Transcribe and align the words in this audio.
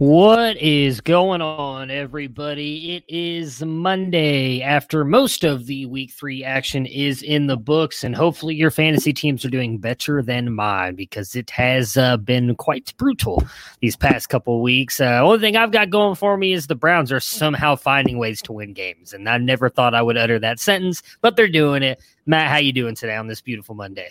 What 0.00 0.56
is 0.56 1.02
going 1.02 1.42
on, 1.42 1.90
everybody? 1.90 2.96
It 2.96 3.04
is 3.06 3.62
Monday 3.62 4.62
after 4.62 5.04
most 5.04 5.44
of 5.44 5.66
the 5.66 5.84
week 5.84 6.10
three 6.12 6.42
action 6.42 6.86
is 6.86 7.22
in 7.22 7.48
the 7.48 7.58
books, 7.58 8.02
and 8.02 8.16
hopefully, 8.16 8.54
your 8.54 8.70
fantasy 8.70 9.12
teams 9.12 9.44
are 9.44 9.50
doing 9.50 9.76
better 9.76 10.22
than 10.22 10.54
mine 10.54 10.94
because 10.94 11.36
it 11.36 11.50
has 11.50 11.98
uh, 11.98 12.16
been 12.16 12.54
quite 12.54 12.94
brutal 12.96 13.44
these 13.80 13.94
past 13.94 14.30
couple 14.30 14.62
weeks. 14.62 15.02
Uh, 15.02 15.20
only 15.22 15.38
thing 15.38 15.58
I've 15.58 15.70
got 15.70 15.90
going 15.90 16.14
for 16.14 16.38
me 16.38 16.54
is 16.54 16.66
the 16.66 16.74
Browns 16.74 17.12
are 17.12 17.20
somehow 17.20 17.76
finding 17.76 18.16
ways 18.16 18.40
to 18.44 18.52
win 18.54 18.72
games, 18.72 19.12
and 19.12 19.28
I 19.28 19.36
never 19.36 19.68
thought 19.68 19.94
I 19.94 20.00
would 20.00 20.16
utter 20.16 20.38
that 20.38 20.58
sentence, 20.58 21.02
but 21.20 21.36
they're 21.36 21.46
doing 21.46 21.82
it. 21.82 22.02
Matt, 22.24 22.48
how 22.48 22.56
you 22.56 22.72
doing 22.72 22.94
today 22.94 23.16
on 23.16 23.26
this 23.26 23.42
beautiful 23.42 23.74
Monday? 23.74 24.08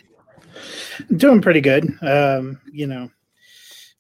Doing 1.18 1.42
pretty 1.42 1.62
good. 1.62 1.92
Um, 2.04 2.62
you 2.72 2.86
know, 2.86 3.10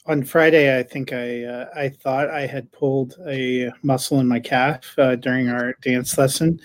on 0.09 0.23
Friday, 0.23 0.77
I 0.77 0.81
think 0.81 1.13
I 1.13 1.43
uh, 1.43 1.69
I 1.75 1.89
thought 1.89 2.31
I 2.31 2.47
had 2.47 2.71
pulled 2.71 3.15
a 3.27 3.71
muscle 3.83 4.19
in 4.19 4.27
my 4.27 4.39
calf 4.39 4.95
uh, 4.97 5.15
during 5.15 5.49
our 5.49 5.75
dance 5.83 6.17
lesson, 6.17 6.59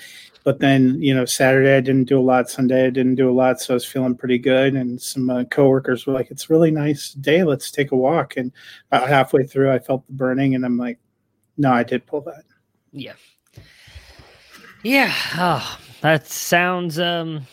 but 0.45 0.61
then 0.61 1.01
you 1.01 1.15
know 1.15 1.27
Saturday 1.27 1.77
I 1.77 1.81
didn't 1.81 2.09
do 2.09 2.19
a 2.19 2.23
lot. 2.23 2.49
Sunday 2.49 2.87
I 2.87 2.91
didn't 2.91 3.17
do 3.17 3.31
a 3.31 3.33
lot, 3.33 3.61
so 3.61 3.75
I 3.75 3.77
was 3.77 3.85
feeling 3.85 4.17
pretty 4.17 4.39
good. 4.39 4.75
And 4.75 5.01
some 5.01 5.29
uh, 5.29 5.45
coworkers 5.45 6.07
were 6.07 6.15
like, 6.15 6.31
"It's 6.31 6.49
a 6.49 6.53
really 6.55 6.71
nice 6.71 7.13
day. 7.13 7.45
Let's 7.45 7.71
take 7.71 7.93
a 7.93 7.97
walk." 7.97 8.39
And 8.39 8.51
about 8.91 9.11
halfway 9.11 9.45
through, 9.45 9.71
I 9.71 9.79
felt 9.79 10.07
the 10.07 10.15
burning, 10.15 10.55
and 10.55 10.65
I'm 10.65 10.79
like, 10.79 10.99
"No, 11.59 11.71
I 11.71 11.83
did 11.83 12.07
pull 12.07 12.23
that." 12.23 12.45
Yeah. 12.93 13.13
Yeah. 14.83 15.15
Oh, 15.37 15.79
that 16.01 16.27
sounds 16.27 16.99
um 16.99 17.47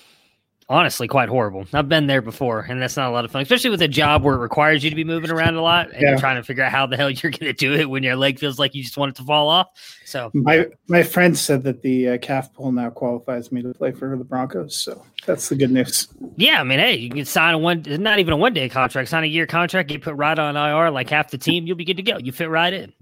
honestly 0.71 1.07
quite 1.07 1.29
horrible. 1.29 1.65
I've 1.73 1.89
been 1.89 2.07
there 2.07 2.21
before, 2.21 2.61
and 2.61 2.81
that's 2.81 2.95
not 2.97 3.09
a 3.09 3.11
lot 3.11 3.25
of 3.25 3.31
fun, 3.31 3.41
especially 3.41 3.69
with 3.69 3.81
a 3.81 3.87
job 3.87 4.23
where 4.23 4.35
it 4.35 4.39
requires 4.39 4.83
you 4.83 4.89
to 4.89 4.95
be 4.95 5.03
moving 5.03 5.29
around 5.29 5.55
a 5.55 5.61
lot 5.61 5.91
and 5.91 6.01
Yeah. 6.01 6.09
you're 6.11 6.17
trying 6.19 6.37
to 6.37 6.43
figure 6.43 6.63
out 6.63 6.71
how 6.71 6.85
the 6.87 6.95
hell 6.97 7.09
you're 7.11 7.31
going 7.31 7.45
to 7.45 7.53
do 7.53 7.73
it 7.73 7.89
when 7.89 8.01
your 8.03 8.15
leg 8.15 8.39
feels 8.39 8.57
like 8.57 8.73
you 8.73 8.81
just 8.81 8.97
want 8.97 9.09
it 9.11 9.15
to 9.17 9.23
fall 9.23 9.49
off. 9.49 9.67
So, 10.05 10.31
My 10.33 10.67
my 10.87 11.03
friend 11.03 11.37
said 11.37 11.63
that 11.63 11.81
the 11.81 12.09
uh, 12.09 12.17
calf 12.19 12.53
pull 12.53 12.71
now 12.71 12.89
qualifies 12.89 13.51
me 13.51 13.61
to 13.61 13.73
play 13.73 13.91
for 13.91 14.15
the 14.17 14.23
Broncos, 14.23 14.75
so 14.75 15.03
that's 15.25 15.49
the 15.49 15.55
good 15.55 15.71
news. 15.71 16.07
yeah, 16.37 16.61
I 16.61 16.63
mean, 16.63 16.79
hey, 16.79 16.95
you 16.97 17.09
can 17.09 17.25
sign 17.25 17.53
a 17.53 17.57
one, 17.57 17.83
not 17.87 18.19
even 18.19 18.33
a 18.33 18.37
one 18.37 18.53
day 18.53 18.69
contract, 18.69 19.09
sign 19.09 19.23
a 19.23 19.27
year 19.27 19.45
contract, 19.45 19.89
get 19.89 20.01
put 20.01 20.15
right 20.15 20.37
on 20.39 20.55
IR 20.55 20.89
like 20.91 21.09
half 21.09 21.31
the 21.31 21.37
team, 21.37 21.67
you'll 21.67 21.77
be 21.77 21.85
good 21.85 21.97
to 21.97 22.03
go. 22.03 22.17
You 22.17 22.31
fit 22.31 22.49
right 22.49 22.73
in. 22.73 22.93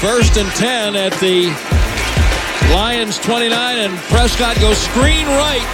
First 0.00 0.36
and 0.36 0.48
10 0.54 0.94
at 0.94 1.10
the 1.18 1.50
Lions 2.70 3.18
29, 3.18 3.50
and 3.50 3.98
Prescott 4.14 4.54
goes 4.60 4.78
screen 4.78 5.26
right. 5.26 5.66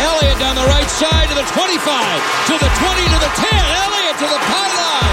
Elliott 0.00 0.38
down 0.40 0.56
the 0.56 0.64
right 0.72 0.88
side 0.88 1.28
to 1.28 1.34
the 1.36 1.44
25, 1.52 1.76
to 2.48 2.56
the 2.56 2.70
20, 2.80 3.04
to 3.12 3.18
the 3.20 3.28
10. 3.28 3.44
Elliott 3.84 4.16
to 4.16 4.24
the 4.24 4.40
pylon. 4.40 5.12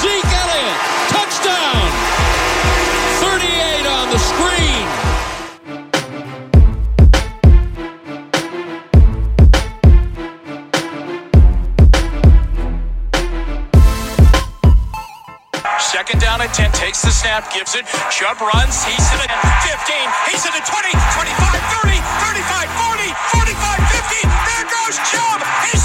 Zeke 0.00 0.32
Elliott, 0.32 0.80
touchdown. 1.12 1.84
38 3.20 3.84
on 3.84 4.08
the 4.08 4.16
screen. 4.16 5.09
Second 16.00 16.24
down 16.24 16.40
at 16.40 16.48
10, 16.56 16.72
takes 16.72 17.04
the 17.04 17.12
snap, 17.12 17.52
gives 17.52 17.76
it. 17.76 17.84
Chubb 18.08 18.40
runs, 18.40 18.80
he's 18.88 19.04
in 19.12 19.20
the 19.20 19.28
15, 19.28 20.32
he's 20.32 20.48
in 20.48 20.52
the 20.56 20.64
20, 20.64 20.96
25, 20.96 21.28
30, 21.76 22.00
35, 22.24 22.72
40, 22.88 23.12
45, 23.36 23.84
50. 24.08 24.24
There 24.24 24.64
goes 24.64 24.96
Chubb, 25.12 25.44
he's 25.68 25.79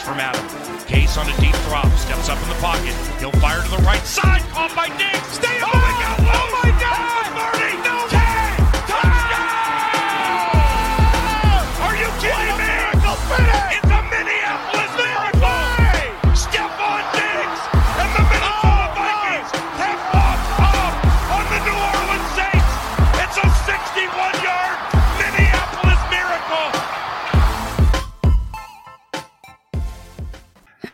yards 0.00 0.04
from 0.04 0.20
Adam. 0.20 0.86
Case 0.86 1.16
on 1.16 1.28
a 1.28 1.36
deep 1.40 1.54
drop, 1.68 1.90
steps 1.98 2.28
up 2.28 2.40
in 2.42 2.48
the 2.48 2.54
pocket. 2.56 2.94
He'll 3.18 3.32
fire 3.32 3.62
to 3.62 3.70
the 3.70 3.82
right 3.82 4.04
side. 4.04 4.42
Caught 4.50 4.74
by 4.74 4.88
Diggs. 4.96 5.26
Stay 5.28 5.60
oh 5.62 5.70
my 5.74 5.92
God! 6.00 6.20
Oh 6.20 6.60
my 6.62 6.80
God! 6.80 7.59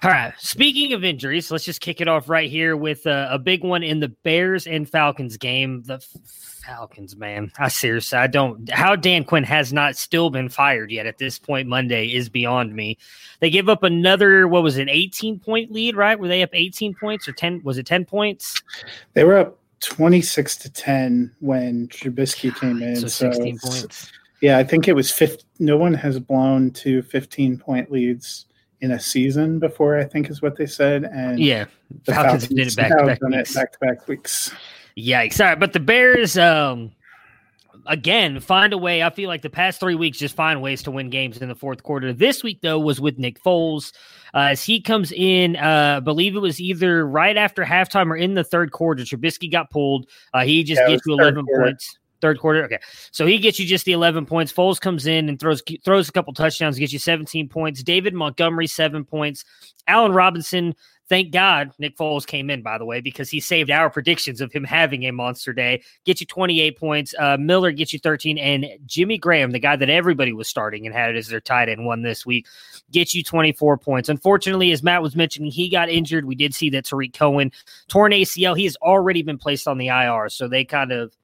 All 0.07 0.13
right. 0.13 0.33
Speaking 0.39 0.93
of 0.93 1.03
injuries, 1.03 1.51
let's 1.51 1.65
just 1.65 1.81
kick 1.81 2.01
it 2.01 2.07
off 2.07 2.29
right 2.29 2.49
here 2.49 2.77
with 2.77 3.09
uh, 3.09 3.27
a 3.29 3.41
big 3.41 3.65
one 3.65 3.83
in 3.83 3.99
the 3.99 4.07
Bears 4.07 4.65
and 4.69 4.89
Falcons 4.89 5.37
game. 5.37 5.83
The 5.83 5.99
Falcons, 6.65 7.17
man. 7.17 7.51
I 7.59 7.67
seriously, 7.67 8.17
I 8.17 8.29
don't. 8.29 8.71
How 8.71 8.95
Dan 8.95 9.25
Quinn 9.25 9.43
has 9.43 9.73
not 9.73 9.97
still 9.97 10.31
been 10.31 10.49
fired 10.49 10.93
yet 10.93 11.07
at 11.07 11.19
this 11.19 11.41
point 11.41 11.67
Monday 11.67 12.07
is 12.07 12.29
beyond 12.29 12.73
me. 12.73 12.99
They 13.41 13.51
give 13.51 13.69
up 13.69 13.83
another, 13.83 14.47
what 14.47 14.63
was 14.63 14.77
it, 14.79 14.89
18 14.89 15.41
point 15.41 15.73
lead, 15.73 15.97
right? 15.97 16.17
Were 16.17 16.29
they 16.29 16.45
up 16.45 16.51
18 16.53 16.95
points 16.95 17.27
or 17.27 17.33
10? 17.33 17.63
Was 17.65 17.77
it 17.77 17.87
10 17.87 18.05
points? 18.05 18.63
They 19.15 19.25
were 19.25 19.39
up 19.39 19.59
26 19.81 20.57
to 20.59 20.73
10 20.73 21.35
when 21.41 21.89
Trubisky 21.89 22.55
came 22.55 22.81
in. 22.81 22.95
So 22.95 23.09
So, 23.09 23.33
16 23.33 23.57
it's- 23.57 23.81
points. 23.81 24.13
Yeah, 24.41 24.59
I 24.59 24.63
think 24.63 24.87
it 24.87 24.93
was 24.93 25.11
50. 25.11 25.43
No 25.59 25.77
one 25.77 25.95
has 25.95 26.21
blown 26.21 26.71
to 26.75 27.03
15 27.03 27.59
point 27.59 27.91
leads 27.91 28.47
in 28.81 28.91
a 28.93 29.01
season 29.01 29.59
before, 29.59 29.99
I 29.99 30.05
think 30.05 30.29
is 30.31 30.43
what 30.43 30.57
they 30.57 30.67
said. 30.67 31.05
And 31.05 31.39
Yeah. 31.39 31.65
the 32.05 32.13
Falcons 32.15 32.49
did 32.49 32.67
it 32.69 32.77
back 32.77 32.91
to 32.97 33.05
back 33.07 33.21
weeks. 33.23 33.55
back 33.55 33.73
to 33.73 33.79
back 33.81 34.09
weeks. 34.09 34.53
Yikes. 34.97 35.41
All 35.41 35.47
right. 35.47 35.59
But 35.61 35.73
the 35.73 35.81
Bears, 35.81 36.37
um, 36.39 36.93
again, 37.87 38.41
find 38.41 38.73
a 38.73 38.79
way. 38.79 39.03
I 39.03 39.11
feel 39.11 39.29
like 39.29 39.43
the 39.43 39.51
past 39.51 39.79
three 39.81 39.95
weeks 39.95 40.19
just 40.19 40.35
find 40.35 40.61
ways 40.63 40.83
to 40.85 40.91
win 40.91 41.11
games 41.11 41.39
in 41.39 41.49
the 41.49 41.55
fourth 41.55 41.83
quarter. 41.83 42.13
This 42.13 42.43
week, 42.43 42.61
though, 42.63 42.79
was 42.79 43.01
with 43.01 43.19
Nick 43.19 43.43
Foles. 43.43 43.93
Uh, 44.35 44.49
as 44.51 44.63
he 44.65 44.81
comes 44.81 45.13
in, 45.13 45.57
uh, 45.57 45.95
I 45.99 46.01
believe 46.01 46.35
it 46.37 46.41
was 46.41 46.61
either 46.61 47.07
right 47.07 47.37
after 47.37 47.65
halftime 47.65 48.09
or 48.11 48.17
in 48.17 48.35
the 48.35 48.45
third 48.45 48.73
quarter. 48.73 49.03
Trubisky 49.05 49.51
got 49.51 49.71
pulled. 49.71 50.07
Uh, 50.35 50.45
he 50.45 50.63
just 50.65 50.81
Yeah, 50.83 50.89
gets 50.89 51.03
third 51.07 51.13
11 51.13 51.45
quarter. 51.47 51.65
points. 51.65 51.99
Third 52.27 52.41
quarter, 52.41 52.65
okay. 52.65 52.81
So 53.13 53.25
he 53.25 53.39
gets 53.39 53.61
you 53.61 53.67
just 53.67 53.85
the 53.85 53.93
11 53.93 54.27
points. 54.27 54.53
Foles 54.53 54.81
comes 54.81 55.07
in 55.07 55.29
and 55.29 55.39
throws 55.39 55.63
throws 55.85 56.09
a 56.09 56.13
couple 56.13 56.33
touchdowns, 56.33 56.77
gets 56.77 56.93
you 56.93 56.99
17 56.99 57.49
points. 57.49 57.85
David 57.85 58.15
Montgomery 58.15 58.67
seven 58.67 59.05
points. 59.05 59.45
Allen 59.87 60.11
Robinson 60.11 60.75
Thank 61.09 61.31
God 61.31 61.71
Nick 61.79 61.97
Foles 61.97 62.27
came 62.27 62.51
in, 62.51 62.63
by 62.63 62.79
the 62.79 62.85
way, 62.85 63.01
because 63.01 63.31
he 63.31 63.39
saved 63.39 63.71
our 63.71 63.89
predictions 63.91 64.41
of 64.41 64.53
him 64.53 64.65
having 64.65 65.05
a 65.05 65.13
monster 65.13 65.53
day. 65.53 65.83
Get 66.05 66.21
you 66.21 66.27
28 66.27 66.77
points. 66.77 67.15
Uh, 67.17 67.37
Miller 67.39 67.71
gets 67.71 67.93
you 67.93 68.01
13. 68.01 68.39
And 68.39 68.67
Jimmy 68.87 69.17
Graham, 69.17 69.53
the 69.53 69.61
guy 69.61 69.77
that 69.77 69.89
everybody 69.89 70.33
was 70.33 70.49
starting 70.49 70.85
and 70.85 70.95
had 70.95 71.11
it 71.11 71.17
as 71.17 71.29
their 71.29 71.41
tight 71.41 71.69
end 71.69 71.87
one 71.87 72.03
this 72.03 72.27
week, 72.27 72.47
gets 72.91 73.15
you 73.15 73.23
24 73.23 73.79
points. 73.79 74.09
Unfortunately, 74.09 74.73
as 74.73 74.83
Matt 74.83 75.03
was 75.03 75.15
mentioning, 75.15 75.51
he 75.51 75.69
got 75.69 75.89
injured. 75.89 76.25
We 76.25 76.35
did 76.35 76.55
see 76.55 76.71
that 76.71 76.87
Tarik 76.87 77.15
Cohen 77.15 77.53
torn 77.87 78.11
ACL. 78.11 78.57
He 78.57 78.65
has 78.65 78.77
already 78.83 79.23
been 79.23 79.39
placed 79.39 79.69
on 79.69 79.79
the 79.79 79.89
IR. 79.89 80.29
So 80.29 80.49
they 80.49 80.65
kind 80.65 80.91
of 80.91 81.15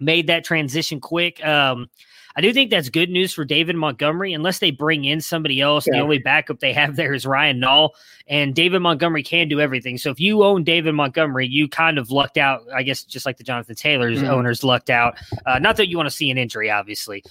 made 0.00 0.26
that 0.26 0.44
transition 0.44 1.00
quick. 1.00 1.44
Um, 1.46 1.88
I 2.36 2.40
do 2.42 2.52
think 2.52 2.70
that's 2.70 2.88
good 2.88 3.10
news 3.10 3.32
for 3.34 3.44
David 3.44 3.74
Montgomery, 3.74 4.32
unless 4.32 4.60
they 4.60 4.70
bring 4.70 5.04
in 5.04 5.20
somebody 5.20 5.60
else. 5.60 5.84
The 5.84 5.98
only 5.98 6.18
backup 6.18 6.60
they 6.60 6.72
have 6.72 6.94
there 6.94 7.12
is 7.12 7.26
Ryan 7.26 7.60
Nall, 7.60 7.90
and 8.28 8.54
David 8.54 8.78
Montgomery 8.78 9.24
can 9.24 9.48
do 9.48 9.60
everything. 9.60 9.98
So 9.98 10.10
if 10.10 10.20
you 10.20 10.44
own 10.44 10.62
David 10.62 10.94
Montgomery, 10.94 11.48
you 11.48 11.68
kind 11.68 11.98
of 11.98 12.12
lucked 12.12 12.38
out, 12.38 12.62
I 12.72 12.84
guess, 12.84 13.02
just 13.02 13.26
like 13.26 13.36
the 13.36 13.42
Jonathan 13.42 13.74
Taylor's 13.74 14.22
Mhm. 14.22 14.28
owners 14.28 14.62
lucked 14.62 14.90
out. 14.90 15.18
Uh, 15.44 15.58
not 15.58 15.76
that 15.76 15.88
you 15.88 15.96
want 15.96 16.08
to 16.08 16.14
see 16.14 16.30
an 16.30 16.38
injury, 16.38 16.70
obviously, 16.70 17.24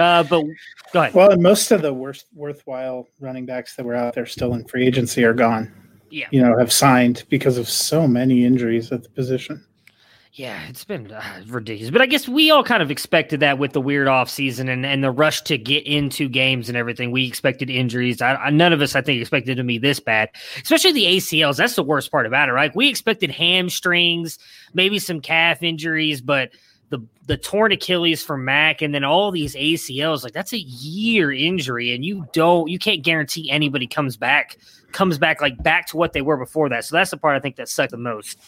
uh, 0.00 0.24
but 0.24 0.42
go 0.92 1.02
ahead. 1.02 1.14
Well, 1.14 1.30
and 1.30 1.40
most 1.40 1.70
of 1.70 1.80
the 1.80 1.94
worst 1.94 2.26
worthwhile 2.34 3.06
running 3.20 3.46
backs 3.46 3.76
that 3.76 3.86
were 3.86 3.94
out 3.94 4.14
there 4.14 4.26
still 4.26 4.54
in 4.54 4.64
free 4.64 4.84
agency 4.84 5.22
are 5.22 5.34
gone. 5.34 5.72
Yeah. 6.10 6.26
You 6.32 6.42
know, 6.42 6.58
have 6.58 6.72
signed 6.72 7.22
because 7.28 7.58
of 7.58 7.68
so 7.68 8.08
many 8.08 8.44
injuries 8.44 8.90
at 8.90 9.04
the 9.04 9.08
position. 9.08 9.64
Yeah, 10.34 10.62
it's 10.66 10.84
been 10.84 11.12
uh, 11.12 11.22
ridiculous. 11.46 11.90
But 11.90 12.00
I 12.00 12.06
guess 12.06 12.26
we 12.26 12.50
all 12.50 12.64
kind 12.64 12.82
of 12.82 12.90
expected 12.90 13.40
that 13.40 13.58
with 13.58 13.74
the 13.74 13.82
weird 13.82 14.08
off 14.08 14.30
season 14.30 14.70
and, 14.70 14.86
and 14.86 15.04
the 15.04 15.10
rush 15.10 15.42
to 15.42 15.58
get 15.58 15.86
into 15.86 16.26
games 16.26 16.70
and 16.70 16.78
everything. 16.78 17.10
We 17.10 17.26
expected 17.26 17.68
injuries. 17.68 18.22
I, 18.22 18.36
I, 18.36 18.48
none 18.48 18.72
of 18.72 18.80
us, 18.80 18.96
I 18.96 19.02
think, 19.02 19.20
expected 19.20 19.58
to 19.58 19.64
be 19.64 19.76
this 19.76 20.00
bad, 20.00 20.30
especially 20.62 20.92
the 20.92 21.04
ACLs. 21.04 21.58
That's 21.58 21.76
the 21.76 21.82
worst 21.82 22.10
part 22.10 22.24
about 22.24 22.48
it, 22.48 22.52
right? 22.52 22.74
We 22.74 22.88
expected 22.88 23.30
hamstrings, 23.30 24.38
maybe 24.72 24.98
some 24.98 25.20
calf 25.20 25.62
injuries, 25.62 26.22
but 26.22 26.52
the 26.88 27.06
the 27.26 27.36
torn 27.36 27.72
Achilles 27.72 28.22
for 28.22 28.38
Mack 28.38 28.80
and 28.80 28.94
then 28.94 29.04
all 29.04 29.32
these 29.32 29.54
ACLs, 29.54 30.24
like 30.24 30.32
that's 30.32 30.54
a 30.54 30.60
year 30.60 31.30
injury, 31.30 31.94
and 31.94 32.06
you 32.06 32.26
don't, 32.32 32.68
you 32.68 32.78
can't 32.78 33.02
guarantee 33.02 33.50
anybody 33.50 33.86
comes 33.86 34.16
back, 34.16 34.56
comes 34.92 35.18
back 35.18 35.42
like 35.42 35.62
back 35.62 35.88
to 35.88 35.98
what 35.98 36.14
they 36.14 36.22
were 36.22 36.38
before 36.38 36.70
that. 36.70 36.86
So 36.86 36.96
that's 36.96 37.10
the 37.10 37.18
part 37.18 37.36
I 37.36 37.40
think 37.40 37.56
that 37.56 37.68
sucked 37.68 37.90
the 37.90 37.98
most. 37.98 38.38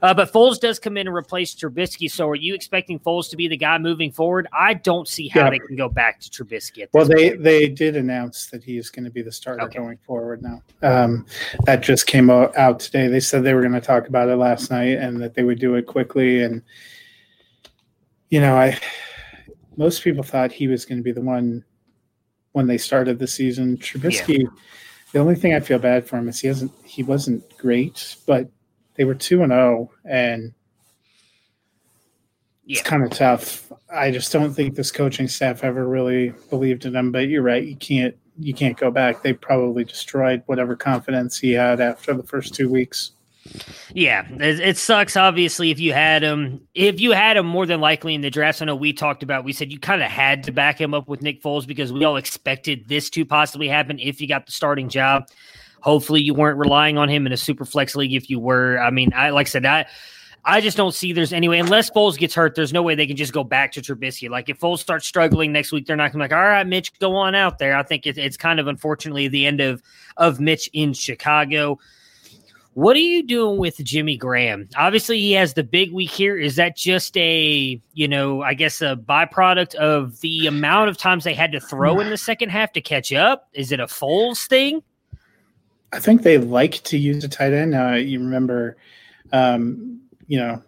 Uh, 0.00 0.14
but 0.14 0.32
Foles 0.32 0.60
does 0.60 0.78
come 0.78 0.96
in 0.96 1.08
and 1.08 1.16
replace 1.16 1.54
Trubisky. 1.54 2.08
So 2.10 2.28
are 2.28 2.36
you 2.36 2.54
expecting 2.54 3.00
Foles 3.00 3.28
to 3.30 3.36
be 3.36 3.48
the 3.48 3.56
guy 3.56 3.78
moving 3.78 4.12
forward? 4.12 4.46
I 4.52 4.74
don't 4.74 5.08
see 5.08 5.26
how 5.26 5.44
Yeah. 5.44 5.50
they 5.50 5.58
can 5.58 5.74
go 5.74 5.88
back 5.88 6.20
to 6.20 6.30
Trubisky. 6.30 6.82
At 6.84 6.90
Well, 6.92 7.04
they 7.04 7.30
point. 7.30 7.42
they 7.42 7.68
did 7.68 7.96
announce 7.96 8.46
that 8.46 8.62
he 8.62 8.78
is 8.78 8.90
going 8.90 9.06
to 9.06 9.10
be 9.10 9.22
the 9.22 9.32
starter 9.32 9.66
going 9.66 9.98
forward 9.98 10.40
now. 10.42 10.62
Um, 10.82 11.26
that 11.64 11.82
just 11.82 12.06
came 12.06 12.30
out, 12.30 12.78
today. 12.78 13.08
They 13.08 13.18
said 13.20 13.42
they 13.42 13.54
were 13.54 13.60
going 13.62 13.72
to 13.72 13.80
talk 13.80 14.06
about 14.06 14.28
it 14.28 14.36
last 14.36 14.70
night 14.70 14.98
and 14.98 15.20
that 15.20 15.34
they 15.34 15.42
would 15.42 15.58
do 15.58 15.74
it 15.74 15.86
quickly. 15.86 16.44
And 16.44 16.62
you 18.30 18.40
know, 18.40 18.56
I 18.56 18.78
most 19.76 20.02
people 20.04 20.22
thought 20.22 20.52
he 20.52 20.68
was 20.68 20.84
going 20.84 20.98
to 20.98 21.04
be 21.04 21.12
the 21.12 21.20
one 21.20 21.64
when 22.52 22.66
they 22.66 22.78
started 22.78 23.18
the 23.18 23.26
season. 23.26 23.76
Trubisky. 23.78 24.46
The 25.12 25.18
only 25.18 25.34
thing 25.34 25.54
I 25.54 25.60
feel 25.60 25.78
bad 25.78 26.06
for 26.06 26.18
him 26.18 26.28
is 26.28 26.38
he 26.40 26.48
hasn't. 26.48 26.70
He 26.84 27.02
wasn't 27.02 27.42
great, 27.56 28.16
but 28.26 28.48
they 28.98 29.04
were 29.04 29.14
two 29.14 29.42
and 29.42 29.52
zero, 29.52 29.90
and 30.04 30.52
it's 32.66 32.82
kind 32.82 33.04
of 33.04 33.10
tough. 33.10 33.72
I 33.90 34.10
just 34.10 34.30
don't 34.30 34.52
think 34.52 34.74
this 34.74 34.92
coaching 34.92 35.28
staff 35.28 35.64
ever 35.64 35.88
really 35.88 36.34
believed 36.50 36.84
in 36.84 36.94
him. 36.94 37.12
But 37.12 37.28
you're 37.28 37.42
right, 37.42 37.64
you 37.64 37.76
can't 37.76 38.14
you 38.38 38.52
can't 38.52 38.76
go 38.76 38.90
back. 38.90 39.22
They 39.22 39.32
probably 39.32 39.84
destroyed 39.84 40.42
whatever 40.46 40.76
confidence 40.76 41.38
he 41.38 41.52
had 41.52 41.80
after 41.80 42.12
the 42.12 42.24
first 42.24 42.54
two 42.54 42.68
weeks. 42.68 43.12
Yeah, 43.94 44.26
it, 44.32 44.60
it 44.60 44.76
sucks. 44.76 45.16
Obviously, 45.16 45.70
if 45.70 45.78
you 45.78 45.92
had 45.92 46.22
him, 46.22 46.60
if 46.74 47.00
you 47.00 47.12
had 47.12 47.36
him, 47.36 47.46
more 47.46 47.66
than 47.66 47.80
likely 47.80 48.14
in 48.14 48.20
the 48.20 48.30
draft. 48.30 48.60
I 48.60 48.64
know 48.64 48.76
we 48.76 48.92
talked 48.92 49.22
about. 49.22 49.44
We 49.44 49.52
said 49.52 49.72
you 49.72 49.78
kind 49.78 50.02
of 50.02 50.10
had 50.10 50.42
to 50.44 50.52
back 50.52 50.78
him 50.80 50.92
up 50.92 51.08
with 51.08 51.22
Nick 51.22 51.40
Foles 51.40 51.66
because 51.66 51.92
we 51.92 52.04
all 52.04 52.16
expected 52.16 52.88
this 52.88 53.08
to 53.10 53.24
possibly 53.24 53.68
happen 53.68 54.00
if 54.00 54.20
you 54.20 54.26
got 54.26 54.44
the 54.44 54.52
starting 54.52 54.88
job. 54.88 55.28
Hopefully, 55.80 56.20
you 56.20 56.34
weren't 56.34 56.58
relying 56.58 56.98
on 56.98 57.08
him 57.08 57.26
in 57.26 57.32
a 57.32 57.36
super 57.36 57.64
flex 57.64 57.94
league. 57.94 58.14
If 58.14 58.30
you 58.30 58.40
were, 58.40 58.78
I 58.78 58.90
mean, 58.90 59.12
I 59.14 59.30
like 59.30 59.46
I 59.46 59.50
said, 59.50 59.66
I 59.66 59.86
I 60.44 60.60
just 60.60 60.76
don't 60.76 60.94
see 60.94 61.12
there's 61.12 61.32
any 61.32 61.48
way 61.48 61.58
unless 61.58 61.90
Foles 61.90 62.16
gets 62.16 62.34
hurt. 62.34 62.54
There's 62.54 62.72
no 62.72 62.82
way 62.82 62.94
they 62.94 63.06
can 63.06 63.16
just 63.16 63.32
go 63.32 63.44
back 63.44 63.72
to 63.72 63.80
Trubisky. 63.80 64.30
Like 64.30 64.48
if 64.48 64.58
Foles 64.58 64.78
starts 64.78 65.06
struggling 65.06 65.52
next 65.52 65.72
week, 65.72 65.86
they're 65.86 65.96
not 65.96 66.12
gonna 66.12 66.24
be 66.24 66.34
like, 66.34 66.38
all 66.38 66.46
right, 66.46 66.66
Mitch, 66.66 66.98
go 66.98 67.16
on 67.16 67.34
out 67.34 67.58
there. 67.58 67.76
I 67.76 67.82
think 67.82 68.06
it, 68.06 68.18
it's 68.18 68.36
kind 68.36 68.58
of 68.58 68.66
unfortunately 68.66 69.28
the 69.28 69.46
end 69.46 69.60
of 69.60 69.82
of 70.16 70.40
Mitch 70.40 70.70
in 70.72 70.94
Chicago. 70.94 71.78
What 72.78 72.96
are 72.96 73.00
you 73.00 73.24
doing 73.24 73.58
with 73.58 73.76
Jimmy 73.78 74.16
Graham? 74.16 74.68
Obviously, 74.76 75.18
he 75.18 75.32
has 75.32 75.54
the 75.54 75.64
big 75.64 75.92
week 75.92 76.10
here. 76.10 76.38
Is 76.38 76.54
that 76.56 76.76
just 76.76 77.16
a, 77.16 77.82
you 77.92 78.06
know, 78.06 78.40
I 78.40 78.54
guess 78.54 78.80
a 78.80 78.94
byproduct 78.94 79.74
of 79.74 80.20
the 80.20 80.46
amount 80.46 80.88
of 80.88 80.96
times 80.96 81.24
they 81.24 81.34
had 81.34 81.50
to 81.52 81.60
throw 81.60 81.98
in 81.98 82.08
the 82.08 82.16
second 82.16 82.50
half 82.50 82.72
to 82.74 82.80
catch 82.80 83.12
up? 83.12 83.48
Is 83.52 83.72
it 83.72 83.80
a 83.80 83.86
Foles 83.86 84.46
thing? 84.46 84.84
I 85.92 85.98
think 86.00 86.22
they 86.22 86.38
like 86.38 86.82
to 86.84 86.98
use 86.98 87.24
a 87.24 87.28
tight 87.28 87.52
end. 87.52 87.74
Uh, 87.74 87.92
you 87.94 88.18
remember, 88.18 88.76
um, 89.32 90.00
you 90.26 90.38
know, 90.38 90.62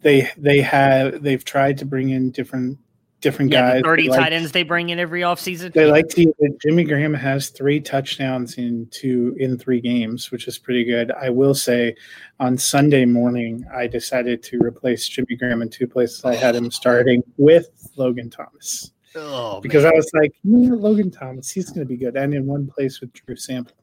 they 0.00 0.30
they 0.36 0.60
have 0.62 1.22
they've 1.22 1.44
tried 1.44 1.78
to 1.78 1.84
bring 1.84 2.10
in 2.10 2.30
different 2.30 2.78
different 3.20 3.52
Yeah, 3.52 3.72
guys. 3.74 3.82
the 3.82 3.88
30 3.88 4.02
They 4.02 4.08
like- 4.08 4.20
tight 4.20 4.32
ends 4.32 4.50
they 4.52 4.62
bring 4.64 4.88
in 4.90 4.98
every 4.98 5.20
offseason. 5.20 5.72
They 5.72 5.86
like 5.86 6.08
to. 6.08 6.34
Jimmy 6.62 6.82
Graham 6.84 7.14
has 7.14 7.50
three 7.50 7.80
touchdowns 7.80 8.56
in 8.58 8.86
two 8.90 9.36
in 9.38 9.58
three 9.58 9.80
games, 9.80 10.30
which 10.32 10.48
is 10.48 10.58
pretty 10.58 10.84
good. 10.84 11.12
I 11.12 11.28
will 11.30 11.54
say, 11.54 11.94
on 12.40 12.56
Sunday 12.58 13.04
morning, 13.04 13.64
I 13.72 13.86
decided 13.86 14.42
to 14.44 14.58
replace 14.58 15.06
Jimmy 15.06 15.36
Graham 15.36 15.60
in 15.62 15.68
two 15.68 15.86
places. 15.86 16.24
I 16.24 16.34
had 16.34 16.54
him 16.56 16.70
starting 16.70 17.22
with 17.36 17.68
Logan 17.96 18.30
Thomas 18.30 18.90
Oh, 19.14 19.60
because 19.60 19.84
I 19.84 19.90
was 19.92 20.10
like, 20.14 20.32
you 20.42 20.56
know, 20.70 20.74
Logan 20.76 21.10
Thomas, 21.10 21.50
he's 21.50 21.68
going 21.68 21.80
to 21.80 21.84
be 21.86 21.98
good, 21.98 22.16
and 22.16 22.32
in 22.34 22.46
one 22.46 22.66
place 22.66 23.00
with 23.02 23.12
Drew 23.12 23.36
Sample. 23.36 23.76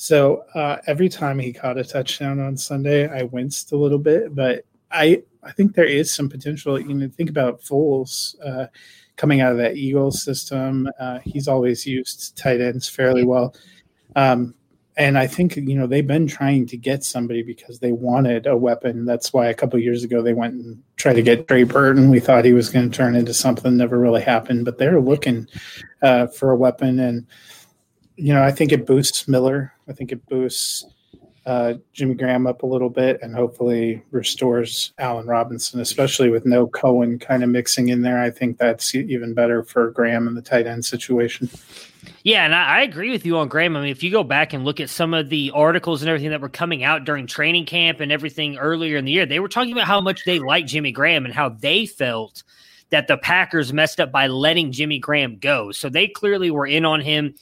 So 0.00 0.44
uh, 0.54 0.76
every 0.86 1.08
time 1.08 1.40
he 1.40 1.52
caught 1.52 1.76
a 1.76 1.82
touchdown 1.82 2.38
on 2.38 2.56
Sunday, 2.56 3.08
I 3.08 3.24
winced 3.24 3.72
a 3.72 3.76
little 3.76 3.98
bit, 3.98 4.32
but 4.32 4.64
I 4.92 5.24
I 5.42 5.50
think 5.50 5.74
there 5.74 5.86
is 5.86 6.12
some 6.12 6.28
potential. 6.28 6.80
You 6.80 6.94
know, 6.94 7.08
think 7.08 7.28
about 7.28 7.62
Foles 7.62 8.36
uh, 8.46 8.68
coming 9.16 9.40
out 9.40 9.50
of 9.50 9.58
that 9.58 9.76
Eagles 9.76 10.22
system. 10.22 10.88
Uh, 11.00 11.18
he's 11.24 11.48
always 11.48 11.84
used 11.84 12.36
tight 12.38 12.60
ends 12.60 12.88
fairly 12.88 13.24
well, 13.24 13.56
um, 14.14 14.54
and 14.96 15.18
I 15.18 15.26
think 15.26 15.56
you 15.56 15.74
know 15.74 15.88
they've 15.88 16.06
been 16.06 16.28
trying 16.28 16.66
to 16.66 16.76
get 16.76 17.02
somebody 17.02 17.42
because 17.42 17.80
they 17.80 17.90
wanted 17.90 18.46
a 18.46 18.56
weapon. 18.56 19.04
That's 19.04 19.32
why 19.32 19.48
a 19.48 19.54
couple 19.54 19.80
years 19.80 20.04
ago 20.04 20.22
they 20.22 20.32
went 20.32 20.54
and 20.54 20.80
tried 20.94 21.14
to 21.14 21.22
get 21.22 21.48
Trey 21.48 21.64
Burton. 21.64 22.08
We 22.08 22.20
thought 22.20 22.44
he 22.44 22.52
was 22.52 22.70
going 22.70 22.88
to 22.88 22.96
turn 22.96 23.16
into 23.16 23.34
something, 23.34 23.76
never 23.76 23.98
really 23.98 24.22
happened. 24.22 24.64
But 24.64 24.78
they're 24.78 25.00
looking 25.00 25.48
uh, 26.02 26.28
for 26.28 26.52
a 26.52 26.56
weapon, 26.56 27.00
and 27.00 27.26
you 28.18 28.34
know 28.34 28.42
I 28.42 28.50
think 28.50 28.72
it 28.72 28.86
boosts 28.86 29.28
Miller. 29.28 29.72
I 29.88 29.92
think 29.92 30.12
it 30.12 30.26
boosts 30.26 30.84
uh, 31.46 31.74
Jimmy 31.94 32.14
Graham 32.14 32.46
up 32.46 32.62
a 32.62 32.66
little 32.66 32.90
bit 32.90 33.20
and 33.22 33.34
hopefully 33.34 34.02
restores 34.10 34.92
Allen 34.98 35.26
Robinson, 35.26 35.80
especially 35.80 36.28
with 36.28 36.44
no 36.44 36.66
Cohen 36.66 37.18
kind 37.18 37.42
of 37.42 37.48
mixing 37.48 37.88
in 37.88 38.02
there. 38.02 38.20
I 38.20 38.30
think 38.30 38.58
that's 38.58 38.94
even 38.94 39.32
better 39.32 39.62
for 39.62 39.90
Graham 39.90 40.28
in 40.28 40.34
the 40.34 40.42
tight 40.42 40.66
end 40.66 40.84
situation. 40.84 41.48
Yeah, 42.22 42.44
and 42.44 42.54
I, 42.54 42.80
I, 42.80 42.82
agree 42.82 43.10
with 43.10 43.24
you 43.24 43.38
on 43.38 43.48
Graham. 43.48 43.76
I 43.76 43.80
mean, 43.80 43.90
if 43.90 44.02
you 44.02 44.10
go 44.10 44.22
back 44.22 44.52
and 44.52 44.64
look 44.66 44.78
at 44.78 44.90
some 44.90 45.14
of 45.14 45.30
the 45.30 45.50
articles 45.54 46.02
and 46.02 46.10
everything 46.10 46.30
that 46.30 46.42
were 46.42 46.50
coming 46.50 46.84
out 46.84 47.04
during 47.04 47.26
training 47.26 47.64
camp 47.64 48.00
and 48.00 48.12
everything 48.12 48.58
earlier 48.58 48.98
in 48.98 49.06
the 49.06 49.12
year, 49.12 49.24
they 49.24 49.40
were 49.40 49.48
talking 49.48 49.72
about 49.72 49.86
how 49.86 50.02
much 50.02 50.26
they 50.26 50.38
liked 50.38 50.68
Jimmy 50.68 50.92
Graham 50.92 51.24
and 51.24 51.32
how 51.32 51.48
they 51.48 51.86
felt 51.86 52.42
that 52.90 53.08
the 53.08 53.16
Packers 53.16 53.72
messed 53.72 54.00
up 54.00 54.12
by 54.12 54.26
letting 54.26 54.70
Jimmy 54.70 54.98
Graham 54.98 55.38
go. 55.38 55.72
So 55.72 55.88
they 55.88 56.08
clearly 56.08 56.50
were 56.50 56.66
in 56.66 56.84
on 56.84 57.00
him 57.00 57.34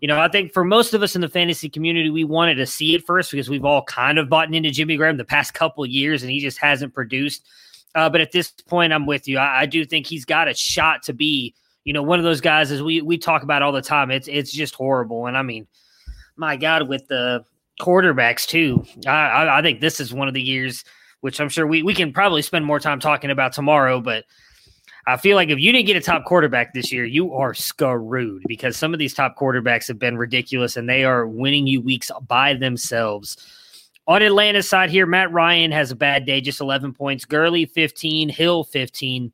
you 0.00 0.08
know, 0.08 0.20
I 0.20 0.28
think 0.28 0.52
for 0.52 0.64
most 0.64 0.94
of 0.94 1.02
us 1.02 1.14
in 1.14 1.20
the 1.20 1.28
fantasy 1.28 1.68
community, 1.68 2.10
we 2.10 2.24
wanted 2.24 2.56
to 2.56 2.66
see 2.66 2.94
it 2.94 3.04
first 3.04 3.30
because 3.30 3.48
we've 3.48 3.64
all 3.64 3.82
kind 3.82 4.18
of 4.18 4.28
bought 4.28 4.52
into 4.52 4.70
Jimmy 4.70 4.96
Graham 4.96 5.16
the 5.16 5.24
past 5.24 5.54
couple 5.54 5.84
years 5.86 6.22
and 6.22 6.30
he 6.30 6.40
just 6.40 6.58
hasn't 6.58 6.94
produced. 6.94 7.46
Uh, 7.94 8.08
but 8.08 8.20
at 8.20 8.32
this 8.32 8.50
point, 8.50 8.92
I'm 8.92 9.06
with 9.06 9.28
you. 9.28 9.38
I, 9.38 9.62
I, 9.62 9.66
do 9.66 9.84
think 9.84 10.06
he's 10.06 10.24
got 10.24 10.48
a 10.48 10.54
shot 10.54 11.04
to 11.04 11.12
be, 11.12 11.54
you 11.84 11.92
know, 11.92 12.02
one 12.02 12.18
of 12.18 12.24
those 12.24 12.40
guys 12.40 12.72
as 12.72 12.82
we 12.82 13.00
we 13.00 13.16
talk 13.18 13.44
about 13.44 13.62
all 13.62 13.70
the 13.70 13.82
time. 13.82 14.10
It's 14.10 14.26
it's 14.26 14.50
just 14.50 14.74
horrible. 14.74 15.26
And 15.26 15.36
I 15.36 15.42
mean, 15.42 15.68
my 16.36 16.56
God, 16.56 16.88
with 16.88 17.06
the 17.06 17.44
quarterbacks 17.80 18.46
too, 18.46 18.84
I, 19.06 19.10
I, 19.10 19.58
I 19.58 19.62
think 19.62 19.80
this 19.80 20.00
is 20.00 20.12
one 20.12 20.26
of 20.26 20.34
the 20.34 20.42
years 20.42 20.84
which 21.24 21.40
I'm 21.40 21.48
sure 21.48 21.66
we 21.66 21.82
we 21.82 21.94
can 21.94 22.12
probably 22.12 22.42
spend 22.42 22.66
more 22.66 22.78
time 22.78 23.00
talking 23.00 23.30
about 23.30 23.54
tomorrow, 23.54 23.98
but 23.98 24.24
I 25.06 25.16
feel 25.18 25.36
like 25.36 25.50
if 25.50 25.58
you 25.58 25.70
didn't 25.72 25.86
get 25.86 25.96
a 25.96 26.00
top 26.00 26.24
quarterback 26.24 26.72
this 26.72 26.90
year, 26.90 27.04
you 27.04 27.34
are 27.34 27.52
screwed 27.52 28.42
because 28.46 28.76
some 28.76 28.94
of 28.94 28.98
these 28.98 29.12
top 29.12 29.36
quarterbacks 29.36 29.86
have 29.88 29.98
been 29.98 30.16
ridiculous 30.16 30.76
and 30.76 30.88
they 30.88 31.04
are 31.04 31.26
winning 31.26 31.66
you 31.66 31.80
weeks 31.80 32.10
by 32.26 32.54
themselves. 32.54 33.36
On 34.06 34.22
Atlanta's 34.22 34.68
side 34.68 34.90
here, 34.90 35.06
Matt 35.06 35.32
Ryan 35.32 35.72
has 35.72 35.90
a 35.90 35.96
bad 35.96 36.26
day, 36.26 36.40
just 36.40 36.60
11 36.60 36.92
points. 36.92 37.24
Gurley, 37.24 37.66
15. 37.66 38.28
Hill, 38.28 38.64
15. 38.64 39.32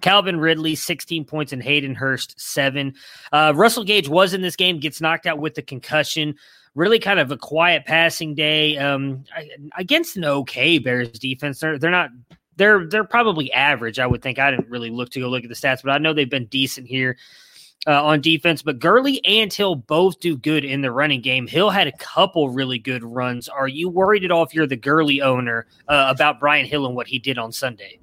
Calvin 0.00 0.38
Ridley, 0.38 0.74
16 0.74 1.24
points, 1.24 1.52
and 1.52 1.62
Hayden 1.62 1.94
Hurst, 1.94 2.40
seven. 2.40 2.94
Uh, 3.32 3.52
Russell 3.56 3.82
Gage 3.82 4.08
was 4.08 4.32
in 4.32 4.42
this 4.42 4.54
game, 4.54 4.78
gets 4.78 5.00
knocked 5.00 5.26
out 5.26 5.38
with 5.38 5.54
the 5.54 5.62
concussion. 5.62 6.36
Really 6.76 7.00
kind 7.00 7.18
of 7.18 7.32
a 7.32 7.36
quiet 7.36 7.84
passing 7.84 8.34
day 8.34 8.76
um, 8.78 9.24
against 9.76 10.16
an 10.16 10.24
okay 10.24 10.78
Bears 10.78 11.10
defense. 11.10 11.58
They're, 11.58 11.78
they're 11.78 11.90
not 11.90 12.10
they're 12.58 12.86
they're 12.86 13.04
probably 13.04 13.50
average. 13.52 13.98
I 13.98 14.06
would 14.06 14.20
think. 14.20 14.38
I 14.38 14.50
didn't 14.50 14.68
really 14.68 14.90
look 14.90 15.10
to 15.10 15.20
go 15.20 15.28
look 15.28 15.44
at 15.44 15.48
the 15.48 15.54
stats, 15.54 15.82
but 15.82 15.92
I 15.92 15.98
know 15.98 16.12
they've 16.12 16.28
been 16.28 16.46
decent 16.46 16.86
here 16.86 17.16
uh, 17.86 18.04
on 18.04 18.20
defense. 18.20 18.60
But 18.60 18.80
Gurley 18.80 19.24
and 19.24 19.52
Hill 19.52 19.76
both 19.76 20.20
do 20.20 20.36
good 20.36 20.64
in 20.64 20.82
the 20.82 20.90
running 20.90 21.22
game. 21.22 21.46
Hill 21.46 21.70
had 21.70 21.86
a 21.86 21.92
couple 21.92 22.50
really 22.50 22.78
good 22.78 23.02
runs. 23.02 23.48
Are 23.48 23.68
you 23.68 23.88
worried 23.88 24.24
at 24.24 24.30
all 24.30 24.42
if 24.42 24.54
you're 24.54 24.66
the 24.66 24.76
Gurley 24.76 25.22
owner 25.22 25.66
uh, 25.88 26.06
about 26.14 26.40
Brian 26.40 26.66
Hill 26.66 26.86
and 26.86 26.94
what 26.94 27.06
he 27.06 27.18
did 27.18 27.38
on 27.38 27.52
Sunday? 27.52 28.00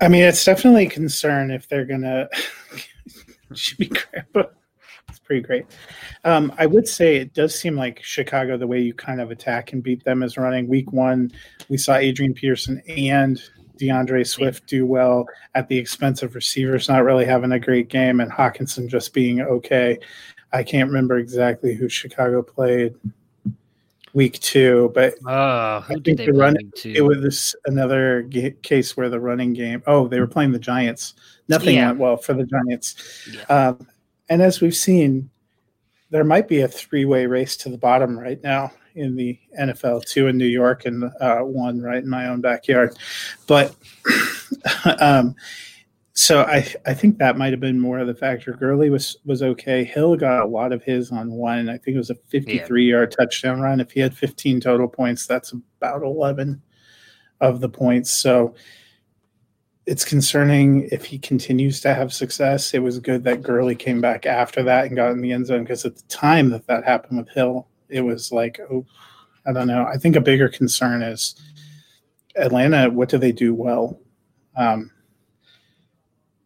I 0.00 0.08
mean, 0.08 0.22
it's 0.22 0.44
definitely 0.44 0.86
a 0.86 0.90
concern 0.90 1.50
if 1.50 1.68
they're 1.68 1.86
gonna. 1.86 2.28
should 3.54 3.78
be 3.78 3.88
crap 3.88 4.28
pretty 5.26 5.42
great. 5.42 5.66
Um, 6.24 6.52
I 6.56 6.66
would 6.66 6.86
say 6.86 7.16
it 7.16 7.34
does 7.34 7.58
seem 7.58 7.76
like 7.76 8.02
Chicago, 8.02 8.56
the 8.56 8.66
way 8.66 8.80
you 8.80 8.94
kind 8.94 9.20
of 9.20 9.30
attack 9.30 9.72
and 9.72 9.82
beat 9.82 10.04
them 10.04 10.22
is 10.22 10.36
running. 10.36 10.68
Week 10.68 10.92
one, 10.92 11.32
we 11.68 11.76
saw 11.76 11.96
Adrian 11.96 12.32
Peterson 12.32 12.80
and 12.88 13.42
D'Andre 13.76 14.24
Swift 14.24 14.66
do 14.66 14.86
well 14.86 15.26
at 15.54 15.68
the 15.68 15.76
expense 15.76 16.22
of 16.22 16.34
receivers 16.34 16.88
not 16.88 17.04
really 17.04 17.24
having 17.26 17.52
a 17.52 17.60
great 17.60 17.88
game 17.88 18.20
and 18.20 18.30
Hockenson 18.32 18.88
just 18.88 19.12
being 19.12 19.40
okay. 19.42 19.98
I 20.52 20.62
can't 20.62 20.88
remember 20.88 21.18
exactly 21.18 21.74
who 21.74 21.88
Chicago 21.88 22.42
played 22.42 22.94
week 24.14 24.38
two, 24.40 24.90
but 24.94 25.14
uh, 25.26 25.82
I 25.86 25.94
think 26.02 26.18
the 26.18 26.32
running 26.32 26.72
it 26.84 27.02
was 27.02 27.20
this 27.20 27.54
another 27.66 28.22
g- 28.22 28.54
case 28.62 28.96
where 28.96 29.10
the 29.10 29.20
running 29.20 29.52
game. 29.52 29.82
Oh, 29.86 30.08
they 30.08 30.20
were 30.20 30.26
playing 30.26 30.52
the 30.52 30.58
Giants. 30.58 31.14
Nothing 31.48 31.74
yeah. 31.74 31.88
went 31.88 31.98
well 31.98 32.16
for 32.16 32.32
the 32.32 32.44
Giants. 32.44 33.28
Yeah. 33.30 33.42
Um, 33.68 33.86
and 34.28 34.42
as 34.42 34.60
we've 34.60 34.76
seen, 34.76 35.30
there 36.10 36.24
might 36.24 36.48
be 36.48 36.60
a 36.60 36.68
three-way 36.68 37.26
race 37.26 37.56
to 37.58 37.68
the 37.68 37.78
bottom 37.78 38.18
right 38.18 38.42
now 38.42 38.72
in 38.94 39.14
the 39.16 39.38
NFL, 39.60 40.04
two 40.06 40.26
in 40.26 40.38
New 40.38 40.46
York 40.46 40.86
and 40.86 41.04
uh, 41.20 41.40
one 41.40 41.80
right 41.80 42.02
in 42.02 42.08
my 42.08 42.28
own 42.28 42.40
backyard. 42.40 42.96
But 43.46 43.74
um, 45.00 45.34
so 46.14 46.42
I 46.42 46.66
I 46.86 46.94
think 46.94 47.18
that 47.18 47.36
might 47.36 47.52
have 47.52 47.60
been 47.60 47.78
more 47.78 47.98
of 47.98 48.06
the 48.06 48.14
factor. 48.14 48.54
Gurley 48.54 48.88
was 48.88 49.18
was 49.26 49.42
okay. 49.42 49.84
Hill 49.84 50.16
got 50.16 50.42
a 50.42 50.48
lot 50.48 50.72
of 50.72 50.82
his 50.82 51.12
on 51.12 51.30
one. 51.32 51.68
I 51.68 51.76
think 51.76 51.94
it 51.94 51.98
was 51.98 52.10
a 52.10 52.14
53 52.14 52.84
yeah. 52.84 52.90
yard 52.90 53.12
touchdown 53.12 53.60
run. 53.60 53.80
If 53.80 53.90
he 53.90 54.00
had 54.00 54.16
15 54.16 54.60
total 54.60 54.88
points, 54.88 55.26
that's 55.26 55.52
about 55.52 56.02
11 56.02 56.62
of 57.42 57.60
the 57.60 57.68
points. 57.68 58.12
So 58.12 58.54
it's 59.86 60.04
concerning 60.04 60.88
if 60.90 61.04
he 61.04 61.18
continues 61.18 61.80
to 61.80 61.94
have 61.94 62.12
success. 62.12 62.74
It 62.74 62.80
was 62.80 62.98
good 62.98 63.22
that 63.24 63.42
Gurley 63.42 63.76
came 63.76 64.00
back 64.00 64.26
after 64.26 64.62
that 64.64 64.86
and 64.86 64.96
got 64.96 65.12
in 65.12 65.20
the 65.20 65.32
end 65.32 65.46
zone 65.46 65.62
because 65.62 65.84
at 65.84 65.96
the 65.96 66.02
time 66.08 66.50
that 66.50 66.66
that 66.66 66.84
happened 66.84 67.18
with 67.18 67.28
Hill, 67.28 67.68
it 67.88 68.00
was 68.00 68.32
like, 68.32 68.58
oh, 68.68 68.84
I 69.46 69.52
don't 69.52 69.68
know. 69.68 69.86
I 69.86 69.96
think 69.96 70.16
a 70.16 70.20
bigger 70.20 70.48
concern 70.48 71.02
is 71.02 71.36
Atlanta. 72.34 72.90
What 72.90 73.08
do 73.08 73.18
they 73.18 73.30
do 73.30 73.54
well? 73.54 74.00
Um, 74.56 74.90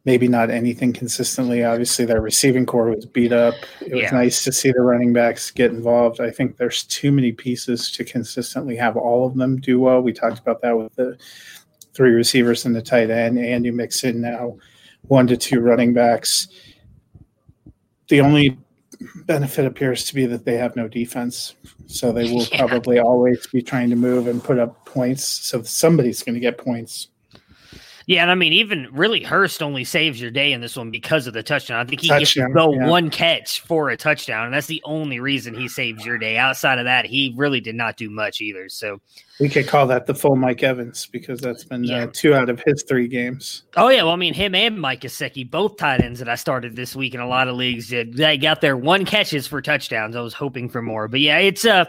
maybe 0.05 0.29
not 0.29 0.51
anything 0.51 0.93
consistently. 0.93 1.65
Obviously, 1.65 2.05
their 2.05 2.21
receiving 2.21 2.67
corps 2.67 2.91
was 2.91 3.07
beat 3.07 3.33
up. 3.33 3.55
It 3.81 3.95
was 3.95 4.03
yeah. 4.03 4.11
nice 4.11 4.45
to 4.45 4.53
see 4.53 4.71
the 4.71 4.83
running 4.83 5.15
backs 5.15 5.51
get 5.51 5.71
involved. 5.71 6.21
I 6.21 6.31
think 6.31 6.59
there's 6.59 6.85
too 6.85 7.11
many 7.11 7.33
pieces 7.33 7.91
to 7.93 8.05
consistently 8.05 8.77
have 8.77 8.99
all 8.99 9.27
of 9.27 9.35
them 9.37 9.57
do 9.57 9.81
well. 9.81 10.03
We 10.03 10.13
talked 10.13 10.39
about 10.39 10.61
that 10.61 10.77
with 10.77 10.95
the 10.97 11.17
three 11.95 12.11
receivers 12.11 12.65
and 12.65 12.75
the 12.75 12.83
tight 12.83 13.11
end, 13.11 13.39
and 13.39 13.65
you 13.65 13.73
mix 13.73 14.05
in 14.05 14.21
now 14.21 14.57
one 15.03 15.27
to 15.27 15.37
two 15.37 15.61
running 15.61 15.93
backs. 15.93 16.49
The 18.09 18.21
only 18.21 18.59
benefit 19.27 19.65
appears 19.65 20.05
to 20.05 20.15
be 20.15 20.27
that 20.27 20.45
they 20.45 20.57
have 20.57 20.77
no 20.77 20.89
defense, 20.89 21.55
so 21.87 22.13
they 22.13 22.31
will 22.31 22.45
yeah. 22.53 22.67
probably 22.67 22.99
always 22.99 23.47
be 23.47 23.63
trying 23.63 23.91
to 23.91 23.97
move 23.97 24.27
and 24.27 24.43
put 24.43 24.59
up 24.59 24.85
points. 24.87 25.25
So 25.25 25.63
somebody's 25.63 26.23
going 26.23 26.35
to 26.35 26.41
get 26.41 26.59
points. 26.59 27.09
Yeah, 28.11 28.23
and 28.23 28.31
I 28.33 28.35
mean, 28.35 28.53
even 28.53 28.89
really 28.91 29.23
Hurst 29.23 29.63
only 29.63 29.85
saves 29.85 30.21
your 30.21 30.33
day 30.33 30.53
in 30.53 30.61
this 30.61 30.75
one 30.75 30.91
because 30.91 31.29
of 31.29 31.33
the 31.33 31.45
touchdown. 31.45 31.79
I 31.79 31.89
think 31.89 32.01
he 32.01 32.09
touchdown, 32.09 32.53
gets 32.53 32.67
the 32.67 32.73
yeah. 32.73 32.89
one 32.89 33.09
catch 33.09 33.61
for 33.61 33.89
a 33.89 33.97
touchdown, 33.97 34.47
and 34.47 34.53
that's 34.53 34.67
the 34.67 34.83
only 34.85 35.21
reason 35.21 35.55
he 35.55 35.69
saves 35.69 36.05
your 36.05 36.19
day. 36.19 36.37
Outside 36.37 36.81
of 36.81 36.87
that, 36.87 37.07
he 37.07 37.33
really 37.37 37.61
did 37.61 37.77
not 37.77 37.97
do 37.97 38.11
much 38.11 38.41
either. 38.41 38.69
So 38.69 39.01
we 39.39 39.49
could 39.49 39.69
call 39.69 39.87
that 39.87 40.07
the 40.07 40.15
full 40.17 40.35
Mike 40.35 40.65
Evans 40.65 41.07
because 41.07 41.41
that's 41.41 41.63
been 41.63 41.89
uh, 41.89 41.95
yeah. 41.95 42.03
uh, 42.03 42.09
two 42.13 42.35
out 42.35 42.49
of 42.49 42.61
his 42.67 42.83
three 42.83 43.07
games. 43.07 43.63
Oh 43.77 43.91
yeah, 43.91 44.03
well, 44.03 44.15
I 44.15 44.17
mean, 44.17 44.35
him 44.35 44.57
and 44.57 44.81
Mike 44.81 45.03
Gesicki, 45.03 45.49
both 45.49 45.77
tight 45.77 46.01
ends 46.01 46.19
that 46.19 46.29
I 46.29 46.35
started 46.35 46.75
this 46.75 46.97
week 46.97 47.15
in 47.15 47.21
a 47.21 47.29
lot 47.29 47.47
of 47.47 47.55
leagues, 47.55 47.91
they 47.91 48.37
got 48.37 48.61
their 48.61 48.77
one 48.77 49.05
catches 49.05 49.47
for 49.47 49.63
touchdowns. 49.63 50.17
I 50.17 50.21
was 50.21 50.35
hoping 50.35 50.69
for 50.69 50.83
more, 50.83 51.07
but 51.07 51.21
yeah, 51.21 51.39
it's 51.39 51.65
uh 51.65 51.85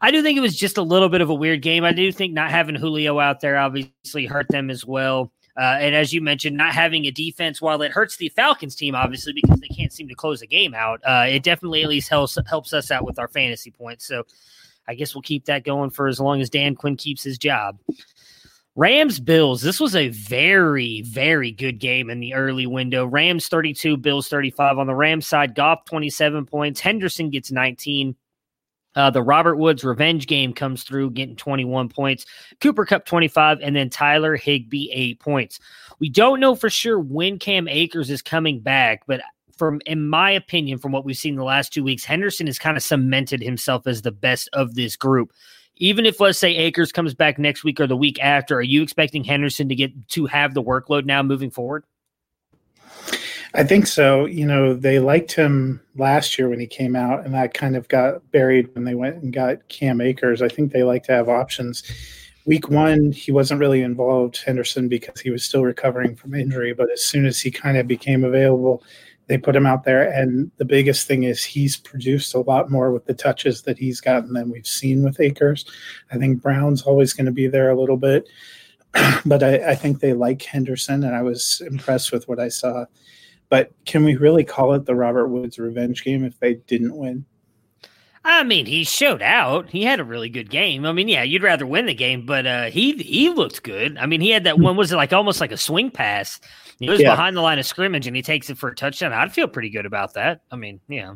I 0.00 0.10
do 0.10 0.22
think 0.22 0.36
it 0.36 0.42
was 0.42 0.56
just 0.56 0.76
a 0.76 0.82
little 0.82 1.08
bit 1.08 1.20
of 1.20 1.30
a 1.30 1.34
weird 1.34 1.62
game. 1.62 1.84
I 1.84 1.92
do 1.92 2.10
think 2.12 2.32
not 2.34 2.50
having 2.50 2.74
Julio 2.74 3.18
out 3.18 3.40
there 3.40 3.56
obviously 3.56 4.26
hurt 4.26 4.46
them 4.48 4.70
as 4.70 4.84
well. 4.84 5.32
Uh, 5.56 5.78
and 5.80 5.94
as 5.94 6.12
you 6.12 6.20
mentioned, 6.20 6.56
not 6.56 6.74
having 6.74 7.06
a 7.06 7.10
defense, 7.10 7.62
while 7.62 7.80
it 7.82 7.90
hurts 7.90 8.16
the 8.16 8.28
Falcons 8.30 8.76
team, 8.76 8.94
obviously, 8.94 9.32
because 9.32 9.58
they 9.60 9.68
can't 9.68 9.92
seem 9.92 10.08
to 10.08 10.14
close 10.14 10.42
a 10.42 10.46
game 10.46 10.74
out, 10.74 11.00
uh, 11.04 11.24
it 11.26 11.42
definitely 11.42 11.82
at 11.82 11.88
least 11.88 12.10
helps 12.10 12.36
helps 12.46 12.72
us 12.72 12.90
out 12.90 13.04
with 13.04 13.18
our 13.18 13.28
fantasy 13.28 13.70
points. 13.70 14.06
So 14.06 14.24
I 14.86 14.94
guess 14.94 15.14
we'll 15.14 15.22
keep 15.22 15.46
that 15.46 15.64
going 15.64 15.90
for 15.90 16.08
as 16.08 16.20
long 16.20 16.40
as 16.40 16.50
Dan 16.50 16.74
Quinn 16.74 16.96
keeps 16.96 17.22
his 17.22 17.38
job. 17.38 17.78
Rams 18.76 19.18
Bills. 19.18 19.62
This 19.62 19.80
was 19.80 19.96
a 19.96 20.08
very, 20.08 21.00
very 21.00 21.50
good 21.50 21.78
game 21.78 22.10
in 22.10 22.20
the 22.20 22.34
early 22.34 22.66
window. 22.66 23.06
Rams 23.06 23.48
32, 23.48 23.96
Bills 23.96 24.28
35. 24.28 24.76
On 24.76 24.86
the 24.86 24.94
Rams 24.94 25.26
side, 25.26 25.54
Goff 25.54 25.86
27 25.86 26.44
points. 26.44 26.80
Henderson 26.80 27.30
gets 27.30 27.50
19. 27.50 28.14
Uh, 28.96 29.10
the 29.10 29.22
Robert 29.22 29.56
Woods 29.56 29.84
revenge 29.84 30.26
game 30.26 30.52
comes 30.52 30.82
through, 30.82 31.10
getting 31.10 31.36
21 31.36 31.88
points. 31.90 32.24
Cooper 32.60 32.86
Kupp 32.86 33.04
25, 33.04 33.60
and 33.62 33.76
then 33.76 33.90
Tyler 33.90 34.36
Higbee 34.36 34.90
eight 34.90 35.20
points. 35.20 35.60
We 35.98 36.08
don't 36.08 36.40
know 36.40 36.54
for 36.54 36.70
sure 36.70 36.98
when 36.98 37.38
Cam 37.38 37.68
Akers 37.68 38.10
is 38.10 38.22
coming 38.22 38.60
back, 38.60 39.02
but 39.06 39.20
from 39.56 39.80
in 39.86 40.08
my 40.08 40.30
opinion, 40.30 40.78
from 40.78 40.92
what 40.92 41.04
we've 41.04 41.16
seen 41.16 41.36
the 41.36 41.44
last 41.44 41.72
two 41.72 41.84
weeks, 41.84 42.04
Henderson 42.04 42.46
has 42.46 42.58
kind 42.58 42.76
of 42.76 42.82
cemented 42.82 43.42
himself 43.42 43.86
as 43.86 44.02
the 44.02 44.12
best 44.12 44.48
of 44.52 44.74
this 44.74 44.96
group. 44.96 45.32
Even 45.76 46.06
if 46.06 46.20
let's 46.20 46.38
say 46.38 46.56
Akers 46.56 46.92
comes 46.92 47.14
back 47.14 47.38
next 47.38 47.62
week 47.62 47.80
or 47.80 47.86
the 47.86 47.96
week 47.96 48.18
after, 48.22 48.56
are 48.56 48.62
you 48.62 48.82
expecting 48.82 49.24
Henderson 49.24 49.68
to 49.68 49.74
get 49.74 50.08
to 50.10 50.26
have 50.26 50.54
the 50.54 50.62
workload 50.62 51.04
now 51.04 51.22
moving 51.22 51.50
forward? 51.50 51.84
I 53.56 53.64
think 53.64 53.86
so. 53.86 54.26
You 54.26 54.46
know, 54.46 54.74
they 54.74 54.98
liked 54.98 55.32
him 55.32 55.80
last 55.96 56.38
year 56.38 56.50
when 56.50 56.60
he 56.60 56.66
came 56.66 56.94
out, 56.94 57.24
and 57.24 57.34
that 57.34 57.54
kind 57.54 57.74
of 57.74 57.88
got 57.88 58.30
buried 58.30 58.68
when 58.74 58.84
they 58.84 58.94
went 58.94 59.16
and 59.16 59.32
got 59.32 59.66
Cam 59.68 60.02
Akers. 60.02 60.42
I 60.42 60.48
think 60.48 60.72
they 60.72 60.82
like 60.82 61.04
to 61.04 61.12
have 61.12 61.30
options. 61.30 61.82
Week 62.44 62.68
one, 62.68 63.12
he 63.12 63.32
wasn't 63.32 63.60
really 63.60 63.80
involved, 63.80 64.42
Henderson, 64.44 64.88
because 64.88 65.18
he 65.20 65.30
was 65.30 65.42
still 65.42 65.62
recovering 65.62 66.16
from 66.16 66.34
injury. 66.34 66.74
But 66.74 66.92
as 66.92 67.02
soon 67.02 67.24
as 67.24 67.40
he 67.40 67.50
kind 67.50 67.78
of 67.78 67.88
became 67.88 68.24
available, 68.24 68.84
they 69.26 69.38
put 69.38 69.56
him 69.56 69.64
out 69.64 69.84
there, 69.84 70.02
and 70.02 70.50
the 70.58 70.66
biggest 70.66 71.06
thing 71.06 71.22
is 71.22 71.42
he's 71.42 71.78
produced 71.78 72.34
a 72.34 72.40
lot 72.40 72.70
more 72.70 72.92
with 72.92 73.06
the 73.06 73.14
touches 73.14 73.62
that 73.62 73.78
he's 73.78 74.02
gotten 74.02 74.34
than 74.34 74.50
we've 74.50 74.66
seen 74.66 75.02
with 75.02 75.18
Akers. 75.18 75.64
I 76.12 76.18
think 76.18 76.42
Brown's 76.42 76.82
always 76.82 77.14
going 77.14 77.26
to 77.26 77.32
be 77.32 77.48
there 77.48 77.70
a 77.70 77.80
little 77.80 77.96
bit, 77.96 78.28
but 79.24 79.42
I, 79.42 79.70
I 79.70 79.74
think 79.74 80.00
they 80.00 80.12
like 80.12 80.42
Henderson, 80.42 81.04
and 81.04 81.16
I 81.16 81.22
was 81.22 81.62
impressed 81.66 82.12
with 82.12 82.28
what 82.28 82.38
I 82.38 82.48
saw. 82.48 82.84
But 83.48 83.72
can 83.84 84.04
we 84.04 84.16
really 84.16 84.44
call 84.44 84.74
it 84.74 84.84
the 84.86 84.94
Robert 84.94 85.28
Woods 85.28 85.58
revenge 85.58 86.02
game 86.04 86.24
if 86.24 86.38
they 86.40 86.54
didn't 86.54 86.96
win? 86.96 87.24
I 88.24 88.42
mean, 88.42 88.66
he 88.66 88.82
showed 88.82 89.22
out. 89.22 89.70
He 89.70 89.84
had 89.84 90.00
a 90.00 90.04
really 90.04 90.28
good 90.28 90.50
game. 90.50 90.84
I 90.84 90.90
mean, 90.90 91.06
yeah, 91.06 91.22
you'd 91.22 91.44
rather 91.44 91.64
win 91.64 91.86
the 91.86 91.94
game, 91.94 92.26
but 92.26 92.44
uh, 92.44 92.64
he 92.64 92.94
he 92.94 93.28
looked 93.30 93.62
good. 93.62 93.96
I 93.98 94.06
mean, 94.06 94.20
he 94.20 94.30
had 94.30 94.42
that 94.44 94.58
one 94.58 94.76
was 94.76 94.90
it 94.90 94.96
like 94.96 95.12
almost 95.12 95.40
like 95.40 95.52
a 95.52 95.56
swing 95.56 95.92
pass. 95.92 96.40
He 96.80 96.90
was 96.90 97.00
Yeah. 97.00 97.12
behind 97.12 97.36
the 97.36 97.40
line 97.40 97.60
of 97.60 97.66
scrimmage 97.66 98.08
and 98.08 98.16
he 98.16 98.22
takes 98.22 98.50
it 98.50 98.58
for 98.58 98.68
a 98.68 98.74
touchdown. 98.74 99.12
I'd 99.12 99.32
feel 99.32 99.46
pretty 99.46 99.70
good 99.70 99.86
about 99.86 100.14
that. 100.14 100.40
I 100.50 100.56
mean, 100.56 100.80
yeah. 100.88 101.14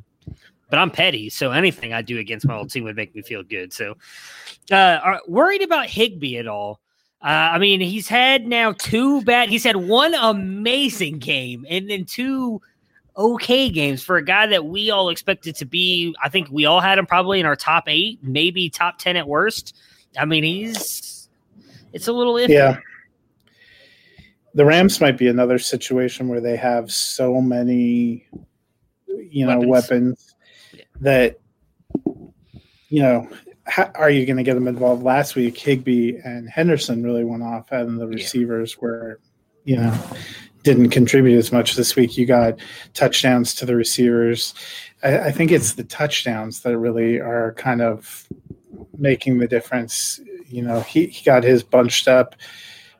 But 0.71 0.79
I'm 0.79 0.93
petty, 0.93 1.31
so 1.31 1.51
anything 1.51 1.93
I 1.93 2.01
do 2.01 2.19
against 2.19 2.47
my 2.47 2.55
old 2.57 2.71
team 2.71 2.85
would 2.85 2.95
make 2.95 3.13
me 3.13 3.23
feel 3.23 3.43
good. 3.43 3.73
So, 3.73 3.97
uh, 4.71 5.01
are 5.03 5.21
worried 5.27 5.63
about 5.63 5.87
Higbee 5.87 6.37
at 6.39 6.47
all? 6.47 6.81
Uh, 7.23 7.53
I 7.53 7.59
mean, 7.59 7.81
he's 7.81 8.09
had 8.09 8.47
now 8.47 8.73
two 8.73 9.23
bad. 9.23 9.51
He's 9.51 9.65
had 9.65 9.77
one 9.77 10.15
amazing 10.15 11.19
game 11.19 11.67
and 11.69 11.91
then 11.91 12.07
two 12.07 12.63
okay 13.17 13.69
games 13.69 14.03
for 14.03 14.17
a 14.17 14.25
guy 14.25 14.47
that 14.47 14.65
we 14.65 14.91
all 14.91 15.11
expected 15.11 15.55
to 15.57 15.67
be. 15.67 16.15
I 16.23 16.31
think 16.31 16.49
we 16.51 16.65
all 16.65 16.81
had 16.81 16.99
him 16.99 17.05
probably 17.05 17.39
in 17.39 17.45
our 17.45 17.57
top 17.57 17.85
eight, 17.89 18.19
maybe 18.23 18.71
top 18.71 18.99
ten 18.99 19.17
at 19.17 19.29
worst. 19.29 19.77
I 20.19 20.25
mean, 20.25 20.45
he's 20.45 21.29
it's 21.93 22.09
a 22.09 22.13
little 22.13 22.35
iffy. 22.35 22.51
Yeah. 22.51 22.79
The 24.55 24.65
Rams 24.65 25.01
might 25.01 25.19
be 25.19 25.29
another 25.29 25.59
situation 25.59 26.29
where 26.29 26.41
they 26.41 26.57
have 26.57 26.91
so 26.91 27.41
many, 27.41 28.27
you 29.07 29.47
know, 29.47 29.61
Weapons. 29.61 29.69
weapons, 29.69 30.35
that, 31.01 31.39
you 32.89 33.03
know, 33.03 33.29
how, 33.67 33.91
are 33.95 34.11
you 34.11 34.27
going 34.27 34.37
to 34.37 34.43
get 34.43 34.55
them 34.55 34.69
involved? 34.69 35.03
Last 35.03 35.37
week, 35.37 35.59
Higbee 35.59 36.17
and 36.25 36.49
Henderson 36.49 37.03
really 37.03 37.25
went 37.25 37.43
off, 37.43 37.71
and 37.73 38.01
the 38.01 38.07
receivers 38.07 38.79
were, 38.79 39.21
you 39.65 39.77
know, 39.77 39.99
didn't 40.63 40.91
contribute 40.91 41.39
as 41.39 41.53
much 41.53 41.75
this 41.75 41.97
week. 41.97 42.17
You 42.17 42.27
got 42.27 42.59
touchdowns 42.95 43.55
to 43.57 43.67
the 43.67 43.77
receivers. 43.77 44.55
I, 45.03 45.19
I 45.19 45.33
think 45.33 45.51
it's 45.51 45.75
the 45.75 45.85
touchdowns 45.85 46.61
that 46.61 46.79
really 46.79 47.19
are 47.19 47.55
kind 47.55 47.81
of 47.81 48.27
making 48.97 49.39
the 49.39 49.49
difference. 49.49 50.21
You 50.47 50.63
know, 50.63 50.81
he, 50.81 51.07
he 51.07 51.25
got 51.25 51.45
his 51.45 51.63
bunched 51.63 52.09
up. 52.09 52.35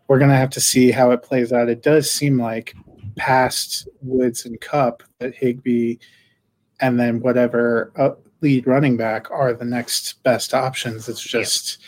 We're 0.09 0.19
going 0.19 0.31
to 0.31 0.37
have 0.37 0.51
to 0.51 0.61
see 0.61 0.91
how 0.91 1.11
it 1.11 1.23
plays 1.23 1.53
out. 1.53 1.69
It 1.69 1.83
does 1.83 2.11
seem 2.11 2.41
like 2.41 2.75
past 3.17 3.89
Woods 4.03 4.45
and 4.45 4.61
Kupp 4.61 5.03
that 5.19 5.35
Higbee 5.35 5.97
and 6.81 6.99
then 6.99 7.21
whatever 7.21 7.93
uh, 7.97 8.11
lead 8.41 8.67
running 8.67 8.97
back 8.97 9.31
are 9.31 9.53
the 9.53 9.65
next 9.65 10.23
best 10.23 10.55
options. 10.55 11.09
It's 11.09 11.23
just, 11.23 11.79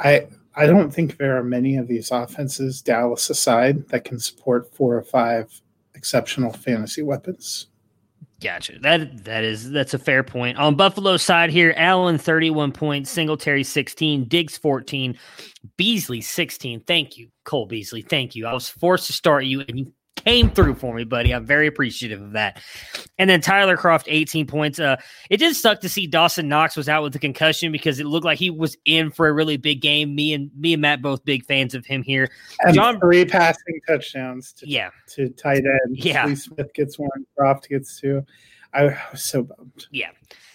I 0.00 0.26
I 0.56 0.66
don't 0.66 0.92
think 0.92 1.16
there 1.16 1.36
are 1.36 1.42
many 1.42 1.76
of 1.76 1.88
these 1.88 2.10
offenses, 2.10 2.80
Dallas 2.80 3.28
aside, 3.28 3.88
that 3.88 4.04
can 4.04 4.18
support 4.18 4.72
four 4.74 4.96
or 4.96 5.02
five 5.02 5.60
exceptional 5.94 6.52
fantasy 6.52 7.02
weapons. 7.02 7.66
Gotcha. 8.40 8.78
That 8.80 9.24
that 9.24 9.42
is 9.42 9.70
that's 9.70 9.94
a 9.94 9.98
fair 9.98 10.22
point. 10.22 10.58
On 10.58 10.74
Buffalo's 10.74 11.22
side 11.22 11.50
here, 11.50 11.72
Allen 11.76 12.18
31 12.18 12.72
points, 12.72 13.10
Singletary 13.10 13.64
16, 13.64 14.24
Diggs 14.28 14.58
14, 14.58 15.16
Beasley 15.76 16.20
16. 16.20 16.80
Thank 16.80 17.16
you, 17.16 17.28
Cole 17.44 17.66
Beasley. 17.66 18.02
Thank 18.02 18.34
you. 18.34 18.46
I 18.46 18.52
was 18.52 18.68
forced 18.68 19.06
to 19.06 19.12
start 19.12 19.44
you 19.44 19.60
and 19.60 19.78
you 19.78 19.92
came 20.16 20.50
through 20.50 20.74
for 20.74 20.94
me, 20.94 21.04
buddy. 21.04 21.32
I'm 21.34 21.44
very 21.44 21.66
appreciative 21.66 22.22
of 22.22 22.32
that. 22.32 22.62
And 23.18 23.28
then 23.28 23.40
Tyler 23.40 23.76
Kroft 23.76 24.04
18 24.06 24.46
points. 24.46 24.78
Uh 24.78 24.96
it 25.30 25.38
did 25.38 25.54
suck 25.56 25.80
to 25.80 25.88
see 25.88 26.06
Dawson 26.06 26.48
Knox 26.48 26.76
was 26.76 26.88
out 26.88 27.02
with 27.02 27.12
the 27.12 27.18
concussion 27.18 27.72
because 27.72 27.98
it 28.00 28.06
looked 28.06 28.24
like 28.24 28.38
he 28.38 28.50
was 28.50 28.76
in 28.84 29.10
for 29.10 29.26
a 29.28 29.32
really 29.32 29.56
big 29.56 29.80
game. 29.80 30.14
Me 30.14 30.32
and 30.32 30.50
me 30.58 30.72
and 30.72 30.82
Matt 30.82 31.02
both 31.02 31.24
big 31.24 31.44
fans 31.46 31.74
of 31.74 31.84
him 31.84 32.02
here. 32.02 32.30
And 32.60 32.74
John 32.74 33.00
three 33.00 33.24
passing 33.24 33.80
touchdowns 33.86 34.52
to, 34.54 34.68
Yeah. 34.68 34.90
to 35.14 35.28
tight 35.30 35.58
end. 35.64 35.96
Yeah. 35.98 36.26
Lee 36.26 36.36
Smith 36.36 36.72
gets 36.74 36.98
one, 36.98 37.10
Croft 37.36 37.68
gets 37.68 38.00
two. 38.00 38.22
I 38.72 38.96
was 39.12 39.22
so 39.22 39.42
bummed. 39.44 39.86
Yeah. 39.90 40.10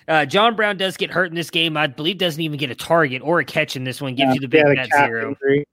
Uh, 0.08 0.26
John 0.26 0.56
Brown 0.56 0.76
does 0.76 0.98
get 0.98 1.12
hurt 1.12 1.30
in 1.30 1.36
this 1.36 1.50
game. 1.52 1.78
I 1.78 1.88
believe 1.88 2.18
doesn't 2.18 2.42
even 2.42 2.58
get 2.58 2.72
a 2.72 2.76
target 2.76 3.22
or 3.24 3.40
a 3.40 3.46
catch 3.46 3.76
in 3.76 3.84
this 3.84 4.02
one. 4.02 4.16
Gives 4.16 4.30
Yeah, 4.30 4.34
you 4.34 4.40
the 4.48 4.58
he 4.58 4.64
big 4.64 4.76
net 4.76 4.90
zero. 4.94 5.30
injury. 5.30 5.66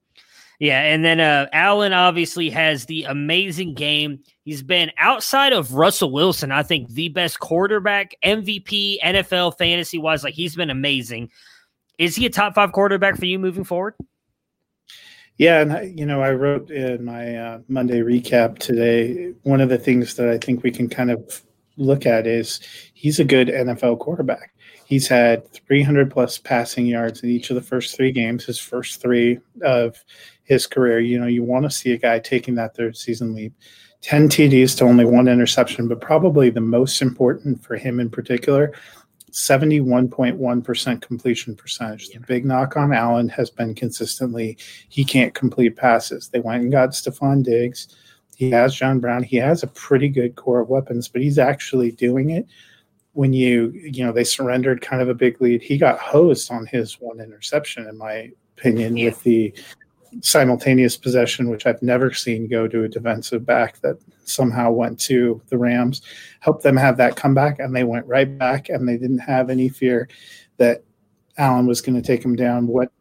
Yeah, 0.59 0.81
and 0.81 1.05
then 1.05 1.19
uh, 1.19 1.47
Allen 1.53 1.93
obviously 1.93 2.49
has 2.49 2.85
the 2.85 3.03
amazing 3.03 3.75
game. 3.75 4.19
He's 4.43 4.63
been 4.63 4.91
outside 4.97 5.53
of 5.53 5.73
Russell 5.73 6.11
Wilson, 6.11 6.51
I 6.51 6.63
think 6.63 6.89
the 6.89 7.09
best 7.09 7.39
quarterback, 7.39 8.15
MVP, 8.25 8.97
NFL 9.03 9.57
fantasy 9.57 9.99
wise. 9.99 10.23
Like 10.23 10.33
he's 10.33 10.55
been 10.55 10.71
amazing. 10.71 11.29
Is 11.99 12.15
he 12.15 12.25
a 12.25 12.29
top 12.29 12.55
five 12.55 12.71
quarterback 12.71 13.17
for 13.17 13.25
you 13.25 13.37
moving 13.37 13.63
forward? 13.63 13.93
Yeah, 15.37 15.61
and 15.61 15.99
you 15.99 16.05
know, 16.05 16.21
I 16.21 16.31
wrote 16.31 16.71
in 16.71 17.05
my 17.05 17.35
uh, 17.35 17.59
Monday 17.67 17.99
recap 17.99 18.57
today. 18.57 19.33
One 19.43 19.61
of 19.61 19.69
the 19.69 19.77
things 19.77 20.15
that 20.15 20.27
I 20.27 20.39
think 20.39 20.63
we 20.63 20.71
can 20.71 20.89
kind 20.89 21.11
of 21.11 21.43
look 21.77 22.07
at 22.07 22.25
is 22.25 22.59
he's 22.95 23.19
a 23.19 23.23
good 23.23 23.47
NFL 23.47 23.99
quarterback. 23.99 24.53
He's 24.85 25.07
had 25.07 25.51
300 25.67 26.09
plus 26.09 26.39
passing 26.39 26.87
yards 26.87 27.21
in 27.21 27.29
each 27.29 27.51
of 27.51 27.55
the 27.55 27.61
first 27.61 27.95
three 27.95 28.11
games, 28.11 28.45
his 28.45 28.57
first 28.57 29.01
three 29.01 29.39
of 29.61 30.03
his 30.47 30.65
career. 30.65 30.99
You 30.99 31.19
know, 31.19 31.27
you 31.27 31.43
want 31.43 31.65
to 31.65 31.69
see 31.69 31.91
a 31.91 31.97
guy 31.97 32.19
taking 32.19 32.55
that 32.55 32.75
third 32.75 32.97
season 32.97 33.35
leap. 33.35 33.53
10 34.01 34.29
TDs 34.29 34.77
to 34.77 34.85
only 34.85 35.05
one 35.05 35.27
interception, 35.27 35.87
but 35.87 36.01
probably 36.01 36.49
the 36.49 36.61
most 36.61 37.01
important 37.01 37.63
for 37.63 37.75
him 37.75 37.99
in 37.99 38.09
particular 38.09 38.71
71.1% 39.31 41.01
completion 41.01 41.55
percentage. 41.55 42.09
The 42.09 42.19
big 42.19 42.45
knock 42.45 42.77
on 42.77 42.93
Allen 42.93 43.27
has 43.29 43.49
been 43.49 43.75
consistently 43.75 44.57
he 44.89 45.03
can't 45.03 45.33
complete 45.33 45.75
passes. 45.75 46.29
They 46.29 46.39
went 46.39 46.63
and 46.63 46.71
got 46.71 46.91
Stefon 46.91 47.43
Diggs. 47.43 47.87
He 48.35 48.49
has 48.51 48.73
John 48.73 48.99
Brown. 48.99 49.23
He 49.23 49.37
has 49.37 49.63
a 49.63 49.67
pretty 49.67 50.09
good 50.09 50.35
core 50.35 50.61
of 50.61 50.69
weapons, 50.69 51.07
but 51.07 51.21
he's 51.21 51.39
actually 51.39 51.91
doing 51.91 52.29
it 52.29 52.47
when 53.13 53.33
you, 53.33 53.71
you 53.73 54.05
know, 54.05 54.11
they 54.11 54.23
surrendered 54.23 54.81
kind 54.81 55.01
of 55.01 55.09
a 55.09 55.15
big 55.15 55.41
lead. 55.41 55.61
He 55.61 55.77
got 55.77 55.99
hosed 55.99 56.51
on 56.51 56.67
his 56.67 56.99
one 57.01 57.19
interception, 57.19 57.87
in 57.87 57.97
my 57.97 58.31
opinion, 58.57 58.93
with 58.93 59.21
the 59.23 59.53
simultaneous 60.21 60.97
possession, 60.97 61.49
which 61.49 61.65
I've 61.65 61.81
never 61.81 62.13
seen 62.13 62.49
go 62.49 62.67
to 62.67 62.83
a 62.83 62.89
defensive 62.89 63.45
back 63.45 63.79
that 63.81 63.97
somehow 64.25 64.71
went 64.71 64.99
to 65.01 65.41
the 65.49 65.57
Rams, 65.57 66.01
helped 66.39 66.63
them 66.63 66.77
have 66.77 66.97
that 66.97 67.15
comeback, 67.15 67.59
and 67.59 67.75
they 67.75 67.83
went 67.83 68.05
right 68.07 68.37
back, 68.37 68.69
and 68.69 68.87
they 68.87 68.97
didn't 68.97 69.19
have 69.19 69.49
any 69.49 69.69
fear 69.69 70.09
that 70.57 70.83
Allen 71.37 71.67
was 71.67 71.81
going 71.81 71.95
to 71.95 72.05
take 72.05 72.23
him 72.23 72.35
down. 72.35 72.67
What 72.67 72.91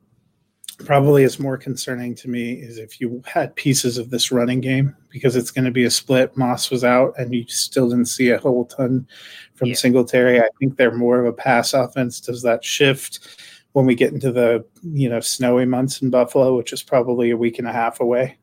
probably 0.85 1.23
is 1.23 1.41
more 1.41 1.57
concerning 1.57 2.15
to 2.15 2.29
me 2.29 2.53
is 2.53 2.77
if 2.77 3.01
you 3.01 3.23
had 3.27 3.57
pieces 3.57 3.97
of 3.97 4.11
this 4.11 4.31
running 4.31 4.61
game 4.61 4.95
because 5.09 5.35
it's 5.35 5.51
going 5.51 5.65
to 5.65 5.71
be 5.71 5.85
a 5.85 5.91
split. 5.91 6.37
Moss 6.37 6.71
was 6.71 6.85
out, 6.85 7.15
and 7.17 7.35
you 7.35 7.45
still 7.49 7.89
didn't 7.89 8.07
see 8.07 8.29
a 8.31 8.39
whole 8.39 8.67
ton 8.67 9.07
from 9.55 9.75
Singletary. 9.75 10.41
I 10.41 10.49
think 10.59 10.77
they're 10.77 10.95
more 10.95 11.19
of 11.19 11.27
a 11.27 11.33
pass 11.33 11.73
offense. 11.73 12.21
Does 12.21 12.43
that 12.43 12.63
shift? 12.63 13.46
When 13.77 13.85
we 13.85 13.95
get 13.95 14.11
into 14.11 14.33
the 14.33 14.65
you 14.83 15.07
know 15.07 15.21
snowy 15.21 15.67
months 15.67 16.01
in 16.01 16.09
Buffalo, 16.09 16.57
which 16.57 16.73
is 16.73 16.83
probably 16.83 17.29
a 17.31 17.37
week 17.37 17.59
and 17.59 17.69
a 17.69 17.73
half 17.73 18.01
away. 18.01 18.39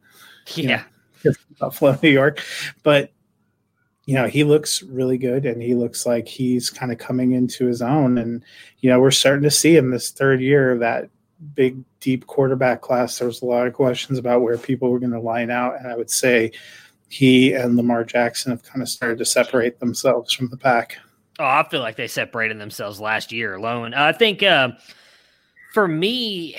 you 0.53 0.69
Yeah. 0.69 0.83
know, 1.25 1.31
Buffalo, 1.59 1.97
New 2.03 2.11
York, 2.11 2.43
but 2.83 3.11
you 4.05 4.13
know 4.13 4.27
he 4.27 4.43
looks 4.43 4.83
really 4.83 5.17
good, 5.17 5.47
and 5.47 5.59
he 5.59 5.73
looks 5.73 6.05
like 6.05 6.27
he's 6.27 6.69
kind 6.69 6.91
of 6.91 6.99
coming 6.99 7.31
into 7.31 7.65
his 7.65 7.81
own, 7.81 8.19
and 8.19 8.43
you 8.81 8.91
know 8.91 8.99
we're 8.99 9.09
starting 9.09 9.41
to 9.41 9.49
see 9.49 9.75
him 9.75 9.89
this 9.89 10.11
third 10.11 10.39
year 10.39 10.71
of 10.71 10.81
that 10.81 11.09
big 11.55 11.83
deep 11.99 12.27
quarterback 12.27 12.81
class. 12.81 13.17
There 13.17 13.27
was 13.27 13.41
a 13.41 13.45
lot 13.45 13.65
of 13.65 13.73
questions 13.73 14.19
about 14.19 14.43
where 14.43 14.59
people 14.59 14.91
were 14.91 14.99
going 14.99 15.13
to 15.13 15.19
line 15.19 15.49
out, 15.49 15.79
and 15.79 15.87
I 15.87 15.95
would 15.95 16.11
say 16.11 16.51
he 17.09 17.53
and 17.53 17.75
Lamar 17.75 18.03
Jackson 18.03 18.51
have 18.51 18.61
kind 18.61 18.83
of 18.83 18.87
started 18.89 19.17
to 19.17 19.25
separate 19.25 19.79
themselves 19.79 20.31
from 20.31 20.49
the 20.49 20.57
pack. 20.57 20.97
Oh, 21.39 21.43
I 21.45 21.67
feel 21.71 21.79
like 21.79 21.95
they 21.95 22.07
separated 22.07 22.59
themselves 22.59 22.99
last 22.99 23.31
year 23.31 23.55
alone. 23.55 23.95
I 23.95 24.11
think 24.11 24.43
uh, 24.43 24.73
for 25.73 25.87
me, 25.87 26.55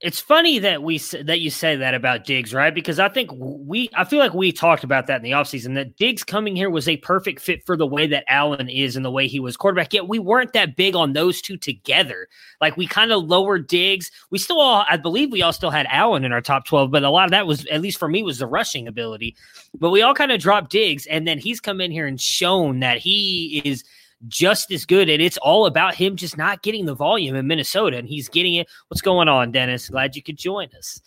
it's 0.00 0.20
funny 0.20 0.58
that 0.58 0.82
we 0.82 0.98
that 0.98 1.40
you 1.40 1.48
say 1.48 1.76
that 1.76 1.94
about 1.94 2.24
Diggs, 2.24 2.52
right? 2.52 2.74
Because 2.74 2.98
I 2.98 3.08
think 3.08 3.30
we, 3.32 3.88
I 3.94 4.04
feel 4.04 4.18
like 4.18 4.34
we 4.34 4.52
talked 4.52 4.84
about 4.84 5.06
that 5.06 5.16
in 5.16 5.22
the 5.22 5.30
offseason 5.30 5.76
that 5.76 5.96
Diggs 5.96 6.22
coming 6.22 6.54
here 6.54 6.68
was 6.68 6.86
a 6.86 6.98
perfect 6.98 7.40
fit 7.40 7.64
for 7.64 7.74
the 7.74 7.86
way 7.86 8.06
that 8.08 8.24
Allen 8.28 8.68
is 8.68 8.96
and 8.96 9.04
the 9.04 9.10
way 9.10 9.26
he 9.26 9.40
was 9.40 9.56
quarterback. 9.56 9.94
Yet 9.94 10.06
we 10.06 10.18
weren't 10.18 10.52
that 10.52 10.76
big 10.76 10.94
on 10.94 11.14
those 11.14 11.40
two 11.40 11.56
together. 11.56 12.28
Like 12.60 12.76
we 12.76 12.86
kind 12.86 13.12
of 13.12 13.24
lowered 13.24 13.66
Diggs. 13.66 14.10
We 14.28 14.38
still 14.38 14.60
all, 14.60 14.84
I 14.90 14.98
believe, 14.98 15.32
we 15.32 15.40
all 15.40 15.54
still 15.54 15.70
had 15.70 15.86
Allen 15.88 16.22
in 16.22 16.32
our 16.32 16.42
top 16.42 16.66
twelve, 16.66 16.90
but 16.90 17.02
a 17.02 17.08
lot 17.08 17.24
of 17.24 17.30
that 17.30 17.46
was, 17.46 17.64
at 17.66 17.80
least 17.80 17.98
for 17.98 18.08
me, 18.08 18.22
was 18.22 18.40
the 18.40 18.46
rushing 18.46 18.86
ability. 18.86 19.34
But 19.78 19.88
we 19.88 20.02
all 20.02 20.14
kind 20.14 20.32
of 20.32 20.40
dropped 20.40 20.70
Diggs, 20.70 21.06
and 21.06 21.26
then 21.26 21.38
he's 21.38 21.60
come 21.60 21.80
in 21.80 21.90
here 21.90 22.06
and 22.06 22.20
shown 22.20 22.80
that 22.80 22.98
he 22.98 23.62
is 23.64 23.84
just 24.28 24.70
as 24.70 24.84
good. 24.86 25.08
And 25.08 25.22
it's 25.22 25.36
all 25.38 25.66
about 25.66 25.94
him 25.94 26.16
just 26.16 26.36
not 26.36 26.62
getting 26.62 26.86
the 26.86 26.94
volume 26.94 27.36
in 27.36 27.46
Minnesota, 27.46 27.96
and 27.96 28.08
he's 28.08 28.28
getting 28.28 28.54
it. 28.54 28.68
What's 28.88 29.02
going 29.02 29.28
on, 29.28 29.52
Dennis? 29.52 29.88
Glad 29.88 30.16
you 30.16 30.22
could 30.22 30.36
join 30.36 30.68
us. 30.76 31.00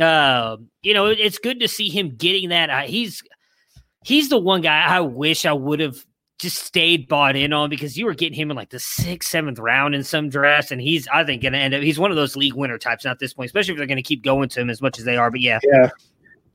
Um, 0.00 0.68
you 0.82 0.94
know, 0.94 1.06
it- 1.06 1.20
it's 1.20 1.38
good 1.38 1.60
to 1.60 1.68
see 1.68 1.88
him 1.88 2.14
getting 2.16 2.48
that. 2.48 2.70
Uh, 2.70 2.80
he's 2.82 3.22
he's 4.04 4.28
the 4.28 4.38
one 4.38 4.60
guy 4.62 4.84
I 4.84 5.00
wish 5.00 5.44
I 5.44 5.52
would 5.52 5.80
have 5.80 5.96
just 6.40 6.56
stayed 6.64 7.06
bought 7.06 7.36
in 7.36 7.52
on 7.52 7.70
because 7.70 7.96
you 7.96 8.04
were 8.04 8.14
getting 8.14 8.36
him 8.36 8.50
in 8.50 8.56
like 8.56 8.70
the 8.70 8.78
sixth, 8.80 9.30
seventh 9.30 9.58
round 9.60 9.94
in 9.94 10.02
some 10.02 10.28
drafts, 10.28 10.72
and 10.72 10.80
he's 10.80 11.06
I 11.12 11.24
think 11.24 11.42
going 11.42 11.52
to 11.52 11.58
end 11.58 11.74
up. 11.74 11.82
He's 11.82 11.98
one 11.98 12.10
of 12.10 12.16
those 12.16 12.36
league 12.36 12.54
winner 12.54 12.78
types 12.78 13.06
at 13.06 13.18
this 13.20 13.32
point, 13.34 13.46
especially 13.46 13.72
if 13.74 13.78
they're 13.78 13.86
going 13.86 13.96
to 13.96 14.02
keep 14.02 14.24
going 14.24 14.48
to 14.48 14.60
him 14.60 14.70
as 14.70 14.82
much 14.82 14.98
as 14.98 15.04
they 15.04 15.16
are. 15.16 15.30
But 15.30 15.40
yeah, 15.40 15.60
yeah. 15.62 15.90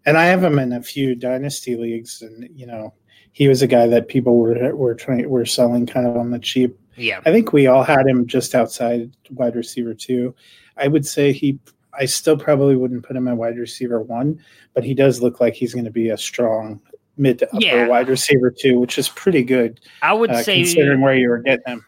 And 0.05 0.17
I 0.17 0.25
have 0.25 0.43
him 0.43 0.57
in 0.59 0.73
a 0.73 0.81
few 0.81 1.15
dynasty 1.15 1.75
leagues, 1.77 2.21
and 2.21 2.49
you 2.53 2.65
know, 2.65 2.93
he 3.37 3.47
was 3.47 3.61
a 3.61 3.67
guy 3.67 3.85
that 3.85 4.07
people 4.07 4.39
were 4.39 4.75
were 4.75 4.95
trying 4.95 5.29
were 5.29 5.45
selling 5.45 5.85
kind 5.85 6.07
of 6.07 6.17
on 6.17 6.31
the 6.31 6.39
cheap. 6.39 6.75
Yeah, 6.95 7.21
I 7.23 7.31
think 7.31 7.53
we 7.53 7.67
all 7.67 7.83
had 7.83 8.07
him 8.07 8.25
just 8.25 8.55
outside 8.55 9.11
wide 9.29 9.55
receiver 9.55 9.93
two. 9.93 10.33
I 10.75 10.87
would 10.87 11.05
say 11.05 11.31
he. 11.31 11.59
I 11.93 12.05
still 12.05 12.35
probably 12.35 12.75
wouldn't 12.75 13.03
put 13.05 13.15
him 13.15 13.27
at 13.27 13.37
wide 13.37 13.59
receiver 13.59 14.01
one, 14.01 14.39
but 14.73 14.83
he 14.83 14.95
does 14.95 15.21
look 15.21 15.39
like 15.39 15.53
he's 15.53 15.71
going 15.71 15.85
to 15.85 15.91
be 15.91 16.09
a 16.09 16.17
strong 16.17 16.81
mid 17.15 17.37
to 17.37 17.47
upper 17.49 17.63
Yeah. 17.63 17.87
wide 17.87 18.09
receiver 18.09 18.49
too, 18.49 18.79
which 18.79 18.97
is 18.97 19.09
pretty 19.09 19.43
good. 19.43 19.81
I 20.01 20.13
would 20.13 20.31
uh, 20.31 20.41
say 20.41 20.63
considering 20.63 21.01
where 21.01 21.15
you 21.15 21.29
were 21.29 21.37
getting 21.43 21.63
him. 21.67 21.85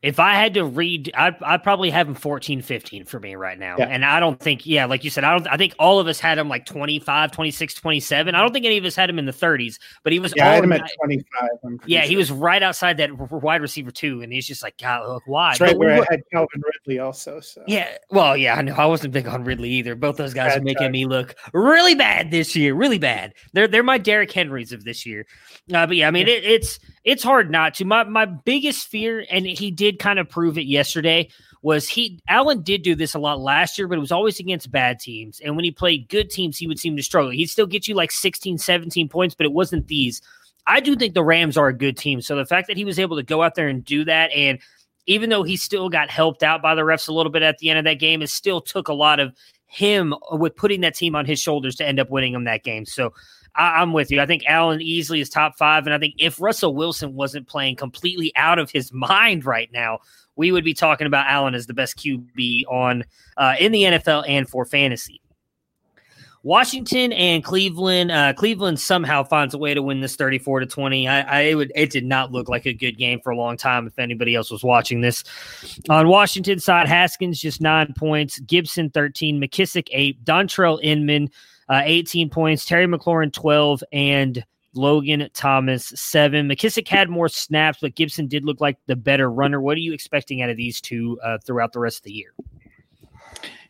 If 0.00 0.20
I 0.20 0.34
had 0.34 0.54
to 0.54 0.64
read, 0.64 1.10
I'd, 1.16 1.42
I'd 1.42 1.64
probably 1.64 1.90
have 1.90 2.06
him 2.06 2.14
14, 2.14 2.62
15 2.62 3.04
for 3.04 3.18
me 3.18 3.34
right 3.34 3.58
now. 3.58 3.74
Yeah. 3.78 3.86
And 3.86 4.04
I 4.04 4.20
don't 4.20 4.38
think, 4.38 4.64
yeah, 4.64 4.84
like 4.84 5.02
you 5.02 5.10
said, 5.10 5.24
I 5.24 5.32
don't, 5.32 5.48
I 5.48 5.56
think 5.56 5.74
all 5.80 5.98
of 5.98 6.06
us 6.06 6.20
had 6.20 6.38
him 6.38 6.48
like 6.48 6.66
25, 6.66 7.32
26, 7.32 7.74
27. 7.74 8.34
I 8.34 8.40
don't 8.40 8.52
think 8.52 8.64
any 8.64 8.78
of 8.78 8.84
us 8.84 8.94
had 8.94 9.10
him 9.10 9.18
in 9.18 9.26
the 9.26 9.32
30s, 9.32 9.80
but 10.04 10.12
he 10.12 10.20
was 10.20 10.32
Yeah, 10.36 10.50
I 10.50 10.54
had 10.54 10.64
him 10.64 10.72
at 10.72 10.88
twenty 10.98 11.18
five. 11.36 11.78
yeah, 11.86 12.02
he 12.02 12.16
was 12.16 12.30
right 12.30 12.62
outside 12.62 12.96
that 12.98 13.10
wide 13.42 13.60
receiver 13.60 13.90
too. 13.90 14.22
And 14.22 14.32
he's 14.32 14.46
just 14.46 14.62
like, 14.62 14.78
God, 14.78 15.08
look, 15.08 15.24
why? 15.26 15.50
That's 15.50 15.60
right 15.62 15.70
But 15.72 15.78
where 15.78 16.00
I 16.02 16.06
had 16.08 16.22
Calvin 16.32 16.62
Ridley 16.86 17.00
also. 17.00 17.40
So 17.40 17.64
yeah, 17.66 17.96
well, 18.10 18.36
yeah, 18.36 18.54
I 18.54 18.62
know. 18.62 18.74
I 18.74 18.86
wasn't 18.86 19.12
big 19.12 19.26
on 19.26 19.42
Ridley 19.42 19.70
either. 19.70 19.96
Both 19.96 20.16
those 20.16 20.32
guys 20.32 20.52
Bad 20.52 20.60
are 20.60 20.64
making 20.64 20.84
time. 20.84 20.92
me 20.92 21.06
look 21.06 21.34
really 21.52 21.96
bad 21.96 22.30
this 22.30 22.54
year, 22.54 22.72
really 22.74 22.98
bad. 22.98 23.34
They're 23.52 23.66
they're 23.66 23.82
my 23.82 23.98
Derrick 23.98 24.30
Henrys 24.30 24.72
of 24.72 24.84
this 24.84 25.04
year. 25.04 25.26
Uh, 25.74 25.86
but 25.88 25.96
yeah, 25.96 26.06
I 26.06 26.12
mean, 26.12 26.28
it, 26.28 26.44
it's 26.44 26.78
it's 27.04 27.22
hard 27.22 27.50
not 27.50 27.74
to. 27.74 27.84
My 27.84 28.04
my 28.04 28.24
biggest 28.24 28.88
fear, 28.88 29.24
and 29.30 29.46
he 29.46 29.70
did 29.70 29.98
kind 29.98 30.18
of 30.18 30.28
prove 30.28 30.58
it 30.58 30.66
yesterday, 30.66 31.28
was 31.62 31.88
he 31.88 32.20
Allen 32.28 32.62
did 32.62 32.82
do 32.82 32.94
this 32.94 33.14
a 33.14 33.18
lot 33.18 33.40
last 33.40 33.78
year, 33.78 33.88
but 33.88 33.98
it 33.98 34.00
was 34.00 34.12
always 34.12 34.40
against 34.40 34.70
bad 34.70 35.00
teams. 35.00 35.40
And 35.40 35.56
when 35.56 35.64
he 35.64 35.70
played 35.70 36.08
good 36.08 36.30
teams, 36.30 36.58
he 36.58 36.66
would 36.66 36.78
seem 36.78 36.96
to 36.96 37.02
struggle. 37.02 37.30
He'd 37.30 37.46
still 37.46 37.66
get 37.66 37.88
you 37.88 37.94
like 37.94 38.10
16, 38.10 38.58
17 38.58 39.08
points, 39.08 39.34
but 39.34 39.46
it 39.46 39.52
wasn't 39.52 39.88
these. 39.88 40.22
I 40.66 40.80
do 40.80 40.94
think 40.96 41.14
the 41.14 41.24
Rams 41.24 41.56
are 41.56 41.68
a 41.68 41.74
good 41.74 41.96
team. 41.96 42.20
So 42.20 42.36
the 42.36 42.44
fact 42.44 42.68
that 42.68 42.76
he 42.76 42.84
was 42.84 42.98
able 42.98 43.16
to 43.16 43.22
go 43.22 43.42
out 43.42 43.54
there 43.54 43.68
and 43.68 43.84
do 43.84 44.04
that 44.04 44.30
and 44.32 44.58
even 45.08 45.30
though 45.30 45.42
he 45.42 45.56
still 45.56 45.88
got 45.88 46.10
helped 46.10 46.42
out 46.42 46.60
by 46.60 46.74
the 46.74 46.82
refs 46.82 47.08
a 47.08 47.12
little 47.12 47.32
bit 47.32 47.42
at 47.42 47.56
the 47.58 47.70
end 47.70 47.78
of 47.78 47.86
that 47.86 47.98
game, 47.98 48.20
it 48.20 48.28
still 48.28 48.60
took 48.60 48.88
a 48.88 48.92
lot 48.92 49.18
of 49.18 49.34
him 49.66 50.14
with 50.32 50.54
putting 50.54 50.82
that 50.82 50.94
team 50.94 51.16
on 51.16 51.24
his 51.24 51.40
shoulders 51.40 51.76
to 51.76 51.86
end 51.86 51.98
up 51.98 52.10
winning 52.10 52.34
him 52.34 52.44
that 52.44 52.62
game. 52.62 52.84
So 52.84 53.14
I, 53.54 53.80
I'm 53.80 53.92
with 53.92 54.10
you. 54.10 54.20
I 54.20 54.26
think 54.26 54.44
Allen 54.46 54.80
easily 54.80 55.20
is 55.20 55.28
top 55.28 55.56
five. 55.56 55.86
And 55.86 55.94
I 55.94 55.98
think 55.98 56.14
if 56.18 56.40
Russell 56.40 56.74
Wilson 56.74 57.14
wasn't 57.14 57.48
playing 57.48 57.76
completely 57.76 58.32
out 58.36 58.58
of 58.58 58.70
his 58.70 58.92
mind 58.92 59.44
right 59.44 59.70
now, 59.72 60.00
we 60.36 60.52
would 60.52 60.64
be 60.64 60.74
talking 60.74 61.06
about 61.06 61.26
Allen 61.26 61.54
as 61.54 61.66
the 61.66 61.74
best 61.74 61.96
QB 61.98 62.64
on 62.68 63.04
uh, 63.36 63.54
in 63.58 63.72
the 63.72 63.82
NFL 63.82 64.24
and 64.28 64.48
for 64.48 64.64
fantasy. 64.64 65.20
Washington 66.44 67.12
and 67.12 67.42
Cleveland. 67.42 68.12
Uh, 68.12 68.32
Cleveland 68.32 68.78
somehow 68.78 69.24
finds 69.24 69.54
a 69.54 69.58
way 69.58 69.74
to 69.74 69.82
win 69.82 70.00
this 70.00 70.14
34 70.16 70.60
to 70.60 70.66
20. 70.66 71.08
I, 71.08 71.20
I 71.20 71.40
it 71.40 71.54
would 71.56 71.72
it 71.74 71.90
did 71.90 72.06
not 72.06 72.30
look 72.30 72.48
like 72.48 72.64
a 72.64 72.72
good 72.72 72.96
game 72.96 73.20
for 73.22 73.30
a 73.30 73.36
long 73.36 73.56
time 73.56 73.86
if 73.86 73.98
anybody 73.98 74.34
else 74.34 74.50
was 74.50 74.62
watching 74.62 75.00
this. 75.00 75.24
On 75.90 76.08
Washington 76.08 76.60
side, 76.60 76.88
Haskins 76.88 77.40
just 77.40 77.60
nine 77.60 77.92
points, 77.96 78.38
Gibson 78.40 78.90
13, 78.90 79.40
McKissic 79.40 79.88
eight, 79.90 80.24
Dontrelle 80.24 80.78
Inman 80.82 81.28
uh, 81.68 81.82
18 81.84 82.30
points, 82.30 82.64
Terry 82.64 82.86
McLaurin 82.86 83.32
12, 83.32 83.82
and 83.92 84.44
Logan 84.74 85.28
Thomas 85.34 85.86
seven. 85.96 86.48
McKissic 86.48 86.86
had 86.86 87.08
more 87.08 87.28
snaps, 87.28 87.78
but 87.80 87.94
Gibson 87.94 88.26
did 88.26 88.44
look 88.44 88.60
like 88.60 88.78
the 88.86 88.96
better 88.96 89.30
runner. 89.30 89.60
What 89.60 89.76
are 89.76 89.80
you 89.80 89.92
expecting 89.92 90.42
out 90.42 90.50
of 90.50 90.56
these 90.56 90.80
two 90.80 91.18
uh, 91.24 91.38
throughout 91.44 91.72
the 91.72 91.80
rest 91.80 91.98
of 91.98 92.02
the 92.04 92.12
year? 92.12 92.34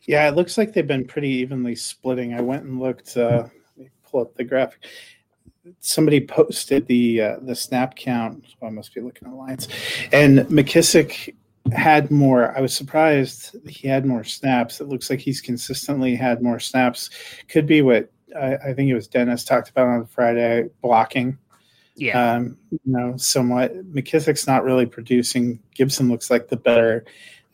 Yeah, 0.03 0.27
it 0.27 0.35
looks 0.35 0.57
like 0.57 0.73
they've 0.73 0.85
been 0.85 1.05
pretty 1.05 1.29
evenly 1.29 1.75
splitting. 1.75 2.33
I 2.33 2.41
went 2.41 2.63
and 2.63 2.79
looked. 2.79 3.15
Uh, 3.15 3.47
pull 4.09 4.21
up 4.21 4.35
the 4.35 4.43
graphic. 4.43 4.85
Somebody 5.79 6.25
posted 6.25 6.87
the 6.87 7.21
uh, 7.21 7.35
the 7.41 7.55
snap 7.55 7.95
count. 7.95 8.45
So 8.47 8.67
I 8.67 8.69
must 8.69 8.93
be 8.93 9.01
looking 9.01 9.27
at 9.27 9.33
lines. 9.33 9.67
And 10.11 10.39
McKissic 10.39 11.35
had 11.73 12.11
more. 12.11 12.55
I 12.57 12.61
was 12.61 12.73
surprised 12.73 13.55
he 13.67 13.87
had 13.87 14.05
more 14.05 14.23
snaps. 14.23 14.81
It 14.81 14.87
looks 14.87 15.09
like 15.09 15.19
he's 15.19 15.41
consistently 15.41 16.15
had 16.15 16.41
more 16.41 16.59
snaps. 16.59 17.09
Could 17.47 17.65
be 17.65 17.81
what 17.81 18.11
I, 18.35 18.55
I 18.55 18.73
think 18.73 18.89
it 18.89 18.95
was 18.95 19.07
Dennis 19.07 19.43
talked 19.43 19.69
about 19.69 19.87
on 19.87 20.05
Friday 20.05 20.67
blocking. 20.81 21.37
Yeah. 21.95 22.35
Um, 22.35 22.57
you 22.71 22.79
know, 22.85 23.17
somewhat. 23.17 23.75
McKissic's 23.91 24.47
not 24.47 24.63
really 24.63 24.85
producing. 24.85 25.59
Gibson 25.75 26.09
looks 26.09 26.29
like 26.29 26.47
the 26.47 26.57
better 26.57 27.05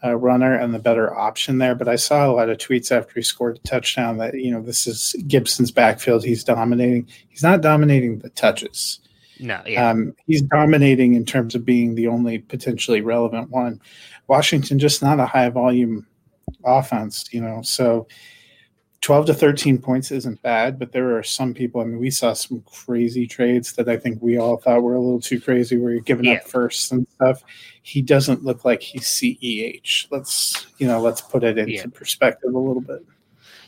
uh, 0.03 0.15
runner 0.15 0.55
and 0.55 0.73
the 0.73 0.79
better 0.79 1.15
option 1.15 1.57
there. 1.57 1.75
But 1.75 1.87
I 1.87 1.95
saw 1.95 2.27
a 2.27 2.33
lot 2.33 2.49
of 2.49 2.57
tweets 2.57 2.91
after 2.91 3.13
he 3.15 3.23
scored 3.23 3.57
a 3.57 3.67
touchdown 3.67 4.17
that 4.17 4.35
you 4.35 4.51
know 4.51 4.61
this 4.61 4.87
is 4.87 5.15
Gibson's 5.27 5.71
backfield. 5.71 6.23
He's 6.23 6.43
dominating. 6.43 7.07
He's 7.29 7.43
not 7.43 7.61
dominating 7.61 8.19
the 8.19 8.29
touches. 8.29 8.99
No, 9.39 9.61
yeah. 9.65 9.89
Um, 9.89 10.15
he's 10.27 10.41
dominating 10.43 11.15
in 11.15 11.25
terms 11.25 11.55
of 11.55 11.65
being 11.65 11.95
the 11.95 12.07
only 12.07 12.39
potentially 12.39 13.01
relevant 13.01 13.49
one. 13.49 13.81
Washington 14.27 14.79
just 14.79 15.01
not 15.01 15.19
a 15.19 15.25
high 15.25 15.49
volume 15.49 16.05
offense, 16.63 17.25
you 17.31 17.41
know. 17.41 17.61
So 17.61 18.07
12 19.01 19.27
to 19.27 19.33
13 19.35 19.77
points 19.77 20.09
isn't 20.11 20.41
bad, 20.41 20.79
but 20.79 20.91
there 20.91 21.15
are 21.17 21.21
some 21.21 21.53
people. 21.53 21.79
I 21.81 21.83
mean, 21.83 21.99
we 21.99 22.09
saw 22.09 22.33
some 22.33 22.63
crazy 22.65 23.27
trades 23.27 23.73
that 23.73 23.87
I 23.87 23.97
think 23.97 24.19
we 24.21 24.37
all 24.39 24.57
thought 24.57 24.81
were 24.81 24.95
a 24.95 24.99
little 24.99 25.19
too 25.21 25.39
crazy, 25.39 25.77
where 25.77 25.91
you're 25.91 26.01
giving 26.01 26.25
Yeah. 26.25 26.33
up 26.35 26.47
firsts 26.47 26.91
and 26.91 27.05
stuff. 27.15 27.43
He 27.83 28.01
doesn't 28.01 28.43
look 28.43 28.65
like 28.65 28.81
he's 28.81 29.05
CEH. 29.07 30.07
Let's, 30.09 30.65
you 30.79 30.87
know, 30.87 30.99
let's 31.01 31.21
put 31.21 31.43
it 31.43 31.57
into 31.59 31.73
Yeah. 31.73 31.85
perspective 31.93 32.53
a 32.55 32.57
little 32.57 32.81
bit. 32.81 33.05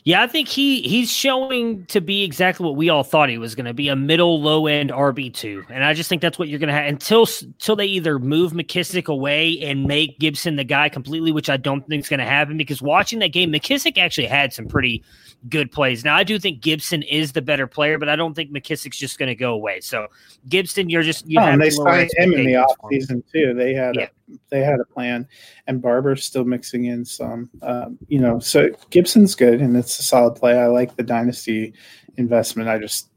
Yeah, 0.04 0.22
I 0.22 0.26
think 0.26 0.48
he 0.48 0.80
he's 0.82 1.10
showing 1.10 1.84
to 1.86 2.00
be 2.00 2.22
exactly 2.24 2.64
what 2.64 2.76
we 2.76 2.88
all 2.88 3.02
thought 3.02 3.28
he 3.28 3.38
was 3.38 3.54
going 3.54 3.66
to 3.66 3.74
be 3.74 3.88
a 3.88 3.96
middle 3.96 4.40
low 4.40 4.66
end 4.66 4.90
RB 4.90 5.32
two, 5.34 5.64
and 5.68 5.84
I 5.84 5.94
just 5.94 6.08
think 6.08 6.22
that's 6.22 6.38
what 6.38 6.48
you're 6.48 6.58
going 6.58 6.68
to 6.68 6.74
have 6.74 6.86
until 6.86 7.26
until 7.42 7.76
they 7.76 7.86
either 7.86 8.18
move 8.18 8.52
McKissic 8.52 9.06
away 9.08 9.58
and 9.60 9.84
make 9.84 10.18
Gibson 10.18 10.56
the 10.56 10.64
guy 10.64 10.88
completely, 10.88 11.32
which 11.32 11.50
I 11.50 11.56
don't 11.56 11.86
think 11.88 12.02
is 12.04 12.08
going 12.08 12.20
to 12.20 12.26
happen. 12.26 12.56
Because 12.56 12.80
watching 12.80 13.18
that 13.18 13.32
game, 13.32 13.52
McKissic 13.52 13.98
actually 13.98 14.26
had 14.28 14.52
some 14.52 14.66
pretty 14.66 15.02
good 15.48 15.70
plays. 15.70 16.04
Now 16.04 16.16
I 16.16 16.24
do 16.24 16.38
think 16.38 16.60
Gibson 16.60 17.02
is 17.02 17.32
the 17.32 17.42
better 17.42 17.66
player, 17.66 17.98
but 17.98 18.08
I 18.08 18.16
don't 18.16 18.34
think 18.34 18.50
McKissic's 18.50 18.96
just 18.98 19.18
going 19.18 19.28
to 19.28 19.34
go 19.34 19.52
away. 19.52 19.80
So 19.80 20.08
Gibson, 20.48 20.88
you're 20.90 21.02
just 21.02 21.26
you 21.28 21.38
Oh, 21.40 21.44
and 21.44 21.60
they 21.60 21.70
signed 21.70 22.10
him 22.16 22.32
in 22.34 22.46
the 22.46 22.56
expectations 22.56 22.70
off 22.82 22.90
season 22.90 23.24
too. 23.32 23.54
They 23.54 23.74
had 23.74 23.94
Yeah. 23.96 24.04
a, 24.04 24.08
they 24.50 24.60
had 24.60 24.80
a 24.80 24.84
plan, 24.84 25.26
and 25.66 25.82
Barber's 25.82 26.24
still 26.24 26.44
mixing 26.44 26.86
in 26.86 27.04
some. 27.04 27.50
Um, 27.62 27.98
you 28.08 28.18
know, 28.18 28.38
so 28.38 28.70
Gibson's 28.90 29.34
good, 29.34 29.60
and 29.60 29.76
it's 29.76 29.98
a 29.98 30.02
solid 30.02 30.34
play. 30.34 30.58
I 30.58 30.66
like 30.66 30.96
the 30.96 31.02
dynasty 31.02 31.74
investment. 32.16 32.68
I 32.68 32.78
just 32.78 33.10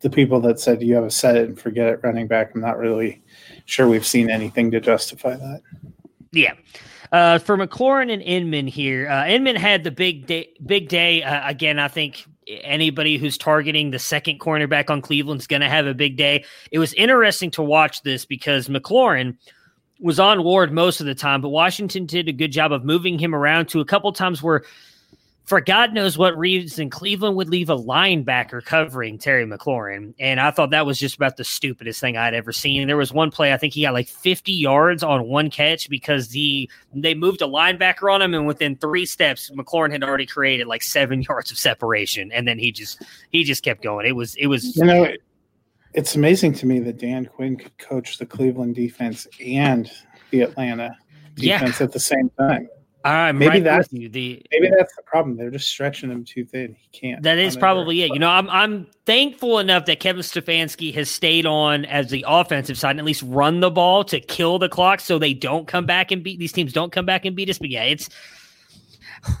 the 0.00 0.10
people 0.10 0.40
that 0.40 0.58
said 0.58 0.82
you 0.82 0.94
have 0.94 1.04
a 1.04 1.10
set 1.10 1.36
it 1.36 1.48
and 1.48 1.60
forget 1.60 1.88
it 1.88 2.00
running 2.02 2.26
back. 2.26 2.54
I'm 2.54 2.60
not 2.60 2.78
really 2.78 3.22
sure 3.66 3.88
we've 3.88 4.06
seen 4.06 4.30
anything 4.30 4.70
to 4.70 4.80
justify 4.80 5.36
that. 5.36 5.60
Yeah. 6.32 6.54
Uh, 7.12 7.38
for 7.38 7.56
McLaurin 7.56 8.12
and 8.12 8.22
Inman 8.22 8.66
here, 8.66 9.08
uh, 9.08 9.26
Inman 9.26 9.56
had 9.56 9.84
the 9.84 9.90
big 9.90 10.26
day. 10.26 10.48
Big 10.64 10.88
day 10.88 11.22
uh, 11.22 11.48
again. 11.48 11.78
I 11.78 11.88
think 11.88 12.24
anybody 12.62 13.16
who's 13.18 13.36
targeting 13.36 13.90
the 13.90 13.98
second 13.98 14.40
cornerback 14.40 14.90
on 14.90 15.02
Cleveland's 15.02 15.46
going 15.46 15.60
to 15.60 15.68
have 15.68 15.86
a 15.86 15.94
big 15.94 16.16
day. 16.16 16.44
It 16.70 16.78
was 16.78 16.92
interesting 16.94 17.50
to 17.52 17.62
watch 17.62 18.02
this 18.02 18.24
because 18.24 18.68
McLaurin 18.68 19.36
was 20.00 20.18
on 20.18 20.42
Ward 20.42 20.72
most 20.72 21.00
of 21.00 21.06
the 21.06 21.14
time, 21.14 21.40
but 21.40 21.50
Washington 21.50 22.06
did 22.06 22.28
a 22.28 22.32
good 22.32 22.52
job 22.52 22.72
of 22.72 22.84
moving 22.84 23.18
him 23.18 23.34
around 23.34 23.66
to 23.68 23.80
a 23.80 23.84
couple 23.84 24.12
times 24.12 24.42
where, 24.42 24.62
for 25.44 25.60
God 25.60 25.92
knows 25.92 26.16
what 26.16 26.38
reason, 26.38 26.90
Cleveland 26.90 27.36
would 27.36 27.48
leave 27.48 27.70
a 27.70 27.76
linebacker 27.76 28.64
covering 28.64 29.18
Terry 29.18 29.44
McLaurin. 29.44 30.14
And 30.20 30.38
I 30.38 30.52
thought 30.52 30.70
that 30.70 30.86
was 30.86 30.98
just 30.98 31.16
about 31.16 31.36
the 31.36 31.44
stupidest 31.44 32.00
thing 32.00 32.16
I'd 32.16 32.34
ever 32.34 32.52
seen. 32.52 32.86
There 32.86 32.96
was 32.96 33.12
one 33.12 33.32
play, 33.32 33.52
I 33.52 33.56
think 33.56 33.74
he 33.74 33.82
got 33.82 33.92
like 33.92 34.06
50 34.06 34.52
yards 34.52 35.02
on 35.02 35.28
one 35.28 35.50
catch 35.50 35.88
because 35.90 36.30
he 36.30 36.70
they 36.94 37.14
moved 37.14 37.42
a 37.42 37.46
linebacker 37.46 38.12
on 38.12 38.22
him, 38.22 38.32
and 38.34 38.46
within 38.46 38.76
three 38.76 39.06
steps, 39.06 39.50
McLaurin 39.50 39.90
had 39.92 40.04
already 40.04 40.26
created 40.26 40.66
like 40.66 40.82
seven 40.82 41.22
yards 41.28 41.50
of 41.50 41.58
separation, 41.58 42.30
and 42.32 42.46
then 42.46 42.58
he 42.58 42.70
just 42.72 43.02
he 43.30 43.44
just 43.44 43.62
kept 43.64 43.82
going. 43.82 44.06
It 44.06 44.16
was 44.16 44.34
it 44.36 44.46
was 44.46 44.76
You 44.76 44.84
know, 44.84 45.08
it's 45.94 46.14
amazing 46.14 46.52
to 46.54 46.66
me 46.66 46.78
that 46.80 46.98
Dan 46.98 47.26
Quinn 47.26 47.56
could 47.56 47.76
coach 47.78 48.18
the 48.18 48.26
Cleveland 48.26 48.74
defense 48.74 49.26
and 49.44 49.90
the 50.30 50.42
Atlanta 50.42 50.96
Yeah. 51.36 51.58
defense 51.58 51.80
at 51.80 51.92
the 51.92 52.00
same 52.00 52.30
time. 52.38 52.68
I'm 53.02 53.38
Maybe 53.38 53.48
right 53.48 53.64
that's-. 53.64 53.88
The 53.88 54.08
Maybe 54.50 54.70
that's 54.76 54.94
the 54.94 55.02
problem. 55.06 55.36
They're 55.36 55.50
just 55.50 55.68
stretching 55.68 56.10
him 56.10 56.22
too 56.22 56.44
thin. 56.44 56.76
He 56.78 56.88
can't. 56.98 57.22
That 57.22 57.38
is 57.38 57.56
probably 57.56 58.02
it. 58.02 58.12
You 58.12 58.18
know, 58.18 58.28
I'm 58.28 58.48
I'm 58.50 58.86
thankful 59.06 59.58
enough 59.58 59.86
that 59.86 60.00
Kevin 60.00 60.20
Stefanski 60.22 60.92
has 60.94 61.10
stayed 61.10 61.46
on 61.46 61.86
as 61.86 62.10
the 62.10 62.24
offensive 62.28 62.76
side 62.76 62.90
and 62.90 62.98
at 62.98 63.06
least 63.06 63.22
run 63.22 63.60
the 63.60 63.70
ball 63.70 64.04
to 64.04 64.20
kill 64.20 64.58
the 64.58 64.68
clock 64.68 65.00
so 65.00 65.18
they 65.18 65.32
don't 65.32 65.66
come 65.66 65.86
back 65.86 66.10
and 66.10 66.22
beat 66.22 66.38
these 66.38 66.52
teams 66.52 66.74
don't 66.74 66.92
come 66.92 67.06
back 67.06 67.24
and 67.24 67.34
beat 67.34 67.48
us. 67.48 67.58
But 67.58 67.70
yeah, 67.70 67.84
it's 67.84 68.10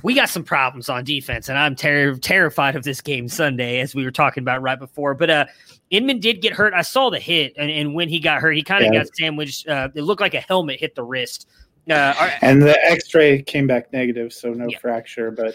we 0.02 0.14
got 0.14 0.28
some 0.28 0.44
problems 0.44 0.88
on 0.88 1.04
defense, 1.04 1.48
and 1.48 1.58
I'm 1.58 1.74
ter- 1.74 2.16
terrified 2.16 2.76
of 2.76 2.84
this 2.84 3.00
game 3.00 3.28
Sunday, 3.28 3.80
as 3.80 3.94
we 3.94 4.04
were 4.04 4.10
talking 4.10 4.42
about 4.42 4.62
right 4.62 4.78
before. 4.78 5.14
But 5.14 5.30
uh, 5.30 5.46
Inman 5.90 6.20
did 6.20 6.42
get 6.42 6.52
hurt. 6.52 6.74
I 6.74 6.82
saw 6.82 7.10
the 7.10 7.18
hit, 7.18 7.54
and, 7.56 7.70
and 7.70 7.94
when 7.94 8.08
he 8.08 8.20
got 8.20 8.40
hurt, 8.40 8.52
he 8.52 8.62
kind 8.62 8.84
of 8.84 8.92
Yeah. 8.92 9.00
got 9.00 9.16
sandwiched. 9.16 9.68
Uh, 9.68 9.88
it 9.94 10.02
looked 10.02 10.20
like 10.20 10.34
a 10.34 10.40
helmet 10.40 10.80
hit 10.80 10.94
the 10.94 11.02
wrist. 11.02 11.48
Uh. 11.90 12.30
And 12.42 12.62
the 12.62 12.78
X-ray 12.84 13.42
came 13.42 13.66
back 13.66 13.92
negative, 13.92 14.32
so 14.32 14.52
no 14.52 14.68
Yeah. 14.68 14.78
fracture, 14.78 15.30
but 15.30 15.54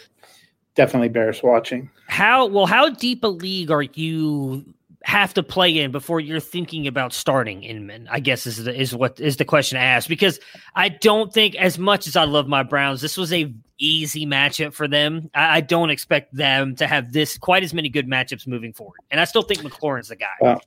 definitely 0.74 1.10
bears 1.10 1.42
watching. 1.44 1.90
How 2.08 2.46
well? 2.48 2.66
How 2.66 2.90
deep 2.90 3.24
a 3.24 3.28
league 3.28 3.72
are 3.72 3.84
you 3.84 4.66
have 5.06 5.36
to 5.36 5.44
play 5.44 5.78
in 5.78 5.92
before 5.92 6.20
you're 6.20 6.40
thinking 6.40 6.88
about 6.88 7.14
starting 7.14 7.64
Inman? 7.64 8.08
I 8.10 8.20
guess 8.20 8.48
is 8.48 8.64
the, 8.64 8.74
is 8.76 8.94
what 8.94 9.20
is 9.20 9.38
the 9.38 9.46
question 9.46 9.78
to 9.78 9.82
ask 9.84 10.10
because 10.10 10.40
I 10.76 10.90
don't 10.90 11.32
think 11.32 11.56
as 11.56 11.78
much 11.78 12.08
as 12.08 12.16
I 12.16 12.24
love 12.24 12.48
my 12.48 12.64
Browns, 12.64 13.02
this 13.02 13.16
was 13.16 13.32
a 13.32 13.54
easy 13.78 14.26
matchup 14.26 14.74
for 14.74 14.88
them. 14.88 15.30
I, 15.36 15.58
I 15.58 15.62
don't 15.62 15.92
expect 15.92 16.34
them 16.36 16.76
to 16.78 16.88
have 16.88 17.14
this 17.14 17.38
quite 17.38 17.64
as 17.64 17.72
many 17.74 17.88
good 17.90 18.08
matchups 18.08 18.48
moving 18.48 18.74
forward, 18.74 19.00
and 19.12 19.22
I 19.22 19.26
still 19.26 19.44
think 19.44 19.62
McLaurin's 19.62 20.08
the 20.08 20.16
guy. 20.16 20.28
Well, 20.42 20.62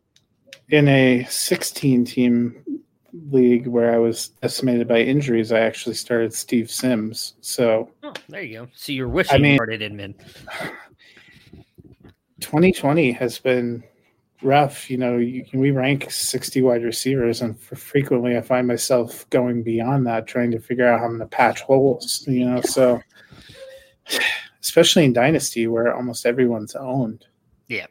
in 0.69 0.87
a 0.87 1.25
16 1.25 2.05
team 2.05 2.63
league 3.31 3.67
where 3.67 3.93
I 3.93 3.99
was 3.99 4.31
estimated 4.45 4.87
by 4.87 5.01
injuries, 5.01 5.51
I 5.51 5.61
actually 5.61 5.97
started 5.97 6.33
Steve 6.33 6.71
Sims. 6.71 7.35
So 7.41 7.91
Oh, 8.05 8.13
there 8.29 8.43
you 8.43 8.61
go. 8.61 8.69
So 8.75 8.93
you're 8.93 9.09
wishing 9.09 9.43
mean- 9.43 9.53
you 9.53 9.57
started 9.57 9.83
Inman. 9.83 10.15
2020 12.41 13.11
has 13.13 13.39
been 13.39 13.83
rough. 14.43 14.91
You 14.91 14.99
know, 14.99 15.17
you, 15.17 15.45
we 15.53 15.71
rank 15.71 16.11
60 16.11 16.63
wide 16.63 16.83
receivers, 16.83 17.41
and 17.41 17.59
for 17.59 17.77
frequently 17.77 18.37
I 18.37 18.41
find 18.41 18.67
myself 18.67 19.29
going 19.31 19.63
beyond 19.63 20.07
that, 20.07 20.27
trying 20.27 20.51
to 20.53 20.61
figure 20.61 20.87
out 20.87 21.01
how 21.01 21.07
I'm 21.07 21.19
going 21.19 21.29
to 21.29 21.37
patch 21.37 21.61
holes. 21.63 22.25
You 22.27 22.45
know, 22.45 22.61
so 22.63 23.01
especially 24.63 25.05
in 25.05 25.13
Dynasty 25.13 25.67
where 25.67 25.95
almost 25.95 26.27
everyone's 26.27 26.75
owned. 26.75 27.25
Yeah. 27.69 27.87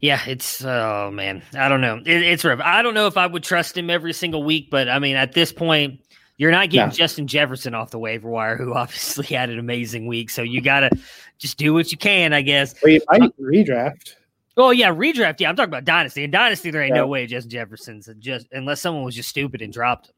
Yeah, 0.00 0.20
it's 0.26 0.62
oh 0.62 1.10
man, 1.10 1.42
I 1.54 1.70
don't 1.70 1.80
know. 1.80 1.96
It, 1.96 2.22
it's 2.22 2.44
rough. 2.44 2.60
I 2.62 2.82
don't 2.82 2.92
know 2.92 3.06
if 3.06 3.16
I 3.16 3.26
would 3.26 3.42
trust 3.42 3.78
him 3.78 3.88
every 3.88 4.12
single 4.12 4.42
week, 4.42 4.68
but 4.70 4.90
I 4.90 4.98
mean, 4.98 5.16
at 5.16 5.32
this 5.32 5.52
point, 5.52 6.00
you're 6.36 6.50
not 6.50 6.68
getting 6.68 6.90
No. 6.90 6.94
Justin 6.94 7.26
Jefferson 7.26 7.74
off 7.74 7.90
the 7.90 7.98
waiver 7.98 8.28
wire, 8.28 8.56
who 8.56 8.74
obviously 8.74 9.34
had 9.34 9.48
an 9.48 9.58
amazing 9.58 10.06
week. 10.06 10.28
So 10.28 10.42
you 10.42 10.60
gotta 10.60 10.90
just 11.38 11.56
do 11.56 11.72
what 11.72 11.92
you 11.92 11.98
can, 11.98 12.34
I 12.34 12.42
guess. 12.42 12.74
Well, 12.82 12.92
you 12.92 13.00
might 13.08 13.22
uh, 13.22 13.28
redraft. 13.40 14.15
Oh 14.56 14.70
yeah, 14.70 14.90
redraft. 14.90 15.40
Yeah, 15.40 15.48
I'm 15.50 15.56
talking 15.56 15.70
about 15.70 15.84
dynasty. 15.84 16.24
In 16.24 16.30
dynasty, 16.30 16.70
there 16.70 16.82
ain't 16.82 16.94
Yeah. 16.94 17.02
no 17.02 17.06
way 17.06 17.26
Justin 17.26 17.50
Jefferson's 17.50 18.08
just 18.18 18.46
unless 18.52 18.80
someone 18.80 19.04
was 19.04 19.14
just 19.14 19.28
stupid 19.28 19.60
and 19.62 19.72
dropped 19.72 20.06
him. 20.08 20.14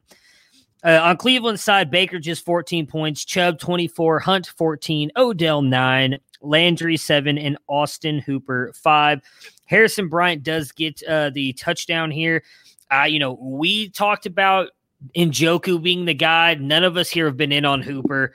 Uh, 0.85 1.01
on 1.03 1.17
Cleveland's 1.17 1.61
side, 1.63 1.91
Baker 1.91 2.21
just 2.21 2.45
14 2.45 2.87
points, 2.87 3.25
Chubb 3.25 3.59
24, 3.59 4.21
Hunt 4.21 4.47
14, 4.57 5.11
Odell 5.17 5.61
9, 5.61 6.19
Landry 6.41 6.97
7, 6.97 7.37
and 7.37 7.59
Austin 7.67 8.21
Hooper 8.21 8.73
5. 8.77 9.21
Harrison 9.65 10.09
Bryant 10.09 10.45
does 10.45 10.71
get 10.71 11.03
uh, 11.09 11.31
the 11.31 11.53
touchdown 11.55 12.13
here. 12.13 12.45
Uh, 12.95 13.03
you 13.09 13.19
know, 13.19 13.33
we 13.43 13.91
talked 13.91 14.25
about 14.25 14.69
Njoku 15.17 15.83
being 15.83 16.05
the 16.05 16.15
guy. 16.15 16.55
None 16.55 16.85
of 16.85 16.97
us 16.97 17.11
here 17.11 17.27
have 17.27 17.37
been 17.37 17.53
in 17.53 17.65
on 17.65 17.83
Hooper. 17.83 18.35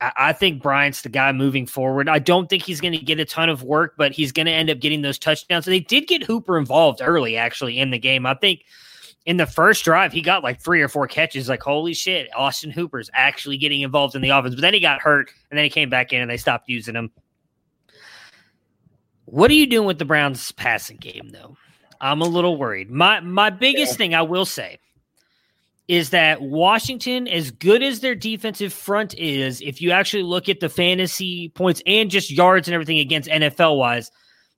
I, 0.00 0.32
think 0.32 0.62
Bryant's 0.62 1.02
the 1.02 1.08
guy 1.08 1.32
moving 1.32 1.66
forward. 1.66 2.08
I 2.08 2.18
don't 2.18 2.48
think 2.48 2.62
he's 2.62 2.80
going 2.80 2.92
to 2.92 3.04
get 3.04 3.18
a 3.18 3.24
ton 3.24 3.48
of 3.48 3.64
work, 3.64 3.94
but 3.96 4.12
he's 4.12 4.30
going 4.30 4.46
to 4.46 4.52
end 4.52 4.70
up 4.70 4.78
getting 4.78 5.02
those 5.02 5.18
touchdowns. 5.18 5.64
So 5.64 5.72
they 5.72 5.80
did 5.80 6.06
get 6.06 6.22
Hooper 6.22 6.56
involved 6.56 7.00
early, 7.02 7.36
actually, 7.36 7.78
in 7.78 7.90
the 7.90 7.98
game. 7.98 8.24
I 8.24 8.34
think 8.34 8.64
in 9.26 9.38
the 9.38 9.46
first 9.46 9.84
drive, 9.84 10.12
he 10.12 10.22
got 10.22 10.44
like 10.44 10.60
three 10.60 10.80
or 10.82 10.88
four 10.88 11.08
catches. 11.08 11.48
Like, 11.48 11.62
holy 11.62 11.94
shit, 11.94 12.28
Austin 12.36 12.70
Hooper's 12.70 13.10
actually 13.12 13.58
getting 13.58 13.80
involved 13.80 14.14
in 14.14 14.22
the 14.22 14.30
offense. 14.30 14.54
But 14.54 14.62
then 14.62 14.74
he 14.74 14.80
got 14.80 15.00
hurt, 15.00 15.30
and 15.50 15.58
then 15.58 15.64
he 15.64 15.70
came 15.70 15.90
back 15.90 16.12
in, 16.12 16.20
and 16.20 16.30
they 16.30 16.36
stopped 16.36 16.68
using 16.68 16.94
him. 16.94 17.10
What 19.24 19.50
are 19.50 19.54
you 19.54 19.66
doing 19.66 19.86
with 19.86 19.98
the 19.98 20.04
Browns 20.04 20.52
passing 20.52 20.96
game, 20.96 21.30
though? 21.30 21.56
I'm 22.00 22.22
a 22.22 22.28
little 22.28 22.56
worried. 22.56 22.90
My 22.90 23.20
my 23.20 23.50
biggest 23.50 23.96
thing 23.96 24.14
I 24.14 24.22
will 24.22 24.46
say 24.46 24.78
is 25.88 26.10
that 26.10 26.42
Washington, 26.42 27.26
as 27.26 27.50
good 27.50 27.82
as 27.82 28.00
their 28.00 28.14
defensive 28.14 28.74
front 28.74 29.14
is, 29.14 29.62
if 29.62 29.80
you 29.80 29.90
actually 29.90 30.22
look 30.22 30.50
at 30.50 30.60
the 30.60 30.68
fantasy 30.68 31.48
points 31.48 31.82
and 31.86 32.10
just 32.10 32.30
yards 32.30 32.68
and 32.68 32.74
everything 32.74 32.98
against 32.98 33.30
NFL 33.30 33.78
wise, 33.78 34.10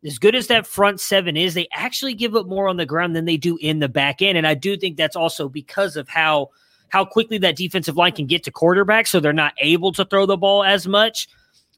as 0.05 0.19
good 0.19 0.35
as 0.35 0.49
that 0.49 0.67
front 0.67 0.99
seven 0.99 1.37
is, 1.37 1.55
they 1.55 1.69
actually 1.73 2.15
give 2.15 2.35
up 2.35 2.47
more 2.47 2.69
on 2.69 2.79
the 2.79 2.87
ground 2.87 3.15
than 3.15 3.27
they 3.27 3.37
do 3.37 3.57
in 3.61 3.79
the 3.79 3.89
back 3.89 4.21
end. 4.21 4.37
And 4.39 4.47
I 4.47 4.55
do 4.55 4.77
think 4.77 4.97
that's 4.97 5.17
also 5.17 5.49
because 5.49 5.97
of 5.97 6.09
how 6.09 6.51
how 6.89 7.05
quickly 7.05 7.39
that 7.39 7.55
defensive 7.55 7.97
line 7.97 8.11
can 8.11 8.27
get 8.27 8.43
to 8.43 8.51
quarterback, 8.51 9.07
so 9.07 9.21
they're 9.21 9.33
not 9.33 9.55
able 9.59 9.93
to 9.93 10.05
throw 10.05 10.27
the 10.27 10.37
ball 10.37 10.65
as 10.65 10.89
much. 10.89 11.29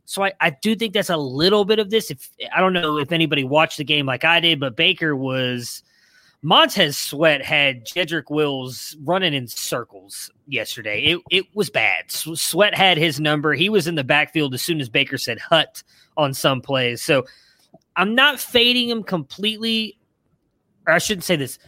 So 0.06 0.24
I, 0.24 0.32
I 0.40 0.50
do 0.62 0.74
think 0.74 0.94
that's 0.94 1.10
a 1.10 1.16
little 1.18 1.66
bit 1.66 1.78
of 1.78 1.90
this. 1.90 2.10
If 2.10 2.30
I 2.54 2.60
don't 2.60 2.72
know 2.72 2.96
if 2.96 3.12
anybody 3.12 3.44
watched 3.44 3.76
the 3.76 3.84
game 3.84 4.06
like 4.06 4.24
I 4.24 4.40
did, 4.40 4.58
but 4.58 4.76
Baker 4.76 5.14
was 5.14 5.82
Montez 6.42 6.98
Sweat 6.98 7.44
had 7.44 7.86
Jedrick 7.86 8.28
Wills 8.28 8.96
running 9.04 9.32
in 9.32 9.46
circles 9.46 10.30
yesterday. 10.48 11.02
It 11.04 11.20
it 11.30 11.46
was 11.54 11.70
bad. 11.70 12.10
Sweat 12.10 12.74
had 12.74 12.98
his 12.98 13.20
number. 13.20 13.54
He 13.54 13.68
was 13.68 13.86
in 13.86 13.94
the 13.94 14.04
backfield 14.04 14.52
as 14.52 14.62
soon 14.62 14.80
as 14.80 14.88
Baker 14.88 15.18
said 15.18 15.38
hut 15.38 15.82
on 16.16 16.34
some 16.34 16.60
plays. 16.60 17.00
So 17.00 17.24
I'm 17.94 18.14
not 18.16 18.40
fading 18.40 18.88
him 18.88 19.04
completely. 19.04 19.98
Or 20.86 20.94
I 20.94 20.98
shouldn't 20.98 21.24
say 21.24 21.36
this. 21.36 21.60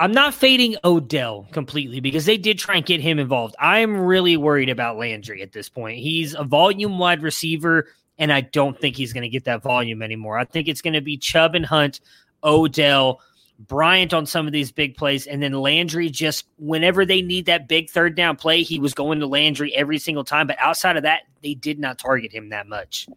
I'm 0.00 0.12
not 0.12 0.34
fading 0.34 0.76
Odell 0.84 1.46
completely 1.52 2.00
because 2.00 2.24
they 2.24 2.36
did 2.36 2.58
try 2.58 2.76
and 2.76 2.86
get 2.86 3.00
him 3.00 3.18
involved. 3.18 3.54
I'm 3.60 3.96
really 3.96 4.36
worried 4.36 4.70
about 4.70 4.96
Landry 4.96 5.40
at 5.42 5.52
this 5.52 5.68
point. 5.68 5.98
He's 5.98 6.34
a 6.34 6.42
volume 6.42 6.98
wide 6.98 7.22
receiver, 7.22 7.88
and 8.18 8.32
I 8.32 8.40
don't 8.40 8.78
think 8.80 8.96
he's 8.96 9.12
going 9.12 9.22
to 9.22 9.28
get 9.28 9.44
that 9.44 9.62
volume 9.62 10.02
anymore. 10.02 10.36
I 10.38 10.46
think 10.46 10.66
it's 10.66 10.80
going 10.80 10.94
to 10.94 11.00
be 11.00 11.16
Chubb 11.16 11.54
and 11.54 11.64
Hunt, 11.64 12.00
Odell, 12.42 13.20
Bryant 13.58 14.12
on 14.12 14.26
some 14.26 14.46
of 14.46 14.52
these 14.52 14.72
big 14.72 14.96
plays, 14.96 15.26
and 15.26 15.42
then 15.42 15.52
Landry 15.52 16.10
just 16.10 16.46
whenever 16.58 17.06
they 17.06 17.22
need 17.22 17.46
that 17.46 17.68
big 17.68 17.88
third 17.88 18.16
down 18.16 18.36
play, 18.36 18.62
he 18.62 18.80
was 18.80 18.94
going 18.94 19.20
to 19.20 19.26
Landry 19.26 19.72
every 19.74 19.98
single 19.98 20.24
time. 20.24 20.46
But 20.46 20.56
outside 20.58 20.96
of 20.96 21.04
that, 21.04 21.22
they 21.42 21.54
did 21.54 21.78
not 21.78 21.98
target 21.98 22.32
him 22.32 22.48
that 22.48 22.66
much. 22.66 23.08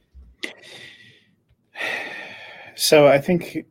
So 2.75 3.07
I 3.07 3.17
think 3.17 3.65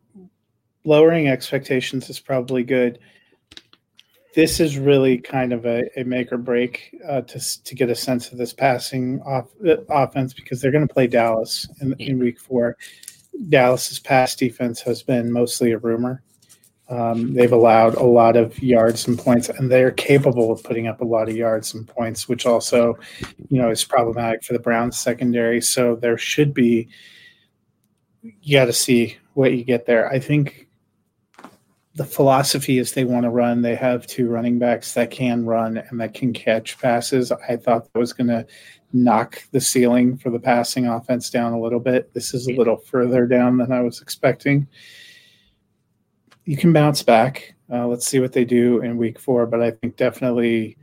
lowering 0.84 1.28
expectations 1.28 2.10
is 2.10 2.18
probably 2.18 2.64
good. 2.64 2.98
This 4.34 4.60
is 4.60 4.76
really 4.76 5.18
kind 5.18 5.52
of 5.52 5.64
a, 5.64 5.84
a 5.98 6.04
make 6.04 6.32
or 6.32 6.38
break 6.38 6.94
uh, 7.08 7.22
to 7.22 7.62
to 7.62 7.74
get 7.74 7.88
a 7.88 7.94
sense 7.94 8.32
of 8.32 8.38
this 8.38 8.52
passing 8.52 9.22
off, 9.22 9.46
uh, 9.66 9.76
offense 9.88 10.34
because 10.34 10.60
they're 10.60 10.72
going 10.72 10.86
to 10.86 10.92
play 10.92 11.06
Dallas 11.06 11.68
in, 11.80 11.94
in 12.00 12.18
week 12.18 12.40
four. 12.40 12.76
Dallas's 13.48 13.98
pass 13.98 14.34
defense 14.34 14.80
has 14.80 15.02
been 15.02 15.30
mostly 15.30 15.72
a 15.72 15.78
rumor. 15.78 16.22
Um, 16.88 17.34
they've 17.34 17.52
allowed 17.52 17.94
a 17.94 18.04
lot 18.04 18.36
of 18.36 18.62
yards 18.62 19.08
and 19.08 19.18
points, 19.18 19.48
and 19.48 19.70
they're 19.70 19.90
capable 19.90 20.52
of 20.52 20.62
putting 20.62 20.86
up 20.86 21.00
a 21.00 21.04
lot 21.04 21.28
of 21.28 21.36
yards 21.36 21.74
and 21.74 21.86
points, 21.86 22.28
which 22.28 22.46
also, 22.46 22.96
you 23.48 23.60
know, 23.60 23.70
is 23.70 23.84
problematic 23.84 24.44
for 24.44 24.52
the 24.52 24.60
Browns 24.60 24.96
secondary. 24.96 25.60
So 25.60 25.96
there 25.96 26.16
should 26.16 26.54
be 26.54 26.88
you 28.42 28.58
got 28.58 28.66
to 28.66 28.72
see 28.72 29.16
what 29.34 29.52
you 29.52 29.64
get 29.64 29.86
there. 29.86 30.08
I 30.08 30.18
think 30.18 30.68
the 31.94 32.04
philosophy 32.04 32.78
is 32.78 32.92
they 32.92 33.04
want 33.04 33.24
to 33.24 33.30
run. 33.30 33.62
They 33.62 33.74
have 33.74 34.06
two 34.06 34.28
running 34.28 34.58
backs 34.58 34.94
that 34.94 35.10
can 35.10 35.46
run 35.46 35.78
and 35.78 36.00
that 36.00 36.14
can 36.14 36.32
catch 36.32 36.78
passes. 36.78 37.32
I 37.32 37.56
thought 37.56 37.90
that 37.92 37.98
was 37.98 38.12
going 38.12 38.28
to 38.28 38.46
knock 38.92 39.42
the 39.52 39.60
ceiling 39.60 40.16
for 40.16 40.30
the 40.30 40.38
passing 40.38 40.86
offense 40.86 41.30
down 41.30 41.52
a 41.52 41.60
little 41.60 41.80
bit. 41.80 42.12
This 42.12 42.34
is 42.34 42.48
a 42.48 42.52
little 42.52 42.76
further 42.76 43.26
down 43.26 43.56
than 43.56 43.72
I 43.72 43.80
was 43.80 44.00
expecting. 44.00 44.66
You 46.46 46.56
can 46.56 46.72
bounce 46.72 47.02
back. 47.02 47.54
Uh, 47.70 47.86
let's 47.86 48.06
see 48.06 48.20
what 48.20 48.32
they 48.32 48.44
do 48.44 48.80
in 48.80 48.96
week 48.96 49.18
four. 49.18 49.46
But 49.46 49.62
I 49.62 49.72
think 49.72 49.96
definitely 49.96 50.76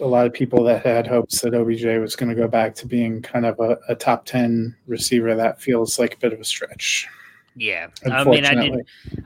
a 0.00 0.06
lot 0.06 0.26
of 0.26 0.32
people 0.32 0.64
that 0.64 0.84
had 0.84 1.06
hopes 1.06 1.40
that 1.42 1.54
OBJ 1.54 1.84
was 2.00 2.16
going 2.16 2.28
to 2.28 2.34
go 2.34 2.48
back 2.48 2.74
to 2.76 2.86
being 2.86 3.20
kind 3.22 3.44
of 3.44 3.58
a, 3.60 3.78
a 3.88 3.94
top 3.94 4.24
10 4.24 4.74
receiver, 4.86 5.34
that 5.34 5.60
feels 5.60 5.98
like 5.98 6.14
a 6.14 6.18
bit 6.18 6.32
of 6.32 6.40
a 6.40 6.44
stretch. 6.44 7.06
Yeah, 7.54 7.88
I 8.10 8.24
mean, 8.24 8.46
I 8.46 8.54
did, 8.54 8.74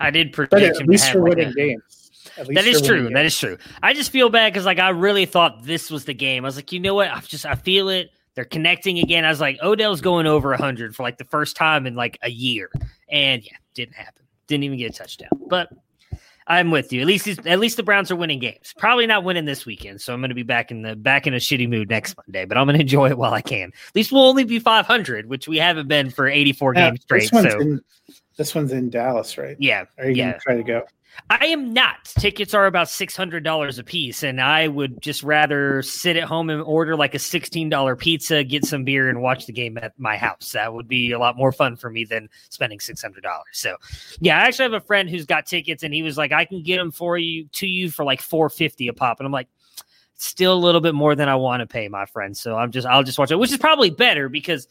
I 0.01 0.11
did 0.11 0.35
But 0.35 0.53
at 0.61 0.85
least 0.89 1.05
to 1.05 1.09
have 1.09 1.15
you're 1.15 1.23
like 1.29 1.37
winning 1.37 1.49
a- 1.51 1.55
games. 1.55 2.11
That 2.49 2.67
is 2.67 2.83
true. 2.83 2.97
winning 2.97 3.13
That 3.13 3.21
games. 3.23 3.33
is 3.35 3.39
true. 3.39 3.59
I 3.83 3.93
just 3.93 4.11
feel 4.11 4.29
bad 4.31 4.53
because 4.53 4.67
like 4.67 4.81
I 4.81 4.89
really 4.89 5.27
thought 5.27 5.63
this 5.65 5.91
was 5.93 6.05
the 6.07 6.13
game. 6.15 6.45
I 6.45 6.49
was 6.49 6.57
like, 6.57 6.73
you 6.73 6.81
know 6.81 6.95
what? 6.95 7.09
I 7.09 7.21
just 7.21 7.47
I 7.47 7.55
feel 7.55 7.89
it. 7.89 8.11
They're 8.35 8.45
connecting 8.45 8.99
again. 8.99 9.25
I 9.25 9.31
was 9.31 9.41
like, 9.41 9.59
Odell's 9.63 10.01
going 10.01 10.27
over 10.27 10.55
hundred 10.57 10.95
for 10.97 11.05
like 11.05 11.17
the 11.19 11.25
first 11.25 11.57
time 11.57 11.87
in 11.87 11.95
like 11.95 12.19
a 12.23 12.29
year, 12.29 12.69
and 13.09 13.43
yeah, 13.45 13.53
didn't 13.75 13.95
happen. 13.95 14.26
Didn't 14.47 14.65
even 14.65 14.79
get 14.79 14.95
a 14.95 14.99
touchdown. 14.99 15.31
But 15.49 15.69
I'm 16.47 16.71
with 16.71 16.93
you. 16.93 17.01
At 17.01 17.07
least 17.07 17.27
at 17.47 17.59
least 17.59 17.77
the 17.77 17.83
Browns 17.83 18.11
are 18.11 18.17
winning 18.17 18.39
games. 18.39 18.73
Probably 18.79 19.07
not 19.07 19.25
winning 19.25 19.45
this 19.47 19.67
weekend, 19.67 20.01
so 20.01 20.15
I'm 20.15 20.21
going 20.21 20.29
to 20.29 20.35
be 20.35 20.45
back 20.45 20.71
in 20.71 20.83
the 20.83 20.95
back 20.95 21.27
in 21.27 21.35
a 21.35 21.39
shitty 21.39 21.69
mood 21.69 21.91
next 21.91 22.17
Monday. 22.17 22.45
But 22.45 22.57
I'm 22.57 22.67
going 22.67 22.77
to 22.77 22.83
enjoy 22.83 23.09
it 23.11 23.19
while 23.19 23.33
I 23.33 23.43
can. 23.43 23.69
At 23.89 23.95
least 23.97 24.13
we'll 24.13 24.23
only 24.27 24.45
be 24.45 24.59
500, 24.61 25.27
which 25.27 25.49
we 25.49 25.57
haven't 25.59 25.89
been 25.89 26.11
for 26.11 26.29
84 26.29 26.75
Now, 26.75 26.91
games 26.91 27.03
straight. 27.03 27.23
This 27.23 27.33
one's, 27.33 27.53
So 27.53 27.61
in, 27.61 27.81
this 28.37 28.55
one's 28.55 28.73
in 28.73 28.91
Dallas, 28.91 29.37
right? 29.39 29.57
yeah, 29.59 29.85
Are 29.99 30.07
you 30.09 30.15
yeah. 30.15 30.25
going 30.25 30.35
to 30.35 30.41
try 30.41 30.57
to 30.57 30.63
go? 30.63 30.83
I 31.31 31.47
am 31.47 31.73
not. 31.73 32.05
Tickets 32.19 32.55
are 32.55 32.67
about 32.67 32.89
six 32.89 33.17
hundred 33.17 33.43
dollars 33.43 33.79
a 33.79 33.85
piece, 33.85 34.23
and 34.23 34.41
I 34.41 34.69
would 34.69 35.01
just 35.01 35.23
rather 35.23 35.83
sit 35.83 36.17
at 36.17 36.25
home 36.25 36.51
and 36.51 36.63
order 36.63 36.97
like 36.97 37.15
a 37.15 37.19
sixteen 37.19 37.69
dollar 37.69 37.97
pizza, 37.97 38.45
get 38.45 38.65
some 38.65 38.85
beer, 38.85 39.09
and 39.09 39.23
watch 39.23 39.47
the 39.47 39.53
game 39.53 39.79
at 39.79 39.99
my 39.99 40.17
house. 40.17 40.53
That 40.53 40.73
would 40.73 40.89
be 40.89 41.13
a 41.13 41.19
lot 41.19 41.37
more 41.37 41.53
fun 41.53 41.77
for 41.77 41.91
me 41.91 42.05
than 42.05 42.29
spending 42.51 42.81
six 42.81 43.03
hundred 43.03 43.23
dollars. 43.23 43.47
So, 43.53 43.77
yeah, 44.21 44.39
I 44.39 44.43
actually 44.47 44.65
have 44.65 44.73
a 44.75 44.81
friend 44.81 45.11
who's 45.11 45.27
got 45.27 45.47
tickets, 45.47 45.83
and 45.83 45.93
he 45.93 46.03
was 46.03 46.17
like, 46.17 46.33
"I 46.33 46.45
can 46.45 46.63
get 46.63 46.77
them 46.77 46.93
for 46.93 47.19
you 47.19 47.47
to 47.53 47.67
you 47.67 47.91
for 47.91 48.05
like 48.05 48.21
four 48.21 48.49
fifty 48.49 48.89
a 48.89 48.93
pop," 48.93 49.19
and 49.19 49.27
I'm 49.27 49.33
like, 49.33 49.49
still 50.15 50.55
a 50.55 50.59
little 50.59 50.81
bit 50.81 50.95
more 50.95 51.15
than 51.15 51.29
I 51.29 51.37
want 51.37 51.61
to 51.61 51.67
pay, 51.67 51.89
my 51.89 52.07
friend. 52.07 52.37
So 52.37 52.57
I'm 52.57 52.71
just 52.71 52.87
I'll 52.87 53.03
just 53.03 53.19
watch 53.19 53.31
it, 53.31 53.39
which 53.39 53.53
is 53.53 53.59
probably 53.59 53.91
better 53.91 54.29
because 54.29 54.69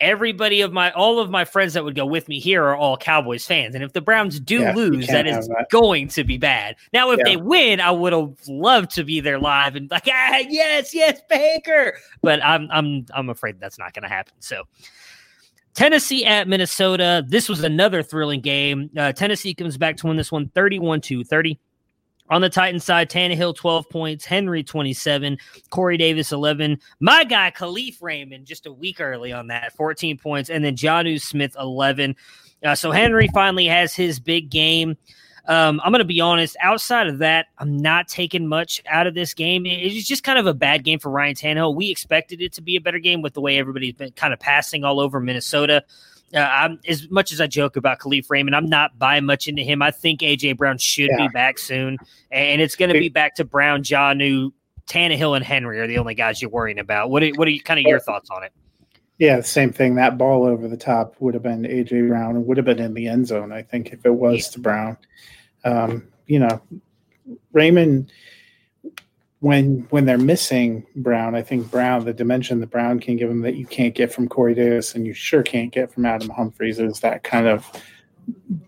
everybody 0.00 0.60
of 0.62 0.72
my 0.72 0.90
all 0.92 1.18
of 1.20 1.30
my 1.30 1.44
friends 1.44 1.74
that 1.74 1.84
would 1.84 1.94
go 1.94 2.06
with 2.06 2.28
me 2.28 2.40
here 2.40 2.64
are 2.64 2.76
all 2.76 2.96
Cowboys 2.96 3.46
fans. 3.46 3.74
And 3.74 3.84
if 3.84 3.92
the 3.92 4.00
Browns 4.00 4.40
do 4.40 4.60
Yeah, 4.60 4.74
lose, 4.74 5.06
that 5.08 5.26
is 5.26 5.46
that. 5.48 5.66
going 5.70 6.08
to 6.08 6.24
be 6.24 6.38
bad. 6.38 6.76
Now, 6.92 7.10
if 7.10 7.18
Yeah. 7.18 7.24
they 7.24 7.36
win, 7.36 7.80
I 7.80 7.90
would 7.90 8.12
have 8.12 8.34
loved 8.48 8.90
to 8.96 9.04
be 9.04 9.20
there 9.20 9.38
live 9.38 9.76
and 9.76 9.90
like, 9.90 10.08
ah, 10.08 10.38
yes, 10.48 10.94
yes, 10.94 11.20
Baker. 11.28 11.98
But 12.22 12.42
I'm 12.44 12.68
I'm 12.70 13.06
I'm 13.14 13.28
afraid 13.30 13.60
that's 13.60 13.78
not 13.78 13.92
going 13.94 14.02
to 14.04 14.08
happen. 14.08 14.34
So. 14.40 14.64
Tennessee 15.72 16.26
at 16.26 16.48
Minnesota. 16.48 17.24
This 17.26 17.48
was 17.48 17.62
another 17.62 18.02
thrilling 18.02 18.40
game. 18.40 18.90
Uh, 18.96 19.12
Tennessee 19.12 19.54
comes 19.54 19.78
back 19.78 19.96
to 19.98 20.08
win 20.08 20.16
this 20.16 20.32
one 20.32 20.48
31 20.48 21.00
to 21.02 21.22
30. 21.22 21.58
On 22.30 22.40
the 22.40 22.48
Titans 22.48 22.84
side, 22.84 23.10
Tannehill 23.10 23.56
12 23.56 23.90
points, 23.90 24.24
Henry 24.24 24.62
27, 24.62 25.36
Corey 25.70 25.96
Davis 25.96 26.30
11. 26.32 26.78
My 27.00 27.24
guy 27.24 27.50
Kalif 27.54 28.00
Raymond 28.00 28.46
just 28.46 28.66
a 28.66 28.72
week 28.72 29.00
early 29.00 29.32
on 29.32 29.48
that 29.48 29.72
14 29.76 30.16
points, 30.16 30.48
and 30.48 30.64
then 30.64 30.76
Jonnu 30.76 31.20
Smith 31.20 31.56
11. 31.58 32.14
Uh, 32.64 32.74
so 32.76 32.92
Henry 32.92 33.28
finally 33.34 33.66
has 33.66 33.94
his 33.94 34.20
big 34.20 34.48
game. 34.48 34.96
Um, 35.48 35.80
I'm 35.82 35.90
going 35.90 35.98
to 36.00 36.04
be 36.04 36.20
honest. 36.20 36.56
Outside 36.60 37.08
of 37.08 37.18
that, 37.18 37.46
I'm 37.58 37.76
not 37.78 38.06
taking 38.06 38.46
much 38.46 38.80
out 38.86 39.08
of 39.08 39.14
this 39.14 39.34
game. 39.34 39.66
It- 39.66 39.80
It's 39.92 40.06
just 40.06 40.22
kind 40.22 40.38
of 40.38 40.46
a 40.46 40.54
bad 40.54 40.84
game 40.84 41.00
for 41.00 41.10
Ryan 41.10 41.34
Tannehill. 41.34 41.74
We 41.74 41.90
expected 41.90 42.40
it 42.40 42.52
to 42.52 42.62
be 42.62 42.76
a 42.76 42.80
better 42.80 43.00
game 43.00 43.22
with 43.22 43.34
the 43.34 43.40
way 43.40 43.58
everybody's 43.58 43.94
been 43.94 44.12
kind 44.12 44.32
of 44.32 44.38
passing 44.38 44.84
all 44.84 45.00
over 45.00 45.18
Minnesota. 45.18 45.82
Uh, 46.34 46.38
I'm, 46.38 46.80
as 46.86 47.10
much 47.10 47.32
as 47.32 47.40
I 47.40 47.46
joke 47.46 47.76
about 47.76 47.98
Kalif 47.98 48.30
Raymond, 48.30 48.54
I'm 48.54 48.68
not 48.68 48.98
buying 48.98 49.24
much 49.24 49.48
into 49.48 49.62
him. 49.62 49.82
I 49.82 49.90
think 49.90 50.20
AJ 50.20 50.56
Brown 50.56 50.78
should 50.78 51.10
Yeah. 51.10 51.26
be 51.26 51.28
back 51.28 51.58
soon, 51.58 51.98
and 52.30 52.60
it's 52.60 52.76
going 52.76 52.92
to 52.92 52.98
be 52.98 53.08
back 53.08 53.34
to 53.36 53.44
Brown, 53.44 53.82
Jonnu, 53.82 54.52
Tannehill, 54.86 55.36
and 55.36 55.44
Henry 55.44 55.80
are 55.80 55.86
the 55.86 55.98
only 55.98 56.14
guys 56.14 56.40
you're 56.40 56.50
worrying 56.50 56.78
about. 56.78 57.10
What 57.10 57.22
are, 57.22 57.30
what 57.30 57.48
are 57.48 57.50
you, 57.50 57.60
kind 57.60 57.80
of 57.80 57.84
your 57.84 58.00
thoughts 58.00 58.30
on 58.30 58.44
it? 58.44 58.52
Yeah, 59.18 59.40
same 59.40 59.72
thing. 59.72 59.96
That 59.96 60.16
ball 60.16 60.44
over 60.46 60.66
the 60.66 60.76
top 60.76 61.14
would 61.20 61.34
have 61.34 61.42
been 61.42 61.62
AJ 61.62 62.08
Brown 62.08 62.36
and 62.36 62.46
would 62.46 62.56
have 62.56 62.64
been 62.66 62.78
in 62.78 62.94
the 62.94 63.06
end 63.06 63.26
zone, 63.26 63.52
I 63.52 63.62
think, 63.62 63.92
if 63.92 64.06
it 64.06 64.14
was 64.14 64.48
to 64.50 64.60
Brown. 64.60 64.96
Um, 65.64 66.08
you 66.26 66.38
know, 66.38 66.62
Raymond 67.52 68.12
when 69.40 69.86
when 69.90 70.04
they're 70.04 70.18
missing 70.18 70.86
Brown, 70.96 71.34
I 71.34 71.42
think 71.42 71.70
Brown, 71.70 72.04
the 72.04 72.12
dimension 72.12 72.60
that 72.60 72.70
Brown 72.70 73.00
can 73.00 73.16
give 73.16 73.30
him 73.30 73.40
that 73.40 73.56
you 73.56 73.66
can't 73.66 73.94
get 73.94 74.12
from 74.12 74.28
Corey 74.28 74.54
Davis 74.54 74.94
and 74.94 75.06
you 75.06 75.14
sure 75.14 75.42
can't 75.42 75.72
get 75.72 75.92
from 75.92 76.06
Adam 76.06 76.28
Humphries 76.28 76.78
is 76.78 77.00
that 77.00 77.22
kind 77.22 77.46
of 77.46 77.66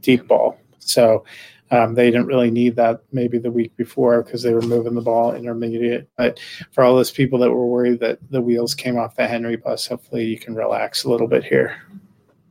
deep 0.00 0.26
ball. 0.26 0.58
So 0.78 1.24
um, 1.70 1.94
they 1.94 2.10
didn't 2.10 2.26
really 2.26 2.50
need 2.50 2.76
that 2.76 3.02
maybe 3.12 3.38
the 3.38 3.50
week 3.50 3.76
before 3.76 4.22
because 4.22 4.42
they 4.42 4.54
were 4.54 4.62
moving 4.62 4.94
the 4.94 5.02
ball 5.02 5.34
intermediate. 5.34 6.08
But 6.16 6.40
for 6.70 6.84
all 6.84 6.96
those 6.96 7.10
people 7.10 7.38
that 7.40 7.50
were 7.50 7.66
worried 7.66 8.00
that 8.00 8.18
the 8.30 8.40
wheels 8.40 8.74
came 8.74 8.98
off 8.98 9.16
the 9.16 9.28
Henry 9.28 9.56
bus, 9.56 9.86
hopefully 9.86 10.24
you 10.24 10.38
can 10.38 10.54
relax 10.54 11.04
a 11.04 11.10
little 11.10 11.28
bit 11.28 11.44
here. 11.44 11.82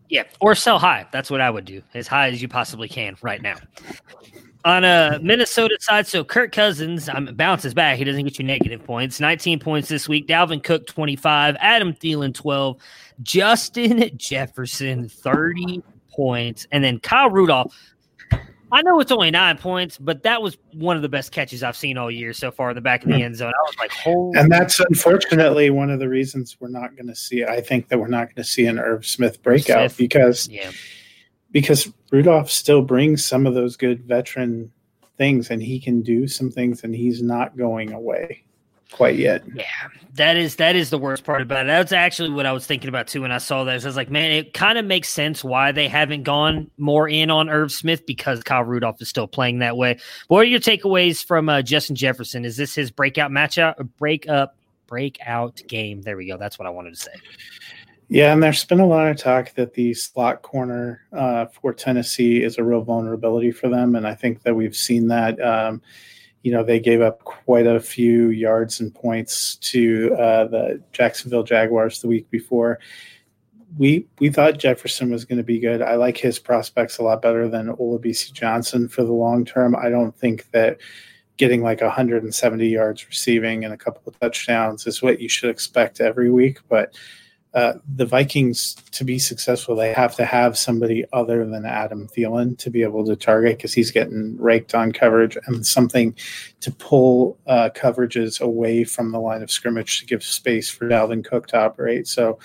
Yeah, 0.09 0.23
or 0.41 0.55
sell 0.55 0.77
high. 0.77 1.07
That's 1.11 1.31
what 1.31 1.39
I 1.39 1.49
would 1.49 1.65
do, 1.65 1.81
as 1.93 2.07
high 2.07 2.29
as 2.29 2.41
you 2.41 2.47
possibly 2.47 2.89
can 2.89 3.15
right 3.21 3.41
now. 3.41 3.55
On 4.63 4.83
a 4.83 5.19
Minnesota 5.23 5.75
side, 5.79 6.05
so 6.05 6.23
Kirk 6.23 6.51
Cousins 6.51 7.09
um, 7.09 7.29
bounces 7.33 7.73
back. 7.73 7.97
He 7.97 8.03
doesn't 8.03 8.23
get 8.23 8.37
you 8.37 8.45
negative 8.45 8.83
points. 8.83 9.19
19 9.19 9.59
points 9.59 9.87
this 9.89 10.07
week. 10.07 10.27
Dalvin 10.27 10.63
Cook, 10.63 10.85
25. 10.85 11.55
Adam 11.59 11.93
Thielen, 11.93 12.33
12. 12.33 12.77
Justin 13.23 14.11
Jefferson, 14.17 15.09
30 15.09 15.81
points. 16.13 16.67
And 16.71 16.83
then 16.83 16.99
Kyle 16.99 17.29
Rudolph. 17.29 17.75
I 18.73 18.81
know 18.83 18.99
it's 19.01 19.11
only 19.11 19.31
nine 19.31 19.57
points, 19.57 19.97
but 19.97 20.23
that 20.23 20.41
was 20.41 20.57
one 20.73 20.95
of 20.95 21.01
the 21.01 21.09
best 21.09 21.33
catches 21.33 21.61
I've 21.61 21.75
seen 21.75 21.97
all 21.97 22.09
year 22.09 22.31
so 22.31 22.51
far 22.51 22.69
in 22.69 22.75
the 22.75 22.81
back 22.81 23.03
of 23.03 23.09
the 23.09 23.21
end 23.21 23.35
zone. 23.35 23.51
I 23.51 23.61
was 23.63 23.75
like, 23.77 23.91
holy. 23.91 24.39
And 24.39 24.49
that's 24.49 24.79
unfortunately 24.79 25.71
one 25.71 25.89
of 25.89 25.99
the 25.99 26.07
reasons 26.07 26.55
we're 26.59 26.69
not 26.69 26.95
going 26.95 27.07
to 27.07 27.15
see. 27.15 27.43
I 27.43 27.59
think 27.59 27.89
that 27.89 27.99
we're 27.99 28.07
not 28.07 28.27
going 28.27 28.35
to 28.35 28.43
see 28.45 28.67
an 28.67 28.79
Irv 28.79 29.05
Smith 29.05 29.43
breakout 29.43 29.91
Smith. 29.91 29.97
because 29.97 30.47
Yeah. 30.47 30.71
Because 31.51 31.91
Rudolph 32.11 32.49
still 32.49 32.81
brings 32.81 33.23
some 33.23 33.45
of 33.45 33.53
those 33.53 33.75
good 33.75 34.03
veteran 34.03 34.71
things, 35.17 35.49
and 35.49 35.61
he 35.61 35.79
can 35.79 36.01
do 36.01 36.27
some 36.27 36.49
things, 36.49 36.83
and 36.83 36.95
he's 36.95 37.21
not 37.21 37.57
going 37.57 37.91
away 37.91 38.43
quite 38.91 39.15
yet. 39.15 39.43
Yeah, 39.55 39.65
that 40.15 40.37
is 40.37 40.57
that 40.57 40.75
is 40.75 40.89
the 40.89 40.97
worst 40.97 41.23
part 41.23 41.41
about 41.41 41.65
it. 41.65 41.67
That's 41.67 41.91
actually 41.91 42.29
what 42.29 42.45
I 42.45 42.51
was 42.51 42.65
thinking 42.65 42.89
about 42.89 43.07
too 43.07 43.21
when 43.21 43.31
I 43.31 43.37
saw 43.37 43.63
that. 43.63 43.71
I 43.71 43.85
was 43.85 43.95
like, 43.95 44.11
man, 44.11 44.31
it 44.31 44.53
kind 44.53 44.77
of 44.77 44.85
makes 44.85 45.09
sense 45.09 45.43
why 45.43 45.71
they 45.71 45.87
haven't 45.87 46.23
gone 46.23 46.69
more 46.77 47.09
in 47.09 47.31
on 47.31 47.49
Irv 47.49 47.71
Smith 47.71 48.05
because 48.05 48.43
Kyle 48.43 48.63
Rudolph 48.63 49.01
is 49.01 49.09
still 49.09 49.27
playing 49.27 49.59
that 49.59 49.77
way. 49.77 49.99
What 50.27 50.41
are 50.41 50.45
your 50.45 50.59
takeaways 50.59 51.23
from 51.23 51.49
uh, 51.49 51.61
Justin 51.61 51.95
Jefferson? 51.95 52.45
Is 52.45 52.57
this 52.57 52.75
his 52.75 52.91
breakout 52.91 53.31
matchup, 53.31 53.89
break 53.97 54.27
up, 54.29 54.55
breakout 54.87 55.61
game? 55.67 56.01
There 56.01 56.17
we 56.17 56.27
go. 56.27 56.37
That's 56.37 56.59
what 56.59 56.67
I 56.67 56.71
wanted 56.71 56.95
to 56.95 56.99
say. 56.99 57.13
Yeah, 58.11 58.33
and 58.33 58.43
there's 58.43 58.65
been 58.65 58.81
a 58.81 58.85
lot 58.85 59.07
of 59.07 59.15
talk 59.15 59.53
that 59.53 59.73
the 59.73 59.93
slot 59.93 60.41
corner 60.41 61.01
uh, 61.13 61.45
for 61.45 61.71
Tennessee 61.71 62.43
is 62.43 62.57
a 62.57 62.63
real 62.63 62.81
vulnerability 62.81 63.51
for 63.51 63.69
them, 63.69 63.95
and 63.95 64.05
I 64.05 64.15
think 64.15 64.43
that 64.43 64.53
we've 64.53 64.75
seen 64.75 65.07
that. 65.07 65.41
Um, 65.41 65.81
you 66.43 66.51
know, 66.51 66.61
they 66.61 66.77
gave 66.77 66.99
up 66.99 67.23
quite 67.23 67.65
a 67.65 67.79
few 67.79 68.31
yards 68.31 68.81
and 68.81 68.93
points 68.93 69.55
to 69.71 70.13
uh, 70.15 70.43
the 70.47 70.83
Jacksonville 70.91 71.43
Jaguars 71.43 72.01
the 72.01 72.09
week 72.09 72.29
before. 72.29 72.79
We 73.77 74.05
we 74.19 74.29
thought 74.29 74.59
Jefferson 74.59 75.09
was 75.09 75.23
going 75.23 75.37
to 75.37 75.43
be 75.43 75.59
good. 75.59 75.81
I 75.81 75.95
like 75.95 76.17
his 76.17 76.37
prospects 76.37 76.97
a 76.97 77.03
lot 77.03 77.21
better 77.21 77.47
than 77.47 77.73
Olabisi 77.77 78.33
Johnson 78.33 78.89
for 78.89 79.05
the 79.05 79.13
long 79.13 79.45
term. 79.45 79.73
I 79.73 79.87
don't 79.87 80.13
think 80.17 80.51
that 80.51 80.79
getting 81.37 81.63
like 81.63 81.79
170 81.79 82.67
yards 82.67 83.07
receiving 83.07 83.63
and 83.63 83.73
a 83.73 83.77
couple 83.77 84.01
of 84.05 84.19
touchdowns 84.19 84.85
is 84.85 85.01
what 85.01 85.21
you 85.21 85.29
should 85.29 85.49
expect 85.49 86.01
every 86.01 86.29
week, 86.29 86.59
but 86.67 86.93
uh, 87.53 87.73
the 87.95 88.05
Vikings 88.05 88.75
to 88.91 89.03
be 89.03 89.19
successful, 89.19 89.75
they 89.75 89.91
have 89.91 90.15
to 90.15 90.25
have 90.25 90.57
somebody 90.57 91.03
other 91.11 91.45
than 91.45 91.65
Adam 91.65 92.07
Thielen 92.07 92.57
to 92.59 92.69
be 92.69 92.81
able 92.81 93.05
to 93.05 93.15
target 93.15 93.57
because 93.57 93.73
he's 93.73 93.91
getting 93.91 94.37
raked 94.37 94.73
on 94.73 94.93
coverage 94.93 95.37
and 95.47 95.65
something 95.65 96.15
to 96.61 96.71
pull 96.71 97.37
uh, 97.47 97.69
coverages 97.75 98.39
away 98.39 98.85
from 98.85 99.11
the 99.11 99.19
line 99.19 99.43
of 99.43 99.51
scrimmage 99.51 99.99
to 99.99 100.05
give 100.05 100.23
space 100.23 100.69
for 100.69 100.87
Dalvin 100.87 101.25
Cook 101.25 101.47
to 101.47 101.59
operate. 101.59 102.07
So 102.07 102.39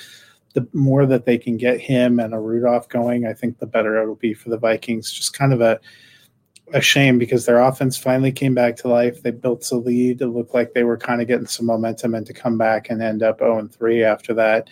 the 0.55 0.66
more 0.73 1.07
that 1.07 1.25
they 1.25 1.38
can 1.38 1.57
get 1.57 1.81
him 1.81 2.19
and 2.19 2.35
a 2.35 2.40
Rudolph 2.40 2.88
going, 2.88 3.27
I 3.27 3.33
think 3.33 3.59
the 3.59 3.66
better 3.66 4.03
it'll 4.03 4.16
be 4.16 4.35
for 4.35 4.49
the 4.49 4.59
Vikings. 4.59 5.12
Just 5.12 5.35
kind 5.35 5.53
of 5.53 5.61
a 5.61 5.79
a 6.72 6.81
shame 6.81 7.18
because 7.18 7.46
their 7.46 7.61
offense 7.61 7.96
finally 7.96 8.33
came 8.33 8.55
back 8.55 8.76
to 8.76 8.88
life. 8.88 9.22
They 9.22 9.31
built 9.31 9.70
a 9.70 9.76
lead. 9.76 10.20
It 10.20 10.29
looked 10.29 10.55
like 10.55 10.72
they 10.72 10.85
were 10.85 10.96
kind 10.96 11.20
of 11.20 11.29
getting 11.29 11.46
some 11.46 11.66
momentum 11.66 12.14
and 12.14 12.26
to 12.26 12.33
come 12.33 12.59
back 12.59 12.90
and 12.90 13.02
end 13.02 13.22
up 13.22 13.38
0 13.38 13.59
and 13.59 13.72
3 13.72 14.02
after 14.05 14.35
that. 14.35 14.68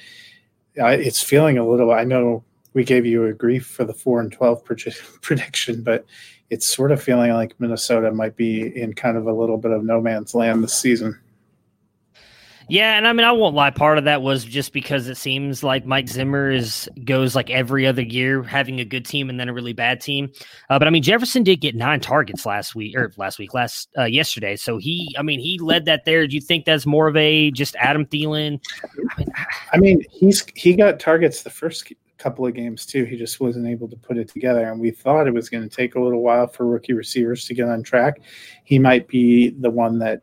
I, 0.83 0.95
it's 0.95 1.23
feeling 1.23 1.59
a 1.59 1.67
little, 1.67 1.93
I 1.93 2.05
know 2.05 2.45
we 2.73 2.85
gave 2.85 3.07
you 3.07 3.25
a 3.27 3.33
grief 3.33 3.67
for 3.67 3.85
the 3.85 3.95
4 3.95 4.21
and 4.21 4.33
12 4.33 4.65
prediction, 5.23 5.83
but 5.83 6.05
it's 6.51 6.67
sort 6.67 6.93
of 6.93 7.03
feeling 7.03 7.33
like 7.33 7.59
Minnesota 7.61 8.13
might 8.13 8.37
be 8.37 8.77
in 8.77 8.95
kind 8.95 9.17
of 9.17 9.27
a 9.27 9.33
little 9.33 9.57
bit 9.57 9.71
of 9.71 9.85
no 9.85 10.01
man's 10.01 10.35
land 10.35 10.63
this 10.63 10.75
season. 10.75 11.19
Yeah, 12.69 12.97
and 12.97 13.07
I 13.07 13.13
mean, 13.13 13.27
I 13.27 13.33
won't 13.33 13.55
lie. 13.55 13.71
Part 13.71 13.99
of 13.99 14.05
that 14.05 14.23
was 14.23 14.45
just 14.45 14.73
because 14.73 15.09
it 15.09 15.17
seems 15.17 15.63
like 15.63 15.85
Mike 15.85 16.09
Zimmer 16.09 16.51
is 16.51 16.89
goes 17.05 17.35
like 17.35 17.51
every 17.51 17.87
other 17.87 18.03
year, 18.03 18.43
having 18.43 18.81
a 18.81 18.85
good 18.85 19.05
team 19.05 19.29
and 19.29 19.39
then 19.39 19.49
a 19.49 19.53
really 19.53 19.73
bad 19.73 20.01
team. 20.01 20.33
Uh, 20.71 20.79
but 20.79 20.89
I 20.89 20.91
mean, 20.91 21.03
Jefferson 21.03 21.43
did 21.43 21.61
get 21.61 21.75
nine 21.75 22.01
targets 22.01 22.47
last 22.47 22.75
week 22.75 22.97
or 22.97 23.13
last 23.17 23.39
week, 23.39 23.53
last 23.55 23.89
uh, 23.99 24.05
yesterday. 24.05 24.57
So 24.57 24.79
he, 24.79 25.15
I 25.19 25.23
mean, 25.23 25.41
he 25.41 25.59
led 25.59 25.85
that 25.85 26.05
there. 26.05 26.27
Do 26.27 26.35
you 26.35 26.41
think 26.41 26.65
that's 26.65 26.87
more 26.87 27.07
of 27.07 27.17
a 27.17 27.51
just 27.51 27.77
Adam 27.77 28.07
Thielen? 28.07 28.61
I 28.83 29.19
mean, 29.19 29.29
I 29.73 29.79
mean, 29.79 30.03
he's 30.11 30.45
he 30.55 30.75
got 30.75 30.99
targets 30.99 31.43
the 31.43 31.51
first 31.51 31.93
couple 32.17 32.47
of 32.47 32.55
games 32.55 32.87
too. 32.87 33.05
He 33.05 33.17
just 33.17 33.41
wasn't 33.41 33.67
able 33.67 33.89
to 33.89 33.97
put 33.97 34.17
it 34.17 34.29
together, 34.29 34.71
and 34.71 34.81
we 34.81 34.91
thought 34.91 35.27
it 35.27 35.35
was 35.35 35.51
going 35.51 35.69
to 35.69 35.75
take 35.75 35.95
a 35.95 36.01
little 36.01 36.23
while 36.23 36.47
for 36.47 36.67
rookie 36.67 36.95
receivers 36.95 37.45
to 37.47 37.55
get 37.55 37.69
on 37.69 37.83
track. 37.83 38.21
He 38.65 38.79
might 38.79 39.07
be 39.09 39.51
the 39.51 39.71
one 39.71 39.99
that, 39.99 40.23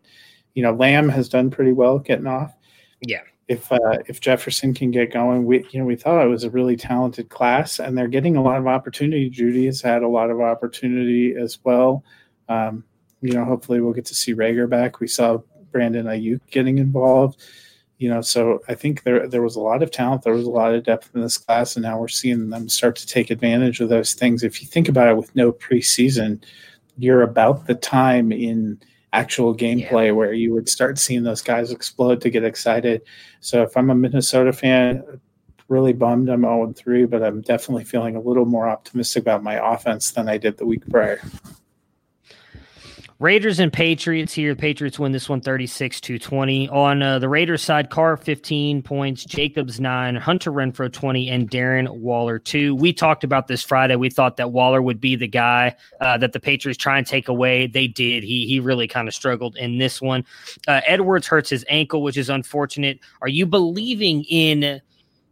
you 0.53 0.63
know, 0.63 0.73
Lamb 0.73 1.09
has 1.09 1.29
done 1.29 1.49
pretty 1.49 1.71
well 1.71 1.99
getting 1.99 2.27
off. 2.27 2.53
yeah, 3.01 3.21
If 3.47 3.71
uh, 3.71 3.97
if 4.07 4.19
Jefferson 4.19 4.73
can 4.73 4.91
get 4.91 5.11
going, 5.11 5.45
we 5.45 5.65
you 5.71 5.79
know 5.79 5.85
we 5.85 5.95
thought 5.95 6.25
it 6.25 6.29
was 6.29 6.43
a 6.43 6.49
really 6.49 6.75
talented 6.75 7.29
class, 7.29 7.79
and 7.79 7.97
they're 7.97 8.07
getting 8.07 8.35
a 8.35 8.43
lot 8.43 8.57
of 8.57 8.67
opportunity. 8.67 9.29
Jeudy 9.29 9.65
has 9.65 9.81
had 9.81 10.03
a 10.03 10.07
lot 10.07 10.29
of 10.29 10.41
opportunity 10.41 11.35
as 11.35 11.59
well. 11.63 12.03
Um, 12.49 12.83
you 13.21 13.33
know, 13.33 13.45
hopefully 13.45 13.81
we'll 13.81 13.93
get 13.93 14.05
to 14.05 14.15
see 14.15 14.33
Reagor 14.33 14.69
back. 14.69 14.99
We 14.99 15.07
saw 15.07 15.39
Brandon 15.71 16.05
Aiyuk 16.05 16.41
getting 16.49 16.77
involved 16.77 17.41
you 18.01 18.09
know 18.09 18.19
so 18.19 18.59
i 18.67 18.73
think 18.73 19.03
there 19.03 19.27
there 19.27 19.43
was 19.43 19.55
a 19.55 19.61
lot 19.61 19.83
of 19.83 19.91
talent 19.91 20.23
there 20.23 20.33
was 20.33 20.47
a 20.47 20.49
lot 20.49 20.73
of 20.73 20.83
depth 20.83 21.11
in 21.13 21.21
this 21.21 21.37
class 21.37 21.75
and 21.75 21.83
now 21.83 21.99
we're 21.99 22.07
seeing 22.07 22.49
them 22.49 22.67
start 22.67 22.95
to 22.95 23.05
take 23.05 23.29
advantage 23.29 23.79
of 23.79 23.89
those 23.89 24.15
things 24.15 24.43
if 24.43 24.59
you 24.59 24.67
think 24.67 24.89
about 24.89 25.07
it 25.07 25.15
with 25.15 25.33
no 25.35 25.51
preseason 25.51 26.43
you're 26.97 27.21
about 27.21 27.67
the 27.67 27.75
time 27.75 28.31
in 28.31 28.81
actual 29.13 29.55
gameplay 29.55 30.07
yeah. 30.07 30.11
where 30.11 30.33
you 30.33 30.53
would 30.53 30.69
start 30.69 30.97
seeing 30.97 31.23
those 31.23 31.41
guys 31.41 31.71
explode 31.71 32.21
to 32.21 32.29
get 32.29 32.43
excited. 32.43 33.01
So 33.39 33.63
if 33.63 33.75
I'm 33.75 33.89
a 33.89 33.95
Minnesota 33.95 34.53
fan, 34.53 35.03
really 35.67 35.93
bummed 35.93 36.29
I'm 36.29 36.41
0 36.41 36.73
3, 36.75 37.05
but 37.05 37.23
I'm 37.23 37.41
definitely 37.41 37.83
feeling 37.83 38.15
a 38.15 38.21
little 38.21 38.45
more 38.45 38.67
optimistic 38.67 39.23
about 39.23 39.43
my 39.43 39.73
offense 39.73 40.11
than 40.11 40.29
I 40.29 40.37
did 40.37 40.57
the 40.57 40.65
week 40.65 40.87
prior. 40.89 41.21
Raiders 43.21 43.59
and 43.59 43.71
Patriots 43.71 44.33
here. 44.33 44.55
The 44.55 44.59
Patriots 44.59 44.97
win 44.97 45.11
this 45.11 45.29
one 45.29 45.41
36 45.41 46.01
to 46.01 46.17
20. 46.17 46.69
On 46.69 47.03
uh, 47.03 47.19
the 47.19 47.29
Raiders 47.29 47.61
side, 47.61 47.91
Carr 47.91 48.17
15 48.17 48.81
points, 48.81 49.23
Jacobs 49.25 49.79
9, 49.79 50.15
Hunter 50.15 50.51
Renfrow 50.51 50.91
20, 50.91 51.29
and 51.29 51.47
Darren 51.47 51.87
Waller 51.99 52.39
2. 52.39 52.73
We 52.73 52.91
talked 52.93 53.23
about 53.23 53.47
this 53.47 53.61
Friday. 53.61 53.95
We 53.95 54.09
thought 54.09 54.37
that 54.37 54.51
Waller 54.51 54.81
would 54.81 54.99
be 54.99 55.15
the 55.15 55.27
guy 55.27 55.75
uh, 55.99 56.17
that 56.17 56.33
the 56.33 56.39
Patriots 56.39 56.79
try 56.79 56.97
and 56.97 57.05
take 57.05 57.27
away. 57.27 57.67
They 57.67 57.85
did. 57.85 58.23
He, 58.23 58.47
he 58.47 58.59
really 58.59 58.87
kind 58.87 59.07
of 59.07 59.13
struggled 59.13 59.55
in 59.55 59.77
this 59.77 60.01
one. 60.01 60.25
Uh, 60.67 60.81
Edwards 60.87 61.27
hurts 61.27 61.51
his 61.51 61.63
ankle, 61.69 62.01
which 62.01 62.17
is 62.17 62.27
unfortunate. 62.27 63.01
Are 63.21 63.29
you 63.29 63.45
believing 63.45 64.23
in 64.23 64.81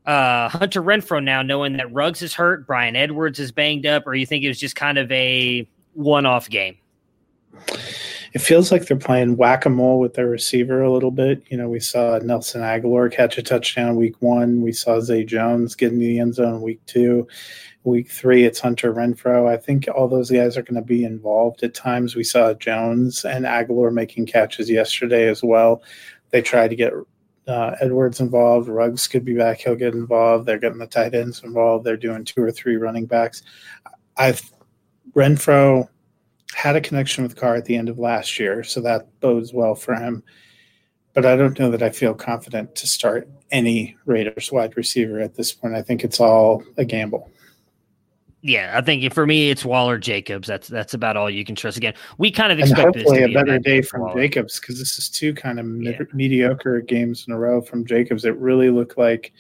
uh, 0.06 0.50
Hunter 0.50 0.84
Renfrow 0.84 1.24
now, 1.24 1.42
knowing 1.42 1.74
that 1.78 1.92
Ruggs 1.92 2.22
is 2.22 2.36
hurt, 2.36 2.68
Bryan 2.68 2.96
Edwards 2.96 3.40
is 3.40 3.52
banged 3.52 3.88
up, 3.88 4.06
or 4.06 4.14
you 4.14 4.28
think 4.28 4.44
it 4.44 4.48
was 4.48 4.60
just 4.60 4.76
kind 4.76 5.00
of 5.00 5.12
a 5.12 5.68
one 5.96 6.28
off 6.28 6.52
game? 6.52 6.78
It 8.34 8.40
feels 8.40 8.72
like 8.72 8.86
they're 8.86 8.98
playing 8.98 9.38
whack 9.38 9.66
a 9.66 9.70
mole 9.70 10.00
with 10.00 10.14
their 10.14 10.28
receiver 10.28 10.84
a 10.84 10.92
little 10.92 11.12
bit. 11.12 11.44
You 11.50 11.58
know, 11.58 11.68
we 11.68 11.80
saw 11.80 12.20
Nelson 12.20 12.62
Agholor 12.62 13.12
catch 13.12 13.38
a 13.38 13.44
touchdown 13.44 13.96
week 13.96 14.22
one. 14.22 14.62
We 14.62 14.72
saw 14.72 15.00
Zay 15.00 15.24
Jones 15.24 15.74
get 15.76 15.92
in 15.92 16.00
the 16.00 16.20
end 16.20 16.36
zone 16.36 16.62
week 16.62 16.80
two. 16.86 17.28
Week 17.86 18.10
three, 18.10 18.44
it's 18.44 18.60
Hunter 18.60 18.94
Renfrow. 18.94 19.50
I 19.50 19.58
think 19.58 19.88
all 19.96 20.08
those 20.08 20.30
guys 20.30 20.58
are 20.58 20.62
going 20.62 20.76
to 20.76 20.82
be 20.82 21.06
involved 21.06 21.64
at 21.64 21.74
times. 21.74 22.16
We 22.16 22.24
saw 22.24 22.54
Jones 22.54 23.26
and 23.26 23.48
Aguilar 23.48 23.92
making 23.92 24.28
catches 24.28 24.70
yesterday 24.70 25.28
as 25.28 25.42
well. 25.42 25.82
They 26.30 26.42
tried 26.42 26.68
to 26.68 26.76
get 26.76 26.94
uh, 27.48 27.76
Edwards 27.82 28.20
involved. 28.20 28.68
Ruggs 28.68 29.08
could 29.08 29.26
be 29.26 29.34
back. 29.34 29.60
He'll 29.60 29.76
get 29.76 29.94
involved. 29.96 30.46
They're 30.46 30.60
getting 30.60 30.78
the 30.78 30.86
tight 30.86 31.16
ends 31.16 31.44
involved. 31.44 31.86
They're 31.86 31.98
doing 31.98 32.26
two 32.26 32.44
or 32.44 32.52
three 32.52 32.76
running 32.76 33.08
backs. 33.08 33.42
I've 34.18 34.52
Renfrow 35.16 35.88
had 36.54 36.76
a 36.76 36.82
connection 36.82 37.24
with 37.24 37.36
Carr 37.36 37.56
at 37.56 37.66
the 37.66 37.76
end 37.76 37.90
of 37.90 38.00
last 38.00 38.40
year, 38.40 38.64
so 38.64 38.82
that 38.82 39.08
bodes 39.20 39.54
well 39.54 39.76
for 39.76 39.96
him. 39.96 40.24
But 41.14 41.26
I 41.26 41.36
don't 41.36 41.58
know 41.60 41.72
that 41.72 41.84
I 41.84 41.90
feel 41.90 42.14
confident 42.14 42.76
to 42.76 42.88
start 42.88 43.28
any 43.52 43.98
Raiders 44.06 44.52
wide 44.52 44.78
receiver 44.78 45.20
at 45.20 45.36
this 45.36 45.52
point. 45.52 45.76
I 45.76 45.82
think 45.82 46.04
it's 46.04 46.20
all 46.20 46.64
a 46.78 46.86
gamble. 46.86 47.30
Yeah, 48.42 48.74
I 48.74 48.82
think 48.82 49.14
for 49.14 49.28
me 49.28 49.50
it's 49.50 49.66
Waller 49.66 49.98
Jacobs. 49.98 50.48
That's 50.48 50.70
that's 50.70 50.94
about 50.94 51.18
all 51.18 51.30
you 51.30 51.44
can 51.44 51.56
trust. 51.56 51.76
Again, 51.76 51.94
we 52.18 52.32
kind 52.32 52.54
of 52.54 52.60
expect 52.60 52.80
and 52.80 52.96
hopefully 52.96 53.24
a 53.24 53.34
better 53.34 53.56
a 53.56 53.60
day 53.60 53.82
from 53.82 54.14
Jacobs 54.16 54.60
because 54.60 54.80
this 54.80 54.98
is 54.98 55.10
two 55.10 55.34
kind 55.34 55.60
of 55.60 55.66
yeah. 55.82 56.00
mediocre 56.14 56.80
games 56.80 57.26
in 57.28 57.34
a 57.34 57.38
row 57.38 57.62
from 57.62 57.86
Jacobs. 57.86 58.24
It 58.24 58.38
really 58.38 58.70
looked 58.70 58.98
like 58.98 59.34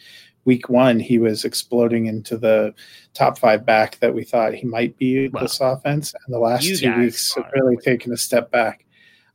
week 0.49 0.67
one 0.67 0.99
he 0.99 1.19
was 1.19 1.45
exploding 1.45 2.07
into 2.07 2.35
the 2.35 2.73
top 3.13 3.37
five 3.37 3.63
back 3.67 3.99
that 3.99 4.15
we 4.15 4.23
thought 4.23 4.51
he 4.51 4.65
might 4.65 4.97
be 4.97 5.27
this 5.27 5.61
offense, 5.61 6.11
and 6.25 6.33
the 6.33 6.39
last 6.39 6.63
two 6.65 6.91
weeks 6.97 7.35
have 7.35 7.45
really 7.53 7.77
taken 7.77 8.11
a 8.11 8.17
step 8.17 8.49
back. 8.49 8.83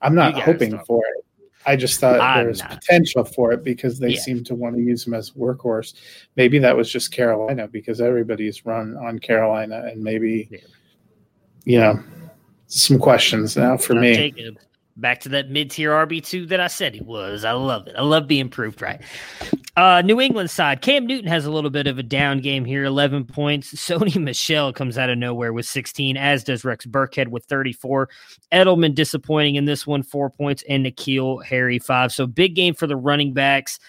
I'm 0.03 0.17
not 0.17 0.35
hoping 0.35 0.77
for 0.81 1.05
it. 1.07 1.25
I 1.67 1.77
just 1.77 2.01
thought 2.01 2.19
there 2.37 2.49
was 2.49 2.63
potential 2.63 3.25
for 3.25 3.53
it 3.53 3.63
because 3.63 4.01
they 4.01 4.15
yeah. 4.15 4.21
seem 4.21 4.43
to 4.43 4.57
want 4.57 4.75
to 4.75 4.83
use 4.83 5.07
him 5.07 5.15
as 5.15 5.31
workhorse. 5.31 5.95
Maybe 6.35 6.59
that 6.59 6.77
was 6.77 6.91
just 6.91 7.13
Carolina 7.13 7.69
because 7.69 8.01
everybody's 8.01 8.67
run 8.67 8.97
on 8.97 9.21
Carolina, 9.21 9.85
and 9.89 10.03
maybe 10.03 10.49
yeah. 10.51 10.59
you 11.65 11.79
know 11.79 12.03
some 12.67 12.99
questions 12.99 13.57
now 13.57 13.77
for 13.77 13.95
me. 13.95 14.35
Back 14.97 15.21
to 15.21 15.29
that 15.31 15.51
mid 15.51 15.71
tier 15.71 15.91
RB2 15.91 16.49
that 16.49 16.61
I 16.61 16.69
said 16.69 16.95
he 16.95 17.01
was. 17.01 17.45
I 17.45 17.53
love 17.53 17.89
it. 17.89 17.97
I 17.97 18.03
love 18.03 18.29
being 18.29 18.49
proved 18.49 18.81
right. 18.81 19.03
Uh, 19.77 20.03
New 20.03 20.21
England 20.21 20.51
side, 20.51 20.83
Cam 20.83 21.05
Newton 21.05 21.29
has 21.29 21.47
a 21.47 21.51
little 21.51 21.71
bit 21.71 21.89
of 21.89 21.99
a 21.99 22.03
down 22.03 22.39
game 22.41 22.65
here, 22.65 22.85
11 22.85 23.25
points. 23.25 23.75
Sony 23.75 24.23
Michel 24.23 24.73
comes 24.73 24.97
out 24.97 25.11
of 25.11 25.19
nowhere 25.19 25.53
with 25.53 25.67
16, 25.67 26.17
as 26.17 26.45
does 26.45 26.65
Rex 26.65 26.87
Burkhead 26.87 27.29
with 27.29 27.45
34. 27.47 28.09
Edelman 28.53 28.95
disappointing 28.95 29.57
in 29.57 29.65
this 29.65 29.85
one, 29.85 30.05
four 30.05 30.31
points, 30.31 30.63
and 30.69 30.87
N'Keal 30.87 31.45
Harry, 31.45 31.81
five. 31.81 32.13
So 32.13 32.27
big 32.29 32.55
game 32.55 32.75
for 32.75 32.87
the 32.87 32.97
running 32.97 33.33
backs. 33.33 33.81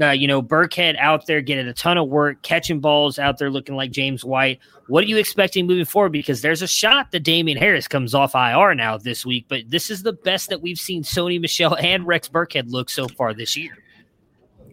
Uh, 0.00 0.10
you 0.10 0.28
know, 0.28 0.40
Burkhead 0.40 0.96
out 0.98 1.26
there 1.26 1.40
getting 1.40 1.66
a 1.66 1.74
ton 1.74 1.98
of 1.98 2.08
work, 2.08 2.42
catching 2.42 2.80
balls 2.80 3.18
out 3.18 3.38
there 3.38 3.50
looking 3.50 3.74
like 3.74 3.90
James 3.90 4.24
White. 4.24 4.60
What 4.86 5.02
are 5.02 5.08
you 5.08 5.16
expecting 5.16 5.66
moving 5.66 5.84
forward? 5.84 6.12
Because 6.12 6.40
there's 6.40 6.62
a 6.62 6.68
shot 6.68 7.10
that 7.10 7.20
Damien 7.20 7.58
Harris 7.58 7.88
comes 7.88 8.14
off 8.14 8.34
IR 8.34 8.74
now 8.74 8.96
this 8.96 9.26
week, 9.26 9.46
but 9.48 9.62
this 9.68 9.90
is 9.90 10.04
the 10.04 10.12
best 10.12 10.50
that 10.50 10.62
we've 10.62 10.78
seen 10.78 11.02
Sony 11.02 11.40
Michel 11.40 11.76
and 11.80 12.06
Rex 12.06 12.28
Burkhead 12.28 12.70
look 12.70 12.90
so 12.90 13.08
far 13.08 13.34
this 13.34 13.56
year. 13.56 13.76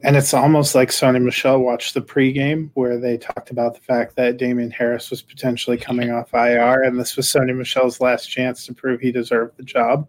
And 0.04 0.16
it's 0.16 0.36
almost 0.36 0.76
like 0.76 0.90
Sony 0.90 1.20
Michel 1.20 1.60
watched 1.60 1.96
the 1.96 2.02
pregame 2.02 2.70
where 2.76 3.00
they 3.00 3.18
talked 3.18 3.50
about 3.50 3.74
the 3.74 3.82
fact 3.82 4.16
that 4.18 4.38
Damien 4.38 4.70
Harris 4.70 5.10
was 5.10 5.24
potentially 5.24 5.78
coming 5.78 6.12
off 6.12 6.36
IR, 6.36 6.84
and 6.84 7.00
this 7.00 7.18
was 7.18 7.26
Sony 7.26 7.56
Michel's 7.56 8.00
last 8.00 8.28
chance 8.28 8.68
to 8.68 8.74
prove 8.74 9.00
he 9.00 9.12
deserved 9.12 9.58
the 9.58 9.64
job 9.64 10.08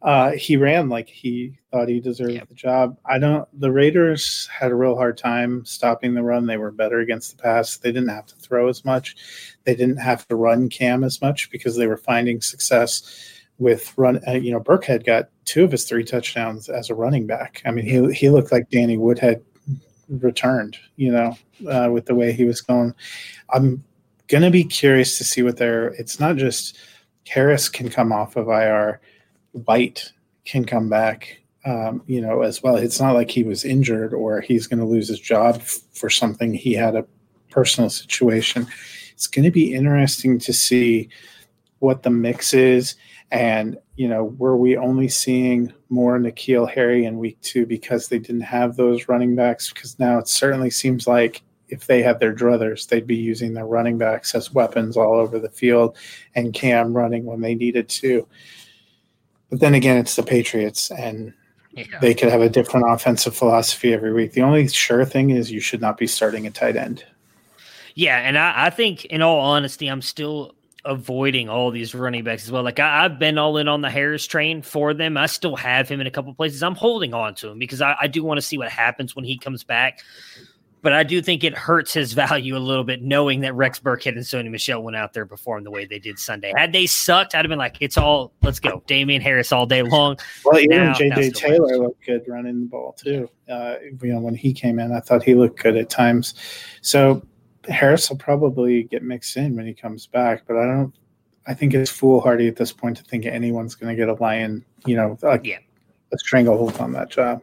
uh, 0.00 0.30
he 0.32 0.56
ran 0.56 0.88
like 0.88 1.08
he 1.08 1.58
thought 1.72 1.88
he 1.88 2.00
deserved 2.00 2.32
yep. 2.32 2.48
the 2.48 2.54
job. 2.54 2.96
I 3.04 3.18
don't. 3.18 3.48
The 3.60 3.72
Raiders 3.72 4.46
had 4.46 4.70
a 4.70 4.76
real 4.76 4.94
hard 4.94 5.18
time 5.18 5.64
stopping 5.64 6.14
the 6.14 6.22
run. 6.22 6.46
They 6.46 6.56
were 6.56 6.70
better 6.70 7.00
against 7.00 7.36
the 7.36 7.42
pass. 7.42 7.78
They 7.78 7.90
didn't 7.90 8.10
have 8.10 8.26
to 8.26 8.36
throw 8.36 8.68
as 8.68 8.84
much. 8.84 9.16
They 9.64 9.74
didn't 9.74 9.96
have 9.96 10.26
to 10.28 10.36
run 10.36 10.68
Cam 10.68 11.02
as 11.02 11.20
much 11.20 11.50
because 11.50 11.76
they 11.76 11.88
were 11.88 11.96
finding 11.96 12.40
success 12.40 13.32
with 13.58 13.92
run. 13.98 14.20
Uh, 14.26 14.32
you 14.32 14.52
know, 14.52 14.60
Burkhead 14.60 15.04
got 15.04 15.30
two 15.44 15.64
of 15.64 15.72
his 15.72 15.84
three 15.84 16.04
touchdowns 16.04 16.68
as 16.68 16.90
a 16.90 16.94
running 16.94 17.26
back. 17.26 17.60
I 17.66 17.72
mean, 17.72 17.84
he 17.84 18.12
he 18.14 18.30
looked 18.30 18.52
like 18.52 18.70
Danny 18.70 18.96
Woodhead 18.96 19.42
returned. 20.08 20.78
You 20.94 21.10
know, 21.10 21.38
uh, 21.68 21.90
with 21.90 22.06
the 22.06 22.14
way 22.14 22.32
he 22.32 22.44
was 22.44 22.60
going. 22.60 22.94
I'm 23.50 23.82
gonna 24.28 24.52
be 24.52 24.62
curious 24.62 25.18
to 25.18 25.24
see 25.24 25.42
what 25.42 25.56
they're. 25.56 25.88
It's 25.94 26.20
not 26.20 26.36
just 26.36 26.78
Harris 27.26 27.68
can 27.68 27.90
come 27.90 28.12
off 28.12 28.36
of 28.36 28.46
IR 28.46 29.00
White 29.52 30.12
can 30.44 30.64
come 30.64 30.88
back, 30.88 31.40
um, 31.64 32.02
you 32.06 32.20
know, 32.20 32.42
as 32.42 32.62
well. 32.62 32.76
It's 32.76 33.00
not 33.00 33.14
like 33.14 33.30
he 33.30 33.42
was 33.42 33.64
injured 33.64 34.14
or 34.14 34.40
he's 34.40 34.66
going 34.66 34.80
to 34.80 34.86
lose 34.86 35.08
his 35.08 35.20
job 35.20 35.56
f- 35.56 35.80
for 35.92 36.10
something 36.10 36.54
he 36.54 36.72
had 36.72 36.94
a 36.94 37.06
personal 37.50 37.90
situation. 37.90 38.66
It's 39.12 39.26
going 39.26 39.44
to 39.44 39.50
be 39.50 39.74
interesting 39.74 40.38
to 40.40 40.52
see 40.52 41.08
what 41.80 42.02
the 42.02 42.10
mix 42.10 42.54
is. 42.54 42.94
And, 43.30 43.76
you 43.96 44.08
know, 44.08 44.24
were 44.38 44.56
we 44.56 44.76
only 44.76 45.08
seeing 45.08 45.72
more 45.90 46.18
N'Keal 46.18 46.70
Harry 46.70 47.04
in 47.04 47.18
week 47.18 47.40
two 47.42 47.66
because 47.66 48.08
they 48.08 48.18
didn't 48.18 48.42
have 48.42 48.76
those 48.76 49.08
running 49.08 49.36
backs? 49.36 49.72
Because 49.72 49.98
now 49.98 50.18
it 50.18 50.28
certainly 50.28 50.70
seems 50.70 51.06
like 51.06 51.42
if 51.68 51.86
they 51.86 52.02
had 52.02 52.20
their 52.20 52.34
druthers, 52.34 52.88
they'd 52.88 53.06
be 53.06 53.16
using 53.16 53.52
their 53.52 53.66
running 53.66 53.98
backs 53.98 54.34
as 54.34 54.52
weapons 54.52 54.96
all 54.96 55.14
over 55.14 55.38
the 55.38 55.50
field 55.50 55.96
and 56.34 56.54
Cam 56.54 56.96
running 56.96 57.24
when 57.24 57.40
they 57.40 57.54
needed 57.54 57.88
to. 57.90 58.26
But 59.50 59.60
then 59.60 59.74
again, 59.74 59.96
it's 59.96 60.16
the 60.16 60.22
Patriots, 60.22 60.90
and 60.90 61.32
yeah. 61.72 61.98
they 62.00 62.14
could 62.14 62.28
have 62.28 62.42
a 62.42 62.48
different 62.48 62.86
offensive 62.88 63.34
philosophy 63.34 63.94
every 63.94 64.12
week. 64.12 64.32
The 64.32 64.42
only 64.42 64.68
sure 64.68 65.04
thing 65.04 65.30
is 65.30 65.50
you 65.50 65.60
should 65.60 65.80
not 65.80 65.96
be 65.96 66.06
starting 66.06 66.46
a 66.46 66.50
tight 66.50 66.76
end. 66.76 67.04
Yeah, 67.94 68.18
and 68.18 68.38
I, 68.38 68.66
I 68.66 68.70
think, 68.70 69.06
in 69.06 69.22
all 69.22 69.40
honesty, 69.40 69.88
I'm 69.88 70.02
still 70.02 70.54
avoiding 70.84 71.48
all 71.48 71.70
these 71.70 71.94
running 71.94 72.24
backs 72.24 72.44
as 72.44 72.52
well. 72.52 72.62
Like 72.62 72.78
I, 72.78 73.02
have 73.02 73.18
been 73.18 73.38
all 73.38 73.56
in 73.58 73.68
on 73.68 73.82
the 73.82 73.90
Harris 73.90 74.26
train 74.26 74.62
for 74.62 74.94
them. 74.94 75.16
I 75.16 75.26
still 75.26 75.56
have 75.56 75.88
him 75.88 76.00
in 76.00 76.06
a 76.06 76.10
couple 76.10 76.32
places. 76.34 76.62
I'm 76.62 76.74
holding 76.74 77.14
on 77.14 77.34
to 77.36 77.48
him 77.48 77.58
because 77.58 77.82
I, 77.82 77.96
I 78.00 78.06
do 78.06 78.22
want 78.22 78.38
to 78.38 78.42
see 78.42 78.58
what 78.58 78.68
happens 78.68 79.16
when 79.16 79.24
he 79.24 79.36
comes 79.36 79.64
back. 79.64 80.00
But 80.80 80.92
I 80.92 81.02
do 81.02 81.20
think 81.20 81.44
it 81.44 81.54
hurts 81.54 81.92
his 81.92 82.12
value 82.14 82.56
a 82.56 82.58
little 82.58 82.84
bit 82.84 83.02
knowing 83.02 83.40
that 83.40 83.54
Rex 83.54 83.80
Burkhead 83.80 84.16
and 84.16 84.20
Sony 84.20 84.50
Michel 84.50 84.82
went 84.82 84.96
out 84.96 85.12
there 85.12 85.26
performed 85.26 85.66
the 85.66 85.70
way 85.70 85.84
they 85.84 85.98
did 85.98 86.18
Sunday. 86.18 86.52
Had 86.56 86.72
they 86.72 86.86
sucked, 86.86 87.34
I'd 87.34 87.44
have 87.44 87.48
been 87.48 87.58
like, 87.58 87.78
it's 87.80 87.96
all, 87.96 88.32
let's 88.42 88.60
go. 88.60 88.82
Damien 88.86 89.20
Harris 89.20 89.52
all 89.52 89.66
day 89.66 89.82
long. 89.82 90.18
Well, 90.44 90.58
even 90.58 90.76
now, 90.76 90.94
JJ 90.94 91.34
Taylor 91.34 91.78
looked 91.78 92.04
good 92.04 92.22
running 92.28 92.60
the 92.60 92.66
ball 92.66 92.92
too. 92.92 93.28
Uh, 93.48 93.74
you 94.02 94.12
know, 94.12 94.20
when 94.20 94.34
he 94.34 94.52
came 94.52 94.78
in, 94.78 94.92
I 94.92 95.00
thought 95.00 95.22
he 95.22 95.34
looked 95.34 95.62
good 95.62 95.76
at 95.76 95.90
times. 95.90 96.34
So 96.80 97.22
Harris 97.68 98.08
will 98.08 98.16
probably 98.16 98.84
get 98.84 99.02
mixed 99.02 99.36
in 99.36 99.56
when 99.56 99.66
he 99.66 99.74
comes 99.74 100.06
back, 100.06 100.44
but 100.46 100.56
I 100.56 100.64
don't, 100.64 100.94
I 101.46 101.54
think 101.54 101.74
it's 101.74 101.90
foolhardy 101.90 102.46
at 102.46 102.56
this 102.56 102.72
point 102.72 102.96
to 102.98 103.04
think 103.04 103.24
anyone's 103.24 103.74
going 103.74 103.94
to 103.94 103.96
get 103.96 104.08
a 104.08 104.22
lion, 104.22 104.64
you 104.86 104.96
know, 104.96 105.18
like 105.22 105.46
yeah. 105.46 105.58
a 106.12 106.18
stranglehold 106.18 106.76
on 106.78 106.92
that 106.92 107.10
job. 107.10 107.42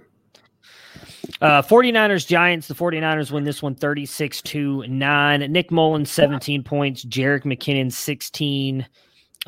Uh, 1.42 1.62
49ers 1.62 2.26
Giants. 2.26 2.68
The 2.68 2.74
49ers 2.74 3.32
win 3.32 3.44
this 3.44 3.62
one 3.62 3.76
36 3.76 4.42
to 4.44 4.88
9. 4.88 5.52
Nick 5.52 5.70
Mullens 5.70 6.10
17 6.10 6.64
points, 6.64 7.04
Jerick 7.06 7.44
McKinnon 7.44 7.92
16. 7.92 8.88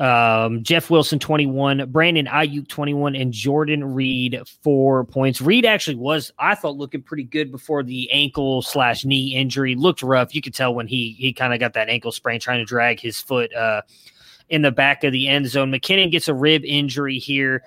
Um, 0.00 0.62
Jeff 0.62 0.90
Wilson 0.90 1.18
21, 1.18 1.90
Brandon 1.90 2.26
Aiyuk 2.26 2.68
21, 2.68 3.16
and 3.16 3.32
Jordan 3.32 3.82
Reed 3.94 4.40
four 4.62 5.04
points. 5.04 5.40
Reed 5.40 5.66
actually 5.66 5.96
was, 5.96 6.30
I 6.38 6.54
thought, 6.54 6.76
looking 6.76 7.02
pretty 7.02 7.24
good 7.24 7.50
before 7.50 7.82
the 7.82 8.08
ankle 8.12 8.62
slash 8.62 9.04
knee 9.04 9.34
injury. 9.34 9.74
Looked 9.74 10.02
rough. 10.02 10.36
You 10.36 10.40
could 10.40 10.54
tell 10.54 10.72
when 10.72 10.86
he 10.86 11.16
he 11.18 11.32
kind 11.32 11.52
of 11.52 11.58
got 11.58 11.72
that 11.72 11.88
ankle 11.88 12.12
sprain 12.12 12.38
trying 12.38 12.60
to 12.60 12.64
drag 12.64 13.00
his 13.00 13.20
foot 13.20 13.52
uh, 13.54 13.82
in 14.48 14.62
the 14.62 14.70
back 14.70 15.02
of 15.02 15.10
the 15.10 15.26
end 15.26 15.48
zone. 15.48 15.72
McKinnon 15.72 16.12
gets 16.12 16.28
a 16.28 16.34
rib 16.34 16.62
injury 16.64 17.18
here. 17.18 17.64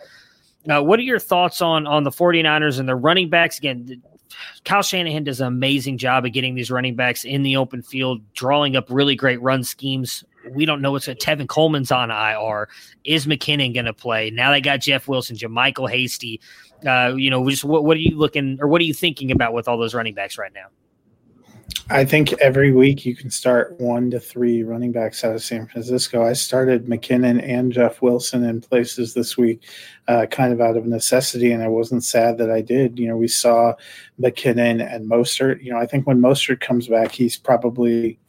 Uh, 0.70 0.82
what 0.82 1.00
are 1.00 1.04
your 1.04 1.20
thoughts 1.20 1.60
on 1.60 1.86
on 1.86 2.04
the 2.04 2.12
49ers 2.12 2.80
and 2.80 2.88
the 2.88 2.96
running 2.96 3.30
backs? 3.30 3.58
Again, 3.58 4.02
Kyle 4.66 4.82
Shanahan 4.82 5.24
does 5.24 5.42
an 5.42 5.48
amazing 5.48 5.98
job 5.98 6.26
of 6.26 6.34
getting 6.34 6.56
these 6.56 6.72
running 6.72 6.96
backs 6.96 7.24
in 7.24 7.44
the 7.44 7.58
open 7.58 7.82
field, 7.82 8.22
drawing 8.34 8.76
up 8.76 8.86
really 8.90 9.16
great 9.16 9.42
run 9.42 9.64
schemes. 9.64 10.24
We 10.52 10.66
don't 10.66 10.82
know 10.82 10.92
what's 10.92 11.08
going 11.08 11.16
Tevin 11.16 11.48
Coleman's 11.48 11.92
on 11.92 12.10
IR. 12.10 12.68
Is 13.04 13.28
McKinnon 13.28 13.74
going 13.74 13.86
to 13.86 13.94
play? 13.94 14.32
Now 14.32 14.52
they 14.52 14.62
got 14.62 14.82
Jeff 14.82 15.08
Wilson, 15.08 15.36
JaMycal 15.36 15.90
Hasty. 15.90 16.42
Uh, 16.86 17.14
you 17.16 17.30
know, 17.30 17.48
just 17.50 17.64
what, 17.64 17.86
what 17.86 17.96
are 17.96 18.02
you 18.02 18.18
looking 18.18 18.58
or 18.60 18.68
what 18.68 18.82
are 18.82 18.86
you 18.86 18.94
thinking 18.94 19.32
about 19.32 19.54
with 19.54 19.68
all 19.68 19.78
those 19.78 19.94
running 19.94 20.16
backs 20.16 20.38
right 20.38 20.54
now? 20.54 20.68
I 21.90 22.06
think 22.06 22.32
every 22.34 22.72
week 22.72 23.06
you 23.06 23.16
can 23.16 23.30
start 23.30 23.80
one 23.80 24.12
to 24.12 24.20
three 24.20 24.64
running 24.64 24.92
backs 24.92 25.24
out 25.24 25.36
of 25.36 25.44
San 25.44 25.68
Francisco. 25.68 26.26
I 26.26 26.34
started 26.34 26.86
McKinnon 26.86 27.44
and 27.44 27.72
Jeff 27.72 28.02
Wilson 28.02 28.44
in 28.46 28.62
places 28.62 29.14
this 29.14 29.38
week, 29.38 29.64
uh, 30.08 30.26
kind 30.28 30.54
of 30.54 30.62
out 30.62 30.78
of 30.78 30.86
necessity, 30.86 31.52
and 31.52 31.62
I 31.62 31.68
wasn't 31.68 32.04
sad 32.04 32.38
that 32.38 32.50
I 32.50 32.62
did. 32.62 32.98
You 32.98 33.08
know, 33.10 33.18
we 33.18 33.28
saw 33.28 33.74
McKinnon 34.22 34.82
and 34.94 35.10
Mostert. 35.10 35.62
You 35.62 35.74
know, 35.74 35.80
I 35.80 35.86
think 35.86 36.08
when 36.08 36.22
Mostert 36.22 36.62
comes 36.62 36.88
back, 36.88 37.12
he's 37.12 37.38
probably, 37.38 38.20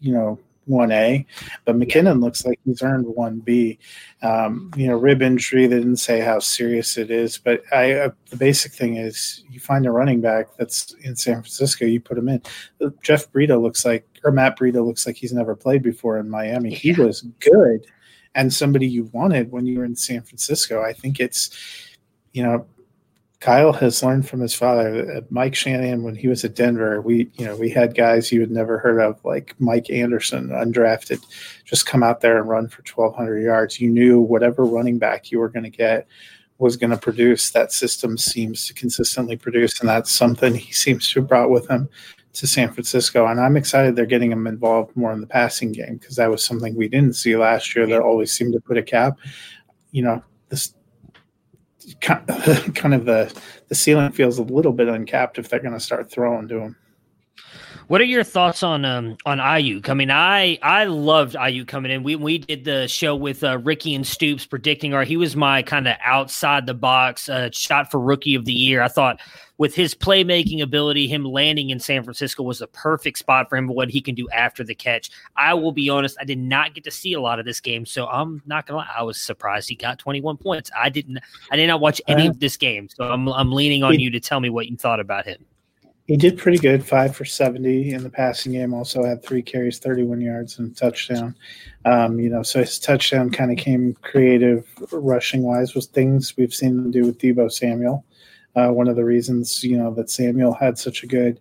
you 0.00 0.12
know, 0.12 0.38
1A, 0.68 1.24
but 1.64 1.78
McKinnon 1.78 2.22
looks 2.22 2.44
like 2.44 2.58
he's 2.64 2.82
earned 2.82 3.06
1B. 3.06 3.78
Um, 4.22 4.70
you 4.76 4.86
know, 4.86 4.96
rib 4.96 5.22
injury, 5.22 5.66
they 5.66 5.78
didn't 5.78 5.96
say 5.96 6.20
how 6.20 6.38
serious 6.38 6.96
it 6.96 7.10
is, 7.10 7.38
but 7.38 7.62
I, 7.72 7.92
uh, 7.92 8.10
the 8.30 8.36
basic 8.36 8.72
thing 8.72 8.96
is 8.96 9.44
you 9.50 9.60
find 9.60 9.86
a 9.86 9.90
running 9.90 10.20
back 10.20 10.48
that's 10.56 10.92
in 11.02 11.16
San 11.16 11.34
Francisco, 11.34 11.84
you 11.84 12.00
put 12.00 12.18
him 12.18 12.28
in. 12.28 12.42
Uh, 12.80 12.90
Jeff 13.02 13.30
Breida 13.32 13.60
looks 13.60 13.84
like, 13.84 14.06
or 14.24 14.32
Matt 14.32 14.58
Breida 14.58 14.84
looks 14.84 15.06
like 15.06 15.16
he's 15.16 15.32
never 15.32 15.54
played 15.54 15.82
before 15.82 16.18
in 16.18 16.28
Miami. 16.28 16.74
He 16.74 16.92
was 16.92 17.22
good 17.40 17.86
and 18.36 18.52
somebody 18.52 18.86
you 18.86 19.04
wanted 19.12 19.50
when 19.50 19.66
you 19.66 19.78
were 19.78 19.84
in 19.84 19.96
San 19.96 20.22
Francisco. 20.22 20.82
I 20.82 20.92
think 20.92 21.18
it's, 21.18 21.50
you 22.32 22.42
know, 22.42 22.66
Kyle 23.40 23.72
has 23.74 24.02
learned 24.02 24.26
from 24.28 24.40
his 24.40 24.54
father. 24.54 25.22
Mike 25.28 25.54
Shanahan, 25.54 26.02
when 26.02 26.14
he 26.14 26.26
was 26.26 26.44
at 26.44 26.54
Denver, 26.54 27.00
we 27.00 27.30
you 27.34 27.44
know 27.44 27.56
we 27.56 27.68
had 27.68 27.94
guys 27.94 28.32
you 28.32 28.40
had 28.40 28.50
never 28.50 28.78
heard 28.78 29.00
of, 29.00 29.22
like 29.24 29.54
Mike 29.58 29.90
Anderson, 29.90 30.48
undrafted, 30.48 31.22
just 31.64 31.86
come 31.86 32.02
out 32.02 32.20
there 32.20 32.38
and 32.38 32.48
run 32.48 32.68
for 32.68 32.82
1,200 32.82 33.40
yards. 33.40 33.80
You 33.80 33.90
knew 33.90 34.20
whatever 34.20 34.64
running 34.64 34.98
back 34.98 35.30
you 35.30 35.38
were 35.38 35.50
going 35.50 35.64
to 35.64 35.70
get 35.70 36.06
was 36.58 36.76
going 36.76 36.90
to 36.90 36.96
produce. 36.96 37.50
That 37.50 37.72
system 37.72 38.16
seems 38.16 38.66
to 38.66 38.74
consistently 38.74 39.36
produce, 39.36 39.80
and 39.80 39.88
that's 39.88 40.10
something 40.10 40.54
he 40.54 40.72
seems 40.72 41.10
to 41.10 41.20
have 41.20 41.28
brought 41.28 41.50
with 41.50 41.68
him 41.68 41.90
to 42.32 42.46
San 42.46 42.72
Francisco. 42.72 43.26
And 43.26 43.40
I'm 43.40 43.56
excited 43.56 43.96
they're 43.96 44.06
getting 44.06 44.32
him 44.32 44.46
involved 44.46 44.96
more 44.96 45.12
in 45.12 45.20
the 45.20 45.26
passing 45.26 45.72
game 45.72 45.96
because 45.96 46.16
that 46.16 46.30
was 46.30 46.44
something 46.44 46.74
we 46.74 46.88
didn't 46.88 47.16
see 47.16 47.36
last 47.36 47.74
year. 47.74 47.86
That 47.86 48.00
always 48.00 48.32
seemed 48.32 48.52
to 48.54 48.60
put 48.60 48.78
a 48.78 48.82
cap. 48.82 49.18
You 49.90 50.02
know, 50.02 50.22
this 50.48 50.74
kind 52.00 52.94
of 52.94 53.04
the 53.04 53.32
the 53.68 53.74
ceiling 53.74 54.12
feels 54.12 54.38
a 54.38 54.42
little 54.42 54.72
bit 54.72 54.88
uncapped 54.88 55.38
if 55.38 55.48
they're 55.48 55.60
going 55.60 55.72
to 55.72 55.80
start 55.80 56.10
throwing 56.10 56.48
to 56.48 56.58
him. 56.58 56.76
What 57.88 58.00
are 58.00 58.04
your 58.04 58.24
thoughts 58.24 58.62
on 58.62 58.84
um 58.84 59.16
on 59.24 59.38
Aiyuk? 59.38 59.88
I 59.88 59.94
mean, 59.94 60.10
I 60.10 60.58
I 60.62 60.84
loved 60.84 61.34
Aiyuk 61.34 61.68
coming 61.68 61.90
in. 61.90 62.02
We 62.02 62.16
we 62.16 62.38
did 62.38 62.64
the 62.64 62.88
show 62.88 63.14
with 63.14 63.44
uh, 63.44 63.58
Ricky 63.58 63.94
and 63.94 64.06
Stoops 64.06 64.46
predicting, 64.46 64.94
or 64.94 65.04
he 65.04 65.16
was 65.16 65.36
my 65.36 65.62
kind 65.62 65.86
of 65.88 65.96
outside 66.02 66.66
the 66.66 66.74
box 66.74 67.28
uh, 67.28 67.50
shot 67.52 67.90
for 67.90 68.00
rookie 68.00 68.34
of 68.34 68.44
the 68.44 68.52
year. 68.52 68.82
I 68.82 68.88
thought 68.88 69.20
with 69.58 69.74
his 69.74 69.94
playmaking 69.94 70.62
ability, 70.62 71.08
him 71.08 71.24
landing 71.24 71.70
in 71.70 71.80
San 71.80 72.04
Francisco 72.04 72.42
was 72.42 72.60
a 72.60 72.66
perfect 72.66 73.18
spot 73.18 73.48
for 73.48 73.56
him. 73.56 73.68
What 73.68 73.90
he 73.90 74.00
can 74.00 74.14
do 74.14 74.28
after 74.30 74.62
the 74.62 74.74
catch. 74.74 75.10
I 75.36 75.54
will 75.54 75.72
be 75.72 75.88
honest, 75.88 76.16
I 76.20 76.24
did 76.24 76.38
not 76.38 76.74
get 76.74 76.84
to 76.84 76.90
see 76.90 77.14
a 77.14 77.20
lot 77.20 77.38
of 77.38 77.44
this 77.44 77.60
game, 77.60 77.86
so 77.86 78.06
I'm 78.06 78.42
not 78.46 78.66
gonna 78.66 78.78
lie. 78.78 78.90
I 78.96 79.02
was 79.02 79.20
surprised 79.20 79.68
he 79.68 79.74
got 79.74 79.98
21 79.98 80.36
points. 80.36 80.70
I 80.78 80.88
didn't. 80.88 81.18
I 81.50 81.56
did 81.56 81.66
not 81.66 81.80
watch 81.80 82.00
any 82.06 82.26
uh, 82.26 82.30
of 82.30 82.40
this 82.40 82.56
game, 82.56 82.88
so 82.88 83.04
I'm 83.10 83.28
I'm 83.28 83.52
leaning 83.52 83.82
on 83.82 83.98
you 83.98 84.10
to 84.10 84.20
tell 84.20 84.40
me 84.40 84.50
what 84.50 84.68
you 84.68 84.76
thought 84.76 85.00
about 85.00 85.26
him. 85.26 85.44
He 86.06 86.16
did 86.16 86.38
pretty 86.38 86.58
good, 86.58 86.86
five 86.86 87.16
for 87.16 87.24
70 87.24 87.92
in 87.92 88.04
the 88.04 88.10
passing 88.10 88.52
game. 88.52 88.72
Also 88.72 89.04
had 89.04 89.24
three 89.24 89.42
carries, 89.42 89.80
31 89.80 90.20
yards, 90.20 90.58
and 90.58 90.76
touchdown. 90.76 91.34
Um, 91.84 92.20
you 92.20 92.30
know, 92.30 92.44
so 92.44 92.60
his 92.60 92.78
touchdown 92.78 93.30
kind 93.30 93.50
of 93.50 93.58
came 93.58 93.94
creative 94.02 94.68
rushing 94.92 95.42
wise, 95.42 95.74
was 95.74 95.86
things 95.86 96.36
we've 96.36 96.54
seen 96.54 96.78
him 96.78 96.90
do 96.92 97.04
with 97.04 97.18
Deebo 97.18 97.50
Samuel. 97.50 98.04
Uh, 98.54 98.68
one 98.68 98.86
of 98.86 98.94
the 98.94 99.04
reasons, 99.04 99.64
you 99.64 99.76
know, 99.76 99.92
that 99.94 100.08
Samuel 100.08 100.54
had 100.54 100.78
such 100.78 101.02
a 101.02 101.06
good 101.08 101.40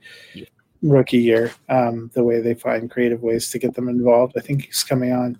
rookie 0.82 1.18
year, 1.18 1.54
um, 1.70 2.10
the 2.14 2.24
way 2.24 2.42
they 2.42 2.56
find 2.56 2.90
creative 2.90 3.22
ways 3.22 3.50
to 3.52 3.60
get 3.60 3.76
them 3.76 3.88
involved. 3.88 4.34
I 4.36 4.42
think 4.42 4.66
he's 4.66 4.84
coming 4.84 5.14
on. 5.14 5.38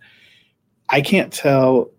I 0.90 1.02
can't 1.02 1.34
tell 1.34 1.90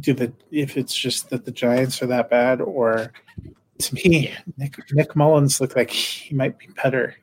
do 0.00 0.12
the 0.12 0.32
if 0.50 0.76
it's 0.76 0.94
just 0.94 1.30
that 1.30 1.44
the 1.44 1.50
Giants 1.50 2.02
are 2.02 2.06
that 2.06 2.30
bad 2.30 2.60
or 2.60 3.12
to 3.80 3.94
me, 3.94 4.32
Nick 4.56 4.76
Nick 4.92 5.14
Mullens 5.14 5.60
looked 5.60 5.76
like 5.76 5.90
he 5.90 6.34
might 6.34 6.58
be 6.58 6.66
better. 6.82 7.14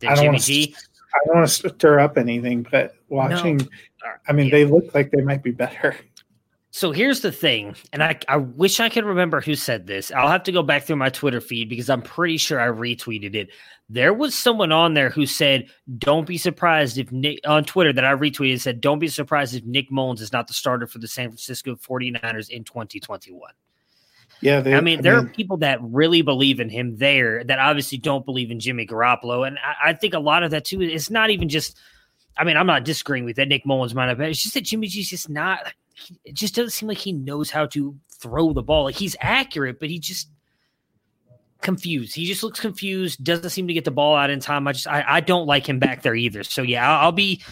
Did 0.00 0.10
I 0.10 0.14
don't 0.14 0.26
want 0.26 0.42
to. 0.42 0.52
I 0.52 1.26
don't 1.26 1.36
want 1.36 1.48
to 1.48 1.68
stir 1.70 2.00
up 2.00 2.18
anything, 2.18 2.66
but 2.70 2.94
watching, 3.08 3.56
no. 3.56 3.66
I 4.28 4.32
mean, 4.32 4.46
yeah. 4.46 4.52
they 4.52 4.64
look 4.66 4.94
like 4.94 5.10
they 5.10 5.22
might 5.22 5.42
be 5.42 5.52
better. 5.52 5.96
So 6.70 6.92
here's 6.92 7.22
the 7.22 7.32
thing, 7.32 7.74
and 7.92 8.02
I, 8.02 8.20
I 8.28 8.36
wish 8.36 8.78
I 8.78 8.90
could 8.90 9.04
remember 9.04 9.40
who 9.40 9.54
said 9.54 9.86
this. 9.86 10.12
I'll 10.12 10.28
have 10.28 10.42
to 10.44 10.52
go 10.52 10.62
back 10.62 10.84
through 10.84 10.96
my 10.96 11.08
Twitter 11.08 11.40
feed 11.40 11.68
because 11.68 11.88
I'm 11.88 12.02
pretty 12.02 12.36
sure 12.36 12.60
I 12.60 12.66
retweeted 12.66 13.34
it. 13.34 13.48
There 13.88 14.12
was 14.12 14.34
someone 14.34 14.70
on 14.70 14.92
there 14.92 15.08
who 15.08 15.24
said, 15.24 15.70
"Don't 15.96 16.26
be 16.26 16.36
surprised 16.36 16.98
if 16.98 17.10
Nick 17.10 17.40
on 17.46 17.64
Twitter 17.64 17.92
that 17.94 18.04
I 18.04 18.12
retweeted 18.12 18.60
said, 18.60 18.80
don't 18.80 18.98
be 18.98 19.08
surprised 19.08 19.54
if 19.54 19.64
Nick 19.64 19.90
Mullens 19.90 20.20
is 20.20 20.32
not 20.32 20.46
the 20.46 20.54
starter 20.54 20.86
for 20.86 20.98
the 20.98 21.08
San 21.08 21.30
Francisco 21.30 21.74
49ers 21.74 22.50
in 22.50 22.64
2021." 22.64 23.50
Yeah, 24.40 24.60
they, 24.60 24.74
I 24.74 24.80
mean, 24.80 25.00
I 25.00 25.02
there 25.02 25.16
mean, 25.16 25.26
are 25.26 25.28
people 25.30 25.56
that 25.58 25.78
really 25.82 26.22
believe 26.22 26.60
in 26.60 26.68
him 26.68 26.96
there 26.96 27.42
that 27.44 27.58
obviously 27.58 27.98
don't 27.98 28.24
believe 28.24 28.50
in 28.50 28.60
Jimmy 28.60 28.86
Garoppolo, 28.86 29.46
and 29.46 29.58
I, 29.58 29.90
I, 29.90 29.92
think 29.94 30.14
a 30.14 30.18
lot 30.18 30.42
of 30.42 30.52
that 30.52 30.64
too. 30.64 30.80
It's 30.80 31.10
not 31.10 31.30
even 31.30 31.48
just. 31.48 31.76
I 32.36 32.44
mean, 32.44 32.56
I'm 32.56 32.66
not 32.68 32.84
disagreeing 32.84 33.24
with 33.24 33.34
that. 33.36 33.48
Nick 33.48 33.66
Mullens 33.66 33.96
might 33.96 34.08
have, 34.08 34.20
it's 34.20 34.40
just 34.40 34.54
that 34.54 34.60
Jimmy 34.60 34.86
G's 34.86 35.10
just 35.10 35.28
not. 35.28 35.72
It 36.24 36.34
just 36.34 36.54
doesn't 36.54 36.70
seem 36.70 36.88
like 36.88 36.98
he 36.98 37.12
knows 37.12 37.50
how 37.50 37.66
to 37.66 37.96
throw 38.10 38.52
the 38.52 38.62
ball. 38.62 38.84
Like 38.84 38.94
he's 38.94 39.16
accurate, 39.20 39.80
but 39.80 39.90
he 39.90 39.98
just 39.98 40.28
confused. 41.60 42.14
He 42.14 42.26
just 42.26 42.44
looks 42.44 42.60
confused. 42.60 43.24
Doesn't 43.24 43.50
seem 43.50 43.66
to 43.66 43.74
get 43.74 43.84
the 43.84 43.90
ball 43.90 44.14
out 44.14 44.30
in 44.30 44.38
time. 44.38 44.68
I 44.68 44.72
just 44.72 44.86
I, 44.86 45.04
I 45.06 45.20
don't 45.20 45.46
like 45.46 45.68
him 45.68 45.80
back 45.80 46.02
there 46.02 46.14
either. 46.14 46.44
So 46.44 46.62
yeah, 46.62 46.88
I'll, 46.88 47.06
I'll 47.06 47.12
be 47.12 47.42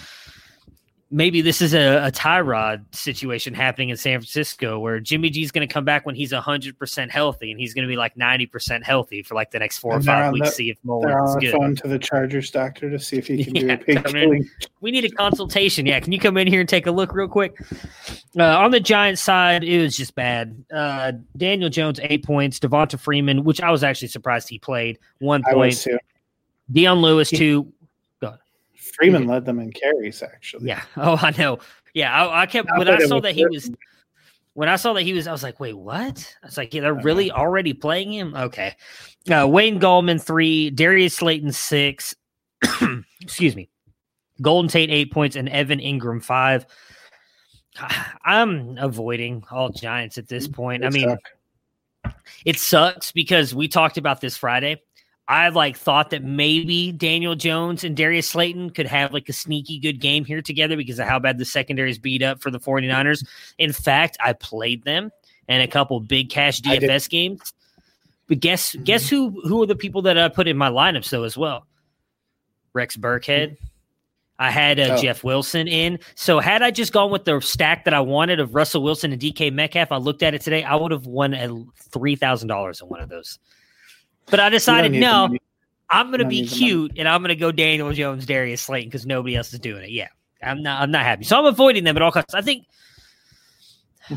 maybe 1.16 1.40
this 1.40 1.62
is 1.62 1.72
a, 1.72 2.06
a 2.06 2.12
Tyrod 2.12 2.84
situation 2.94 3.54
happening 3.54 3.88
in 3.88 3.96
San 3.96 4.20
Francisco 4.20 4.78
where 4.78 5.00
Jimmy 5.00 5.30
G 5.30 5.42
is 5.42 5.50
going 5.50 5.66
to 5.66 5.72
come 5.72 5.84
back 5.84 6.04
when 6.04 6.14
he's 6.14 6.30
100% 6.30 7.10
healthy 7.10 7.50
and 7.50 7.58
he's 7.58 7.72
going 7.72 7.84
to 7.84 7.88
be 7.88 7.96
like 7.96 8.14
90% 8.16 8.82
healthy 8.84 9.22
for 9.22 9.34
like 9.34 9.50
the 9.50 9.58
next 9.58 9.78
four 9.78 9.94
and 9.94 10.02
or 10.02 10.06
five 10.06 10.32
weeks. 10.34 10.50
The, 10.50 10.54
see 10.54 10.70
if 10.70 10.76
Mullens 10.84 11.30
is 11.30 11.36
good. 11.36 11.52
phone 11.52 11.74
to 11.76 11.88
the 11.88 11.98
Chargers 11.98 12.50
doctor 12.50 12.90
to 12.90 12.98
see 12.98 13.16
if 13.16 13.28
he 13.28 13.42
can 13.44 13.56
yeah, 13.56 13.76
do 13.76 13.96
a 13.96 14.02
pig 14.02 14.46
We 14.82 14.90
need 14.90 15.06
a 15.06 15.10
consultation. 15.10 15.86
Yeah. 15.86 16.00
Can 16.00 16.12
you 16.12 16.20
come 16.20 16.36
in 16.36 16.46
here 16.46 16.60
and 16.60 16.68
take 16.68 16.86
a 16.86 16.92
look 16.92 17.14
real 17.14 17.28
quick? 17.28 17.58
Uh, 18.38 18.58
on 18.58 18.70
the 18.70 18.80
Giants 18.80 19.22
side, 19.22 19.64
it 19.64 19.80
was 19.80 19.96
just 19.96 20.14
bad. 20.14 20.62
Uh, 20.70 21.12
Daniel 21.38 21.70
Jones, 21.70 21.98
eight 22.02 22.26
points. 22.26 22.58
Devonta 22.58 23.00
Freeman, 23.00 23.42
which 23.42 23.62
I 23.62 23.70
was 23.70 23.82
actually 23.82 24.08
surprised 24.08 24.50
he 24.50 24.58
played, 24.58 24.98
one 25.20 25.42
point. 25.42 25.86
Dion 26.70 27.00
Lewis, 27.00 27.30
two. 27.30 27.72
Freeman 28.96 29.22
mm-hmm. 29.22 29.30
led 29.30 29.44
them 29.44 29.58
in 29.58 29.72
carries, 29.72 30.22
actually. 30.22 30.68
Yeah. 30.68 30.82
Oh, 30.96 31.18
I 31.20 31.30
know. 31.32 31.58
Yeah, 31.94 32.12
I, 32.12 32.42
I 32.42 32.46
kept 32.46 32.68
when 32.76 32.88
I 32.88 32.98
saw 33.06 33.20
that 33.20 33.34
he 33.34 33.46
was 33.46 33.70
when 34.54 34.70
I 34.70 34.76
saw 34.76 34.94
that 34.94 35.02
he 35.02 35.12
was, 35.12 35.26
I 35.26 35.32
was 35.32 35.42
like, 35.42 35.60
wait, 35.60 35.74
what? 35.74 36.34
I 36.42 36.46
was 36.46 36.56
like, 36.56 36.72
yeah, 36.72 36.80
they're 36.80 36.94
really 36.94 37.30
uh-huh. 37.30 37.42
already 37.42 37.74
playing 37.74 38.12
him. 38.12 38.34
Okay. 38.34 38.74
Uh, 39.30 39.46
Wayne 39.46 39.78
Gallman 39.78 40.20
three, 40.20 40.70
Darius 40.70 41.14
Slayton 41.14 41.52
six. 41.52 42.14
Excuse 43.20 43.54
me. 43.54 43.68
Golden 44.40 44.68
Tate 44.68 44.90
eight 44.90 45.12
points 45.12 45.36
and 45.36 45.48
Evan 45.48 45.78
Engram 45.78 46.22
five. 46.22 46.66
I'm 48.24 48.78
avoiding 48.78 49.44
all 49.50 49.68
Giants 49.68 50.16
at 50.16 50.28
this 50.28 50.46
mm-hmm. 50.46 50.54
point. 50.54 50.84
I 50.84 50.90
mean, 50.90 51.16
it 52.44 52.58
sucks 52.58 53.12
because 53.12 53.54
we 53.54 53.68
talked 53.68 53.98
about 53.98 54.20
this 54.20 54.36
Friday. 54.36 54.82
I 55.28 55.48
like 55.48 55.76
thought 55.76 56.10
that 56.10 56.22
maybe 56.22 56.92
Daniel 56.92 57.34
Jones 57.34 57.82
and 57.82 57.96
Darius 57.96 58.30
Slayton 58.30 58.70
could 58.70 58.86
have 58.86 59.12
like 59.12 59.28
a 59.28 59.32
sneaky 59.32 59.80
good 59.80 60.00
game 60.00 60.24
here 60.24 60.40
together 60.40 60.76
because 60.76 61.00
of 61.00 61.08
how 61.08 61.18
bad 61.18 61.38
the 61.38 61.44
secondary 61.44 61.90
is 61.90 61.98
beat 61.98 62.22
up 62.22 62.40
for 62.40 62.50
the 62.50 62.60
49ers. 62.60 63.26
In 63.58 63.72
fact, 63.72 64.16
I 64.24 64.34
played 64.34 64.84
them 64.84 65.10
in 65.48 65.60
a 65.60 65.66
couple 65.66 65.98
big 66.00 66.30
cash 66.30 66.60
DFS 66.60 67.08
games. 67.08 67.52
But 68.28 68.40
guess 68.40 68.70
mm-hmm. 68.70 68.84
guess 68.84 69.08
who 69.08 69.40
who 69.42 69.62
are 69.62 69.66
the 69.66 69.76
people 69.76 70.02
that 70.02 70.18
I 70.18 70.28
put 70.28 70.48
in 70.48 70.56
my 70.56 70.70
lineups 70.70 71.10
though 71.10 71.24
as 71.24 71.36
well? 71.36 71.66
Rex 72.72 72.96
Burkhead. 72.96 73.56
I 74.38 74.50
had 74.50 74.78
uh, 74.78 74.88
oh. 74.90 75.00
Jeff 75.00 75.24
Wilson 75.24 75.66
in. 75.66 75.98
So 76.14 76.40
had 76.40 76.62
I 76.62 76.70
just 76.70 76.92
gone 76.92 77.10
with 77.10 77.24
the 77.24 77.40
stack 77.40 77.84
that 77.86 77.94
I 77.94 78.00
wanted 78.00 78.38
of 78.38 78.54
Russell 78.54 78.82
Wilson 78.82 79.10
and 79.10 79.20
DK 79.20 79.50
Metcalf, 79.50 79.90
I 79.90 79.96
looked 79.96 80.22
at 80.22 80.34
it 80.34 80.42
today. 80.42 80.62
I 80.62 80.74
would 80.74 80.92
have 80.92 81.06
won 81.06 81.32
at 81.32 81.50
three 81.90 82.16
thousand 82.16 82.48
dollars 82.48 82.80
in 82.80 82.88
one 82.88 83.00
of 83.00 83.08
those. 83.08 83.38
But 84.30 84.40
I 84.40 84.48
decided 84.48 84.92
no, 84.92 85.36
I'm 85.88 86.08
going 86.08 86.18
to 86.20 86.26
be 86.26 86.46
cute 86.46 86.92
and 86.96 87.08
I'm 87.08 87.22
going 87.22 87.28
to 87.28 87.36
go 87.36 87.52
Daniel 87.52 87.92
Jones, 87.92 88.26
Darius 88.26 88.62
Slayton 88.62 88.88
because 88.88 89.06
nobody 89.06 89.36
else 89.36 89.52
is 89.52 89.60
doing 89.60 89.84
it. 89.84 89.90
Yeah. 89.90 90.08
I'm 90.42 90.62
not. 90.62 90.82
I'm 90.82 90.90
not 90.90 91.02
happy. 91.02 91.24
So 91.24 91.38
I'm 91.38 91.46
avoiding 91.46 91.84
them 91.84 91.96
at 91.96 92.02
all 92.02 92.12
costs. 92.12 92.34
I 92.34 92.42
think, 92.42 92.66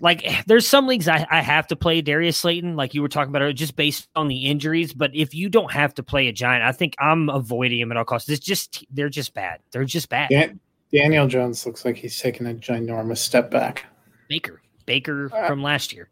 like, 0.00 0.26
there's 0.46 0.66
some 0.66 0.86
leagues 0.86 1.08
I, 1.08 1.26
I 1.30 1.40
have 1.40 1.66
to 1.68 1.76
play 1.76 2.00
Darius 2.00 2.36
Slayton, 2.38 2.76
like 2.76 2.94
you 2.94 3.02
were 3.02 3.08
talking 3.08 3.34
about, 3.34 3.54
just 3.54 3.76
based 3.76 4.08
on 4.16 4.28
the 4.28 4.46
injuries. 4.46 4.92
But 4.92 5.14
if 5.14 5.34
you 5.34 5.48
don't 5.48 5.72
have 5.72 5.94
to 5.94 6.02
play 6.02 6.28
a 6.28 6.32
giant, 6.32 6.64
I 6.64 6.72
think 6.72 6.94
I'm 6.98 7.28
avoiding 7.28 7.80
him 7.80 7.90
at 7.90 7.96
all 7.96 8.04
costs. 8.04 8.28
It's 8.28 8.44
just 8.44 8.84
they're 8.90 9.08
just 9.08 9.34
bad. 9.34 9.60
They're 9.70 9.84
just 9.84 10.08
bad. 10.08 10.30
Dan- 10.30 10.60
Daniel 10.92 11.26
Jones 11.26 11.64
looks 11.64 11.84
like 11.84 11.96
he's 11.96 12.20
taking 12.20 12.46
a 12.46 12.54
ginormous 12.54 13.18
step 13.18 13.50
back. 13.50 13.86
Baker, 14.28 14.60
Baker 14.84 15.30
uh, 15.32 15.46
from 15.46 15.62
last 15.62 15.92
year. 15.92 16.10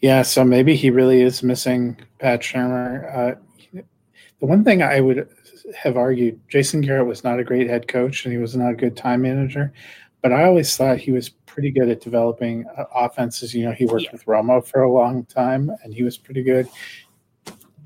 Yeah, 0.00 0.22
so 0.22 0.44
maybe 0.44 0.76
he 0.76 0.90
really 0.90 1.22
is 1.22 1.42
missing 1.42 1.96
Pat 2.20 2.40
Shurmur. 2.40 3.16
Uh, 3.16 3.82
the 4.40 4.46
one 4.46 4.62
thing 4.62 4.82
I 4.82 5.00
would 5.00 5.28
have 5.76 5.96
argued, 5.96 6.40
Jason 6.48 6.80
Garrett 6.80 7.06
was 7.06 7.24
not 7.24 7.40
a 7.40 7.44
great 7.44 7.68
head 7.68 7.88
coach 7.88 8.24
and 8.24 8.32
he 8.32 8.38
was 8.38 8.54
not 8.54 8.70
a 8.70 8.76
good 8.76 8.96
time 8.96 9.22
manager, 9.22 9.72
but 10.22 10.32
I 10.32 10.44
always 10.44 10.76
thought 10.76 10.98
he 10.98 11.10
was 11.10 11.28
pretty 11.28 11.72
good 11.72 11.88
at 11.88 12.00
developing 12.00 12.64
uh, 12.76 12.84
offenses. 12.94 13.52
You 13.52 13.64
know, 13.64 13.72
he 13.72 13.86
worked 13.86 14.04
Yeah. 14.04 14.12
with 14.12 14.24
Romo 14.26 14.64
for 14.64 14.82
a 14.82 14.92
long 14.92 15.24
time 15.24 15.70
and 15.82 15.92
he 15.92 16.04
was 16.04 16.16
pretty 16.16 16.44
good. 16.44 16.68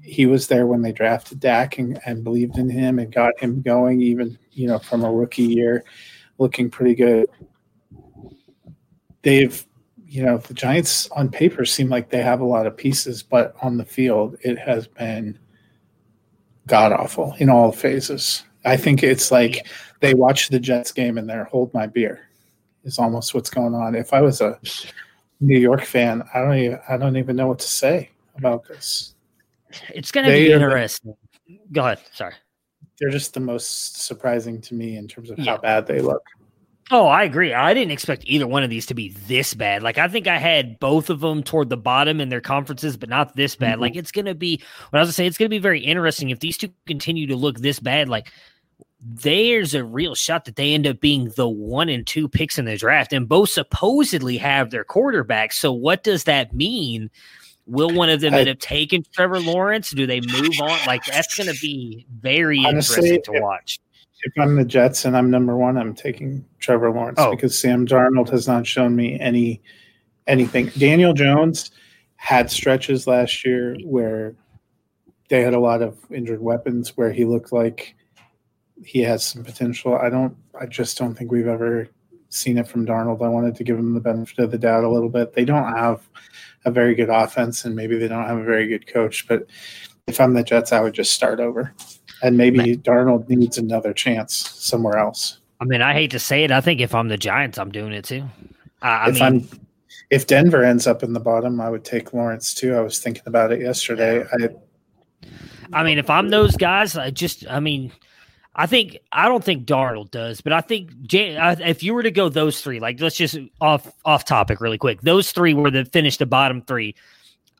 He 0.03 0.27
was 0.27 0.49
there 0.49 0.67
when 0.67 0.83
they 0.83 0.93
drafted 0.93 1.41
Dak 1.41 1.79
and, 1.79 1.99
and 2.05 2.23
believed 2.23 2.59
in 2.59 2.69
him 2.69 2.99
and 2.99 3.11
got 3.11 3.39
him 3.41 3.63
going, 3.63 4.03
even, 4.03 4.39
you 4.51 4.67
know, 4.67 4.79
from 4.79 5.05
a 5.05 5.11
rookie 5.11 5.45
year, 5.45 5.85
looking 6.37 6.69
pretty 6.69 6.95
good. 6.95 7.29
They've 9.23 9.65
you 10.13 10.23
know, 10.23 10.37
the 10.37 10.53
Giants 10.53 11.09
on 11.13 11.31
paper 11.31 11.65
seem 11.65 11.89
like 11.89 12.11
they 12.11 12.21
have 12.21 12.41
a 12.43 12.45
lot 12.45 12.67
of 12.67 12.77
pieces, 12.77 13.23
but 13.23 13.55
on 13.63 13.79
the 13.79 13.85
field, 13.85 14.37
it 14.43 14.59
has 14.59 14.87
been 14.87 15.39
god 16.67 16.93
awful 16.93 17.35
in 17.39 17.49
all 17.49 17.73
phases. 17.73 18.45
I 18.67 18.77
think 18.77 19.03
it's 19.03 19.33
like 19.33 19.67
they 20.01 20.13
watch 20.13 20.51
the 20.51 20.61
Jets 20.61 20.93
game 20.93 21.17
and 21.17 21.29
they're 21.29 21.45
hold 21.45 21.73
my 21.73 21.87
beer 21.87 22.29
is 22.85 22.99
almost 22.99 23.33
what's 23.35 23.49
going 23.49 23.75
on. 23.75 23.95
If 23.95 24.13
I 24.13 24.21
was 24.21 24.43
a 24.43 24.61
New 25.41 25.59
York 25.59 25.83
fan, 25.83 26.23
I 26.35 26.41
don't 26.41 26.59
even 26.59 26.79
I 26.91 26.99
don't 26.99 27.17
even 27.17 27.35
know 27.35 27.47
what 27.47 27.61
to 27.61 27.69
say 27.69 28.11
about 28.37 28.69
this. 28.69 29.15
It's 29.95 30.13
going 30.13 30.27
to 30.27 30.33
be 30.33 30.53
are 30.53 30.57
interesting. 30.57 31.17
Go 31.73 31.81
ahead. 31.81 32.01
Sorry. 32.13 32.35
They're 33.01 33.09
just 33.09 33.33
the 33.33 33.41
most 33.41 34.03
surprising 34.05 34.61
to 34.61 34.75
me 34.75 34.99
in 34.99 35.09
terms 35.09 35.31
of 35.31 35.39
Yeah. 35.39 35.53
how 35.53 35.57
bad 35.57 35.87
they 35.87 36.03
look. 36.03 36.23
Oh, 36.95 37.07
I 37.07 37.24
agree. 37.24 37.55
I 37.55 37.72
didn't 37.72 37.90
expect 37.90 38.24
either 38.26 38.47
one 38.47 38.62
of 38.62 38.68
these 38.68 38.84
to 38.86 38.95
be 38.95 39.09
this 39.26 39.55
bad. 39.55 39.82
Like 39.82 39.97
I 39.97 40.09
think 40.09 40.26
I 40.26 40.36
had 40.36 40.78
both 40.78 41.09
of 41.09 41.20
them 41.20 41.43
toward 41.43 41.70
the 41.70 41.76
bottom 41.78 42.20
in 42.20 42.28
their 42.28 42.43
conferences, 42.43 42.99
but 42.99 43.09
not 43.09 43.34
this 43.34 43.57
bad. 43.57 43.80
Like 43.80 43.93
mm-hmm. 43.93 44.01
it's 44.01 44.12
gonna 44.12 44.34
be 44.34 44.62
what 44.90 44.99
I 44.99 45.01
was 45.03 45.07
gonna 45.07 45.12
say, 45.14 45.26
it's 45.26 45.38
gonna 45.38 45.49
be 45.49 45.59
very 45.59 45.80
interesting 45.80 46.28
if 46.28 46.40
these 46.40 46.59
two 46.59 46.68
continue 46.86 47.26
to 47.28 47.34
look 47.34 47.61
this 47.61 47.80
bad. 47.80 48.11
Like 48.11 48.30
there's 49.01 49.74
a 49.74 49.82
real 49.82 50.14
shot 50.14 50.45
that 50.45 50.57
they 50.57 50.74
end 50.74 50.86
up 50.86 51.01
being 51.01 51.32
the 51.34 51.49
one 51.49 51.88
and 51.88 52.07
two 52.07 52.28
picks 52.28 52.59
in 52.59 52.66
the 52.66 52.76
draft, 52.76 53.14
and 53.14 53.26
both 53.26 53.49
supposedly 53.49 54.36
have 54.36 54.70
their 54.70 54.84
quarterbacks. 54.84 55.55
So 55.55 55.72
what 55.72 56.05
does 56.05 56.24
that 56.24 56.55
mean? 56.55 57.11
Will 57.64 57.95
one 57.95 58.11
of 58.11 58.20
them 58.20 58.34
I- 58.34 58.40
end 58.40 58.51
up 58.51 58.59
taking 58.59 59.03
Trevor 59.14 59.40
Lawrence? 59.40 59.93
Do 59.93 60.07
they 60.07 60.20
move 60.20 60.61
on? 60.61 60.78
Like 60.86 61.07
that's 61.07 61.34
gonna 61.38 61.55
be 61.55 62.05
very 62.20 62.59
Honestly, 62.59 63.09
interesting 63.09 63.34
to 63.34 63.40
watch. 63.40 63.80
If 63.80 63.91
I'm 64.39 64.57
the 64.57 64.64
Jets 64.64 65.05
and 65.05 65.16
I'm 65.16 65.31
number 65.31 65.57
one, 65.57 65.77
I'm 65.77 65.95
taking 65.95 66.45
Trevor 66.61 66.91
Lawrence 66.93 67.18
Oh. 67.20 67.31
because 67.31 67.59
Sam 67.59 67.87
Darnold 67.87 68.29
has 68.31 68.47
not 68.47 68.66
shown 68.66 68.95
me 68.95 69.18
any 69.20 69.62
anything. 70.27 70.66
Daniel 70.79 71.12
Jones 71.12 71.70
had 72.16 72.51
stretches 72.51 73.07
last 73.07 73.45
year 73.45 73.77
where 73.85 74.35
they 75.29 75.43
had 75.43 75.55
a 75.55 75.61
lot 75.61 75.83
of 75.83 75.99
injured 76.12 76.41
weapons 76.41 76.97
where 76.97 77.11
he 77.12 77.25
looked 77.25 77.53
like 77.53 77.95
he 78.85 79.01
has 79.01 79.25
some 79.27 79.43
potential. 79.43 79.97
I 79.97 80.09
don't 80.09 80.37
I 80.61 80.66
just 80.66 80.97
don't 80.99 81.14
think 81.14 81.33
we've 81.33 81.49
ever 81.49 81.89
seen 82.29 82.59
it 82.59 82.68
from 82.68 82.87
Darnold. 82.87 83.23
I 83.25 83.29
wanted 83.29 83.57
to 83.57 83.64
give 83.64 83.79
him 83.79 83.93
the 83.95 84.01
benefit 84.01 84.39
of 84.39 84.51
the 84.51 84.59
doubt 84.59 84.85
a 84.85 84.89
little 84.89 85.09
bit. 85.09 85.33
They 85.35 85.45
don't 85.45 85.77
have 85.77 86.09
a 86.64 86.70
very 86.70 86.95
good 86.95 87.11
offense 87.11 87.64
and 87.64 87.75
maybe 87.75 87.99
they 87.99 88.09
don't 88.09 88.27
have 88.27 88.39
a 88.39 88.45
very 88.45 88.68
good 88.68 88.87
coach, 88.87 89.27
but 89.27 89.47
if 90.07 90.21
I'm 90.21 90.35
the 90.35 90.43
Jets, 90.43 90.73
I 90.73 90.81
would 90.81 90.95
just 90.95 91.13
start 91.13 91.41
over. 91.41 91.73
And 92.23 92.37
maybe 92.37 92.77
Darnold 92.77 93.29
needs 93.29 93.59
another 93.59 93.93
chance 93.93 94.35
somewhere 94.35 94.97
else. 94.99 95.39
I 95.61 95.65
mean, 95.65 95.83
I 95.83 95.93
hate 95.93 96.11
to 96.13 96.19
say 96.19 96.45
it. 96.45 96.51
I 96.51 96.61
think 96.61 96.81
if 96.81 96.95
I'm 96.95 97.09
the 97.09 97.17
Giants, 97.17 97.59
I'm 97.59 97.71
doing 97.71 97.93
it 97.93 98.05
too. 98.05 98.25
Uh, 98.83 98.87
I 98.87 99.09
if 99.09 99.15
mean, 99.15 99.23
I'm 99.23 99.49
if 100.11 100.27
Denver 100.27 100.63
ends 100.63 100.87
up 100.87 101.03
in 101.03 101.13
the 101.13 101.21
bottom, 101.21 101.61
I 101.61 101.71
would 101.71 101.85
take 101.85 102.13
Lawrence 102.13 102.53
too. 102.55 102.75
I 102.75 102.81
was 102.81 102.99
thinking 102.99 103.23
about 103.27 103.53
it 103.53 103.61
yesterday. 103.61 104.25
I, 104.33 105.29
I 105.73 105.85
mean, 105.85 105.99
if 105.99 106.11
I'm 106.11 106.29
those 106.29 106.57
guys, 106.57 106.97
I 106.97 107.11
just, 107.11 107.49
I 107.49 107.61
mean, 107.61 107.93
I 108.55 108.67
think 108.67 108.99
I 109.13 109.29
don't 109.29 109.43
think 109.43 109.67
Darnold 109.67 110.11
does, 110.11 110.41
but 110.41 110.53
I 110.53 110.61
think 110.61 110.91
Jan- 111.03 111.39
I- 111.41 111.69
if 111.69 111.83
you 111.83 111.95
were 111.95 112.03
to 112.03 112.11
go 112.11 112.29
those 112.29 112.61
three, 112.61 112.81
like 112.81 113.01
let's 113.01 113.17
just 113.17 113.39
off 113.61 113.91
off 114.05 114.25
topic 114.25 114.61
really 114.61 114.79
quick, 114.79 115.01
those 115.01 115.33
three 115.33 115.55
were 115.55 115.71
the 115.71 115.85
finished 115.85 116.19
the 116.19 116.27
bottom 116.27 116.63
three. 116.63 116.95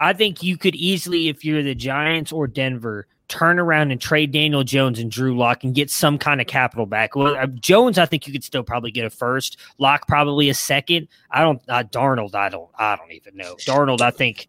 I 0.03 0.13
think 0.13 0.43
you 0.43 0.59
could 0.59 0.75
easily, 0.75 1.29
if 1.29 1.45
you're 1.45 1.63
the 1.63 1.77
Giants 1.77 2.33
or 2.33 2.49
Denver, 2.49 3.07
turn 3.29 3.61
around 3.61 3.93
and 3.93 4.01
trade 4.01 4.33
Daniel 4.33 4.65
Jones 4.65 4.99
and 4.99 5.11
Drew 5.11 5.37
Lock 5.37 5.63
and 5.63 5.75
get 5.75 5.91
some 5.91 6.19
kind 6.19 6.41
of 6.41 6.49
capital 6.49 6.87
back. 6.87 7.15
Well, 7.15 7.37
uh, 7.37 7.47
Jones, 7.47 7.99
I 7.99 8.07
think 8.07 8.27
you 8.27 8.33
could 8.33 8.43
still 8.43 8.65
probably 8.65 8.91
get 8.91 9.05
a 9.05 9.11
first. 9.11 9.59
Lock 9.79 10.09
probably 10.09 10.49
a 10.49 10.55
second. 10.55 11.07
I 11.31 11.43
don't. 11.43 11.63
Uh, 11.69 11.85
Darnold, 11.85 12.35
I 12.35 12.49
don't. 12.49 12.69
I 12.77 12.97
don't 12.97 13.13
even 13.13 13.37
know. 13.37 13.55
Darnold, 13.61 14.01
I 14.01 14.11
think 14.11 14.49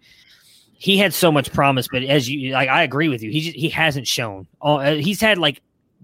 he 0.74 0.97
had 0.97 1.14
so 1.14 1.32
much 1.32 1.54
promise, 1.54 1.88
but 1.88 2.04
as 2.04 2.28
you 2.28 2.51
like, 2.54 2.68
I 2.68 2.84
agree 2.84 3.08
with 3.08 3.22
you. 3.22 3.32
He 3.32 3.41
just, 3.41 3.56
he 3.56 3.70
hasn't 3.70 4.08
shown. 4.08 4.47
Uh, 4.62 4.95
he's 4.95 5.22
had 5.22 5.38
like 5.38 5.62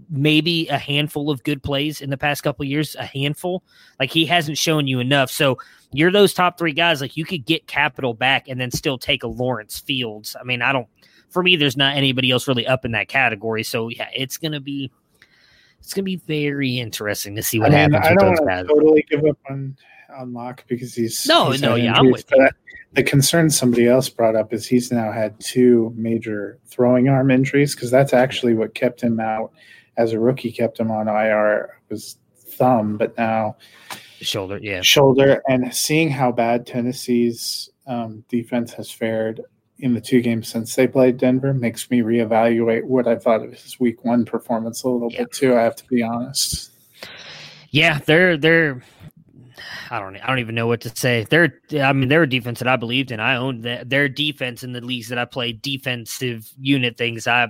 maybe 0.09 0.67
a 0.67 0.77
handful 0.77 1.29
of 1.29 1.43
good 1.43 1.61
plays 1.61 2.01
in 2.01 2.09
the 2.09 2.17
past 2.17 2.41
couple 2.41 2.63
of 2.63 2.69
years, 2.69 2.95
a 2.95 3.05
handful. 3.05 3.63
Like 3.99 4.09
he 4.09 4.25
hasn't 4.25 4.57
shown 4.57 4.87
you 4.87 4.99
enough. 4.99 5.29
So 5.29 5.57
you're 5.91 6.11
those 6.11 6.33
top 6.33 6.57
three 6.57 6.73
guys. 6.73 7.01
Like 7.01 7.15
you 7.15 7.25
could 7.25 7.45
get 7.45 7.67
capital 7.67 8.13
back 8.13 8.47
and 8.47 8.59
then 8.59 8.71
still 8.71 8.97
take 8.97 9.23
a 9.23 9.27
Lawrence 9.27 9.79
Fields. 9.79 10.35
I 10.39 10.43
mean, 10.43 10.61
I 10.61 10.73
don't. 10.73 10.87
For 11.29 11.43
me, 11.43 11.55
there's 11.55 11.77
not 11.77 11.95
anybody 11.95 12.31
else 12.31 12.47
really 12.47 12.65
up 12.65 12.85
in 12.85 12.91
that 12.93 13.07
category. 13.07 13.63
So 13.63 13.89
yeah, 13.89 14.09
it's 14.13 14.37
gonna 14.37 14.59
be. 14.59 14.91
It's 15.79 15.93
gonna 15.93 16.03
be 16.03 16.17
very 16.17 16.77
interesting 16.77 17.35
to 17.35 17.43
see 17.43 17.59
what 17.59 17.73
I 17.73 17.87
mean, 17.87 17.93
happens 17.93 18.05
I 18.05 18.13
don't 18.15 18.35
those 18.35 18.45
want 18.45 18.67
to 18.67 18.73
totally 18.73 19.05
give 19.09 19.25
up 19.25 19.37
on 19.49 19.77
on 20.13 20.33
Lock 20.33 20.65
because 20.67 20.93
he's 20.93 21.25
No, 21.27 21.51
he's 21.51 21.61
no, 21.61 21.75
yeah, 21.75 21.93
I'm 21.93 22.07
injuries, 22.07 22.25
with 22.31 22.39
you. 22.39 22.49
The 22.93 23.03
concern 23.03 23.49
somebody 23.49 23.87
else 23.87 24.09
brought 24.09 24.35
up 24.35 24.51
is 24.51 24.67
he's 24.67 24.91
now 24.91 25.11
had 25.11 25.39
two 25.39 25.93
major 25.95 26.57
throwing 26.65 27.07
arm 27.07 27.29
injuries 27.29 27.75
because 27.75 27.91
that's 27.91 28.13
actually 28.13 28.55
what 28.55 28.73
kept 28.73 28.99
him 28.99 29.19
out 29.19 29.53
as 29.99 30.13
a 30.13 30.19
rookie. 30.19 30.51
Kept 30.51 30.79
him 30.79 30.89
on 30.89 31.07
IR 31.07 31.79
was 31.89 32.17
thumb, 32.57 32.97
but 32.97 33.15
now 33.17 33.55
Shoulder, 34.21 34.59
yeah. 34.61 34.81
shoulder. 34.81 35.41
And 35.47 35.73
seeing 35.73 36.09
how 36.09 36.31
bad 36.31 36.65
Tennessee's 36.65 37.69
um, 37.87 38.23
defense 38.29 38.73
has 38.73 38.91
fared 38.91 39.41
in 39.79 39.93
the 39.93 40.01
two 40.01 40.21
games 40.21 40.49
since 40.49 40.75
they 40.75 40.87
played 40.87 41.17
Denver 41.17 41.53
makes 41.53 41.89
me 41.89 42.01
reevaluate 42.01 42.83
what 42.83 43.07
I 43.07 43.15
thought 43.15 43.43
of 43.43 43.53
his 43.53 43.79
Week 43.79 44.03
One 44.03 44.25
performance 44.25 44.83
a 44.83 44.89
little 44.89 45.09
bit 45.09 45.31
too. 45.31 45.55
I 45.55 45.61
have 45.61 45.75
to 45.77 45.85
be 45.87 46.03
honest. 46.03 46.71
Yeah, 47.69 47.99
they're 47.99 48.35
they're. 48.35 48.83
I 49.89 49.99
don't. 49.99 50.17
I 50.17 50.27
don't 50.27 50.39
even 50.39 50.55
know 50.55 50.67
what 50.67 50.81
to 50.81 50.95
say. 50.95 51.25
They're. 51.29 51.53
I 51.81 51.93
mean, 51.93 52.09
they're 52.09 52.23
a 52.23 52.29
defense 52.29 52.59
that 52.59 52.67
I 52.67 52.75
believed 52.75 53.11
in. 53.11 53.19
I 53.19 53.37
owned 53.37 53.63
that. 53.63 53.89
their 53.89 54.09
defense 54.09 54.63
in 54.63 54.73
the 54.73 54.81
leagues 54.81 55.07
that 55.09 55.17
I 55.17 55.25
played. 55.25 55.61
Defensive 55.61 56.51
unit 56.59 56.97
things. 56.97 57.25
I 57.25 57.47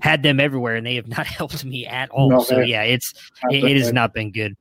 had 0.00 0.22
them 0.22 0.40
everywhere, 0.40 0.76
and 0.76 0.86
they 0.86 0.94
have 0.94 1.08
not 1.08 1.26
helped 1.38 1.64
me 1.64 1.86
at 1.86 2.10
all. 2.10 2.30
No, 2.30 2.42
so 2.42 2.60
yeah, 2.60 2.82
it's 2.82 3.12
it, 3.50 3.64
it 3.64 3.76
has 3.76 3.92
not 3.92 4.14
been 4.14 4.30
good. 4.30 4.56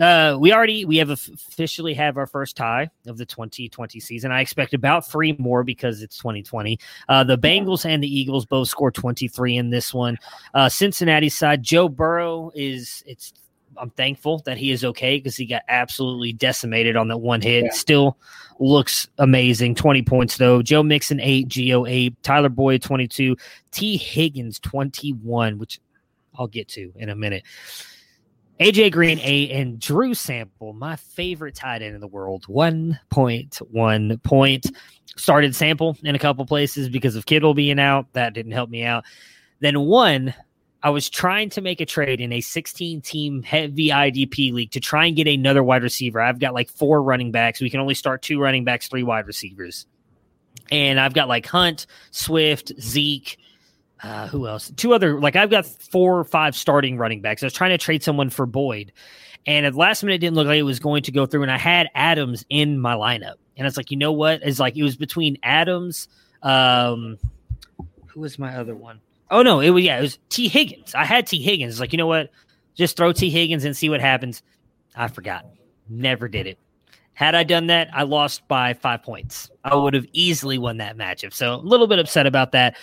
Uh, 0.00 0.36
we 0.38 0.52
already 0.52 0.84
we 0.84 0.96
have 0.96 1.10
officially 1.10 1.92
have 1.92 2.16
our 2.16 2.26
first 2.26 2.56
tie 2.56 2.88
of 3.06 3.18
the 3.18 3.26
2020 3.26 3.98
season. 3.98 4.30
I 4.30 4.40
expect 4.40 4.74
about 4.74 5.08
three 5.10 5.34
more 5.38 5.64
because 5.64 6.02
it's 6.02 6.18
2020. 6.18 6.78
Uh, 7.08 7.24
the 7.24 7.36
Bengals 7.36 7.84
and 7.84 8.02
the 8.02 8.18
Eagles 8.18 8.46
both 8.46 8.68
scored 8.68 8.94
23 8.94 9.56
in 9.56 9.70
this 9.70 9.92
one. 9.92 10.16
Uh, 10.54 10.68
Cincinnati 10.68 11.28
side, 11.28 11.62
Joe 11.62 11.88
Burrow 11.88 12.52
is 12.54 13.02
it's. 13.06 13.32
I'm 13.80 13.90
thankful 13.90 14.38
that 14.46 14.58
he 14.58 14.70
is 14.70 14.84
okay 14.84 15.18
because 15.18 15.36
he 15.36 15.46
got 15.46 15.62
absolutely 15.68 16.32
decimated 16.32 16.96
on 16.96 17.08
that 17.08 17.18
one 17.18 17.40
hit. 17.40 17.64
Yeah. 17.64 17.70
Still 17.72 18.18
looks 18.58 19.08
amazing. 19.18 19.74
20 19.74 20.02
points 20.02 20.36
though. 20.36 20.62
Joe 20.62 20.82
Mixon 20.82 21.20
eight, 21.20 21.48
Gio 21.48 21.88
eight, 21.88 22.20
Tyler 22.22 22.48
Boyd 22.48 22.82
22, 22.82 23.36
Tee 23.70 23.96
Higgins 23.96 24.58
21, 24.60 25.58
which 25.58 25.80
I'll 26.38 26.46
get 26.46 26.68
to 26.68 26.92
in 26.96 27.08
a 27.08 27.16
minute. 27.16 27.44
AJ 28.60 28.90
Green 28.90 29.20
eight 29.20 29.52
and 29.52 29.78
Drew 29.78 30.14
Sample, 30.14 30.72
my 30.72 30.96
favorite 30.96 31.54
tight 31.54 31.80
end 31.80 31.94
in 31.94 32.00
the 32.00 32.08
world, 32.08 32.44
one 32.48 32.98
point 33.08 33.56
one 33.70 34.18
point. 34.24 34.66
Started 35.16 35.54
Sample 35.54 35.96
in 36.02 36.16
a 36.16 36.18
couple 36.18 36.44
places 36.44 36.88
because 36.88 37.14
of 37.14 37.26
Kittle 37.26 37.54
being 37.54 37.78
out. 37.78 38.12
That 38.14 38.34
didn't 38.34 38.52
help 38.52 38.68
me 38.68 38.84
out. 38.84 39.04
Then 39.60 39.80
one, 39.80 40.34
I 40.82 40.90
was 40.90 41.10
trying 41.10 41.50
to 41.50 41.60
make 41.60 41.80
a 41.80 41.86
trade 41.86 42.20
in 42.20 42.32
a 42.32 42.40
16 42.40 43.00
team 43.00 43.42
heavy 43.42 43.88
IDP 43.88 44.52
league 44.52 44.70
to 44.72 44.80
try 44.80 45.06
and 45.06 45.16
get 45.16 45.26
another 45.26 45.62
wide 45.62 45.82
receiver. 45.82 46.20
I've 46.20 46.38
got 46.38 46.54
like 46.54 46.70
four 46.70 47.02
running 47.02 47.32
backs. 47.32 47.60
We 47.60 47.70
can 47.70 47.80
only 47.80 47.94
start 47.94 48.22
two 48.22 48.40
running 48.40 48.64
backs, 48.64 48.86
three 48.88 49.02
wide 49.02 49.26
receivers. 49.26 49.86
And 50.70 51.00
I've 51.00 51.14
got 51.14 51.28
like 51.28 51.46
Hunt, 51.46 51.86
Swift, 52.10 52.72
Zeke, 52.80 53.38
uh, 54.02 54.28
who 54.28 54.46
else? 54.46 54.70
Two 54.76 54.94
other 54.94 55.20
like 55.20 55.34
I've 55.34 55.50
got 55.50 55.66
four 55.66 56.18
or 56.18 56.24
five 56.24 56.54
starting 56.54 56.98
running 56.98 57.20
backs. 57.20 57.42
I 57.42 57.46
was 57.46 57.52
trying 57.52 57.70
to 57.70 57.78
trade 57.78 58.02
someone 58.02 58.30
for 58.30 58.46
Boyd, 58.46 58.92
and 59.46 59.66
at 59.66 59.72
the 59.72 59.78
last 59.78 60.02
minute, 60.02 60.16
it 60.16 60.18
didn't 60.18 60.36
look 60.36 60.46
like 60.46 60.58
it 60.58 60.62
was 60.62 60.78
going 60.78 61.02
to 61.04 61.12
go 61.12 61.26
through. 61.26 61.42
And 61.42 61.50
I 61.50 61.58
had 61.58 61.88
Adams 61.94 62.44
in 62.48 62.78
my 62.78 62.94
lineup, 62.94 63.34
and 63.56 63.66
it's 63.66 63.76
like, 63.76 63.90
you 63.90 63.96
know 63.96 64.12
what? 64.12 64.40
It's 64.42 64.60
like 64.60 64.76
it 64.76 64.84
was 64.84 64.96
between 64.96 65.36
Adams. 65.42 66.08
Um, 66.42 67.18
who 68.06 68.20
was 68.20 68.38
my 68.38 68.56
other 68.56 68.76
one? 68.76 69.00
Oh 69.30 69.42
no, 69.42 69.60
it 69.60 69.70
was 69.70 69.84
yeah, 69.84 69.98
it 69.98 70.02
was 70.02 70.18
Tee 70.28 70.48
Higgins. 70.48 70.94
I 70.94 71.04
had 71.04 71.26
Tee 71.26 71.42
Higgins. 71.42 71.80
Like 71.80 71.92
you 71.92 71.96
know 71.98 72.06
what? 72.06 72.30
Just 72.74 72.96
throw 72.96 73.12
Tee 73.12 73.30
Higgins 73.30 73.64
and 73.64 73.76
see 73.76 73.88
what 73.88 74.00
happens. 74.00 74.42
I 74.94 75.08
forgot. 75.08 75.46
Never 75.88 76.28
did 76.28 76.46
it. 76.46 76.58
Had 77.14 77.34
I 77.34 77.42
done 77.42 77.66
that, 77.66 77.88
I 77.92 78.04
lost 78.04 78.46
by 78.46 78.74
five 78.74 79.02
points. 79.02 79.50
I 79.64 79.74
would 79.74 79.92
have 79.94 80.06
easily 80.12 80.56
won 80.56 80.76
that 80.76 80.96
matchup. 80.96 81.34
So 81.34 81.54
a 81.54 81.56
little 81.56 81.88
bit 81.88 81.98
upset 81.98 82.26
about 82.26 82.52
that. 82.52 82.76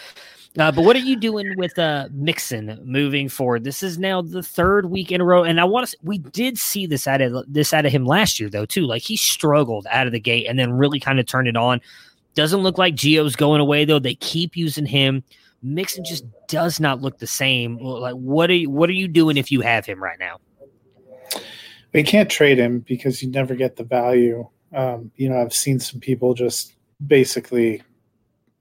Uh, 0.57 0.71
but 0.71 0.83
what 0.83 0.95
are 0.95 0.99
you 0.99 1.17
doing 1.17 1.53
with 1.57 1.77
uh, 1.77 2.07
Mixon 2.11 2.79
moving 2.83 3.27
forward? 3.27 3.63
This 3.63 3.83
is 3.83 3.97
now 3.97 4.21
the 4.21 4.43
third 4.43 4.89
week 4.89 5.11
in 5.11 5.19
a 5.19 5.25
row, 5.25 5.43
and 5.43 5.59
I 5.59 5.65
want 5.65 5.87
to. 5.87 5.97
We 6.03 6.17
did 6.17 6.57
see 6.57 6.85
this 6.85 7.07
out 7.07 7.21
of 7.21 7.43
this 7.47 7.73
out 7.73 7.85
of 7.85 7.91
him 7.91 8.05
last 8.05 8.39
year, 8.39 8.49
though, 8.49 8.65
too. 8.65 8.85
Like 8.85 9.01
he 9.01 9.17
struggled 9.17 9.85
out 9.89 10.07
of 10.07 10.13
the 10.13 10.19
gate, 10.19 10.47
and 10.47 10.57
then 10.57 10.71
really 10.73 10.99
kind 10.99 11.19
of 11.19 11.25
turned 11.25 11.47
it 11.47 11.57
on. 11.57 11.81
Doesn't 12.35 12.61
look 12.61 12.77
like 12.77 12.95
Gio's 12.95 13.35
going 13.35 13.61
away 13.61 13.85
though. 13.85 13.99
They 13.99 14.15
keep 14.15 14.55
using 14.55 14.85
him. 14.85 15.23
Mixon 15.65 16.05
just 16.05 16.25
does 16.47 16.79
not 16.79 17.01
look 17.01 17.17
the 17.17 17.27
same. 17.27 17.77
Like 17.77 18.15
what 18.15 18.49
are 18.49 18.55
you, 18.55 18.69
what 18.69 18.89
are 18.89 18.93
you 18.93 19.07
doing 19.07 19.37
if 19.37 19.51
you 19.51 19.61
have 19.61 19.85
him 19.85 20.01
right 20.01 20.19
now? 20.19 20.39
We 21.93 22.03
can't 22.03 22.29
trade 22.29 22.57
him 22.57 22.79
because 22.79 23.23
you 23.23 23.31
never 23.31 23.55
get 23.55 23.75
the 23.75 23.83
value. 23.83 24.47
Um, 24.73 25.11
you 25.15 25.29
know, 25.29 25.41
I've 25.41 25.53
seen 25.53 25.79
some 25.79 25.99
people 25.99 26.33
just 26.33 26.73
basically 27.07 27.81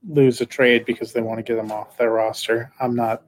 lose 0.09 0.41
a 0.41 0.47
trade 0.47 0.85
because 0.85 1.13
they 1.13 1.21
want 1.21 1.39
to 1.39 1.43
get 1.43 1.59
him 1.59 1.73
off 1.73 1.97
their 1.97 2.11
roster. 2.11 2.73
I'm 2.81 2.95
not 2.95 3.25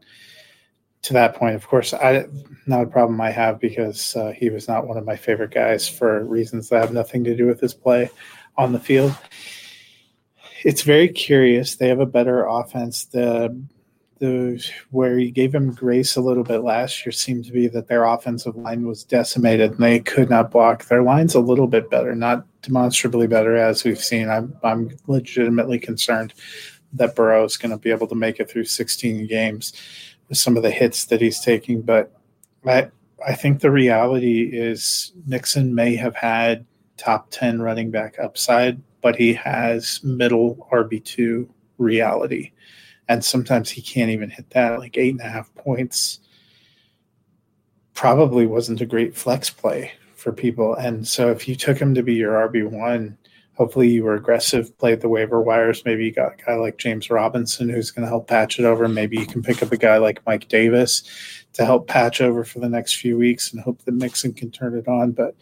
to 1.03 1.13
that 1.13 1.35
point. 1.35 1.55
Of 1.55 1.67
course, 1.67 1.95
I 1.95 2.27
not 2.67 2.83
a 2.83 2.87
problem 2.87 3.21
I 3.21 3.31
have 3.31 3.61
because 3.61 4.17
uh, 4.17 4.33
he 4.33 4.51
was 4.51 4.69
not 4.69 4.87
one 4.87 4.97
of 4.97 5.05
my 5.05 5.17
favorite 5.17 5.53
guys 5.53 5.89
for 5.89 6.25
reasons 6.25 6.69
that 6.69 6.81
have 6.81 6.93
nothing 6.93 7.25
to 7.25 7.37
do 7.37 7.47
with 7.47 7.61
his 7.61 7.75
play 7.75 8.11
on 8.57 8.73
the 8.73 8.81
field. 8.81 9.17
It's 10.65 10.83
very 10.83 11.09
curious. 11.09 11.77
They 11.77 11.89
have 11.89 12.01
a 12.01 12.07
better 12.07 12.45
offense. 12.45 13.05
The 13.05 13.61
the 14.19 14.65
where 14.91 15.19
you 15.19 15.31
gave 15.31 15.55
him 15.55 15.75
grace 15.75 16.17
a 16.17 16.23
little 16.23 16.43
bit 16.43 16.61
last 16.61 17.05
year 17.05 17.13
seemed 17.13 17.45
to 17.45 17.53
be 17.53 17.67
that 17.69 17.87
their 17.89 18.05
offensive 18.05 18.57
line 18.57 18.87
was 18.87 19.05
decimated 19.05 19.73
and 19.73 19.81
they 19.81 20.01
could 20.01 20.31
not 20.31 20.51
block. 20.51 20.87
Their 20.87 21.03
line's 21.03 21.35
a 21.35 21.41
little 21.41 21.67
bit 21.67 21.91
better, 21.91 22.15
not 22.15 22.47
demonstrably 22.63 23.27
better 23.27 23.57
as 23.57 23.85
we've 23.85 24.03
seen. 24.03 24.31
I'm 24.31 24.57
I'm 24.63 24.97
legitimately 25.07 25.79
concerned 25.79 26.33
that 26.95 27.15
Burrow 27.15 27.45
is 27.45 27.57
going 27.57 27.73
to 27.73 27.77
be 27.77 27.91
able 27.91 28.07
to 28.07 28.15
make 28.15 28.41
it 28.41 28.51
through 28.51 28.65
16 28.65 29.27
games 29.27 29.75
with 30.29 30.39
some 30.39 30.57
of 30.57 30.63
the 30.63 30.71
hits 30.71 31.07
that 31.07 31.21
he's 31.21 31.41
taking. 31.41 31.83
But 31.83 32.13
I 32.67 32.91
I 33.27 33.35
think 33.35 33.61
the 33.61 33.71
reality 33.71 34.51
is 34.53 35.13
Mixon 35.27 35.75
may 35.75 35.97
have 35.97 36.17
had 36.17 36.65
top 36.97 37.29
10 37.31 37.61
running 37.61 37.91
back 37.91 38.19
upside, 38.19 38.81
but 39.07 39.15
he 39.15 39.33
has 39.33 40.01
middle 40.03 40.67
RB2 40.73 41.49
reality 41.79 42.51
and 43.07 43.25
sometimes 43.25 43.71
he 43.71 43.81
can't 43.81 44.11
even 44.11 44.31
hit 44.31 44.51
that. 44.51 44.81
Like 44.81 44.99
eight 44.99 45.13
and 45.13 45.21
a 45.21 45.29
half 45.29 45.55
points 45.55 46.19
probably 47.95 48.47
wasn't 48.47 48.81
a 48.81 48.85
great 48.85 49.17
flex 49.17 49.49
play 49.49 49.93
for 50.17 50.33
people. 50.33 50.75
And 50.75 51.07
so 51.07 51.31
if 51.31 51.47
you 51.47 51.55
took 51.55 51.79
him 51.79 51.95
to 51.95 52.03
be 52.03 52.15
your 52.15 52.49
RB 52.49 52.69
one, 52.69 53.17
hopefully 53.55 53.91
you 53.91 54.03
were 54.03 54.17
aggressive, 54.17 54.77
played 54.77 55.03
the 55.03 55.09
waiver 55.09 55.41
wires. 55.41 55.85
Maybe 55.85 56.05
you 56.05 56.11
got 56.11 56.33
a 56.33 56.45
guy 56.45 56.57
like 56.57 56.77
James 56.77 57.09
Robinson 57.09 57.69
who's 57.69 57.93
going 57.93 58.03
to 58.03 58.09
help 58.09 58.27
patch 58.27 58.59
it 58.59 58.65
over. 58.65 58.89
Maybe 58.89 59.19
you 59.19 59.27
can 59.27 59.41
pick 59.41 59.63
up 59.63 59.71
a 59.71 59.77
guy 59.77 59.99
like 59.99 60.27
Mike 60.27 60.49
Davis 60.49 61.05
to 61.53 61.65
help 61.65 61.87
patch 61.87 62.21
over 62.21 62.43
for 62.43 62.59
the 62.59 62.69
next 62.69 62.97
few 62.97 63.17
weeks 63.17 63.53
and 63.53 63.63
hope 63.63 63.85
that 63.85 63.95
Mixon 63.95 64.33
can 64.33 64.51
turn 64.51 64.77
it 64.77 64.89
on. 64.89 65.13
But 65.13 65.37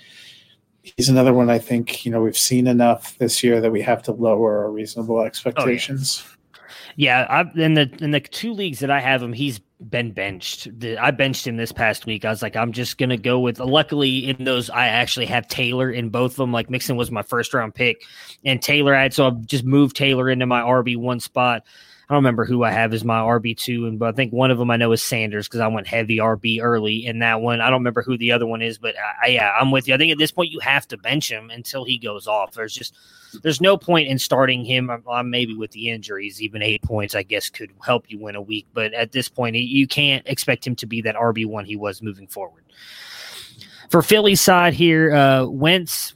he's 0.97 1.09
another 1.09 1.33
one 1.33 1.51
I 1.51 1.59
think, 1.59 2.05
you 2.05 2.13
know, 2.13 2.21
we've 2.21 2.39
seen 2.39 2.67
enough 2.67 3.17
this 3.19 3.43
year 3.43 3.61
that 3.61 3.73
we 3.73 3.83
have 3.83 4.03
to 4.05 4.13
lower 4.13 4.65
our 4.65 4.71
reasonable 4.71 5.21
expectations. 5.23 6.23
Oh, 6.25 6.29
yeah. 6.29 6.31
Yeah, 6.97 7.27
I, 7.29 7.59
in 7.61 7.75
the 7.75 7.93
in 8.01 8.13
the 8.13 8.21
two 8.21 8.53
leagues 8.53 8.79
that 8.79 8.91
I 8.91 9.01
have 9.01 9.21
him, 9.21 9.33
he's 9.33 9.61
been 9.81 10.13
benched. 10.13 10.69
I 11.01 11.11
benched 11.11 11.45
him 11.45 11.57
this 11.57 11.73
past 11.73 12.07
week. 12.07 12.25
I 12.25 12.31
was 12.31 12.41
like, 12.41 12.55
I'm 12.55 12.73
just 12.73 12.99
gonna 12.99 13.17
go 13.17 13.41
with. 13.41 13.59
Luckily, 13.59 14.29
in 14.29 14.45
those, 14.45 14.71
I 14.71 14.87
actually 14.87 15.27
have 15.27 15.49
Taylor 15.49 15.91
in 15.91 16.11
both 16.11 16.33
of 16.33 16.37
them. 16.37 16.53
Like 16.53 16.71
Mixon 16.71 16.97
was 16.97 17.11
my 17.11 17.23
first 17.23 17.53
round 17.53 17.75
pick, 17.75 18.03
and 18.45 18.63
Taylor 18.63 18.95
I 18.95 19.03
had, 19.03 19.15
so 19.15 19.27
I've 19.27 19.45
just 19.45 19.65
moved 19.65 19.97
Taylor 19.97 20.31
into 20.31 20.47
my 20.47 20.61
RB 20.61 20.97
one 20.97 21.19
spot. 21.19 21.65
I 22.09 22.15
don't 22.15 22.23
remember 22.23 22.45
who 22.45 22.65
I 22.65 22.71
have 22.71 22.93
as 22.93 23.03
my 23.03 23.19
RB 23.19 23.57
two, 23.57 23.87
and 23.87 23.99
but 23.99 24.09
I 24.11 24.13
think 24.13 24.33
one 24.33 24.51
of 24.51 24.59
them 24.59 24.71
I 24.71 24.77
know 24.77 24.93
is 24.93 25.03
Sanders 25.03 25.49
because 25.49 25.61
I 25.61 25.69
went 25.69 25.87
heavy 25.87 26.19
RB 26.19 26.61
early 26.63 27.07
in 27.07 27.21
that 27.21 27.41
one. 27.41 27.63
I 27.63 27.71
don't 27.71 27.81
remember 27.81 28.03
who 28.03 28.19
the 28.19 28.33
other 28.33 28.47
one 28.47 28.61
is, 28.61 28.77
but 28.77 28.95
I, 29.23 29.29
yeah, 29.29 29.53
I'm 29.59 29.71
with 29.71 29.89
you. 29.89 29.95
I 29.95 29.97
think 29.97 30.13
at 30.13 30.19
this 30.19 30.31
point 30.31 30.53
you 30.53 30.61
have 30.61 30.87
to 30.89 30.99
bench 30.99 31.31
him 31.31 31.49
until 31.51 31.85
he 31.85 31.97
goes 31.97 32.27
off. 32.27 32.53
There's 32.53 32.75
just 32.75 32.95
there's 33.43 33.61
no 33.61 33.79
point 33.79 34.09
in 34.09 34.19
starting 34.19 34.65
him. 34.65 34.91
Maybe 35.25 35.55
with 35.55 35.71
the 35.71 35.89
injuries, 35.89 36.43
even 36.43 36.63
eight 36.63 36.83
points 36.83 37.15
I 37.15 37.23
guess 37.23 37.49
could 37.49 37.71
help 37.83 38.11
you 38.11 38.19
win 38.19 38.37
a 38.37 38.43
week, 38.43 38.67
but 38.75 38.93
at 38.93 39.13
this 39.13 39.31
point 39.31 39.57
you 39.57 39.87
can't 39.87 40.27
expect 40.27 40.67
him 40.67 40.77
to 40.77 40.87
be 40.87 41.01
that 41.03 41.17
RB 41.17 41.47
one 41.47 41.65
he 41.65 41.77
was 41.77 42.03
moving 42.03 42.27
forward. 42.27 42.65
For 43.89 44.03
Philly's 44.03 44.41
side 44.41 44.75
here, 44.75 45.15
uh, 45.15 45.47
Wentz 45.47 46.15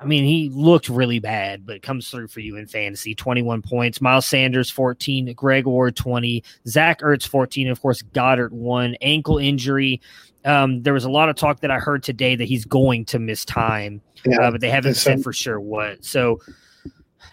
I 0.00 0.04
mean, 0.04 0.24
he 0.24 0.50
looked 0.50 0.88
really 0.88 1.18
bad, 1.18 1.66
but 1.66 1.82
comes 1.82 2.10
through 2.10 2.28
for 2.28 2.40
you 2.40 2.56
in 2.56 2.66
fantasy. 2.66 3.14
21 3.14 3.62
points. 3.62 4.00
Miles 4.00 4.26
Sanders, 4.26 4.70
14. 4.70 5.32
Greg 5.34 5.66
Ward, 5.66 5.96
20. 5.96 6.42
Zach 6.66 7.00
Ertz, 7.00 7.26
14. 7.26 7.68
Of 7.68 7.80
course, 7.80 8.02
Goedert, 8.02 8.52
1. 8.52 8.96
Ankle 9.00 9.38
injury. 9.38 10.00
Um, 10.44 10.82
there 10.82 10.92
was 10.92 11.04
a 11.04 11.10
lot 11.10 11.28
of 11.28 11.36
talk 11.36 11.60
that 11.60 11.70
I 11.70 11.78
heard 11.78 12.02
today 12.02 12.34
that 12.34 12.44
he's 12.44 12.64
going 12.64 13.04
to 13.06 13.18
miss 13.18 13.44
time, 13.44 14.00
yeah, 14.24 14.40
uh, 14.40 14.50
but 14.50 14.60
they 14.60 14.70
haven't 14.70 14.94
said 14.94 15.22
for 15.22 15.32
sure 15.32 15.60
what. 15.60 16.04
So 16.04 16.40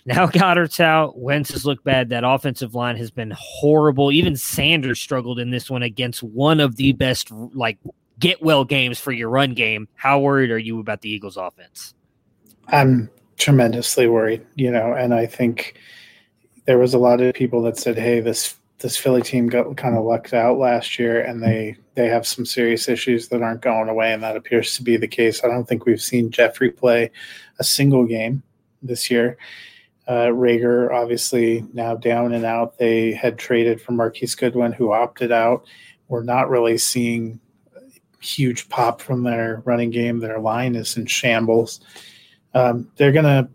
now 0.05 0.27
Goedert's 0.31 0.79
out. 0.79 1.17
Wentz 1.17 1.51
has 1.51 1.65
looked 1.65 1.83
bad. 1.83 2.09
That 2.09 2.23
offensive 2.23 2.75
line 2.75 2.97
has 2.97 3.09
been 3.09 3.33
horrible. 3.35 4.11
Even 4.11 4.35
Sanders 4.35 4.99
struggled 4.99 5.39
in 5.39 5.49
this 5.49 5.71
one 5.71 5.81
against 5.81 6.21
one 6.21 6.59
of 6.59 6.75
the 6.75 6.93
best, 6.93 7.31
like, 7.31 7.79
get 8.19 8.43
well 8.43 8.65
games 8.65 8.99
for 8.99 9.11
your 9.11 9.29
run 9.29 9.53
game. 9.53 9.87
How 9.95 10.19
worried 10.19 10.51
are 10.51 10.59
you 10.59 10.79
about 10.79 11.01
the 11.01 11.09
Eagles' 11.09 11.37
offense? 11.37 11.95
I'm 12.71 13.09
tremendously 13.37 14.07
worried, 14.07 14.45
you 14.55 14.71
know, 14.71 14.93
and 14.93 15.13
I 15.13 15.25
think 15.25 15.75
there 16.65 16.77
was 16.77 16.93
a 16.93 16.99
lot 16.99 17.21
of 17.21 17.33
people 17.33 17.61
that 17.63 17.77
said, 17.77 17.97
"Hey, 17.97 18.19
this 18.19 18.55
this 18.79 18.95
Philly 18.95 19.21
team 19.21 19.47
got 19.47 19.75
kind 19.75 19.97
of 19.97 20.05
lucked 20.05 20.33
out 20.33 20.57
last 20.57 20.99
year, 20.99 21.21
and 21.21 21.41
they 21.43 21.75
they 21.95 22.07
have 22.07 22.27
some 22.27 22.45
serious 22.45 22.87
issues 22.87 23.29
that 23.29 23.41
aren't 23.41 23.61
going 23.61 23.89
away, 23.89 24.13
and 24.13 24.23
that 24.23 24.37
appears 24.37 24.75
to 24.75 24.83
be 24.83 24.97
the 24.97 25.07
case. 25.07 25.43
I 25.43 25.47
don't 25.47 25.65
think 25.65 25.85
we've 25.85 26.01
seen 26.01 26.31
Jeffery 26.31 26.71
play 26.71 27.11
a 27.59 27.63
single 27.63 28.05
game 28.05 28.43
this 28.81 29.09
year. 29.09 29.37
Uh, 30.07 30.27
Reagor 30.27 30.91
obviously 30.91 31.65
now 31.73 31.95
down 31.95 32.33
and 32.33 32.45
out. 32.45 32.77
They 32.77 33.13
had 33.13 33.37
traded 33.37 33.81
for 33.81 33.91
Marquise 33.91 34.35
Goodwin, 34.35 34.71
who 34.71 34.91
opted 34.91 35.31
out. 35.31 35.65
We're 36.07 36.23
not 36.23 36.49
really 36.49 36.77
seeing 36.77 37.39
huge 38.21 38.69
pop 38.69 39.01
from 39.01 39.23
their 39.23 39.61
running 39.65 39.91
game. 39.91 40.19
Their 40.19 40.39
line 40.39 40.75
is 40.75 40.97
in 40.97 41.05
shambles 41.05 41.79
um, 42.53 42.91
they're 42.95 43.11
gonna 43.11 43.49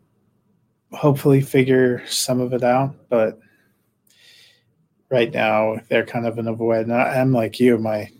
hopefully 0.92 1.40
figure 1.40 2.03
some 2.07 2.40
of 2.40 2.53
it 2.53 2.62
out, 2.62 2.95
but 3.09 3.38
right 5.11 5.32
now 5.32 5.76
they're 5.88 6.07
kind 6.07 6.26
of 6.26 6.38
in 6.38 6.49
a 6.49 6.55
void. 6.55 6.86
And 6.86 6.95
I'm 6.95 7.32
like 7.32 7.61
you, 7.61 7.78
my 7.78 8.11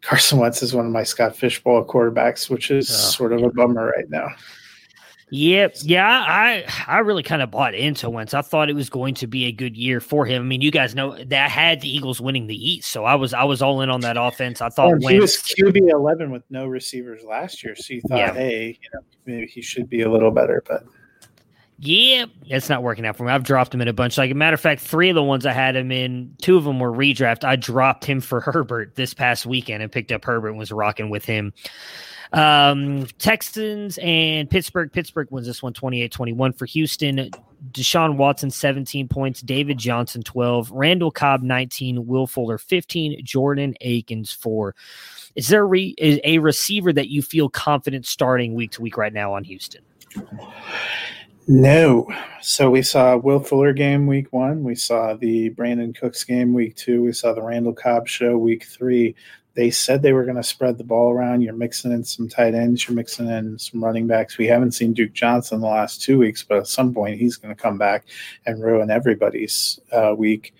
Carson 0.00 0.38
Wentz 0.38 0.62
is 0.62 0.74
one 0.74 0.86
of 0.86 0.92
my 0.92 1.02
Scott 1.02 1.36
Fish 1.36 1.62
Bowl 1.62 1.84
quarterbacks, 1.84 2.48
which 2.48 2.70
is 2.70 2.88
sort 2.88 3.32
of 3.32 3.42
a 3.42 3.50
bummer 3.50 3.92
right 3.96 4.08
now. 4.08 4.28
Yep. 5.30 5.76
Yeah, 5.82 6.06
I 6.06 6.64
I 6.86 6.98
really 7.00 7.22
kind 7.22 7.42
of 7.42 7.50
bought 7.50 7.74
into 7.74 8.08
Wentz. 8.08 8.32
I 8.32 8.42
thought 8.42 8.70
it 8.70 8.74
was 8.74 8.88
going 8.88 9.14
to 9.16 9.26
be 9.26 9.44
a 9.44 9.52
good 9.52 9.76
year 9.76 10.00
for 10.00 10.24
him. 10.24 10.42
I 10.42 10.44
mean, 10.44 10.62
you 10.62 10.70
guys 10.70 10.94
know 10.94 11.22
that 11.24 11.50
had 11.50 11.80
the 11.82 11.94
Eagles 11.94 12.20
winning 12.20 12.46
the 12.46 12.70
East, 12.70 12.90
so 12.90 13.04
I 13.04 13.14
was 13.14 13.34
I 13.34 13.44
was 13.44 13.60
all 13.60 13.82
in 13.82 13.90
on 13.90 14.00
that 14.00 14.16
offense. 14.16 14.62
I 14.62 14.70
thought 14.70 14.98
well, 15.00 15.12
he 15.12 15.20
was 15.20 15.36
QB 15.36 15.90
eleven 15.90 16.30
with 16.30 16.44
no 16.48 16.66
receivers 16.66 17.24
last 17.24 17.62
year, 17.62 17.76
so 17.76 17.94
you 17.94 18.00
thought, 18.08 18.18
yeah. 18.18 18.32
hey, 18.32 18.78
you 18.80 18.88
know, 18.94 19.00
maybe 19.26 19.46
he 19.46 19.60
should 19.60 19.90
be 19.90 20.00
a 20.00 20.10
little 20.10 20.30
better, 20.30 20.62
but 20.66 20.84
yeah, 21.80 22.24
it's 22.46 22.68
not 22.68 22.82
working 22.82 23.06
out 23.06 23.16
for 23.16 23.24
me. 23.24 23.30
I've 23.30 23.44
dropped 23.44 23.72
him 23.72 23.80
in 23.80 23.86
a 23.86 23.92
bunch. 23.92 24.18
Like 24.18 24.32
a 24.32 24.34
matter 24.34 24.54
of 24.54 24.60
fact, 24.60 24.80
three 24.80 25.10
of 25.10 25.14
the 25.14 25.22
ones 25.22 25.46
I 25.46 25.52
had 25.52 25.76
him 25.76 25.92
in, 25.92 26.34
two 26.42 26.56
of 26.56 26.64
them 26.64 26.80
were 26.80 26.90
redraft. 26.90 27.44
I 27.44 27.54
dropped 27.54 28.04
him 28.04 28.20
for 28.20 28.40
Herbert 28.52 28.96
this 28.96 29.14
past 29.14 29.46
weekend 29.46 29.82
and 29.82 29.92
picked 29.92 30.10
up 30.10 30.24
Herbert 30.24 30.48
and 30.48 30.58
was 30.58 30.72
rocking 30.72 31.08
with 31.08 31.24
him. 31.24 31.52
Um, 32.32 33.06
Texans 33.18 33.98
and 34.02 34.48
Pittsburgh. 34.50 34.92
Pittsburgh 34.92 35.28
wins 35.30 35.46
this 35.46 35.62
one 35.62 35.72
28 35.72 36.10
21 36.12 36.52
for 36.52 36.66
Houston. 36.66 37.30
Deshaun 37.72 38.16
Watson, 38.16 38.50
17 38.50 39.08
points. 39.08 39.40
David 39.40 39.78
Johnson, 39.78 40.22
12. 40.22 40.70
Randall 40.70 41.10
Cobb, 41.10 41.42
19. 41.42 42.06
Will 42.06 42.26
Fuller, 42.26 42.58
15. 42.58 43.24
Jordan 43.24 43.74
Akins, 43.80 44.32
4. 44.32 44.74
Is 45.34 45.48
there 45.48 45.62
a, 45.62 45.66
re- 45.66 45.94
a 45.98 46.38
receiver 46.38 46.92
that 46.92 47.08
you 47.08 47.22
feel 47.22 47.48
confident 47.48 48.06
starting 48.06 48.54
week 48.54 48.72
to 48.72 48.82
week 48.82 48.96
right 48.96 49.12
now 49.12 49.34
on 49.34 49.44
Houston? 49.44 49.82
No. 51.46 52.06
So 52.42 52.70
we 52.70 52.82
saw 52.82 53.16
Will 53.16 53.40
Fuller 53.40 53.72
game 53.72 54.06
week 54.06 54.32
one. 54.32 54.62
We 54.62 54.74
saw 54.74 55.14
the 55.14 55.50
Brandin 55.50 55.98
Cooks 55.98 56.22
game 56.22 56.52
week 56.52 56.76
two. 56.76 57.02
We 57.02 57.12
saw 57.12 57.32
the 57.32 57.42
Randall 57.42 57.72
Cobb 57.72 58.06
show 58.06 58.36
week 58.36 58.64
three. 58.64 59.14
They 59.58 59.72
said 59.72 60.02
they 60.02 60.12
were 60.12 60.22
going 60.22 60.36
to 60.36 60.42
spread 60.44 60.78
the 60.78 60.84
ball 60.84 61.10
around. 61.10 61.40
You're 61.40 61.52
mixing 61.52 61.90
in 61.90 62.04
some 62.04 62.28
tight 62.28 62.54
ends. 62.54 62.86
You're 62.86 62.94
mixing 62.94 63.28
in 63.28 63.58
some 63.58 63.82
running 63.82 64.06
backs. 64.06 64.38
We 64.38 64.46
haven't 64.46 64.70
seen 64.70 64.92
Duke 64.92 65.14
Johnson 65.14 65.60
the 65.60 65.66
last 65.66 66.00
two 66.00 66.16
weeks, 66.16 66.44
but 66.44 66.58
at 66.58 66.68
some 66.68 66.94
point 66.94 67.18
he's 67.18 67.34
going 67.34 67.52
to 67.52 67.60
come 67.60 67.76
back 67.76 68.04
and 68.46 68.62
ruin 68.62 68.88
everybody's 68.88 69.80
uh, 69.90 70.14
week. 70.16 70.54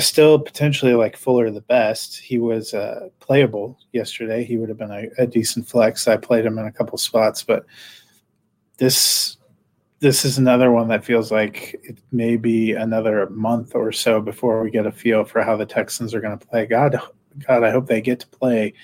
Still 0.00 0.40
potentially 0.40 0.94
like 0.94 1.16
Fuller 1.16 1.48
the 1.52 1.60
best. 1.60 2.18
He 2.18 2.40
was 2.40 2.74
uh, 2.74 3.10
playable 3.20 3.78
yesterday. 3.92 4.42
He 4.42 4.56
would 4.56 4.68
have 4.68 4.78
been 4.78 4.90
a, 4.90 5.06
a 5.22 5.24
decent 5.28 5.68
flex. 5.68 6.08
I 6.08 6.16
played 6.16 6.44
him 6.44 6.58
in 6.58 6.66
a 6.66 6.72
couple 6.72 6.98
spots, 6.98 7.44
but 7.44 7.66
this 8.78 9.36
this 10.00 10.24
is 10.24 10.38
another 10.38 10.72
one 10.72 10.88
that 10.88 11.04
feels 11.04 11.30
like 11.30 11.76
it 11.84 11.98
may 12.10 12.36
be 12.36 12.72
another 12.72 13.28
month 13.30 13.76
or 13.76 13.92
so 13.92 14.20
before 14.20 14.60
we 14.60 14.72
get 14.72 14.86
a 14.86 14.92
feel 14.92 15.24
for 15.24 15.40
how 15.40 15.56
the 15.56 15.66
Texans 15.66 16.14
are 16.14 16.20
going 16.20 16.36
to 16.36 16.46
play. 16.46 16.66
God, 16.66 17.00
God, 17.46 17.64
I 17.64 17.70
hope 17.70 17.86
they 17.86 18.00
get 18.00 18.20
to 18.20 18.26
play 18.26 18.74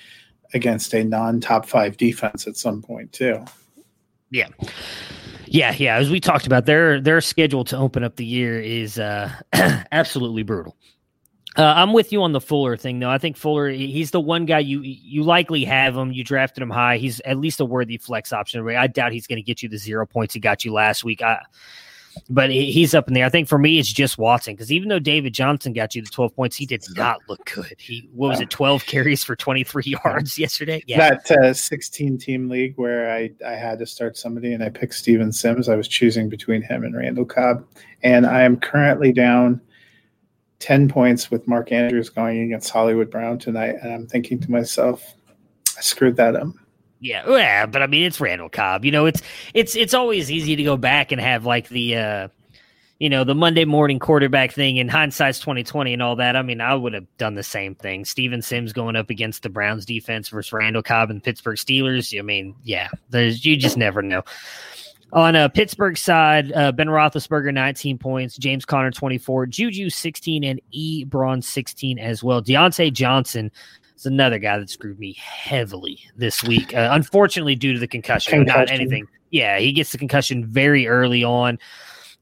against 0.53 0.93
a 0.93 1.03
non-top 1.03 1.65
five 1.65 1.97
defense 1.97 2.47
at 2.47 2.57
some 2.57 2.81
point 2.81 3.11
too. 3.11 3.43
Yeah. 4.31 4.47
Yeah, 5.47 5.73
yeah. 5.77 5.97
As 5.97 6.09
we 6.09 6.19
talked 6.19 6.47
about, 6.47 6.65
their 6.65 6.99
their 6.99 7.21
schedule 7.21 7.63
to 7.65 7.77
open 7.77 8.03
up 8.03 8.15
the 8.15 8.25
year 8.25 8.59
is 8.59 8.97
uh, 8.97 9.31
absolutely 9.91 10.43
brutal. 10.43 10.75
Uh, 11.57 11.73
I'm 11.77 11.93
with 11.93 12.11
you 12.11 12.21
on 12.23 12.33
the 12.33 12.41
Fuller 12.41 12.75
thing, 12.75 12.99
though. 12.99 13.09
I 13.09 13.17
think 13.17 13.37
Fuller, 13.37 13.69
he's 13.69 14.11
the 14.11 14.19
one 14.19 14.45
guy 14.45 14.59
you 14.59 14.81
you 14.81 15.23
likely 15.23 15.63
have 15.63 15.95
him. 15.95 16.11
You 16.11 16.23
drafted 16.23 16.61
him 16.61 16.69
high. 16.69 16.97
He's 16.97 17.21
at 17.21 17.37
least 17.37 17.61
a 17.61 17.65
worthy 17.65 17.97
flex 17.97 18.33
option. 18.33 18.67
I 18.67 18.87
doubt 18.87 19.13
he's 19.13 19.27
going 19.27 19.37
to 19.37 19.43
get 19.43 19.63
you 19.63 19.69
the 19.69 19.77
zero 19.77 20.05
points 20.05 20.33
he 20.33 20.39
got 20.41 20.65
you 20.65 20.73
last 20.73 21.03
week. 21.05 21.21
I, 21.21 21.39
but 22.29 22.49
he's 22.49 22.93
up 22.93 23.07
in 23.07 23.13
there. 23.13 23.25
I 23.25 23.29
think 23.29 23.47
for 23.47 23.57
me, 23.57 23.79
it's 23.79 23.91
just 23.91 24.17
Watson 24.17 24.53
because 24.53 24.71
even 24.71 24.89
though 24.89 24.99
David 24.99 25.33
Johnson 25.33 25.73
got 25.73 25.95
you 25.95 26.01
the 26.01 26.09
12 26.09 26.35
points, 26.35 26.55
he 26.55 26.65
did 26.65 26.83
not 26.95 27.21
look 27.27 27.45
good. 27.53 27.75
He 27.77 28.09
what 28.13 28.29
was 28.29 28.41
it, 28.41 28.49
12 28.49 28.85
carries 28.85 29.23
for 29.23 29.35
23 29.35 29.83
yards 30.03 30.37
yesterday? 30.39 30.83
Yeah, 30.87 31.09
that 31.09 31.31
uh, 31.31 31.53
16 31.53 32.17
team 32.17 32.49
league 32.49 32.73
where 32.77 33.11
I 33.11 33.31
I 33.45 33.53
had 33.53 33.79
to 33.79 33.85
start 33.85 34.17
somebody 34.17 34.53
and 34.53 34.63
I 34.63 34.69
picked 34.69 34.95
Steven 34.95 35.31
Sims. 35.31 35.69
I 35.69 35.75
was 35.75 35.87
choosing 35.87 36.29
between 36.29 36.61
him 36.61 36.83
and 36.83 36.95
Randall 36.95 37.25
Cobb, 37.25 37.65
and 38.03 38.25
I 38.25 38.41
am 38.41 38.57
currently 38.57 39.11
down 39.11 39.61
10 40.59 40.89
points 40.89 41.29
with 41.29 41.47
Mark 41.47 41.71
Andrews 41.71 42.09
going 42.09 42.41
against 42.41 42.69
Hollywood 42.69 43.11
Brown 43.11 43.37
tonight. 43.37 43.75
And 43.81 43.93
I'm 43.93 44.07
thinking 44.07 44.39
to 44.39 44.51
myself, 44.51 45.13
I 45.77 45.81
screwed 45.81 46.15
that 46.15 46.35
up. 46.35 46.47
Yeah, 46.99 47.23
yeah, 47.27 47.65
but 47.65 47.81
I 47.81 47.87
mean 47.87 48.03
it's 48.03 48.19
Randall 48.19 48.49
Cobb. 48.49 48.85
You 48.85 48.91
know, 48.91 49.05
it's 49.05 49.21
it's 49.53 49.75
it's 49.75 49.93
always 49.93 50.31
easy 50.31 50.55
to 50.55 50.63
go 50.63 50.77
back 50.77 51.11
and 51.11 51.21
have 51.21 51.45
like 51.45 51.69
the 51.69 51.97
uh 51.97 52.27
you 52.99 53.09
know, 53.09 53.25
the 53.25 53.35
Monday 53.35 53.65
morning 53.65 53.99
quarterback 53.99 54.53
thing 54.53 54.77
in 54.77 54.87
hindsight's 54.87 55.39
2020 55.39 55.93
and 55.93 56.01
all 56.01 56.15
that. 56.15 56.37
I 56.37 56.41
mean, 56.41 56.61
I 56.61 56.73
would 56.75 56.93
have 56.93 57.05
done 57.17 57.35
the 57.35 57.43
same 57.43 57.75
thing. 57.75 58.05
Steven 58.05 58.41
Sims 58.41 58.71
going 58.71 58.95
up 58.95 59.09
against 59.09 59.43
the 59.43 59.49
Browns 59.49 59.85
defense 59.85 60.29
versus 60.29 60.53
Randall 60.53 60.81
Cobb 60.81 61.09
and 61.09 61.21
Pittsburgh 61.21 61.57
Steelers. 61.57 62.17
I 62.17 62.21
mean, 62.21 62.55
yeah, 62.63 62.87
there's 63.09 63.45
you 63.45 63.57
just 63.57 63.77
never 63.77 64.01
know. 64.01 64.23
On 65.11 65.35
a 65.35 65.41
uh, 65.41 65.47
Pittsburgh 65.49 65.97
side, 65.97 66.51
uh, 66.53 66.71
Ben 66.71 66.87
Roethlisberger 66.87 67.53
19 67.53 67.97
points, 67.97 68.37
James 68.37 68.65
Conner 68.65 68.91
24, 68.91 69.45
Juju 69.45 69.89
16, 69.89 70.43
and 70.43 70.61
E. 70.71 71.05
Ebron 71.05 71.43
16 71.43 71.99
as 71.99 72.23
well. 72.23 72.41
Diontae 72.41 72.91
Johnson 72.91 73.51
is 73.95 74.05
another 74.05 74.39
guy 74.39 74.57
that 74.57 74.69
screwed 74.69 74.99
me 74.99 75.13
heavily 75.13 75.99
this 76.15 76.43
week, 76.43 76.73
uh, 76.75 76.89
unfortunately 76.91 77.55
due 77.55 77.73
to 77.73 77.79
the 77.79 77.87
concussion, 77.87 78.39
concussion, 78.39 78.59
not 78.59 78.71
anything. 78.71 79.07
Yeah, 79.31 79.59
he 79.59 79.71
gets 79.71 79.91
the 79.91 79.97
concussion 79.97 80.45
very 80.45 80.87
early 80.87 81.23
on. 81.23 81.59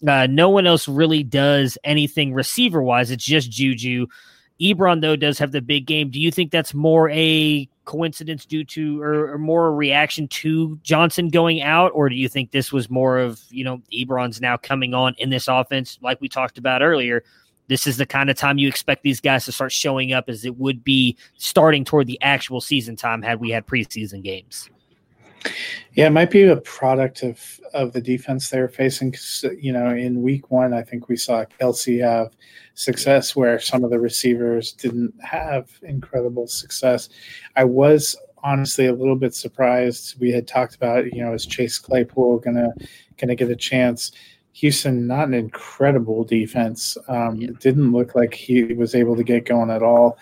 Uh, 0.07 0.28
no 0.30 0.49
one 0.49 0.67
else 0.67 0.88
really 0.88 1.24
does 1.24 1.78
anything 1.84 2.34
receiver 2.34 2.82
wise. 2.82 3.11
It's 3.11 3.26
just 3.26 3.51
Juju. 3.51 4.07
Ebron 4.61 5.01
though 5.01 5.15
does 5.15 5.39
have 5.39 5.51
the 5.51 5.61
big 5.61 5.86
game. 5.86 6.09
Do 6.09 6.19
you 6.19 6.32
think 6.32 6.51
that's 6.51 6.74
more 6.74 7.09
a 7.09 7.67
coincidence 7.86 8.45
due 8.45 8.63
to 8.63 9.01
or, 9.01 9.34
or, 9.34 9.38
more 9.38 9.67
a 9.67 9.71
reaction 9.71 10.28
to 10.30 10.80
Johnson 10.84 11.30
going 11.30 11.61
out, 11.61 11.91
or 11.93 12.07
do 12.07 12.15
you 12.15 12.30
think 12.30 12.51
this 12.51 12.71
was 12.71 12.89
more 12.89 13.17
of 13.17 13.41
you 13.49 13.63
know 13.63 13.82
Ebron's 13.91 14.39
now 14.39 14.57
coming 14.57 14.93
on 14.93 15.15
in 15.17 15.30
this 15.30 15.47
offense, 15.47 15.99
like 16.01 16.21
we 16.21 16.30
talked 16.30 16.57
about 16.57 16.82
earlier? 16.82 17.24
This 17.68 17.88
is 17.88 17.97
the 17.97 18.05
kind 18.05 18.30
of 18.30 18.36
time 18.36 18.57
you 18.57 18.68
expect 18.68 19.03
these 19.03 19.20
guys 19.20 19.45
to 19.45 19.51
start 19.51 19.72
showing 19.72 20.14
up 20.14 20.30
as 20.30 20.45
it 20.45 20.57
would 20.57 20.84
be 20.84 21.18
starting 21.38 21.86
toward 21.86 22.07
the 22.07 22.22
actual 22.22 22.61
season 22.61 22.95
time 22.95 23.22
had 23.22 23.39
we 23.39 23.49
had 23.49 23.66
preseason 23.66 24.22
games. 24.22 24.70
Yeah, 25.93 26.07
it 26.07 26.11
might 26.11 26.32
be 26.32 26.43
a 26.43 26.57
product 26.57 27.24
of 27.24 27.59
of 27.74 27.93
the 27.93 28.01
defense 28.01 28.49
they're 28.49 28.70
facing. 28.70 29.14
You 29.59 29.74
know, 29.74 29.89
in 29.89 30.22
week 30.22 30.51
one, 30.51 30.74
I 30.74 30.82
think 30.82 31.09
we 31.09 31.18
saw 31.18 31.45
Kelsey 31.45 31.99
have 31.99 32.32
success 32.74 33.36
where 33.36 33.59
some 33.59 33.84
of 33.84 33.91
the 33.91 33.99
receivers 33.99 34.74
didn't 34.74 35.14
have 35.24 35.70
incredible 35.84 36.47
success. 36.47 37.09
I 37.55 37.66
was 37.66 38.16
honestly 38.43 38.88
a 38.88 38.93
little 38.93 39.16
bit 39.16 39.34
surprised. 39.34 40.20
We 40.20 40.32
had 40.32 40.47
talked 40.47 40.76
about, 40.76 41.14
you 41.14 41.24
know, 41.24 41.34
is 41.34 41.45
Chase 41.45 41.78
Claypool 41.78 42.39
gonna 42.39 42.74
gonna 43.18 43.36
get 43.36 43.49
a 43.49 43.55
chance? 43.55 44.11
Houston, 44.53 45.07
not 45.07 45.27
an 45.27 45.33
incredible 45.33 46.23
defense. 46.23 46.97
Um, 47.07 47.35
yeah. 47.35 47.49
It 47.49 47.59
didn't 47.59 47.91
look 47.91 48.15
like 48.15 48.33
he 48.33 48.63
was 48.73 48.95
able 48.95 49.15
to 49.15 49.23
get 49.23 49.45
going 49.45 49.69
at 49.69 49.83
all. 49.83 50.17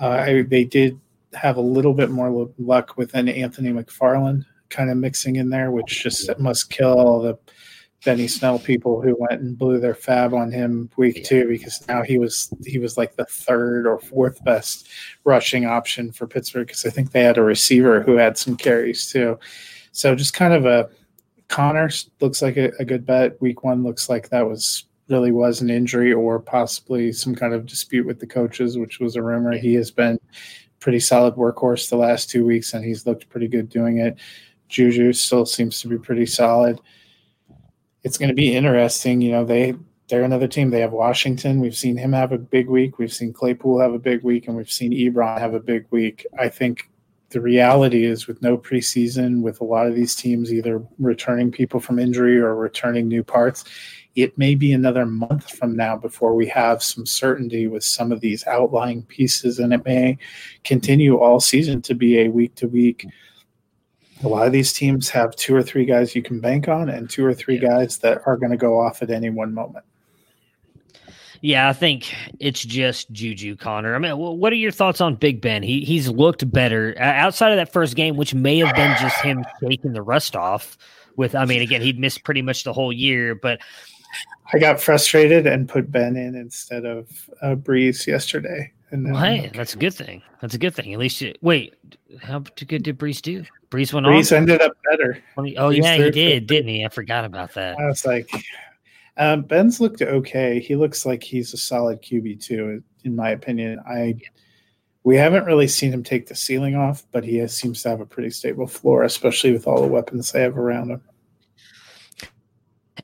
Uh, 0.00 0.08
I, 0.08 0.42
they 0.42 0.64
did 0.64 1.00
have 1.34 1.56
a 1.56 1.62
little 1.62 1.94
bit 1.94 2.10
more 2.10 2.50
luck 2.58 2.96
with 2.96 3.14
an 3.14 3.28
Anthony 3.28 3.70
McFarland 3.70 4.44
kind 4.68 4.90
of 4.90 4.96
mixing 4.96 5.36
in 5.36 5.50
there, 5.50 5.70
which 5.70 6.02
just 6.02 6.30
must 6.38 6.70
kill 6.70 6.98
all 6.98 7.20
the 7.20 7.38
Benny 8.04 8.28
Snell 8.28 8.58
people 8.58 9.02
who 9.02 9.16
went 9.18 9.42
and 9.42 9.58
blew 9.58 9.78
their 9.78 9.94
fab 9.94 10.32
on 10.32 10.50
him 10.50 10.90
week 10.96 11.24
two 11.24 11.46
because 11.48 11.86
now 11.86 12.02
he 12.02 12.18
was 12.18 12.52
he 12.64 12.78
was 12.78 12.96
like 12.96 13.16
the 13.16 13.26
third 13.26 13.86
or 13.86 13.98
fourth 13.98 14.42
best 14.42 14.88
rushing 15.24 15.66
option 15.66 16.10
for 16.10 16.26
Pittsburgh 16.26 16.66
because 16.66 16.86
I 16.86 16.90
think 16.90 17.12
they 17.12 17.22
had 17.22 17.36
a 17.36 17.42
receiver 17.42 18.02
who 18.02 18.16
had 18.16 18.38
some 18.38 18.56
carries 18.56 19.10
too. 19.10 19.38
So 19.92 20.14
just 20.14 20.32
kind 20.32 20.54
of 20.54 20.64
a 20.64 20.88
Conner 21.50 21.90
looks 22.20 22.40
like 22.40 22.56
a, 22.56 22.70
a 22.78 22.84
good 22.84 23.04
bet. 23.04 23.40
Week 23.42 23.64
one 23.64 23.82
looks 23.82 24.08
like 24.08 24.30
that 24.30 24.48
was 24.48 24.86
really 25.08 25.32
was 25.32 25.60
an 25.60 25.68
injury 25.68 26.12
or 26.12 26.38
possibly 26.38 27.12
some 27.12 27.34
kind 27.34 27.52
of 27.52 27.66
dispute 27.66 28.06
with 28.06 28.20
the 28.20 28.26
coaches, 28.26 28.78
which 28.78 29.00
was 29.00 29.16
a 29.16 29.22
rumor. 29.22 29.52
He 29.58 29.74
has 29.74 29.90
been 29.90 30.18
pretty 30.78 31.00
solid 31.00 31.34
workhorse 31.34 31.90
the 31.90 31.96
last 31.96 32.30
two 32.30 32.46
weeks 32.46 32.72
and 32.72 32.84
he's 32.84 33.04
looked 33.04 33.28
pretty 33.28 33.48
good 33.48 33.68
doing 33.68 33.98
it. 33.98 34.16
Juju 34.68 35.12
still 35.12 35.44
seems 35.44 35.80
to 35.80 35.88
be 35.88 35.98
pretty 35.98 36.26
solid. 36.26 36.80
It's 38.04 38.16
going 38.16 38.28
to 38.28 38.34
be 38.34 38.54
interesting. 38.54 39.20
You 39.20 39.32
know, 39.32 39.44
they 39.44 39.74
they're 40.08 40.22
another 40.22 40.48
team. 40.48 40.70
They 40.70 40.80
have 40.80 40.92
Washington. 40.92 41.60
We've 41.60 41.76
seen 41.76 41.96
him 41.96 42.12
have 42.12 42.32
a 42.32 42.38
big 42.38 42.68
week. 42.68 42.98
We've 42.98 43.12
seen 43.12 43.32
Claypool 43.32 43.80
have 43.80 43.94
a 43.94 43.98
big 43.98 44.22
week, 44.24 44.48
and 44.48 44.56
we've 44.56 44.70
seen 44.70 44.92
Ebron 44.92 45.38
have 45.38 45.54
a 45.54 45.60
big 45.60 45.86
week. 45.90 46.26
I 46.38 46.48
think 46.48 46.89
the 47.30 47.40
reality 47.40 48.04
is 48.04 48.26
with 48.26 48.42
no 48.42 48.58
preseason, 48.58 49.42
with 49.42 49.60
a 49.60 49.64
lot 49.64 49.86
of 49.86 49.94
these 49.94 50.14
teams 50.14 50.52
either 50.52 50.82
returning 50.98 51.50
people 51.50 51.80
from 51.80 51.98
injury 51.98 52.38
or 52.38 52.54
returning 52.54 53.08
new 53.08 53.22
parts, 53.22 53.64
it 54.16 54.36
may 54.36 54.54
be 54.54 54.72
another 54.72 55.06
month 55.06 55.50
from 55.50 55.76
now 55.76 55.96
before 55.96 56.34
we 56.34 56.46
have 56.46 56.82
some 56.82 57.06
certainty 57.06 57.68
with 57.68 57.84
some 57.84 58.10
of 58.10 58.20
these 58.20 58.46
outlying 58.46 59.02
pieces, 59.04 59.58
and 59.58 59.72
it 59.72 59.84
may 59.84 60.18
continue 60.64 61.16
all 61.16 61.40
season 61.40 61.80
to 61.82 61.94
be 61.94 62.20
a 62.20 62.28
week 62.28 62.54
to 62.56 62.66
week 62.66 63.06
a 64.22 64.28
lot 64.28 64.46
of 64.46 64.52
these 64.52 64.72
teams 64.72 65.08
have 65.08 65.34
two 65.36 65.54
or 65.54 65.62
three 65.62 65.84
guys 65.84 66.14
you 66.14 66.22
can 66.22 66.40
bank 66.40 66.68
on 66.68 66.88
and 66.88 67.08
two 67.08 67.24
or 67.24 67.32
three 67.32 67.58
guys 67.58 67.98
that 67.98 68.20
are 68.26 68.36
going 68.36 68.50
to 68.50 68.56
go 68.56 68.78
off 68.78 69.02
at 69.02 69.10
any 69.10 69.30
one 69.30 69.54
moment. 69.54 69.84
Yeah, 71.42 71.68
I 71.68 71.72
think 71.72 72.14
it's 72.38 72.62
just 72.62 73.10
Juju 73.12 73.56
Conner. 73.56 73.94
I 73.94 73.98
mean, 73.98 74.16
what 74.18 74.52
are 74.52 74.56
your 74.56 74.70
thoughts 74.70 75.00
on 75.00 75.14
Big 75.14 75.40
Ben? 75.40 75.62
He 75.62 75.80
he's 75.80 76.08
looked 76.08 76.50
better 76.50 76.94
outside 76.98 77.50
of 77.50 77.56
that 77.56 77.72
first 77.72 77.96
game, 77.96 78.16
which 78.16 78.34
may 78.34 78.58
have 78.58 78.74
been 78.76 78.94
just 79.00 79.16
him 79.22 79.44
taking 79.62 79.92
the 79.92 80.02
rust 80.02 80.36
off. 80.36 80.76
With, 81.16 81.34
I 81.34 81.44
mean, 81.44 81.60
again, 81.60 81.82
he'd 81.82 81.98
missed 81.98 82.24
pretty 82.24 82.40
much 82.40 82.64
the 82.64 82.72
whole 82.72 82.92
year, 82.92 83.34
but 83.34 83.60
I 84.52 84.58
got 84.58 84.80
frustrated 84.80 85.46
and 85.46 85.68
put 85.68 85.90
Ben 85.90 86.16
in 86.16 86.34
instead 86.34 86.84
of 86.84 87.08
uh, 87.42 87.54
Brees 87.56 88.06
yesterday. 88.06 88.72
And 88.90 89.06
then, 89.06 89.12
well, 89.12 89.22
hey, 89.22 89.40
okay. 89.40 89.50
that's 89.54 89.74
a 89.74 89.78
good 89.78 89.94
thing. 89.94 90.22
That's 90.40 90.54
a 90.54 90.58
good 90.58 90.74
thing. 90.74 90.92
At 90.92 90.98
least, 90.98 91.20
you, 91.20 91.34
wait, 91.42 91.74
how 92.20 92.40
good 92.66 92.82
did 92.82 92.98
Brees 92.98 93.22
do? 93.22 93.44
Brees 93.70 93.92
went 93.92 94.06
Brees 94.06 94.32
on. 94.32 94.38
ended 94.38 94.60
up 94.62 94.72
better. 94.90 95.22
Oh 95.36 95.42
Brees 95.42 95.82
yeah, 95.82 95.96
he 95.96 96.10
did, 96.10 96.46
didn't 96.46 96.68
he? 96.68 96.84
I 96.84 96.88
forgot 96.88 97.24
about 97.24 97.54
that. 97.54 97.78
I 97.78 97.86
was 97.86 98.04
like, 98.04 98.28
um, 99.16 99.42
Ben's 99.42 99.80
looked 99.80 100.02
okay. 100.02 100.60
He 100.60 100.76
looks 100.76 101.04
like 101.04 101.22
he's 101.22 101.52
a 101.52 101.56
solid 101.56 102.02
QB 102.02 102.42
too, 102.44 102.82
in 103.04 103.16
my 103.16 103.30
opinion. 103.30 103.80
I 103.86 104.16
we 105.02 105.16
haven't 105.16 105.46
really 105.46 105.68
seen 105.68 105.92
him 105.92 106.02
take 106.02 106.26
the 106.26 106.34
ceiling 106.34 106.76
off, 106.76 107.04
but 107.10 107.24
he 107.24 107.38
has, 107.38 107.56
seems 107.56 107.82
to 107.82 107.88
have 107.88 108.00
a 108.00 108.06
pretty 108.06 108.30
stable 108.30 108.66
floor, 108.66 109.02
especially 109.02 109.52
with 109.52 109.66
all 109.66 109.80
the 109.80 109.88
weapons 109.88 110.30
they 110.30 110.42
have 110.42 110.58
around 110.58 110.90
him. 110.90 111.02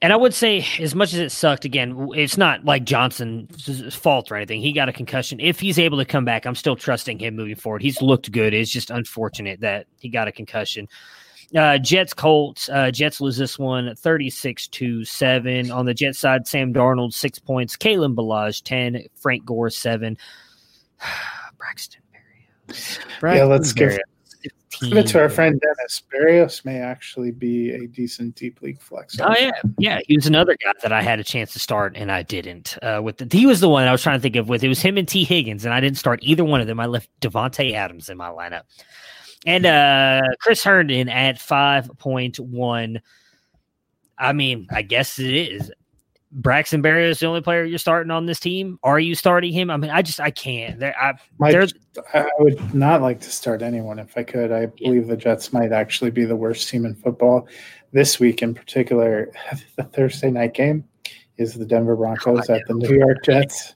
And 0.03 0.13
I 0.13 0.17
would 0.17 0.35
say, 0.35 0.67
as 0.79 0.95
much 0.95 1.15
as 1.15 1.21
it 1.21 1.33
sucked, 1.33 1.65
again, 1.65 2.11
it's 2.15 2.37
not 2.37 2.67
like 2.67 2.85
Johnson's 2.85 3.95
fault 3.95 4.31
or 4.31 4.37
anything. 4.37 4.61
He 4.61 4.73
got 4.73 4.91
a 4.91 4.93
concussion. 4.93 5.41
If 5.41 5.59
he's 5.59 5.79
able 5.79 5.97
to 5.97 6.05
come 6.05 6.27
back, 6.27 6.45
I'm 6.45 6.55
still 6.55 6.77
trusting 6.77 7.19
him 7.19 7.35
moving 7.35 7.57
forward. 7.57 7.81
He's 7.81 8.03
looked 8.03 8.31
good. 8.31 8.53
It's 8.53 8.71
just 8.71 8.91
unfortunate 8.91 9.61
that 9.61 9.87
he 9.99 10.11
got 10.11 10.29
a 10.29 10.33
concussion. 10.33 10.87
Uh, 11.55 11.79
Jets 11.79 12.13
Colts. 12.13 12.69
Uh, 12.69 12.91
Jets 12.91 13.21
lose 13.21 13.37
this 13.37 13.59
one 13.59 13.95
36 13.95 14.69
to 14.69 15.05
7. 15.05 15.71
On 15.71 15.87
the 15.87 15.95
Jets 15.95 16.19
side, 16.19 16.47
Sam 16.47 16.73
Darnold, 16.73 17.13
six 17.13 17.39
points. 17.39 17.77
Kalen 17.77 18.15
Ballage, 18.15 18.63
10. 18.63 19.05
Frank 19.15 19.45
Gore, 19.45 19.71
seven. 19.71 20.17
Braxton 21.59 22.03
Berrios. 23.21 23.37
yeah, 23.37 23.45
let's 23.45 23.73
give, 23.73 23.91
Berrios, 23.91 24.91
give 24.91 24.99
it 24.99 25.07
to 25.09 25.21
our 25.21 25.29
friend 25.29 25.61
Dennis. 25.61 26.03
Berrios 26.13 26.65
may 26.65 26.79
actually 26.79 27.31
be 27.31 27.73
a 27.73 27.87
decent 27.87 28.35
deep 28.35 28.61
league 28.63 28.81
flex. 28.81 29.19
Oh 29.21 29.35
yeah, 29.39 29.53
yeah. 29.79 30.01
He 30.07 30.17
was 30.17 30.27
another 30.27 30.57
guy 30.63 30.73
that 30.83 30.93
I 30.93 31.03
had 31.03 31.21
a 31.21 31.25
chance 31.25 31.53
to 31.53 31.59
start 31.59 31.97
and 31.97 32.11
I 32.11 32.23
didn't. 32.23 32.77
Uh, 32.83 33.01
with 33.03 33.19
the, 33.19 33.29
he 33.37 33.47
was 33.47 33.61
the 33.61 33.69
one 33.69 33.87
I 33.87 33.93
was 33.93 34.03
trying 34.03 34.19
to 34.19 34.23
think 34.23 34.37
of. 34.37 34.49
With 34.49 34.65
it 34.65 34.69
was 34.69 34.83
him 34.83 34.97
and 34.97 35.09
Tee 35.09 35.25
Higgins, 35.25 35.65
and 35.65 35.73
I 35.73 35.81
didn't 35.81 35.99
start 35.99 36.21
either 36.23 36.45
one 36.45 36.61
of 36.61 36.67
them. 36.67 36.81
I 36.81 36.87
left 36.87 37.09
Davante 37.21 37.73
Adams 37.73 38.09
in 38.09 38.17
my 38.17 38.29
lineup, 38.29 38.63
and 39.45 39.67
uh, 39.67 40.23
Chris 40.41 40.63
Herndon 40.63 41.09
at 41.09 41.39
five 41.39 41.91
point 41.99 42.39
one. 42.39 43.01
I 44.19 44.33
mean, 44.33 44.67
I 44.71 44.83
guess 44.83 45.19
it 45.19 45.35
is. 45.35 45.71
Braxton 46.33 46.83
Berrios 46.83 47.11
is 47.13 47.21
the 47.21 47.27
only 47.27 47.41
player 47.41 47.65
you're 47.65 47.79
starting 47.79 48.11
on 48.11 48.27
this 48.27 48.41
team. 48.41 48.79
Are 48.83 48.99
you 48.99 49.15
starting 49.15 49.53
him? 49.53 49.71
I 49.71 49.77
mean, 49.77 49.91
I 49.91 50.03
just 50.03 50.21
I 50.21 50.31
can't. 50.31 50.79
There, 50.81 50.95
I, 51.01 51.15
I 52.13 52.29
would 52.39 52.75
not 52.75 53.01
like 53.01 53.21
to 53.21 53.31
start 53.31 53.63
anyone 53.63 53.99
if 53.99 54.19
I 54.19 54.23
could. 54.23 54.53
I 54.53 54.67
believe 54.67 55.07
the 55.07 55.17
Jets 55.17 55.53
might 55.53 55.73
actually 55.73 56.11
be 56.11 56.25
the 56.25 56.37
worst 56.37 56.69
team 56.69 56.85
in 56.85 56.95
football 56.95 57.49
this 57.93 58.21
week, 58.21 58.43
in 58.43 58.55
particular. 58.55 59.33
The 59.77 59.85
Thursday 59.85 60.31
night 60.31 60.55
game 60.55 60.85
is 61.39 61.55
the 61.55 61.67
Denver 61.67 61.97
Broncos 61.97 62.49
at 62.51 62.63
the 62.67 62.75
New 62.75 62.97
York 62.97 63.23
Jets. 63.23 63.75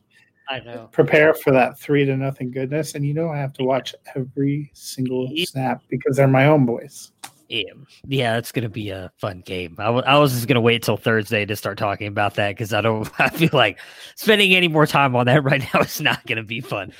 I 0.50 0.58
know. 0.60 0.88
Prepare 0.90 1.32
for 1.32 1.52
that 1.52 1.78
three 1.78 2.04
to 2.04 2.16
nothing 2.16 2.50
goodness, 2.50 2.96
and 2.96 3.06
you 3.06 3.14
know 3.14 3.30
I 3.30 3.38
have 3.38 3.52
to 3.54 3.64
watch 3.64 3.94
every 4.16 4.70
single 4.74 5.30
snap 5.44 5.82
because 5.88 6.16
they're 6.16 6.26
my 6.26 6.46
own 6.46 6.66
boys. 6.66 7.12
Yeah, 7.48 7.72
yeah, 8.04 8.36
it's 8.36 8.50
gonna 8.50 8.68
be 8.68 8.90
a 8.90 9.12
fun 9.18 9.42
game. 9.46 9.76
I 9.78 9.90
was 9.90 10.32
just 10.32 10.48
gonna 10.48 10.60
wait 10.60 10.82
till 10.82 10.96
Thursday 10.96 11.46
to 11.46 11.54
start 11.54 11.78
talking 11.78 12.08
about 12.08 12.34
that 12.34 12.50
because 12.50 12.72
I 12.74 12.80
don't. 12.80 13.08
I 13.20 13.28
feel 13.28 13.50
like 13.52 13.78
spending 14.16 14.52
any 14.54 14.66
more 14.66 14.86
time 14.86 15.14
on 15.14 15.26
that 15.26 15.44
right 15.44 15.62
now 15.72 15.80
is 15.82 16.00
not 16.00 16.26
gonna 16.26 16.42
be 16.42 16.60
fun. 16.60 16.92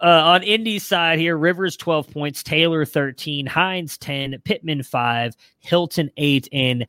Uh, 0.00 0.22
on 0.24 0.42
Indy's 0.44 0.84
side 0.86 1.18
here, 1.18 1.36
Rivers 1.36 1.76
twelve 1.76 2.08
points, 2.10 2.44
Taylor 2.44 2.84
thirteen, 2.84 3.44
Hines 3.44 3.98
ten, 3.98 4.40
Pittman 4.44 4.84
five, 4.84 5.34
Hilton 5.58 6.10
eight, 6.16 6.48
and 6.52 6.86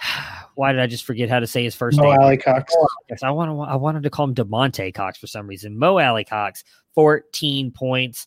why 0.54 0.72
did 0.72 0.80
I 0.80 0.86
just 0.86 1.04
forget 1.04 1.28
how 1.28 1.40
to 1.40 1.46
say 1.46 1.64
his 1.64 1.74
first 1.74 1.98
Mo 1.98 2.04
name? 2.04 2.16
Mo 2.16 2.22
Alie-Cox. 2.26 2.74
Yes, 3.08 3.22
I 3.22 3.30
want 3.30 3.50
to. 3.50 3.60
I 3.60 3.76
wanted 3.76 4.02
to 4.04 4.10
call 4.10 4.26
him 4.26 4.34
Demonte 4.34 4.94
Cox 4.94 5.18
for 5.18 5.26
some 5.26 5.46
reason. 5.46 5.78
Mo 5.78 5.98
Alie-Cox, 5.98 6.64
fourteen 6.94 7.70
points. 7.70 8.26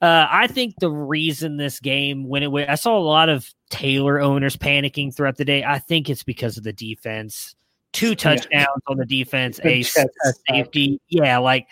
Uh, 0.00 0.26
I 0.30 0.48
think 0.48 0.74
the 0.80 0.90
reason 0.90 1.56
this 1.56 1.80
game 1.80 2.28
when 2.28 2.42
it 2.42 2.50
went, 2.50 2.68
I 2.68 2.74
saw 2.74 2.98
a 2.98 3.00
lot 3.00 3.28
of 3.28 3.52
Taylor 3.70 4.20
owners 4.20 4.56
panicking 4.56 5.14
throughout 5.14 5.36
the 5.36 5.44
day. 5.44 5.64
I 5.64 5.78
think 5.78 6.10
it's 6.10 6.24
because 6.24 6.56
of 6.56 6.64
the 6.64 6.72
defense. 6.72 7.54
Two 7.92 8.16
touchdowns 8.16 8.82
on 8.88 8.96
the 8.96 9.06
defense, 9.06 9.60
a 9.64 9.84
safety. 10.48 11.00
Yeah, 11.08 11.38
like 11.38 11.68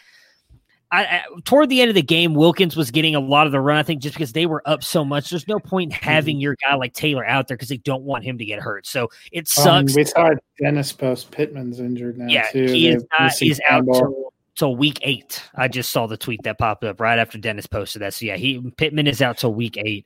I, 0.93 1.05
I 1.05 1.22
toward 1.45 1.70
the 1.70 1.80
end 1.80 1.88
of 1.88 1.95
the 1.95 2.03
game, 2.03 2.34
Wilkins 2.34 2.76
was 2.76 2.90
getting 2.90 3.14
a 3.14 3.20
lot 3.20 3.47
of 3.47 3.53
the 3.53 3.61
run. 3.61 3.78
I 3.78 3.82
think 3.82 4.03
just 4.03 4.14
because 4.14 4.32
they 4.32 4.47
were 4.47 4.62
up 4.68 4.84
so 4.84 5.05
much, 5.05 5.30
there's 5.30 5.49
no 5.49 5.59
point 5.59 5.90
in 5.93 5.99
having 5.99 6.38
your 6.38 6.55
guy 6.57 6.74
like 6.76 6.93
Taylor 6.93 7.24
out 7.24 7.49
there 7.49 7.57
because 7.57 7.70
they 7.70 7.78
don't 7.78 8.03
want 8.03 8.24
him 8.24 8.36
to 8.38 8.45
get 8.45 8.61
hurt. 8.61 8.86
So 8.86 9.09
it 9.32 9.49
Um, 9.59 9.88
sucks. 9.88 9.97
we 9.97 10.05
saw 10.05 10.30
Dennis 10.61 10.93
post 10.93 11.30
Pittman's 11.30 11.80
injured 11.80 12.18
now 12.18 12.26
Yeah, 12.28 12.49
too. 12.51 12.66
he 12.66 12.88
is 12.88 13.05
not. 13.18 13.32
He's 13.32 13.59
out 13.70 13.84
till, 13.86 14.32
till 14.55 14.76
week 14.76 14.99
eight. 15.03 15.43
I 15.55 15.66
just 15.68 15.90
saw 15.90 16.07
the 16.07 16.18
tweet 16.18 16.43
that 16.43 16.59
popped 16.59 16.84
up 16.84 17.01
right 17.01 17.18
after 17.18 17.38
Dennis 17.38 17.66
posted 17.66 18.03
that. 18.03 18.12
So 18.14 18.26
yeah, 18.26 18.36
he 18.36 18.61
Pittman 18.76 19.07
is 19.07 19.22
out 19.22 19.38
till 19.38 19.55
week 19.55 19.78
eight. 19.78 20.05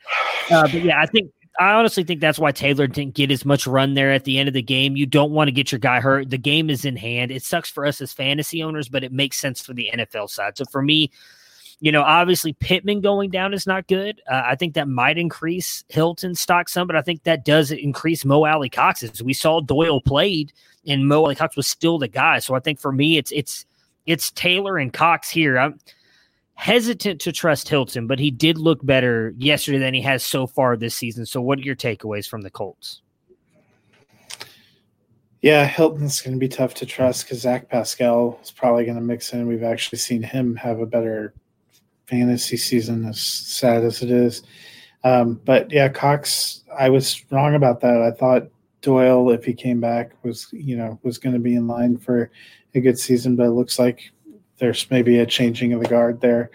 Uh, 0.50 0.62
but 0.62 0.82
yeah, 0.84 1.00
I 1.00 1.06
think 1.06 1.30
I 1.58 1.72
honestly 1.72 2.04
think 2.04 2.20
that's 2.20 2.38
why 2.38 2.52
Taylor 2.52 2.86
didn't 2.86 3.14
get 3.14 3.30
as 3.30 3.44
much 3.44 3.66
run 3.66 3.94
there 3.94 4.12
at 4.12 4.24
the 4.24 4.38
end 4.38 4.48
of 4.48 4.54
the 4.54 4.62
game. 4.62 4.96
You 4.96 5.06
don't 5.06 5.32
want 5.32 5.48
to 5.48 5.52
get 5.52 5.72
your 5.72 5.78
guy 5.78 6.00
hurt. 6.00 6.30
The 6.30 6.38
game 6.38 6.68
is 6.68 6.84
in 6.84 6.96
hand. 6.96 7.30
It 7.30 7.42
sucks 7.42 7.70
for 7.70 7.86
us 7.86 8.00
as 8.00 8.12
fantasy 8.12 8.62
owners, 8.62 8.88
but 8.88 9.04
it 9.04 9.12
makes 9.12 9.38
sense 9.38 9.60
for 9.60 9.72
the 9.72 9.90
NFL 9.94 10.28
side. 10.28 10.58
So 10.58 10.64
for 10.70 10.82
me, 10.82 11.10
you 11.80 11.92
know, 11.92 12.02
obviously 12.02 12.54
Pittman 12.54 13.00
going 13.00 13.30
down 13.30 13.52
is 13.52 13.66
not 13.66 13.86
good. 13.86 14.20
Uh, 14.30 14.42
I 14.44 14.54
think 14.54 14.74
that 14.74 14.88
might 14.88 15.18
increase 15.18 15.84
Hilton's 15.88 16.40
stock 16.40 16.68
some, 16.68 16.86
but 16.86 16.96
I 16.96 17.02
think 17.02 17.24
that 17.24 17.44
does 17.44 17.70
increase 17.70 18.24
Mo 18.24 18.44
Alie-Cox's. 18.44 19.22
We 19.22 19.34
saw 19.34 19.60
Doyle 19.60 20.00
played, 20.00 20.52
and 20.86 21.06
Mo 21.06 21.24
Alie-Cox 21.24 21.56
was 21.56 21.66
still 21.66 21.98
the 21.98 22.08
guy. 22.08 22.38
So 22.38 22.54
I 22.54 22.60
think 22.60 22.80
for 22.80 22.92
me, 22.92 23.18
it's 23.18 23.30
it's 23.32 23.66
it's 24.06 24.30
Taylor 24.30 24.78
and 24.78 24.92
Cox 24.92 25.28
here. 25.28 25.58
I'm 25.58 25.78
hesitant 26.56 27.20
to 27.20 27.32
trust 27.32 27.68
Hilton, 27.68 28.06
but 28.06 28.18
he 28.18 28.30
did 28.30 28.58
look 28.58 28.84
better 28.84 29.32
yesterday 29.36 29.78
than 29.78 29.94
he 29.94 30.00
has 30.02 30.24
so 30.24 30.46
far 30.46 30.76
this 30.76 30.96
season. 30.96 31.24
So 31.24 31.40
what 31.40 31.58
are 31.58 31.62
your 31.62 31.76
takeaways 31.76 32.26
from 32.26 32.42
the 32.42 32.50
Colts? 32.50 33.02
Yeah, 35.42 35.64
Hilton's 35.66 36.20
going 36.20 36.34
to 36.34 36.40
be 36.40 36.48
tough 36.48 36.74
to 36.74 36.86
trust 36.86 37.24
because 37.24 37.42
Zach 37.42 37.68
Pascal 37.68 38.40
is 38.42 38.50
probably 38.50 38.84
going 38.84 38.96
to 38.96 39.02
mix 39.02 39.32
in. 39.32 39.46
We've 39.46 39.62
actually 39.62 39.98
seen 39.98 40.22
him 40.22 40.56
have 40.56 40.80
a 40.80 40.86
better 40.86 41.34
fantasy 42.06 42.56
season, 42.56 43.06
as 43.06 43.20
sad 43.20 43.84
as 43.84 44.02
it 44.02 44.10
is. 44.10 44.42
Um, 45.04 45.40
but 45.44 45.70
yeah, 45.70 45.88
Cox, 45.88 46.62
I 46.76 46.88
was 46.88 47.22
wrong 47.30 47.54
about 47.54 47.80
that. 47.82 48.00
I 48.00 48.10
thought 48.10 48.48
Doyle, 48.80 49.30
if 49.30 49.44
he 49.44 49.52
came 49.52 49.80
back, 49.80 50.12
was 50.24 50.48
you 50.52 50.76
know 50.76 50.98
was 51.02 51.18
going 51.18 51.34
to 51.34 51.38
be 51.38 51.54
in 51.54 51.66
line 51.66 51.96
for 51.96 52.30
a 52.74 52.80
good 52.80 52.98
season, 52.98 53.36
but 53.36 53.46
it 53.46 53.50
looks 53.50 53.78
like 53.78 54.10
there's 54.58 54.90
maybe 54.90 55.18
a 55.18 55.26
changing 55.26 55.72
of 55.72 55.80
the 55.80 55.88
guard 55.88 56.20
there. 56.20 56.50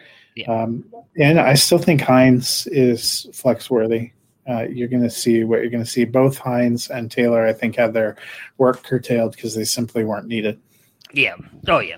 Um, 0.48 0.86
and 1.18 1.40
I 1.40 1.54
still 1.56 1.78
think 1.78 2.02
Hines 2.02 2.68
is 2.68 3.28
flex 3.34 3.70
worthy. 3.70 4.12
Uh, 4.50 4.64
you're 4.64 4.88
going 4.88 5.04
to 5.04 5.10
see 5.10 5.44
what 5.44 5.62
you're 5.62 5.70
going 5.70 5.84
to 5.84 5.90
see. 5.90 6.06
Both 6.06 6.38
Hines 6.38 6.90
and 6.90 7.12
Taylor, 7.12 7.46
I 7.46 7.54
think, 7.54 7.76
had 7.76 7.94
their 7.94 8.18
work 8.58 8.84
curtailed 8.84 9.36
because 9.36 9.56
they 9.56 9.66
simply 9.66 10.04
weren't 10.04 10.28
needed. 10.28 10.60
Yeah. 11.14 11.36
Oh, 11.68 11.80
yeah. 11.80 11.98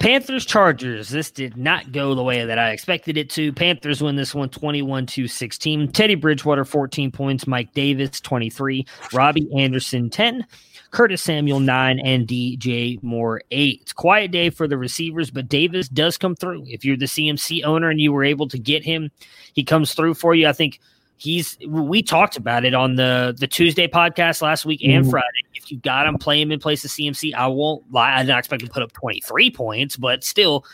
Panthers 0.00 0.44
Chargers. 0.44 1.08
This 1.08 1.30
did 1.30 1.56
not 1.56 1.92
go 1.92 2.14
the 2.14 2.22
way 2.22 2.44
that 2.44 2.58
I 2.58 2.70
expected 2.70 3.16
it 3.16 3.30
to. 3.30 3.52
Panthers 3.52 4.02
win 4.02 4.16
this 4.16 4.34
one 4.34 4.48
21 4.48 5.06
to 5.06 5.26
16. 5.26 5.92
Teddy 5.92 6.14
Bridgewater 6.14 6.64
14 6.64 7.10
points, 7.10 7.46
Mike 7.46 7.72
Davis 7.72 8.20
23, 8.20 8.86
Robbie 9.12 9.48
Anderson 9.56 10.10
10, 10.10 10.46
Curtis 10.90 11.22
Samuel 11.22 11.60
9 11.60 11.98
and 12.00 12.26
DJ 12.26 13.02
Moore 13.02 13.42
8. 13.50 13.78
It's 13.82 13.92
a 13.92 13.94
quiet 13.94 14.30
day 14.30 14.50
for 14.50 14.66
the 14.66 14.78
receivers, 14.78 15.30
but 15.30 15.48
Davis 15.48 15.88
does 15.88 16.16
come 16.16 16.34
through. 16.34 16.64
If 16.66 16.84
you're 16.84 16.96
the 16.96 17.04
CMC 17.06 17.62
owner 17.64 17.90
and 17.90 18.00
you 18.00 18.12
were 18.12 18.24
able 18.24 18.48
to 18.48 18.58
get 18.58 18.84
him, 18.84 19.10
he 19.52 19.62
comes 19.64 19.94
through 19.94 20.14
for 20.14 20.34
you. 20.34 20.48
I 20.48 20.52
think 20.52 20.80
he's 21.18 21.58
we 21.66 22.02
talked 22.02 22.36
about 22.36 22.64
it 22.64 22.74
on 22.74 22.94
the 22.94 23.34
the 23.38 23.46
Tuesday 23.46 23.86
podcast 23.88 24.40
last 24.40 24.64
week 24.64 24.80
and 24.82 25.04
Mhm. 25.04 25.10
Friday. 25.10 25.26
If 25.54 25.70
you 25.70 25.78
got 25.78 26.06
him, 26.06 26.16
play 26.16 26.40
him 26.40 26.52
in 26.52 26.60
place 26.60 26.84
of 26.84 26.90
CMC. 26.90 27.34
I 27.34 27.48
won't 27.48 27.90
lie, 27.92 28.14
I 28.14 28.22
didn't 28.22 28.38
expect 28.38 28.64
to 28.64 28.70
put 28.70 28.82
up 28.82 28.92
23 28.92 29.50
points, 29.50 29.96
but 29.96 30.24
still, 30.24 30.64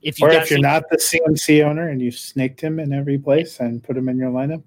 if 0.00 0.20
you 0.20 0.26
or 0.26 0.30
if 0.30 0.50
you're 0.50 0.60
CMC 0.60 0.62
not 0.62 0.84
the 0.90 0.96
CMC 0.98 1.62
owner 1.62 1.88
and 1.88 2.00
you 2.00 2.10
snaked 2.10 2.60
him 2.60 2.78
in 2.78 2.92
every 2.92 3.18
place 3.18 3.60
and 3.60 3.82
put 3.82 3.96
him 3.96 4.08
in 4.08 4.16
your 4.16 4.30
lineup, 4.30 4.62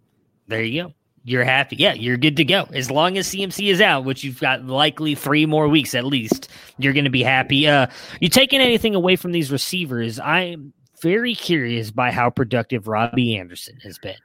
There 0.48 0.62
you 0.64 0.84
go. 0.84 0.94
You're 1.24 1.44
happy. 1.44 1.76
Yeah, 1.76 1.94
you're 1.94 2.18
good 2.18 2.36
to 2.38 2.44
go. 2.44 2.68
As 2.74 2.90
long 2.90 3.18
as 3.18 3.28
CMC 3.28 3.72
is 3.72 3.80
out, 3.80 4.06
which 4.06 4.24
you've 4.24 4.40
got 4.40 4.66
likely 4.66 5.14
three 5.14 5.46
more 5.46 5.68
weeks 5.68 5.94
at 5.94 6.06
least, 6.06 6.50
you're 6.80 6.94
going 6.94 7.06
to 7.06 7.12
be 7.12 7.22
happy. 7.22 7.68
Uh, 7.68 7.88
you 8.20 8.28
taking 8.28 8.60
anything 8.60 8.96
away 8.96 9.16
from 9.16 9.32
these 9.32 9.52
receivers? 9.52 10.20
I'm 10.20 10.74
very 11.02 11.36
curious 11.36 11.92
by 11.92 12.12
how 12.12 12.32
productive 12.32 12.88
Robbie 12.88 13.38
Anderson 13.38 13.78
has 13.84 14.00
been 14.00 14.18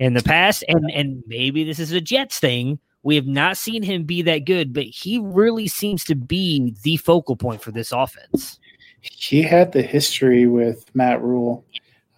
in 0.00 0.14
the 0.14 0.22
past, 0.22 0.64
and 0.68 0.90
and 0.92 1.22
maybe 1.26 1.62
this 1.62 1.78
is 1.78 1.92
a 1.92 2.00
Jets 2.00 2.40
thing. 2.40 2.80
We 3.04 3.14
have 3.14 3.26
not 3.28 3.56
seen 3.56 3.84
him 3.84 4.02
be 4.02 4.22
that 4.22 4.46
good, 4.46 4.72
but 4.72 4.82
he 4.82 5.20
really 5.20 5.68
seems 5.68 6.02
to 6.04 6.16
be 6.16 6.74
the 6.82 6.96
focal 6.96 7.36
point 7.36 7.62
for 7.62 7.70
this 7.70 7.92
offense. 7.92 8.58
he 9.00 9.42
had 9.42 9.70
the 9.70 9.82
history 9.82 10.48
with 10.48 10.84
Matt 10.92 11.22
Rhule, 11.22 11.64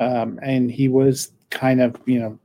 um, 0.00 0.38
and 0.42 0.70
he 0.70 0.88
was 0.88 1.30
kind 1.50 1.82
of, 1.82 1.96
you 2.06 2.18
know, 2.18 2.38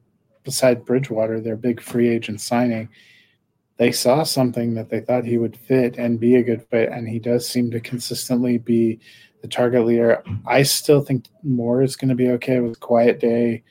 beside 0.43 0.85
Bridgewater, 0.85 1.39
their 1.39 1.55
big 1.55 1.81
free 1.81 2.09
agent 2.09 2.41
signing. 2.41 2.89
They 3.77 3.91
saw 3.91 4.23
something 4.23 4.75
that 4.75 4.89
they 4.89 4.99
thought 4.99 5.25
he 5.25 5.37
would 5.37 5.57
fit 5.57 5.97
and 5.97 6.19
be 6.19 6.35
a 6.35 6.43
good 6.43 6.61
fit, 6.69 6.89
and 6.89 7.07
he 7.07 7.19
does 7.19 7.47
seem 7.47 7.71
to 7.71 7.79
consistently 7.79 8.57
be 8.57 8.99
the 9.41 9.47
target 9.47 9.85
leader. 9.85 10.23
I 10.45 10.63
still 10.63 11.01
think 11.01 11.25
Moore 11.43 11.81
is 11.81 11.95
going 11.95 12.09
to 12.09 12.15
be 12.15 12.29
okay 12.31 12.59
with 12.59 12.79
quiet 12.79 13.19
day, 13.19 13.63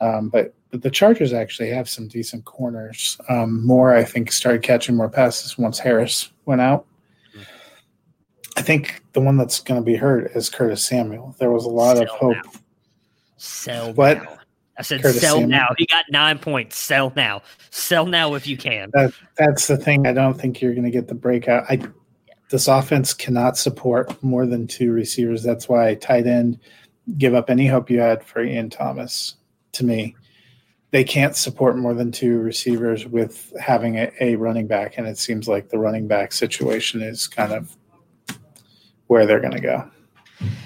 um, 0.00 0.28
but 0.28 0.54
but 0.70 0.82
the 0.82 0.90
Chargers 0.90 1.32
actually 1.32 1.70
have 1.70 1.88
some 1.88 2.08
decent 2.08 2.44
corners. 2.46 3.16
Um, 3.28 3.64
Moore, 3.64 3.94
I 3.94 4.02
think, 4.02 4.32
started 4.32 4.62
catching 4.62 4.96
more 4.96 5.08
passes 5.08 5.56
once 5.56 5.78
Harris 5.78 6.32
went 6.46 6.60
out. 6.60 6.86
I 8.56 8.62
think 8.62 9.02
the 9.12 9.20
one 9.20 9.36
that's 9.36 9.60
going 9.60 9.80
to 9.80 9.84
be 9.84 9.94
hurt 9.94 10.32
is 10.34 10.50
Curtis 10.50 10.84
Samuel. 10.84 11.34
There 11.38 11.52
was 11.52 11.64
a 11.64 11.68
lot 11.68 12.02
of 12.02 12.08
hope. 12.08 12.34
now. 12.44 12.52
Sell 13.36 13.92
What? 13.92 14.22
now. 14.22 14.38
I 14.76 14.82
said 14.82 15.02
Curtis 15.02 15.20
sell 15.20 15.34
Samuel? 15.34 15.50
now. 15.50 15.68
He 15.78 15.86
got 15.86 16.04
nine 16.10 16.38
points. 16.38 16.76
Sell 16.76 17.12
now. 17.14 17.42
Sell 17.70 18.06
now 18.06 18.34
if 18.34 18.46
you 18.46 18.56
can. 18.56 18.90
That 18.92 19.12
that's 19.36 19.66
the 19.66 19.76
thing. 19.76 20.06
I 20.06 20.12
don't 20.12 20.38
think 20.40 20.60
you're 20.60 20.72
going 20.74 20.84
to 20.84 20.90
get 20.90 21.08
the 21.08 21.14
breakout. 21.14 21.64
I 21.68 21.80
this 22.50 22.68
offense 22.68 23.14
cannot 23.14 23.56
support 23.56 24.22
more 24.22 24.46
than 24.46 24.66
two 24.66 24.92
receivers. 24.92 25.42
That's 25.42 25.68
why 25.68 25.94
tight 25.94 26.26
end 26.26 26.58
give 27.18 27.34
up 27.34 27.50
any 27.50 27.66
hope 27.66 27.90
you 27.90 28.00
had 28.00 28.24
for 28.24 28.42
Ian 28.42 28.70
Thomas. 28.70 29.36
To 29.72 29.84
me, 29.84 30.14
they 30.90 31.04
can't 31.04 31.36
support 31.36 31.76
more 31.76 31.94
than 31.94 32.12
two 32.12 32.38
receivers 32.38 33.06
with 33.06 33.52
having 33.60 33.96
a, 33.96 34.12
a 34.20 34.36
running 34.36 34.66
back, 34.66 34.98
and 34.98 35.06
it 35.06 35.18
seems 35.18 35.48
like 35.48 35.68
the 35.68 35.78
running 35.78 36.06
back 36.06 36.32
situation 36.32 37.02
is 37.02 37.26
kind 37.26 37.52
of 37.52 37.76
where 39.08 39.26
they're 39.26 39.40
going 39.40 39.52
to 39.54 39.60
go. 39.60 39.90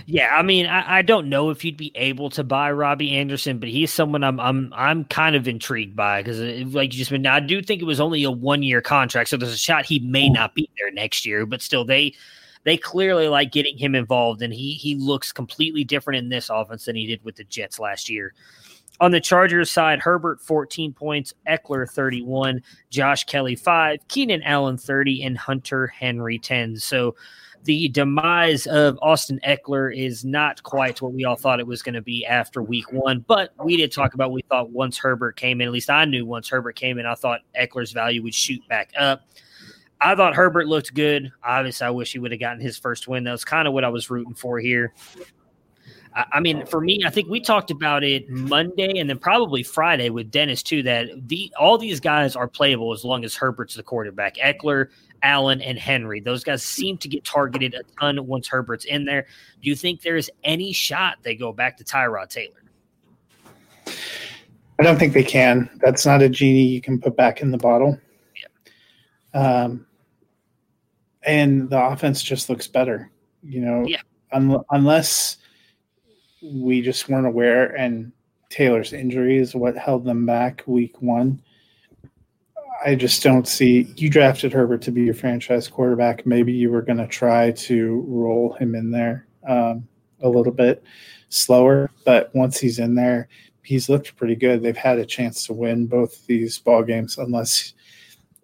Yeah, 0.07 0.35
I 0.35 0.43
mean, 0.43 0.67
I, 0.67 0.99
I, 0.99 1.03
don't 1.03 1.29
know 1.29 1.51
if 1.51 1.65
you'd 1.65 1.77
be 1.77 1.93
able 1.95 2.31
to 2.31 2.43
buy 2.43 2.73
Robbie 2.73 3.17
Anderson, 3.17 3.59
but 3.59 3.69
he's 3.69 3.93
someone 3.93 4.25
I'm 4.25 4.41
I'm 4.41 4.73
I'm 4.75 5.05
kind 5.05 5.37
of 5.37 5.47
intrigued 5.47 5.95
by 5.95 6.23
because, 6.23 6.41
uh, 6.41 6.65
like 6.69 6.93
you 6.93 6.99
just 6.99 7.11
mentioned, 7.11 7.29
I 7.29 7.41
do 7.41 7.63
think 7.63 7.83
it 7.83 7.85
was 7.85 8.01
only 8.01 8.25
a 8.25 8.31
one 8.31 8.63
year 8.63 8.81
contract, 8.81 9.29
so 9.29 9.37
there's 9.37 9.53
a 9.53 9.59
shot 9.59 9.85
he 9.85 9.99
may 9.99 10.31
not 10.31 10.55
be 10.55 10.71
there 10.79 10.91
next 10.91 11.27
year. 11.27 11.45
But 11.45 11.61
still, 11.61 11.85
they 11.85 12.15
they 12.65 12.77
clearly 12.79 13.29
like 13.29 13.53
getting 13.53 13.77
him 13.77 13.95
involved, 13.95 14.41
and 14.41 14.53
he 14.53 14.73
he 14.73 14.95
looks 14.95 15.33
completely 15.33 15.85
different 15.85 16.19
in 16.19 16.31
this 16.31 16.49
offense 16.49 16.87
than 16.87 16.97
he 16.97 17.07
did 17.07 17.23
with 17.23 17.37
the 17.37 17.45
Jets 17.45 17.79
last 17.79 18.09
year. 18.09 18.35
On 19.01 19.13
the 19.13 19.21
Chargers 19.21 19.71
side, 19.71 20.01
Herbert 20.01 20.41
14 20.41 20.93
points, 20.93 21.33
Ekeler 21.47 21.89
31, 21.89 22.63
Josh 22.91 23.25
Kelley 23.25 23.55
5, 23.55 24.09
Keenan 24.09 24.43
Allen 24.43 24.77
30, 24.77 25.23
and 25.23 25.39
Hunter 25.39 25.87
Henry 25.87 26.39
10. 26.39 26.79
So 26.79 27.15
the 27.69 27.87
demise 27.89 28.67
of 28.67 28.99
Austin 29.03 29.39
Ekeler 29.47 29.95
is 29.95 30.25
not 30.25 30.63
quite 30.63 31.03
what 31.03 31.13
we 31.13 31.27
all 31.27 31.37
thought 31.37 31.61
it 31.61 31.67
was 31.67 31.83
going 31.83 31.97
to 31.97 32.01
be 32.01 32.25
after 32.25 32.63
week 32.63 32.91
one. 32.95 33.23
But 33.29 33.53
we 33.63 33.77
did 33.77 33.93
talk 33.93 34.15
about 34.15 34.33
we 34.33 34.41
thought 34.49 34.71
once 34.71 34.97
Herbert 34.97 35.37
came 35.37 35.61
in, 35.61 35.67
at 35.67 35.73
least 35.75 35.91
I 35.91 36.07
knew 36.07 36.25
once 36.25 36.49
Herbert 36.49 36.77
came 36.77 36.99
in, 36.99 37.05
I 37.05 37.15
thought 37.15 37.43
Ekeler's 37.55 37.93
value 37.93 38.23
would 38.23 38.35
shoot 38.35 38.67
back 38.69 38.93
up. 38.99 39.21
I 40.01 40.15
thought 40.15 40.35
Herbert 40.35 40.67
looked 40.67 40.95
good. 40.95 41.31
Obviously, 41.45 41.87
I 41.87 41.91
wish 41.91 42.11
he 42.11 42.19
would 42.19 42.31
have 42.31 42.41
gotten 42.41 42.63
his 42.63 42.79
first 42.79 43.07
win. 43.07 43.25
That 43.25 43.33
was 43.33 43.45
kind 43.45 43.69
of 43.69 43.75
what 43.75 43.85
I 43.85 43.91
was 43.91 44.09
rooting 44.09 44.35
for 44.35 44.59
here. 44.59 44.95
I 46.15 46.41
mean, 46.41 46.65
for 46.65 46.81
me, 46.81 47.03
I 47.05 47.11
think 47.11 47.29
we 47.29 47.39
talked 47.39 47.71
about 47.71 48.03
it 48.03 48.31
Monday 48.31 48.99
and 48.99 49.11
then 49.11 49.19
probably 49.19 49.63
Friday 49.63 50.09
with 50.09 50.31
Dennis 50.31 50.63
too. 50.63 50.83
That 50.83 51.09
the 51.29 51.53
all 51.61 51.77
these 51.77 52.01
guys 52.01 52.35
are 52.35 52.49
playable 52.49 52.93
as 52.93 53.05
long 53.05 53.25
as 53.25 53.37
Herbert's 53.37 53.75
the 53.75 53.83
quarterback. 53.83 54.37
Ekeler, 54.37 54.89
Allen, 55.23 55.61
and 55.61 55.79
Henry. 55.79 56.21
Those 56.21 56.45
guys 56.45 56.63
seem 56.63 56.97
to 56.99 57.09
get 57.09 57.25
targeted 57.25 57.75
a 57.75 57.83
ton 57.99 58.27
once 58.27 58.49
Herbert's 58.49 58.85
in 58.85 59.05
there. 59.05 59.27
Do 59.63 59.69
you 59.69 59.77
think 59.77 60.03
there 60.03 60.17
is 60.17 60.31
any 60.45 60.73
shot 60.73 61.17
they 61.23 61.35
go 61.35 61.53
back 61.53 61.77
to 61.79 61.85
Tyrod 61.85 62.29
Taylor? 62.31 62.63
I 64.81 64.85
don't 64.85 64.99
think 64.99 65.13
they 65.13 65.25
can. 65.25 65.69
That's 65.81 66.07
not 66.07 66.23
a 66.23 66.29
genie 66.29 66.67
you 66.67 66.81
can 66.81 67.01
put 67.01 67.17
back 67.17 67.41
in 67.41 67.51
the 67.51 67.59
bottle. 67.59 67.99
Yeah. 69.35 69.41
Um, 69.41 69.87
and 71.25 71.69
the 71.69 71.83
offense 71.83 72.23
just 72.23 72.49
looks 72.49 72.69
better. 72.69 73.11
You 73.43 73.61
know, 73.61 73.85
yeah. 73.87 74.01
Un- 74.33 74.63
unless 74.71 75.39
we 76.43 76.81
just 76.81 77.09
weren't 77.09 77.27
aware, 77.27 77.75
and 77.77 78.13
Taylor's 78.51 78.93
injury 78.93 79.39
is 79.39 79.55
what 79.55 79.77
held 79.77 80.05
them 80.05 80.27
back 80.27 80.63
week 80.67 81.03
one. 81.03 81.43
I 82.85 82.95
just 82.95 83.23
don't 83.23 83.47
see 83.47 83.93
you 83.97 84.09
drafted 84.09 84.53
Herbert 84.53 84.83
to 84.83 84.93
be 84.93 85.03
your 85.03 85.15
franchise 85.15 85.69
quarterback. 85.69 86.27
Maybe 86.27 86.53
you 86.53 86.71
were 86.71 86.83
going 86.83 86.99
to 86.99 87.09
try 87.09 87.51
to 87.53 88.05
roll 88.07 88.53
him 88.53 88.75
in 88.75 88.91
there 88.91 89.27
um, 89.49 89.89
a 90.21 90.29
little 90.29 90.53
bit 90.53 90.83
slower, 91.29 91.91
but 92.05 92.35
once 92.35 92.59
he's 92.59 92.79
in 92.79 92.95
there, 92.95 93.29
he's 93.63 93.89
looked 93.89 94.17
pretty 94.17 94.37
good. 94.37 94.63
They've 94.63 94.77
had 94.77 94.99
a 94.99 95.07
chance 95.07 95.47
to 95.47 95.53
win 95.53 95.87
both 95.87 96.27
these 96.27 96.59
ball 96.59 96.83
games, 96.83 97.19
unless 97.19 97.75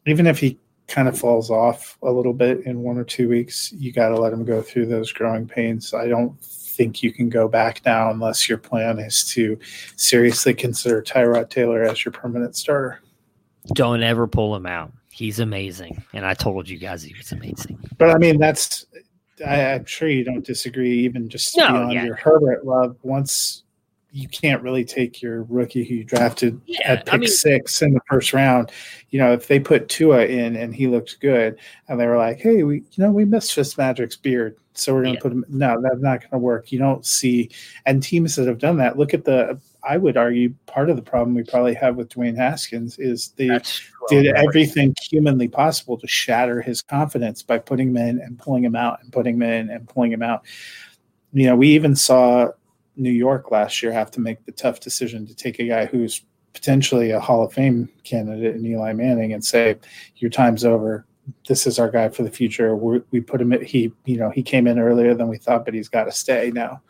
even 0.07 0.27
if 0.27 0.39
he 0.39 0.59
kind 0.87 1.09
of 1.09 1.19
falls 1.19 1.51
off 1.51 1.97
a 2.03 2.11
little 2.11 2.35
bit 2.35 2.61
in 2.67 2.83
one 2.83 2.99
or 2.99 3.05
two 3.05 3.29
weeks, 3.29 3.73
you 3.73 3.93
got 3.93 4.09
to 4.09 4.21
let 4.21 4.33
him 4.33 4.45
go 4.45 4.61
through 4.61 4.87
those 4.87 5.13
growing 5.13 5.47
pains. 5.47 5.95
I 5.95 6.09
don't 6.09 6.39
think 6.43 7.03
you 7.03 7.13
can 7.13 7.29
go 7.29 7.49
back 7.49 7.81
now 7.87 8.11
unless 8.11 8.49
your 8.49 8.59
plan 8.59 8.99
is 8.99 9.25
to 9.29 9.59
seriously 9.97 10.55
consider 10.55 11.01
Tyrod 11.01 11.49
Taylor 11.49 11.85
as 11.85 12.05
your 12.05 12.13
permanent 12.13 12.57
starter. 12.57 13.01
Don't 13.73 14.03
ever 14.03 14.27
pull 14.27 14.55
him 14.55 14.67
out. 14.67 14.93
He's 15.11 15.39
amazing, 15.39 16.03
and 16.13 16.27
I 16.27 16.35
told 16.35 16.69
you 16.69 16.79
guys 16.79 17.03
he 17.03 17.15
was 17.17 17.33
amazing. 17.33 17.79
But 17.99 18.11
I 18.11 18.19
mean, 18.19 18.39
that's 18.39 18.87
I, 19.45 19.57
am 19.57 19.85
sure 19.85 20.09
you 20.09 20.25
don't 20.25 20.45
disagree. 20.45 20.99
Even 21.05 21.29
just 21.29 21.57
no, 21.57 21.69
beyond 21.69 21.93
yeah. 21.93 22.05
your 22.05 22.17
Herbert 22.17 22.67
love, 22.67 22.97
once 23.03 23.63
you 24.15 24.29
can't 24.29 24.63
really 24.63 24.85
take 24.85 25.21
your 25.21 25.43
rookie 25.45 25.85
who 25.85 25.97
you 25.97 26.05
drafted 26.05 26.61
yeah, 26.67 26.93
at 26.93 27.05
pick 27.05 27.15
I 27.15 27.17
mean, 27.17 27.29
six 27.29 27.83
in 27.83 27.95
the 27.95 28.01
first 28.09 28.33
round. 28.33 28.71
You 29.11 29.19
know, 29.19 29.33
if 29.33 29.49
they 29.49 29.59
put 29.59 29.89
Tua 29.89 30.27
in 30.27 30.55
and 30.55 30.73
he 30.73 30.87
looked 30.87 31.19
good, 31.21 31.59
and 31.89 31.99
they 31.99 32.07
were 32.07 32.17
like, 32.17 32.39
"Hey, 32.39 32.63
we 32.63 32.77
you 32.77 33.05
know 33.05 33.11
we 33.11 33.25
missed 33.25 33.55
Fitzmagic's 33.55 34.17
beard, 34.17 34.57
so 34.75 34.95
we're 34.95 35.03
going 35.03 35.15
to 35.15 35.19
yeah. 35.19 35.23
put 35.23 35.33
him." 35.33 35.45
No, 35.49 35.81
that's 35.83 36.01
not 36.01 36.21
going 36.21 36.31
to 36.31 36.39
work. 36.39 36.71
You 36.71 36.79
don't 36.79 37.05
see, 37.05 37.51
and 37.87 38.03
teams 38.03 38.37
that 38.37 38.47
have 38.47 38.59
done 38.59 38.77
that. 38.79 38.97
Look 38.97 39.15
at 39.15 39.25
the. 39.25 39.61
I 39.87 39.97
would 39.97 40.17
argue 40.17 40.55
part 40.67 40.91
of 40.91 40.97
the 40.97 41.03
problem 41.03 41.35
we 41.35 41.45
probably 41.45 41.75
have 41.75 41.97
with 41.97 42.09
Dwayne 42.09 42.37
Haskins 42.37 42.99
is 42.99 43.33
they 43.37 43.59
did 44.09 44.27
everything 44.27 44.95
humanly 45.11 45.49
possible 45.49 45.99
to 45.99 46.07
shatter 46.07 46.63
his 46.63 46.81
confidence 46.81 47.43
by 47.43 47.59
putting 47.59 47.89
him 47.89 47.97
in 47.97 48.21
and 48.21 48.39
pulling 48.39 48.65
him 48.65 48.77
out 48.77 49.01
and 49.03 49.13
putting 49.13 49.35
him 49.35 49.43
in 49.43 49.71
and 49.71 49.89
pulling 49.89 50.13
him 50.13 50.23
out. 50.23 50.45
You 51.33 51.47
know, 51.47 51.57
we 51.57 51.69
even 51.69 51.97
saw 51.97 52.49
New 52.97 53.11
York 53.11 53.51
last 53.51 53.83
year 53.83 53.93
have 53.93 54.11
to 54.13 54.21
make 54.21 54.45
the 54.47 54.53
tough 54.53 54.81
decision 54.81 55.27
to 55.27 55.35
take 55.35 55.59
a 55.59 55.67
guy 55.67 55.87
who's 55.87 56.25
potentially 56.53 57.11
a 57.11 57.21
Hall 57.21 57.45
of 57.45 57.53
Fame 57.53 57.89
candidate 58.05 58.55
in 58.55 58.65
Eli 58.65 58.93
Manning 58.93 59.33
and 59.33 59.45
say, 59.45 59.77
"Your 60.17 60.31
time's 60.31 60.65
over. 60.65 61.05
This 61.49 61.67
is 61.67 61.79
our 61.79 61.91
guy 61.91 62.09
for 62.09 62.23
the 62.23 62.31
future." 62.31 62.77
We're, 62.77 63.03
we 63.11 63.21
put 63.21 63.41
him. 63.41 63.53
At, 63.53 63.63
He, 63.63 63.93
you 64.05 64.17
know, 64.17 64.31
he 64.31 64.43
came 64.43 64.67
in 64.67 64.79
earlier 64.79 65.15
than 65.15 65.29
we 65.29 65.39
thought, 65.39 65.65
but 65.65 65.75
he's 65.75 65.89
got 65.89 66.05
to 66.05 66.13
stay 66.13 66.53
now. 66.55 66.81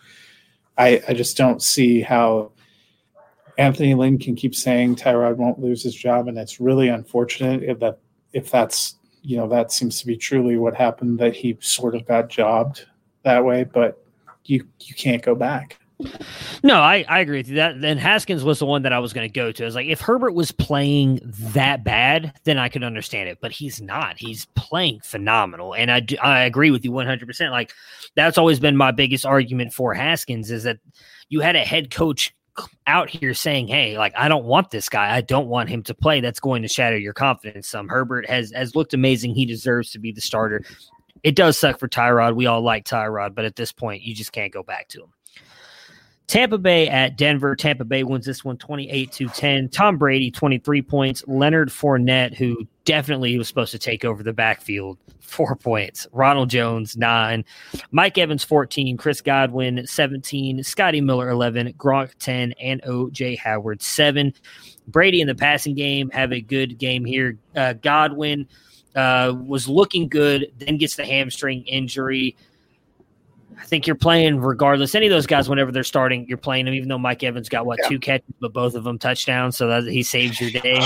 I, 0.76 1.02
I 1.08 1.14
just 1.14 1.36
don't 1.36 1.62
see 1.62 2.00
how 2.00 2.50
Anthony 3.58 3.94
Lynn 3.94 4.18
can 4.18 4.34
keep 4.34 4.54
saying 4.54 4.96
Tyrod 4.96 5.36
won't 5.36 5.60
lose 5.60 5.82
his 5.82 5.94
job, 5.94 6.28
and 6.28 6.38
it's 6.38 6.60
really 6.60 6.88
unfortunate 6.88 7.62
if 7.62 7.78
that 7.80 7.98
if 8.32 8.50
that's 8.50 8.96
you 9.22 9.36
know 9.36 9.48
that 9.48 9.72
seems 9.72 10.00
to 10.00 10.06
be 10.06 10.16
truly 10.16 10.56
what 10.56 10.74
happened 10.74 11.18
that 11.18 11.34
he 11.34 11.56
sort 11.60 11.94
of 11.94 12.06
got 12.06 12.28
jobbed 12.28 12.86
that 13.22 13.44
way, 13.44 13.64
but 13.64 14.04
you 14.44 14.66
you 14.80 14.94
can't 14.94 15.22
go 15.22 15.34
back. 15.34 15.78
No, 16.64 16.80
I, 16.80 17.04
I 17.08 17.20
agree 17.20 17.38
with 17.38 17.48
you. 17.48 17.54
That 17.56 17.80
then 17.80 17.98
Haskins 17.98 18.42
was 18.42 18.58
the 18.58 18.66
one 18.66 18.82
that 18.82 18.92
I 18.92 18.98
was 18.98 19.12
going 19.12 19.28
to 19.28 19.32
go 19.32 19.52
to. 19.52 19.62
I 19.62 19.66
was 19.66 19.76
like, 19.76 19.86
if 19.86 20.00
Herbert 20.00 20.32
was 20.32 20.50
playing 20.50 21.20
that 21.52 21.84
bad, 21.84 22.32
then 22.42 22.58
I 22.58 22.68
could 22.68 22.82
understand 22.82 23.28
it. 23.28 23.38
But 23.40 23.52
he's 23.52 23.80
not. 23.80 24.18
He's 24.18 24.46
playing 24.56 25.00
phenomenal, 25.04 25.74
and 25.74 25.90
I 25.90 26.04
I 26.22 26.42
agree 26.42 26.70
with 26.70 26.84
you 26.84 26.92
one 26.92 27.06
hundred 27.06 27.26
percent. 27.26 27.52
Like 27.52 27.72
that's 28.16 28.38
always 28.38 28.58
been 28.58 28.76
my 28.76 28.90
biggest 28.90 29.24
argument 29.24 29.72
for 29.72 29.94
Haskins 29.94 30.50
is 30.50 30.64
that 30.64 30.78
you 31.28 31.40
had 31.40 31.56
a 31.56 31.60
head 31.60 31.90
coach 31.90 32.34
out 32.86 33.10
here 33.10 33.34
saying, 33.34 33.68
"Hey, 33.68 33.98
like 33.98 34.12
I 34.16 34.28
don't 34.28 34.44
want 34.44 34.70
this 34.70 34.88
guy. 34.88 35.14
I 35.14 35.20
don't 35.20 35.48
want 35.48 35.68
him 35.68 35.82
to 35.84 35.94
play. 35.94 36.20
That's 36.20 36.40
going 36.40 36.62
to 36.62 36.68
shatter 36.68 36.98
your 36.98 37.12
confidence." 37.12 37.68
Some 37.68 37.88
Herbert 37.88 38.28
has 38.28 38.52
has 38.52 38.74
looked 38.76 38.94
amazing. 38.94 39.34
He 39.34 39.46
deserves 39.46 39.90
to 39.92 39.98
be 39.98 40.12
the 40.12 40.20
starter. 40.20 40.64
It 41.22 41.36
does 41.36 41.58
suck 41.58 41.78
for 41.78 41.88
Tyrod. 41.88 42.36
We 42.36 42.46
all 42.46 42.60
like 42.60 42.84
Tyrod, 42.84 43.34
but 43.34 43.44
at 43.44 43.56
this 43.56 43.72
point, 43.72 44.02
you 44.02 44.14
just 44.14 44.32
can't 44.32 44.52
go 44.52 44.62
back 44.62 44.88
to 44.88 45.04
him. 45.04 45.12
Tampa 46.26 46.58
Bay 46.58 46.88
at 46.88 47.16
Denver. 47.16 47.54
Tampa 47.54 47.84
Bay 47.84 48.02
wins 48.02 48.26
this 48.26 48.44
one 48.44 48.56
28 48.56 49.12
to 49.12 49.28
10. 49.28 49.68
Tom 49.68 49.98
Brady, 49.98 50.30
23 50.30 50.82
points. 50.82 51.24
Leonard 51.26 51.68
Fournette, 51.68 52.34
who 52.34 52.66
definitely 52.84 53.36
was 53.38 53.48
supposed 53.48 53.72
to 53.72 53.78
take 53.78 54.04
over 54.04 54.22
the 54.22 54.32
backfield, 54.32 54.98
four 55.20 55.56
points. 55.56 56.06
Ronald 56.12 56.50
Jones, 56.50 56.96
nine. 56.96 57.44
Mike 57.90 58.18
Evans, 58.18 58.44
14. 58.44 58.96
Chris 58.96 59.20
Godwin, 59.20 59.86
17. 59.86 60.62
Scotty 60.62 61.00
Miller, 61.00 61.28
11. 61.28 61.72
Gronk, 61.74 62.14
10. 62.18 62.52
And 62.52 62.82
OJ 62.82 63.38
Howard, 63.38 63.82
7. 63.82 64.32
Brady 64.86 65.20
in 65.20 65.26
the 65.26 65.34
passing 65.34 65.74
game 65.74 66.10
have 66.10 66.32
a 66.32 66.40
good 66.40 66.78
game 66.78 67.04
here. 67.04 67.38
Uh, 67.56 67.72
Godwin 67.74 68.46
uh, 68.94 69.34
was 69.46 69.68
looking 69.68 70.08
good, 70.08 70.52
then 70.58 70.76
gets 70.76 70.96
the 70.96 71.04
hamstring 71.04 71.64
injury. 71.64 72.36
I 73.58 73.64
think 73.64 73.86
you're 73.86 73.96
playing 73.96 74.40
regardless. 74.40 74.94
Any 74.94 75.06
of 75.06 75.12
those 75.12 75.26
guys, 75.26 75.48
whenever 75.48 75.72
they're 75.72 75.84
starting, 75.84 76.26
you're 76.28 76.38
playing 76.38 76.64
them. 76.64 76.74
Even 76.74 76.88
though 76.88 76.98
Mike 76.98 77.22
Evans 77.22 77.48
got 77.48 77.66
what 77.66 77.78
yeah. 77.82 77.88
two 77.88 77.98
catches, 77.98 78.34
but 78.40 78.52
both 78.52 78.74
of 78.74 78.84
them 78.84 78.98
touchdowns, 78.98 79.56
so 79.56 79.68
that 79.68 79.84
he 79.84 80.02
saves 80.02 80.40
your 80.40 80.50
day. 80.50 80.80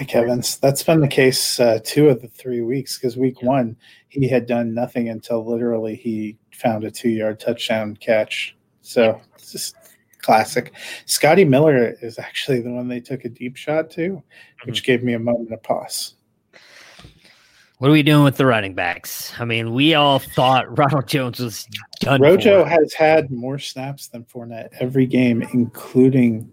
Mike 0.00 0.14
Evans. 0.14 0.56
That's 0.56 0.82
been 0.82 1.00
the 1.00 1.08
case 1.08 1.60
uh, 1.60 1.78
two 1.84 2.08
of 2.08 2.22
the 2.22 2.28
three 2.28 2.62
weeks 2.62 2.96
because 2.96 3.18
week 3.18 3.42
yeah. 3.42 3.48
one 3.48 3.76
he 4.08 4.26
had 4.26 4.46
done 4.46 4.72
nothing 4.72 5.10
until 5.10 5.44
literally 5.44 5.94
he 5.94 6.38
found 6.54 6.84
a 6.84 6.90
two-yard 6.90 7.38
touchdown 7.38 7.96
catch. 7.96 8.56
So 8.80 9.20
it's 9.34 9.52
just 9.52 9.76
classic. 10.22 10.72
Scotty 11.04 11.44
Miller 11.44 11.96
is 12.00 12.18
actually 12.18 12.62
the 12.62 12.70
one 12.70 12.88
they 12.88 13.00
took 13.00 13.26
a 13.26 13.28
deep 13.28 13.56
shot 13.56 13.90
to, 13.90 14.22
which 14.64 14.82
mm-hmm. 14.82 14.86
gave 14.86 15.02
me 15.04 15.12
a 15.12 15.18
moment 15.18 15.52
of 15.52 15.62
pause. 15.62 16.14
What 17.76 17.88
are 17.88 17.92
we 17.92 18.02
doing 18.02 18.24
with 18.24 18.38
the 18.38 18.46
running 18.46 18.74
backs? 18.74 19.34
I 19.38 19.44
mean, 19.44 19.74
we 19.74 19.92
all 19.92 20.18
thought 20.18 20.78
Ronald 20.78 21.08
Jones 21.08 21.40
was 21.40 21.68
done. 22.00 22.22
Rojo 22.22 22.64
has 22.64 22.94
had 22.94 23.30
more 23.30 23.58
snaps 23.58 24.08
than 24.08 24.24
Fournette 24.24 24.70
every 24.80 25.04
game, 25.04 25.42
including 25.52 26.50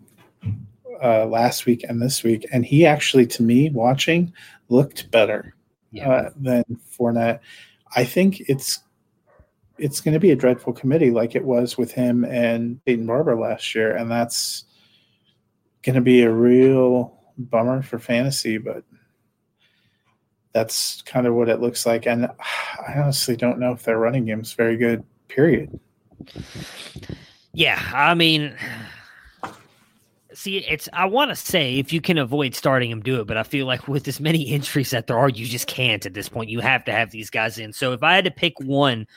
uh, 1.03 1.25
last 1.25 1.65
week 1.65 1.83
and 1.87 2.01
this 2.01 2.23
week, 2.23 2.45
and 2.51 2.65
he 2.65 2.85
actually, 2.85 3.27
to 3.27 3.43
me, 3.43 3.69
watching, 3.69 4.33
looked 4.69 5.09
better 5.11 5.55
yeah. 5.91 6.09
uh, 6.09 6.29
than 6.35 6.63
Fournette. 6.91 7.39
I 7.95 8.03
think 8.03 8.41
it's 8.41 8.79
it's 9.77 10.01
going 10.01 10.13
to 10.13 10.19
be 10.19 10.31
a 10.31 10.35
dreadful 10.35 10.73
committee 10.73 11.11
like 11.11 11.35
it 11.35 11.45
was 11.45 11.77
with 11.77 11.91
him 11.91 12.25
and 12.25 12.83
Peyton 12.85 13.05
Barber 13.05 13.35
last 13.35 13.75
year, 13.75 13.95
and 13.95 14.09
that's 14.09 14.65
going 15.83 15.95
to 15.95 16.01
be 16.01 16.23
a 16.23 16.31
real 16.31 17.17
bummer 17.37 17.81
for 17.81 17.99
fantasy, 17.99 18.57
but 18.57 18.83
that's 20.53 21.03
kind 21.03 21.27
of 21.27 21.35
what 21.35 21.49
it 21.49 21.61
looks 21.61 21.85
like. 21.85 22.07
And 22.07 22.25
I 22.25 22.93
honestly 22.95 23.35
don't 23.35 23.59
know 23.59 23.71
if 23.71 23.83
their 23.83 23.99
running 23.99 24.25
game 24.25 24.41
is 24.41 24.53
very 24.53 24.77
good, 24.77 25.03
period. 25.27 25.79
Yeah, 27.53 27.79
I 27.93 28.15
mean, 28.15 28.55
see, 30.37 30.57
it's 30.59 30.87
I 30.93 31.05
want 31.05 31.31
to 31.31 31.35
say 31.35 31.77
if 31.79 31.91
you 31.91 31.99
can 31.99 32.17
avoid 32.17 32.55
starting 32.55 32.91
him, 32.91 33.01
do 33.01 33.19
it. 33.19 33.27
But 33.27 33.37
I 33.37 33.43
feel 33.43 33.65
like 33.65 33.87
with 33.87 34.07
as 34.07 34.19
many 34.19 34.41
injuries 34.49 34.91
that 34.91 35.07
there 35.07 35.17
are, 35.17 35.29
you 35.29 35.45
just 35.45 35.67
can't 35.67 36.05
at 36.05 36.13
this 36.13 36.29
point. 36.29 36.49
You 36.49 36.59
have 36.59 36.85
to 36.85 36.91
have 36.91 37.11
these 37.11 37.29
guys 37.29 37.57
in. 37.57 37.73
So 37.73 37.93
if 37.93 38.03
I 38.03 38.15
had 38.15 38.25
to 38.25 38.31
pick 38.31 38.53
one, 38.59 39.07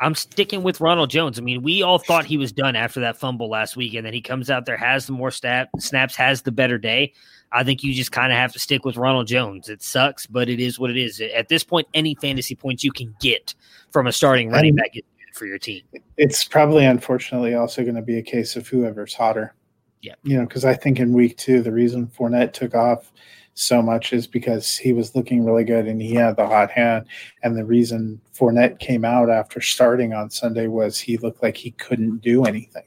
I'm 0.00 0.14
sticking 0.14 0.62
with 0.62 0.80
Ronald 0.80 1.10
Jones. 1.10 1.38
I 1.38 1.42
mean, 1.42 1.62
we 1.62 1.82
all 1.82 1.98
thought 1.98 2.26
he 2.26 2.36
was 2.36 2.52
done 2.52 2.76
after 2.76 3.00
that 3.00 3.16
fumble 3.16 3.48
last 3.48 3.76
week, 3.76 3.94
and 3.94 4.04
then 4.04 4.12
he 4.12 4.20
comes 4.20 4.50
out 4.50 4.66
there, 4.66 4.76
has 4.76 5.06
the 5.06 5.12
more 5.12 5.30
snap, 5.30 5.70
snaps, 5.78 6.14
has 6.16 6.42
the 6.42 6.52
better 6.52 6.76
day. 6.76 7.14
I 7.52 7.64
think 7.64 7.82
you 7.82 7.94
just 7.94 8.12
kind 8.12 8.30
of 8.30 8.38
have 8.38 8.52
to 8.52 8.58
stick 8.58 8.84
with 8.84 8.98
Ronald 8.98 9.26
Jones. 9.26 9.70
It 9.70 9.82
sucks, 9.82 10.26
but 10.26 10.50
it 10.50 10.60
is 10.60 10.78
what 10.78 10.90
it 10.90 10.98
is. 10.98 11.22
At 11.34 11.48
this 11.48 11.64
point, 11.64 11.86
any 11.94 12.14
fantasy 12.16 12.54
points 12.54 12.84
you 12.84 12.92
can 12.92 13.14
get 13.20 13.54
from 13.90 14.06
a 14.06 14.12
starting 14.12 14.50
running 14.50 14.74
back 14.74 14.92
for 15.32 15.46
your 15.46 15.58
team. 15.58 15.82
It's 16.18 16.44
probably, 16.44 16.84
unfortunately, 16.84 17.54
also 17.54 17.82
going 17.82 17.94
to 17.94 18.02
be 18.02 18.18
a 18.18 18.22
case 18.22 18.56
of 18.56 18.68
whoever's 18.68 19.14
hotter. 19.14 19.54
Yeah. 20.02 20.14
You 20.22 20.38
know, 20.38 20.46
because 20.46 20.64
I 20.64 20.74
think 20.74 21.00
in 21.00 21.12
week 21.12 21.36
two, 21.36 21.62
the 21.62 21.72
reason 21.72 22.06
Fournette 22.06 22.52
took 22.52 22.74
off 22.74 23.12
so 23.54 23.80
much 23.80 24.12
is 24.12 24.26
because 24.26 24.76
he 24.76 24.92
was 24.92 25.16
looking 25.16 25.44
really 25.44 25.64
good 25.64 25.86
and 25.86 26.00
he 26.00 26.14
had 26.14 26.36
the 26.36 26.46
hot 26.46 26.70
hand. 26.70 27.06
And 27.42 27.56
the 27.56 27.64
reason 27.64 28.20
Fournette 28.34 28.78
came 28.78 29.04
out 29.04 29.30
after 29.30 29.60
starting 29.60 30.12
on 30.12 30.30
Sunday 30.30 30.66
was 30.66 30.98
he 30.98 31.16
looked 31.16 31.42
like 31.42 31.56
he 31.56 31.70
couldn't 31.72 32.18
do 32.18 32.44
anything. 32.44 32.84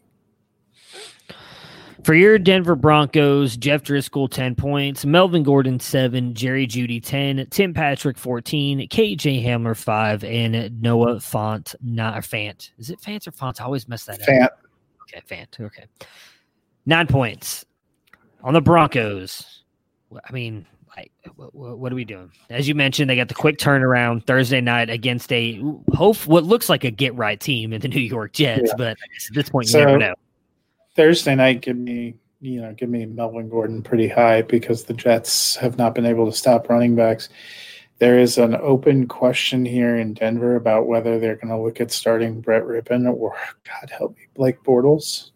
For 2.03 2.13
your 2.13 2.39
Denver 2.39 2.75
Broncos, 2.75 3.57
Jeff 3.57 3.83
Driskel, 3.83 4.31
10 4.31 4.55
points, 4.55 5.05
Melvin 5.05 5.43
Gordon, 5.43 5.79
7, 5.79 6.33
Jerry 6.33 6.65
Jeudy, 6.65 7.03
10, 7.03 7.47
Tim 7.49 7.73
Patrick, 7.73 8.17
14, 8.17 8.87
KJ 8.87 9.43
Hamler, 9.43 9.75
5, 9.75 10.23
and 10.23 10.81
Noah 10.81 11.19
Font, 11.19 11.75
not 11.81 12.17
a 12.17 12.21
Fant. 12.21 12.71
Is 12.77 12.89
it 12.89 13.01
Fant 13.01 13.27
or 13.27 13.31
Font? 13.31 13.59
I 13.61 13.65
always 13.65 13.89
mess 13.89 14.05
that 14.05 14.21
Fant. 14.21 14.43
up. 14.43 14.59
Okay, 15.03 15.21
Fant. 15.29 15.59
Okay. 15.59 15.85
Nine 16.89 17.05
points 17.05 17.65
on 18.43 18.55
the 18.55 18.61
Broncos. 18.61 19.61
I 20.11 20.33
mean, 20.33 20.65
like, 20.97 21.11
what, 21.35 21.77
what, 21.77 21.91
are 21.91 21.95
we 21.95 22.03
doing? 22.03 22.31
As 22.49 22.67
you 22.67 22.73
mentioned, 22.73 23.07
they 23.11 23.15
got 23.15 23.27
the 23.27 23.35
quick 23.35 23.59
turnaround 23.59 24.25
Thursday 24.25 24.59
night 24.59 24.89
against 24.89 25.31
a 25.31 25.61
hope 25.93 26.17
what 26.25 26.45
looks 26.45 26.67
like 26.67 26.83
a 26.83 26.89
get 26.89 27.13
right 27.13 27.39
team 27.39 27.73
in 27.73 27.81
the 27.81 27.87
New 27.89 27.99
York 27.99 28.33
Jets, 28.33 28.69
yeah. 28.69 28.73
but 28.75 28.91
at 28.93 29.35
this 29.35 29.49
point, 29.49 29.67
you 29.67 29.73
so, 29.73 29.85
never 29.85 29.99
know. 29.99 30.15
Thursday 30.95 31.35
night, 31.35 31.61
give 31.61 31.77
me 31.77 32.15
you 32.41 32.59
know 32.59 32.73
give 32.73 32.89
me 32.89 33.05
Melvin 33.05 33.49
Gordon 33.49 33.83
pretty 33.83 34.07
high 34.07 34.41
because 34.41 34.85
the 34.85 34.95
Jets 34.95 35.57
have 35.57 35.77
not 35.77 35.93
been 35.93 36.07
able 36.07 36.25
to 36.25 36.35
stop 36.35 36.69
running 36.69 36.95
backs. 36.95 37.29
There 37.99 38.17
is 38.17 38.39
an 38.39 38.55
open 38.55 39.07
question 39.07 39.63
here 39.63 39.95
in 39.95 40.15
Denver 40.15 40.55
about 40.55 40.87
whether 40.87 41.19
they're 41.19 41.35
going 41.35 41.49
to 41.49 41.61
look 41.61 41.79
at 41.81 41.91
starting 41.91 42.41
Brett 42.41 42.63
Rypien 42.63 43.13
or 43.13 43.35
God 43.63 43.91
help 43.91 44.17
me, 44.17 44.23
Blake 44.33 44.63
Bortles. 44.63 45.29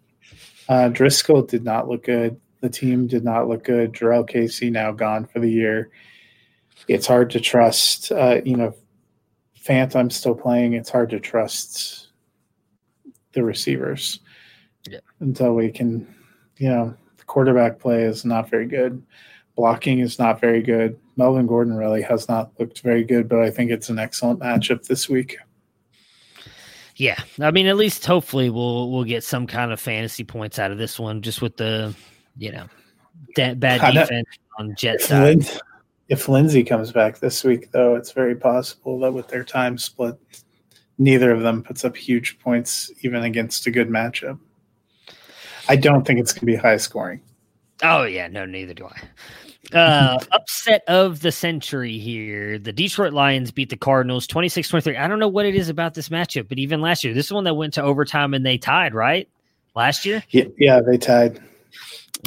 Uh, 0.70 0.90
Driskel 0.90 1.48
did 1.48 1.64
not 1.64 1.88
look 1.88 2.04
good. 2.04 2.40
The 2.62 2.70
team 2.70 3.08
did 3.08 3.24
not 3.24 3.50
look 3.50 3.64
good. 3.64 3.94
Jurrell 3.94 4.28
Casey 4.28 4.70
now 4.70 4.92
gone 4.92 5.26
for 5.26 5.40
the 5.40 5.52
year. 5.52 5.92
It's 6.88 7.08
hard 7.08 7.30
to 7.32 7.40
trust. 7.40 8.12
Uh, 8.12 8.42
you 8.46 8.56
know, 8.56 8.74
Fant, 9.62 9.96
I'm 9.96 10.10
still 10.10 10.36
playing. 10.36 10.74
It's 10.74 10.90
hard 10.90 11.10
to 11.12 11.20
trust 11.20 12.10
the 13.34 13.44
receivers 13.44 14.20
yeah. 14.90 15.00
until 15.20 15.56
we 15.56 15.72
can, 15.72 16.08
you 16.58 16.70
know, 16.70 16.96
the 17.18 17.24
quarterback 17.26 17.80
play 17.80 18.04
is 18.04 18.26
not 18.26 18.50
very 18.50 18.68
good. 18.68 19.02
Blocking 19.56 20.00
is 20.00 20.18
not 20.18 20.40
very 20.40 20.62
good. 20.62 21.00
Melvin 21.16 21.48
Gordon 21.48 21.76
really 21.76 22.02
has 22.02 22.28
not 22.28 22.52
looked 22.60 22.82
very 22.82 23.04
good, 23.04 23.30
but 23.30 23.40
I 23.40 23.50
think 23.50 23.72
it's 23.72 23.90
an 23.90 24.00
excellent 24.00 24.40
matchup 24.40 24.86
this 24.86 25.08
week. 25.08 25.38
Yeah, 27.04 27.22
I 27.42 27.52
mean, 27.52 27.68
at 27.68 27.76
least 27.76 28.06
hopefully 28.06 28.50
we'll 28.50 28.90
we'll 28.90 29.04
get 29.04 29.26
some 29.26 29.46
kind 29.46 29.74
of 29.74 29.80
fantasy 29.82 30.24
points 30.24 30.58
out 30.58 30.72
of 30.72 30.78
this 30.78 30.98
one, 30.98 31.22
just 31.22 31.42
with 31.42 31.58
the 31.58 31.94
you 32.38 32.50
know 32.50 32.68
bad 33.36 33.60
defense 33.60 34.30
on 34.58 34.74
Jet 34.78 35.02
side. 35.02 35.46
if 36.08 36.30
Lindsay 36.30 36.64
comes 36.64 36.94
back 36.94 37.20
this 37.20 37.44
week, 37.44 37.72
though, 37.72 37.96
it's 37.96 38.14
very 38.14 38.36
possible 38.36 39.02
that 39.02 39.12
with 39.12 39.28
their 39.28 39.44
time 39.44 39.78
split, 39.78 40.18
neither 40.98 41.32
of 41.32 41.42
them 41.42 41.62
puts 41.62 41.84
up 41.84 41.98
huge 41.98 42.40
points 42.40 42.90
even 43.02 43.24
against 43.24 43.68
a 43.68 43.72
good 43.72 43.90
matchup. 43.90 44.40
I 45.68 45.76
don't 45.76 46.08
think 46.08 46.22
it's 46.22 46.32
going 46.32 46.40
to 46.40 46.46
be 46.46 46.56
high 46.56 46.78
scoring. 46.78 47.20
Oh 47.84 48.04
yeah, 48.04 48.30
no, 48.30 48.46
neither 48.46 48.74
do 48.74 48.86
I. 48.86 49.02
Uh, 49.72 50.20
upset 50.32 50.84
of 50.88 51.22
the 51.22 51.32
century 51.32 51.98
here. 51.98 52.60
The 52.60 52.74
Detroit 52.74 53.14
Lions 53.14 53.52
beat 53.52 53.70
the 53.70 53.78
Cardinals 53.78 54.28
26 54.28 54.68
23. 54.68 54.98
I 54.98 55.08
don't 55.08 55.20
know 55.20 55.28
what 55.28 55.46
it 55.46 55.56
is 55.56 55.70
about 55.70 55.94
this 55.94 56.10
matchup, 56.10 56.50
but 56.50 56.60
even 56.60 56.82
last 56.82 57.04
year, 57.04 57.14
this 57.14 57.28
is 57.28 57.34
one 57.34 57.46
that 57.46 57.56
went 57.56 57.74
to 57.76 57.82
overtime 57.82 58.34
and 58.34 58.46
they 58.46 58.58
tied, 58.58 58.94
right? 58.94 59.30
Last 59.76 60.06
year? 60.06 60.24
Yeah, 60.30 60.46
yeah 60.58 60.82
they 60.82 60.98
tied. 60.98 61.42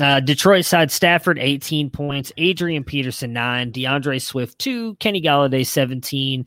Uh, 0.01 0.21
Detroit 0.21 0.65
side 0.65 0.91
Stafford 0.91 1.39
18 1.39 1.89
points, 1.89 2.31
Adrian 2.37 2.85
Peterson 2.85 3.33
9, 3.33 3.71
D'Andre 3.71 4.19
Swift 4.19 4.59
2, 4.59 4.97
Kenny 4.97 5.23
Golladay 5.23 5.65
17, 5.65 6.45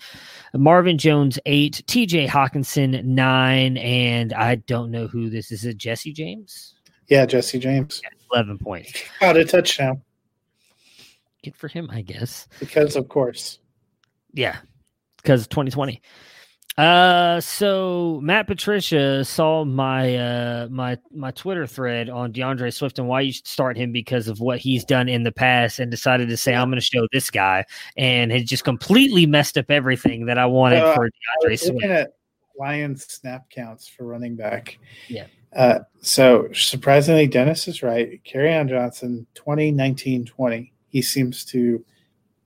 Marvin 0.54 1.00
Jones 1.00 1.40
8, 1.48 1.84
TJ 1.88 2.28
Hockenson 2.28 3.04
9, 3.04 3.78
and 3.78 4.34
I 4.34 4.56
don't 4.56 4.92
know 4.92 5.08
who 5.08 5.32
this 5.32 5.52
is. 5.52 5.64
Is 5.64 5.66
it 5.66 5.78
Jesse 5.78 6.14
James? 6.14 6.76
Yeah, 7.08 7.26
Jesse 7.26 7.58
James. 7.58 8.02
11 8.32 8.60
points. 8.60 8.94
Got 9.20 9.38
a 9.38 9.46
touchdown. 9.46 10.04
Good 11.44 11.56
for 11.56 11.68
him, 11.68 11.90
I 11.92 12.02
guess. 12.02 12.48
Because 12.60 12.96
of 12.96 13.08
course. 13.10 13.60
Yeah. 14.34 14.58
Because 15.18 15.48
2020. 15.48 16.02
Uh, 16.78 17.42
so 17.42 18.22
Matt 18.24 18.48
Patricia 18.48 19.26
saw 19.26 19.66
my 19.66 20.16
uh 20.16 20.68
my 20.72 20.98
my 21.12 21.30
Twitter 21.32 21.68
thread 21.68 22.10
on 22.10 22.32
D'Andre 22.32 22.70
Swift 22.70 23.00
and 23.00 23.08
why 23.10 23.20
you 23.20 23.34
should 23.34 23.48
start 23.48 23.76
him 23.76 23.92
because 23.92 24.30
of 24.30 24.40
what 24.40 24.60
he's 24.60 24.86
done 24.86 25.10
in 25.10 25.24
the 25.24 25.32
past, 25.32 25.80
and 25.80 25.92
decided 25.92 26.30
to 26.30 26.38
say 26.38 26.56
I'm 26.56 26.70
going 26.70 26.80
to 26.80 26.82
show 26.82 27.06
this 27.12 27.30
guy, 27.30 27.66
and 27.98 28.32
had 28.32 28.48
just 28.48 28.64
completely 28.64 29.26
messed 29.26 29.58
up 29.58 29.70
everything 29.70 30.28
that 30.28 30.38
I 30.38 30.46
wanted 30.46 30.80
uh, 30.80 30.96
for 30.96 31.10
D'Andre 31.10 31.58
Swift. 31.58 31.84
At 31.84 32.14
Lions 32.58 33.06
snap 33.08 33.50
counts 33.50 33.86
for 33.86 34.06
running 34.06 34.38
back. 34.38 34.80
Yeah. 35.10 35.26
Uh, 35.54 35.80
so 36.00 36.48
surprisingly, 36.54 37.28
Dennis 37.28 37.68
is 37.68 37.84
right. 37.84 38.24
Kerryon 38.24 38.70
Johnson, 38.70 39.28
2019 39.36 40.26
20. 40.26 40.72
He 40.90 41.02
seems 41.02 41.46
to 41.46 41.84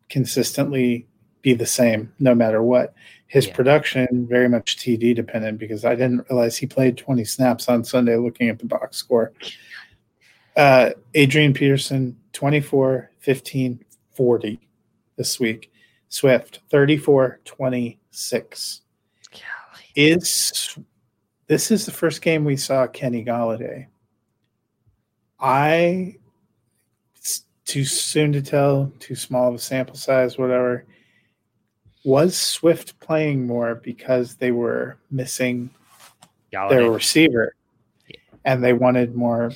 consistently 0.09 1.07
be 1.41 1.53
the 1.53 1.65
same 1.65 2.13
no 2.19 2.33
matter 2.33 2.63
what 2.63 2.93
his 3.33 3.47
yeah. 3.47 3.55
production 3.55 4.27
very 4.29 4.47
much 4.47 4.77
TD 4.77 5.15
dependent 5.15 5.57
because 5.57 5.85
I 5.85 5.95
didn't 5.95 6.29
realize 6.29 6.55
he 6.55 6.67
played 6.67 6.97
20 6.97 7.25
snaps 7.25 7.67
on 7.67 7.83
Sunday 7.83 8.15
looking 8.15 8.47
at 8.47 8.59
the 8.59 8.65
box 8.67 8.97
score. 8.97 9.33
Uh, 10.55 10.91
Adrian 11.15 11.51
Peterson, 11.51 12.15
24, 12.33 13.09
15, 13.17 13.83
40 14.11 14.69
this 15.15 15.39
week. 15.39 15.71
Swift, 16.09 16.59
34, 16.69 17.39
26. 17.43 18.81
Is 19.95 20.77
this 21.47 21.71
is 21.71 21.87
the 21.87 21.91
first 21.91 22.21
game 22.21 22.45
we 22.45 22.55
saw 22.55 22.85
Kenny 22.85 23.25
Golladay. 23.25 23.87
I 25.39 26.17
too 27.65 27.85
soon 27.85 28.31
to 28.33 28.41
tell, 28.41 28.91
too 28.99 29.15
small 29.15 29.49
of 29.49 29.55
a 29.55 29.59
sample 29.59 29.95
size, 29.95 30.37
whatever 30.37 30.85
was 32.03 32.35
Swift 32.35 32.99
playing 32.99 33.47
more 33.47 33.75
because 33.75 34.35
they 34.35 34.51
were 34.51 34.97
missing 35.09 35.69
their 36.51 36.91
receiver 36.91 37.55
yeah. 38.07 38.17
and 38.45 38.63
they 38.63 38.73
wanted 38.73 39.15
more 39.15 39.51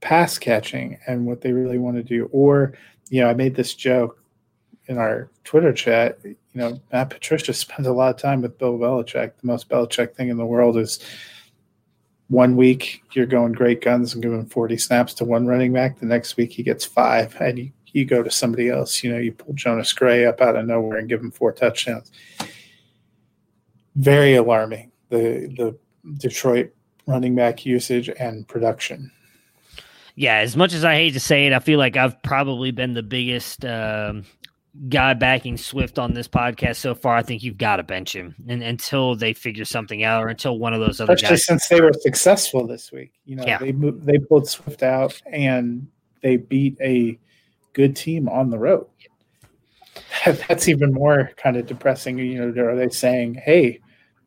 pass 0.00 0.38
catching 0.38 0.98
and 1.06 1.26
what 1.26 1.40
they 1.40 1.52
really 1.52 1.78
want 1.78 1.96
to 1.96 2.02
do? 2.02 2.28
Or, 2.32 2.74
you 3.08 3.22
know, 3.22 3.30
I 3.30 3.34
made 3.34 3.54
this 3.54 3.74
joke 3.74 4.22
in 4.86 4.98
our 4.98 5.30
Twitter 5.44 5.72
chat. 5.72 6.18
You 6.22 6.36
know, 6.52 6.80
Matt 6.92 7.10
Patricia 7.10 7.52
spends 7.54 7.86
a 7.86 7.92
lot 7.92 8.14
of 8.14 8.20
time 8.20 8.42
with 8.42 8.58
Bill 8.58 8.78
Belichick. 8.78 9.32
The 9.40 9.46
most 9.46 9.68
Belichick 9.68 10.14
thing 10.14 10.28
in 10.28 10.36
the 10.36 10.46
world 10.46 10.76
is 10.76 11.00
one 12.34 12.56
week 12.56 13.02
you're 13.12 13.26
going 13.26 13.52
great 13.52 13.80
guns 13.80 14.12
and 14.12 14.22
giving 14.22 14.44
40 14.44 14.76
snaps 14.76 15.14
to 15.14 15.24
one 15.24 15.46
running 15.46 15.72
back. 15.72 16.00
The 16.00 16.06
next 16.06 16.36
week 16.36 16.52
he 16.52 16.62
gets 16.62 16.84
five 16.84 17.36
and 17.40 17.58
you 17.58 17.72
you 17.94 18.04
go 18.04 18.24
to 18.24 18.30
somebody 18.30 18.68
else. 18.68 19.04
You 19.04 19.12
know, 19.12 19.18
you 19.18 19.32
pull 19.32 19.54
Jonas 19.54 19.92
Gray 19.92 20.26
up 20.26 20.40
out 20.40 20.56
of 20.56 20.66
nowhere 20.66 20.98
and 20.98 21.08
give 21.08 21.20
him 21.20 21.30
four 21.30 21.52
touchdowns. 21.52 22.10
Very 23.94 24.34
alarming. 24.34 24.90
The 25.10 25.46
the 25.56 25.78
Detroit 26.18 26.74
running 27.06 27.36
back 27.36 27.64
usage 27.64 28.08
and 28.08 28.46
production. 28.48 29.12
Yeah, 30.16 30.38
as 30.38 30.56
much 30.56 30.72
as 30.72 30.84
I 30.84 30.94
hate 30.94 31.12
to 31.12 31.20
say 31.20 31.46
it, 31.46 31.52
I 31.52 31.60
feel 31.60 31.78
like 31.78 31.96
I've 31.96 32.20
probably 32.22 32.72
been 32.72 32.94
the 32.94 33.02
biggest 33.02 33.64
um, 33.64 34.24
guy 34.88 35.14
backing 35.14 35.56
Swift 35.56 35.98
on 35.98 36.14
this 36.14 36.26
podcast 36.26 36.76
so 36.76 36.94
far, 36.94 37.16
I 37.16 37.22
think 37.22 37.42
you've 37.42 37.58
got 37.58 37.76
to 37.76 37.82
bench 37.82 38.14
him 38.14 38.34
and, 38.48 38.62
until 38.62 39.14
they 39.14 39.32
figure 39.32 39.64
something 39.64 40.02
out 40.02 40.22
or 40.24 40.28
until 40.28 40.58
one 40.58 40.74
of 40.74 40.80
those 40.80 41.00
other 41.00 41.12
Especially 41.12 41.36
guys. 41.36 41.46
since 41.46 41.68
they 41.68 41.80
were 41.80 41.92
successful 41.92 42.66
this 42.66 42.90
week. 42.90 43.12
You 43.24 43.36
know, 43.36 43.44
Yeah. 43.46 43.58
they 43.58 43.72
mo- 43.72 43.92
they 43.92 44.18
pulled 44.18 44.48
Swift 44.48 44.82
out 44.82 45.20
and 45.30 45.86
they 46.22 46.38
beat 46.38 46.76
a 46.80 47.18
good 47.72 47.94
team 47.94 48.28
on 48.28 48.50
the 48.50 48.58
road. 48.58 48.86
That's 50.48 50.68
even 50.68 50.92
more 50.92 51.30
kind 51.36 51.56
of 51.56 51.66
depressing. 51.66 52.18
You 52.18 52.50
know, 52.50 52.62
are 52.64 52.74
they 52.76 52.88
saying, 52.88 53.34
"Hey, 53.34 53.78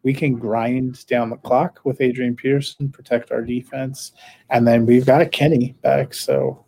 we 0.04 0.14
can 0.14 0.36
grind 0.36 1.06
down 1.08 1.30
the 1.30 1.36
clock 1.38 1.82
with 1.84 2.00
Adrian 2.00 2.36
Peterson, 2.36 2.90
protect 2.90 3.32
our 3.32 3.42
defense, 3.42 4.14
and 4.50 4.66
then 4.66 4.86
we've 4.86 5.06
got 5.06 5.30
Kenny 5.34 5.76
back, 5.82 6.14
so 6.14 6.64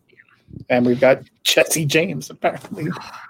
and 0.69 0.85
we've 0.85 0.99
got 0.99 1.22
Jesse 1.43 1.85
James 1.85 2.30
apparently." 2.30 2.88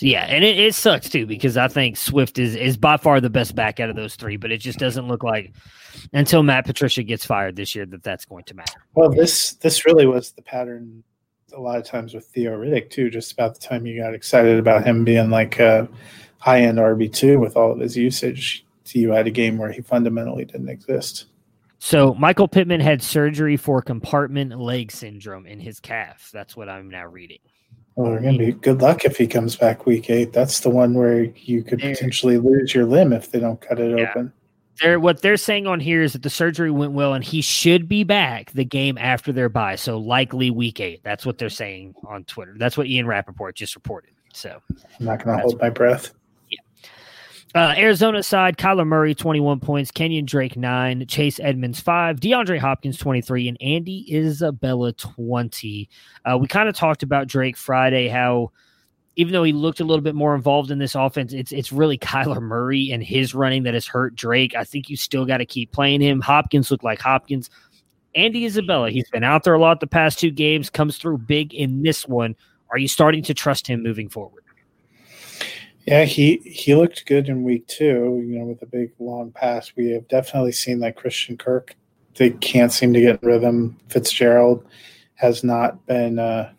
Yeah, 0.00 0.24
and 0.24 0.44
it, 0.44 0.58
it 0.58 0.74
sucks 0.74 1.08
too 1.08 1.26
because 1.26 1.56
I 1.56 1.68
think 1.68 1.96
Swift 1.96 2.38
is 2.38 2.56
is 2.56 2.76
by 2.76 2.96
far 2.96 3.20
the 3.20 3.30
best 3.30 3.54
back 3.54 3.80
out 3.80 3.90
of 3.90 3.96
those 3.96 4.16
three, 4.16 4.36
but 4.36 4.50
it 4.50 4.58
just 4.58 4.78
doesn't 4.78 5.06
look 5.06 5.22
like 5.22 5.52
until 6.12 6.42
Matt 6.42 6.66
Patricia 6.66 7.02
gets 7.02 7.24
fired 7.24 7.56
this 7.56 7.74
year 7.74 7.86
that 7.86 8.02
that's 8.02 8.24
going 8.24 8.44
to 8.44 8.54
matter. 8.54 8.84
Well, 8.94 9.10
this 9.10 9.54
this 9.54 9.84
really 9.84 10.06
was 10.06 10.32
the 10.32 10.42
pattern 10.42 11.04
a 11.52 11.60
lot 11.60 11.78
of 11.78 11.84
times 11.84 12.14
with 12.14 12.26
Theo 12.26 12.58
Riddick 12.58 12.90
too. 12.90 13.10
Just 13.10 13.32
about 13.32 13.54
the 13.54 13.60
time 13.60 13.86
you 13.86 14.00
got 14.00 14.14
excited 14.14 14.58
about 14.58 14.84
him 14.84 15.04
being 15.04 15.30
like 15.30 15.58
a 15.58 15.88
high 16.38 16.62
end 16.62 16.78
RB 16.78 17.12
two 17.12 17.38
with 17.38 17.56
all 17.56 17.72
of 17.72 17.78
his 17.78 17.96
usage, 17.96 18.66
you 18.92 19.12
had 19.12 19.26
a 19.26 19.30
game 19.30 19.58
where 19.58 19.72
he 19.72 19.80
fundamentally 19.80 20.44
didn't 20.44 20.68
exist. 20.68 21.26
So 21.78 22.14
Michael 22.14 22.48
Pittman 22.48 22.80
had 22.80 23.02
surgery 23.02 23.56
for 23.56 23.82
compartment 23.82 24.58
leg 24.58 24.90
syndrome 24.90 25.46
in 25.46 25.60
his 25.60 25.80
calf. 25.80 26.30
That's 26.32 26.56
what 26.56 26.68
I'm 26.68 26.88
now 26.88 27.06
reading. 27.06 27.40
Well, 27.96 28.10
we're 28.10 28.20
gonna 28.20 28.38
be 28.38 28.52
good 28.52 28.82
luck 28.82 29.04
if 29.04 29.16
he 29.16 29.26
comes 29.26 29.54
back 29.56 29.86
week 29.86 30.10
eight. 30.10 30.32
That's 30.32 30.60
the 30.60 30.70
one 30.70 30.94
where 30.94 31.24
you 31.24 31.62
could 31.62 31.80
There. 31.80 31.92
potentially 31.92 32.38
lose 32.38 32.74
your 32.74 32.86
limb 32.86 33.12
if 33.12 33.30
they 33.30 33.38
don't 33.40 33.60
cut 33.60 33.78
it 33.78 33.96
Yeah. 33.98 34.10
open. 34.10 34.32
They're 34.82 34.98
what 34.98 35.22
they're 35.22 35.36
saying 35.36 35.68
on 35.68 35.78
here 35.78 36.02
is 36.02 36.14
that 36.14 36.22
the 36.24 36.30
surgery 36.30 36.72
went 36.72 36.92
well 36.92 37.14
and 37.14 37.22
he 37.22 37.40
should 37.40 37.88
be 37.88 38.02
back 38.02 38.50
the 38.50 38.64
game 38.64 38.98
after 38.98 39.30
their 39.30 39.48
bye. 39.48 39.76
So 39.76 39.98
likely 39.98 40.50
week 40.50 40.80
eight. 40.80 41.00
That's 41.04 41.24
what 41.24 41.38
they're 41.38 41.48
saying 41.48 41.94
on 42.08 42.24
Twitter. 42.24 42.56
That's 42.58 42.76
what 42.76 42.88
Ian 42.88 43.06
Rapoport 43.06 43.54
just 43.54 43.76
reported. 43.76 44.10
So 44.32 44.60
I'm 44.98 45.06
not 45.06 45.24
gonna 45.24 45.40
hold 45.40 45.60
my 45.60 45.70
breath. 45.70 46.10
Uh, 47.54 47.72
Arizona 47.76 48.20
side, 48.20 48.56
Kyler 48.56 48.84
Murray, 48.84 49.14
21 49.14 49.60
points, 49.60 49.92
Kenyon 49.92 50.24
Drake, 50.24 50.56
9, 50.56 51.06
Chase 51.06 51.38
Edmonds, 51.38 51.78
5, 51.78 52.18
DeAndre 52.18 52.58
Hopkins, 52.58 52.98
23, 52.98 53.46
and 53.46 53.56
Andy 53.60 54.12
Isabella, 54.12 54.92
20. 54.92 55.88
Uh, 56.24 56.36
we 56.36 56.48
kind 56.48 56.68
of 56.68 56.74
talked 56.74 57.04
about 57.04 57.28
Drake 57.28 57.56
Friday, 57.56 58.08
how 58.08 58.50
even 59.14 59.32
though 59.32 59.44
he 59.44 59.52
looked 59.52 59.78
a 59.78 59.84
little 59.84 60.02
bit 60.02 60.16
more 60.16 60.34
involved 60.34 60.72
in 60.72 60.80
this 60.80 60.96
offense, 60.96 61.32
it's 61.32 61.52
it's 61.52 61.70
really 61.70 61.96
Kyler 61.96 62.42
Murray 62.42 62.90
and 62.90 63.04
his 63.04 63.36
running 63.36 63.62
that 63.62 63.74
has 63.74 63.86
hurt 63.86 64.16
Drake. 64.16 64.56
I 64.56 64.64
think 64.64 64.90
you 64.90 64.96
still 64.96 65.24
got 65.24 65.36
to 65.36 65.46
keep 65.46 65.70
playing 65.70 66.00
him. 66.00 66.20
Hopkins 66.20 66.72
looked 66.72 66.82
like 66.82 67.00
Hopkins. 67.00 67.50
Andy 68.16 68.46
Isabella, 68.46 68.90
he's 68.90 69.08
been 69.10 69.22
out 69.22 69.44
there 69.44 69.54
a 69.54 69.60
lot 69.60 69.78
the 69.78 69.86
past 69.86 70.18
two 70.18 70.32
games, 70.32 70.70
comes 70.70 70.98
through 70.98 71.18
big 71.18 71.54
in 71.54 71.82
this 71.82 72.08
one. 72.08 72.34
Are 72.70 72.78
you 72.78 72.88
starting 72.88 73.22
to 73.24 73.34
trust 73.34 73.68
him 73.68 73.82
moving 73.82 74.08
forward? 74.08 74.43
Yeah, 75.86 76.04
he 76.04 76.36
he 76.38 76.74
looked 76.74 77.06
good 77.06 77.28
in 77.28 77.42
week 77.42 77.66
two. 77.66 78.22
You 78.26 78.38
know, 78.38 78.44
with 78.46 78.62
a 78.62 78.66
big 78.66 78.92
long 78.98 79.32
pass, 79.32 79.72
we 79.76 79.90
have 79.90 80.08
definitely 80.08 80.52
seen 80.52 80.80
that 80.80 80.96
Christian 80.96 81.36
Kirk. 81.36 81.74
They 82.14 82.30
can't 82.30 82.72
seem 82.72 82.92
to 82.92 83.00
get 83.00 83.22
rhythm. 83.22 83.76
Fitzgerald 83.88 84.64
has 85.16 85.44
not 85.44 85.84
been. 85.86 86.18
uh 86.18 86.52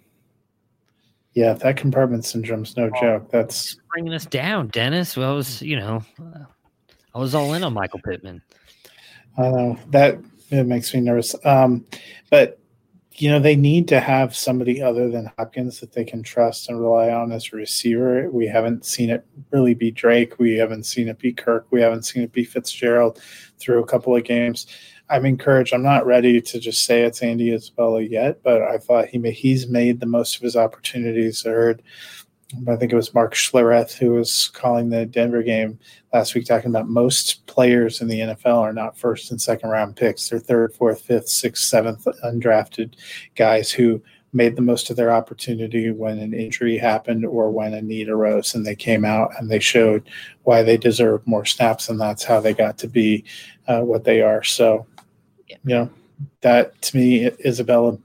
Yeah, 1.34 1.54
that 1.54 1.78
compartment 1.78 2.26
syndrome's 2.26 2.78
no 2.78 2.90
joke. 3.02 3.32
That's 3.32 3.78
bringing 3.92 4.14
us 4.14 4.26
down, 4.26 4.68
Dennis. 4.68 5.18
Well, 5.18 5.32
I 5.32 5.34
was, 5.36 5.62
you 5.62 5.78
know, 5.78 6.04
I 7.14 7.20
was 7.20 7.34
all 7.34 7.54
in 7.54 7.64
on 7.64 7.74
Michael 7.74 8.02
Pittman. 8.04 8.42
I 9.38 9.44
don't 9.44 9.54
know 9.56 9.80
that 9.90 10.20
it 10.52 10.66
makes 10.66 10.94
me 10.94 11.02
nervous. 11.02 11.36
Um, 11.44 11.86
but 12.30 12.60
you 13.18 13.30
know, 13.30 13.40
they 13.40 13.56
need 13.56 13.88
to 13.88 14.00
have 14.02 14.36
somebody 14.36 14.82
other 14.82 15.10
than 15.10 15.32
Hopkins 15.38 15.80
that 15.80 15.94
they 15.94 16.04
can 16.04 16.22
trust 16.22 16.68
and 16.68 16.80
rely 16.80 17.10
on 17.10 17.32
as 17.32 17.50
a 17.52 17.56
receiver. 17.56 18.30
We 18.30 18.46
haven't 18.46 18.86
seen 18.86 19.10
it 19.10 19.26
really 19.52 19.74
be 19.74 19.90
Drake. 19.90 20.38
We 20.38 20.56
haven't 20.56 20.84
seen 20.84 21.08
it 21.08 21.18
be 21.18 21.32
Kirk. 21.32 21.66
We 21.72 21.82
haven't 21.82 22.04
seen 22.04 22.24
it 22.24 22.34
be 22.34 22.44
Fitzgerald 22.44 23.22
through 23.58 23.82
a 23.82 23.88
couple 23.88 24.16
of 24.16 24.26
games. 24.26 24.68
I'm 25.10 25.26
encouraged. 25.26 25.74
I'm 25.74 25.84
not 25.84 26.06
ready 26.06 26.42
to 26.42 26.60
just 26.60 26.84
say 26.84 27.04
it's 27.04 27.22
Andy 27.22 27.54
Isabella 27.54 28.02
yet, 28.02 28.44
but 28.44 28.62
I 28.62 28.80
thought 28.80 29.08
he 29.08 29.20
he's 29.32 29.68
made 29.68 30.00
the 30.00 30.08
most 30.08 30.36
of 30.36 30.42
his 30.42 30.56
opportunities. 30.56 31.46
I 31.46 31.52
heard, 31.52 31.84
I 32.68 32.76
think 32.76 32.94
it 32.94 32.96
was 32.96 33.14
Mark 33.14 33.34
Schlereth 33.34 33.94
who 33.94 34.12
was 34.12 34.50
calling 34.50 34.90
the 34.90 35.06
Denver 35.06 35.42
game 35.42 35.80
last 36.14 36.36
week, 36.36 36.46
talking 36.46 36.70
about 36.70 36.88
most 36.88 37.46
players 37.48 38.02
in 38.02 38.08
the 38.08 38.20
NFL 38.20 38.62
are 38.62 38.74
not 38.74 38.98
first 38.98 39.32
and 39.32 39.42
second 39.42 39.70
round 39.70 39.96
picks. 39.96 40.30
They're 40.30 40.40
third, 40.40 40.74
fourth, 40.74 41.02
fifth, 41.02 41.28
sixth, 41.28 41.64
seventh 41.64 42.06
undrafted 42.24 42.94
guys 43.36 43.72
who 43.72 44.02
made 44.32 44.56
the 44.56 44.62
most 44.62 44.90
of 44.90 44.96
their 44.96 45.12
opportunity 45.12 45.92
when 45.92 46.20
an 46.20 46.34
injury 46.34 46.78
happened 46.78 47.26
or 47.26 47.50
when 47.50 47.74
a 47.74 47.82
need 47.82 48.10
arose 48.10 48.54
and 48.54 48.66
they 48.66 48.76
came 48.76 49.06
out 49.06 49.32
and 49.40 49.50
they 49.50 49.60
showed 49.60 50.08
why 50.44 50.62
they 50.62 50.78
deserve 50.78 51.26
more 51.26 51.46
snaps 51.46 51.90
and 51.90 52.00
that's 52.00 52.24
how 52.24 52.40
they 52.40 52.54
got 52.54 52.78
to 52.78 52.88
be 52.88 53.24
uh, 53.68 53.82
what 53.82 54.04
they 54.04 54.22
are. 54.22 54.44
So 54.44 54.86
you 55.48 55.58
know 55.64 55.90
that 56.42 56.80
to 56.82 56.98
me 56.98 57.26
isabella 57.46 57.98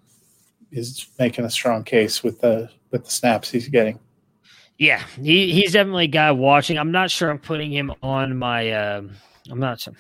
is 0.73 1.09
making 1.19 1.45
a 1.45 1.51
strong 1.51 1.85
case 1.85 2.23
with 2.23 2.41
the 2.41 2.71
with 2.91 3.05
the 3.05 3.11
snaps 3.11 3.51
he's 3.51 3.69
getting 3.69 3.99
Yeah, 4.81 5.05
he, 5.23 5.53
he's 5.53 5.73
definitely 5.75 6.05
a 6.05 6.09
guy 6.09 6.33
watching. 6.33 6.79
I'm 6.79 6.91
not 6.91 7.11
sure 7.11 7.29
I'm 7.29 7.39
putting 7.39 7.71
him 7.71 7.93
on 8.03 8.39
my. 8.39 8.73
Um, 8.73 9.11
I'm 9.51 9.61
not 9.61 9.79
sure. 9.79 9.93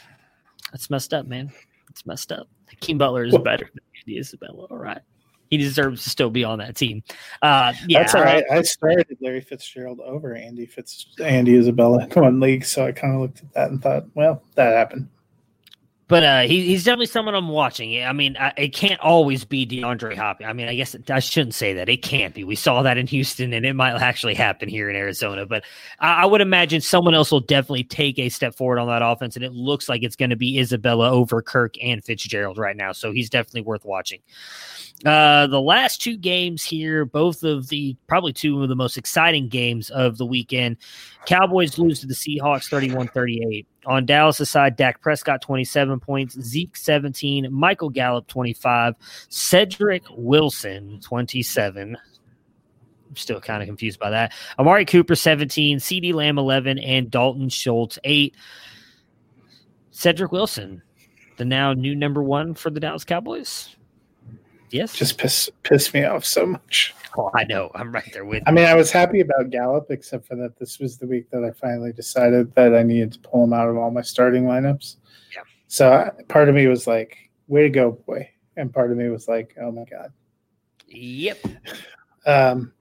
That's 0.72 0.88
messed 0.88 1.12
up, 1.12 1.26
man. 1.26 1.52
It's 1.90 2.06
messed 2.06 2.32
up. 2.32 2.48
Keem 2.80 2.96
Butler 2.96 3.24
is 3.24 3.36
better 3.44 3.68
than 3.74 3.82
Andy 4.00 4.18
Isabella. 4.18 4.64
All 4.70 4.78
right. 4.78 5.02
He 5.50 5.58
deserves 5.58 6.02
to 6.04 6.10
still 6.10 6.30
be 6.30 6.44
on 6.44 6.60
that 6.60 6.76
team. 6.76 7.02
Uh, 7.42 7.74
yeah, 7.88 7.98
that's 7.98 8.14
all 8.14 8.22
right 8.22 8.44
i 8.50 8.62
started 8.62 9.06
larry 9.20 9.40
fitzgerald 9.40 10.00
over 10.00 10.34
andy 10.34 10.64
fitz 10.64 11.08
andy 11.22 11.56
isabella 11.56 12.06
in 12.06 12.22
one 12.22 12.38
league 12.38 12.64
so 12.64 12.86
i 12.86 12.92
kind 12.92 13.14
of 13.14 13.20
looked 13.20 13.40
at 13.40 13.52
that 13.52 13.70
and 13.70 13.82
thought 13.82 14.04
well 14.14 14.42
that 14.54 14.76
happened 14.76 15.08
But 16.10 16.24
uh, 16.24 16.40
he, 16.42 16.66
he's 16.66 16.82
definitely 16.82 17.06
someone 17.06 17.36
I'm 17.36 17.48
watching. 17.48 18.04
I 18.04 18.12
mean, 18.12 18.36
I, 18.36 18.52
it 18.56 18.74
can't 18.74 18.98
always 18.98 19.44
be 19.44 19.64
DeAndre 19.64 20.16
Hopkins. 20.16 20.50
I 20.50 20.52
mean, 20.52 20.66
I 20.66 20.74
guess 20.74 20.96
I 21.08 21.20
shouldn't 21.20 21.54
say 21.54 21.72
that. 21.74 21.88
It 21.88 22.02
can't 22.02 22.34
be. 22.34 22.42
We 22.42 22.56
saw 22.56 22.82
that 22.82 22.98
in 22.98 23.06
Houston, 23.06 23.52
and 23.52 23.64
it 23.64 23.74
might 23.74 23.92
actually 23.92 24.34
happen 24.34 24.68
here 24.68 24.90
in 24.90 24.96
Arizona. 24.96 25.46
But 25.46 25.62
I, 26.00 26.22
I 26.22 26.26
would 26.26 26.40
imagine 26.40 26.80
someone 26.80 27.14
else 27.14 27.30
will 27.30 27.38
definitely 27.38 27.84
take 27.84 28.18
a 28.18 28.28
step 28.28 28.56
forward 28.56 28.80
on 28.80 28.88
that 28.88 29.02
offense, 29.02 29.36
and 29.36 29.44
it 29.44 29.52
looks 29.52 29.88
like 29.88 30.02
it's 30.02 30.16
going 30.16 30.30
to 30.30 30.36
be 30.36 30.58
Isabella 30.58 31.12
over 31.12 31.40
Kirk 31.42 31.76
and 31.80 32.04
Fitzgerald 32.04 32.58
right 32.58 32.76
now. 32.76 32.90
So 32.90 33.12
he's 33.12 33.30
definitely 33.30 33.62
worth 33.62 33.84
watching. 33.84 34.20
Uh, 35.04 35.46
the 35.46 35.60
last 35.60 36.02
two 36.02 36.16
games 36.16 36.62
here, 36.62 37.06
both 37.06 37.42
of 37.42 37.68
the 37.68 37.96
probably 38.06 38.34
two 38.34 38.62
of 38.62 38.68
the 38.68 38.76
most 38.76 38.98
exciting 38.98 39.48
games 39.48 39.88
of 39.90 40.18
the 40.18 40.26
weekend. 40.26 40.76
Cowboys 41.24 41.78
lose 41.78 42.00
to 42.00 42.06
the 42.06 42.14
Seahawks 42.14 42.68
31 42.68 43.08
38. 43.08 43.66
On 43.86 44.04
Dallas' 44.04 44.50
side, 44.50 44.76
Dak 44.76 45.00
Prescott 45.00 45.40
27 45.40 46.00
points, 46.00 46.38
Zeke 46.42 46.76
17, 46.76 47.48
Michael 47.50 47.88
Gallup 47.88 48.26
25, 48.26 48.94
Cedric 49.30 50.02
Wilson 50.10 51.00
27. 51.02 51.96
I'm 53.08 53.16
still 53.16 53.40
kind 53.40 53.62
of 53.62 53.66
confused 53.66 53.98
by 53.98 54.10
that. 54.10 54.34
Amari 54.58 54.84
Cooper 54.84 55.16
17, 55.16 55.78
CeeDee 55.78 56.12
Lamb 56.12 56.38
11, 56.38 56.78
and 56.78 57.10
Dalton 57.10 57.48
Schultz 57.48 57.98
8. 58.04 58.36
Cedric 59.92 60.30
Wilson, 60.30 60.82
the 61.38 61.44
now 61.46 61.72
new 61.72 61.96
number 61.96 62.22
one 62.22 62.54
for 62.54 62.68
the 62.68 62.80
Dallas 62.80 63.04
Cowboys. 63.04 63.74
Yes. 64.70 64.94
just 64.94 65.18
piss 65.18 65.50
piss 65.62 65.92
me 65.92 66.04
off 66.04 66.24
so 66.24 66.46
much 66.46 66.94
Oh, 67.16 67.30
I 67.34 67.44
know. 67.44 67.70
I'm 67.74 67.92
right 67.92 68.08
there 68.12 68.24
with 68.24 68.38
you. 68.38 68.44
I 68.46 68.52
mean, 68.52 68.66
I 68.66 68.74
was 68.74 68.90
happy 68.92 69.20
about 69.20 69.50
Gallup, 69.50 69.86
except 69.90 70.26
for 70.26 70.36
that 70.36 70.56
this 70.58 70.78
was 70.78 70.96
the 70.96 71.06
week 71.06 71.28
that 71.30 71.44
I 71.44 71.50
finally 71.50 71.92
decided 71.92 72.54
that 72.54 72.74
I 72.74 72.82
needed 72.82 73.12
to 73.14 73.18
pull 73.20 73.44
him 73.44 73.52
out 73.52 73.68
of 73.68 73.76
all 73.76 73.90
my 73.90 74.02
starting 74.02 74.44
lineups. 74.44 74.96
Yeah. 75.34 75.42
So 75.66 75.92
I, 75.92 76.10
part 76.28 76.48
of 76.48 76.54
me 76.54 76.66
was 76.68 76.86
like, 76.86 77.16
"Way 77.48 77.62
to 77.62 77.70
go, 77.70 77.92
boy," 77.92 78.30
and 78.56 78.72
part 78.72 78.92
of 78.92 78.96
me 78.96 79.08
was 79.08 79.26
like, 79.26 79.56
"Oh 79.60 79.72
my 79.72 79.84
god." 79.84 80.12
Yep. 80.86 81.38
Um, 82.26 82.72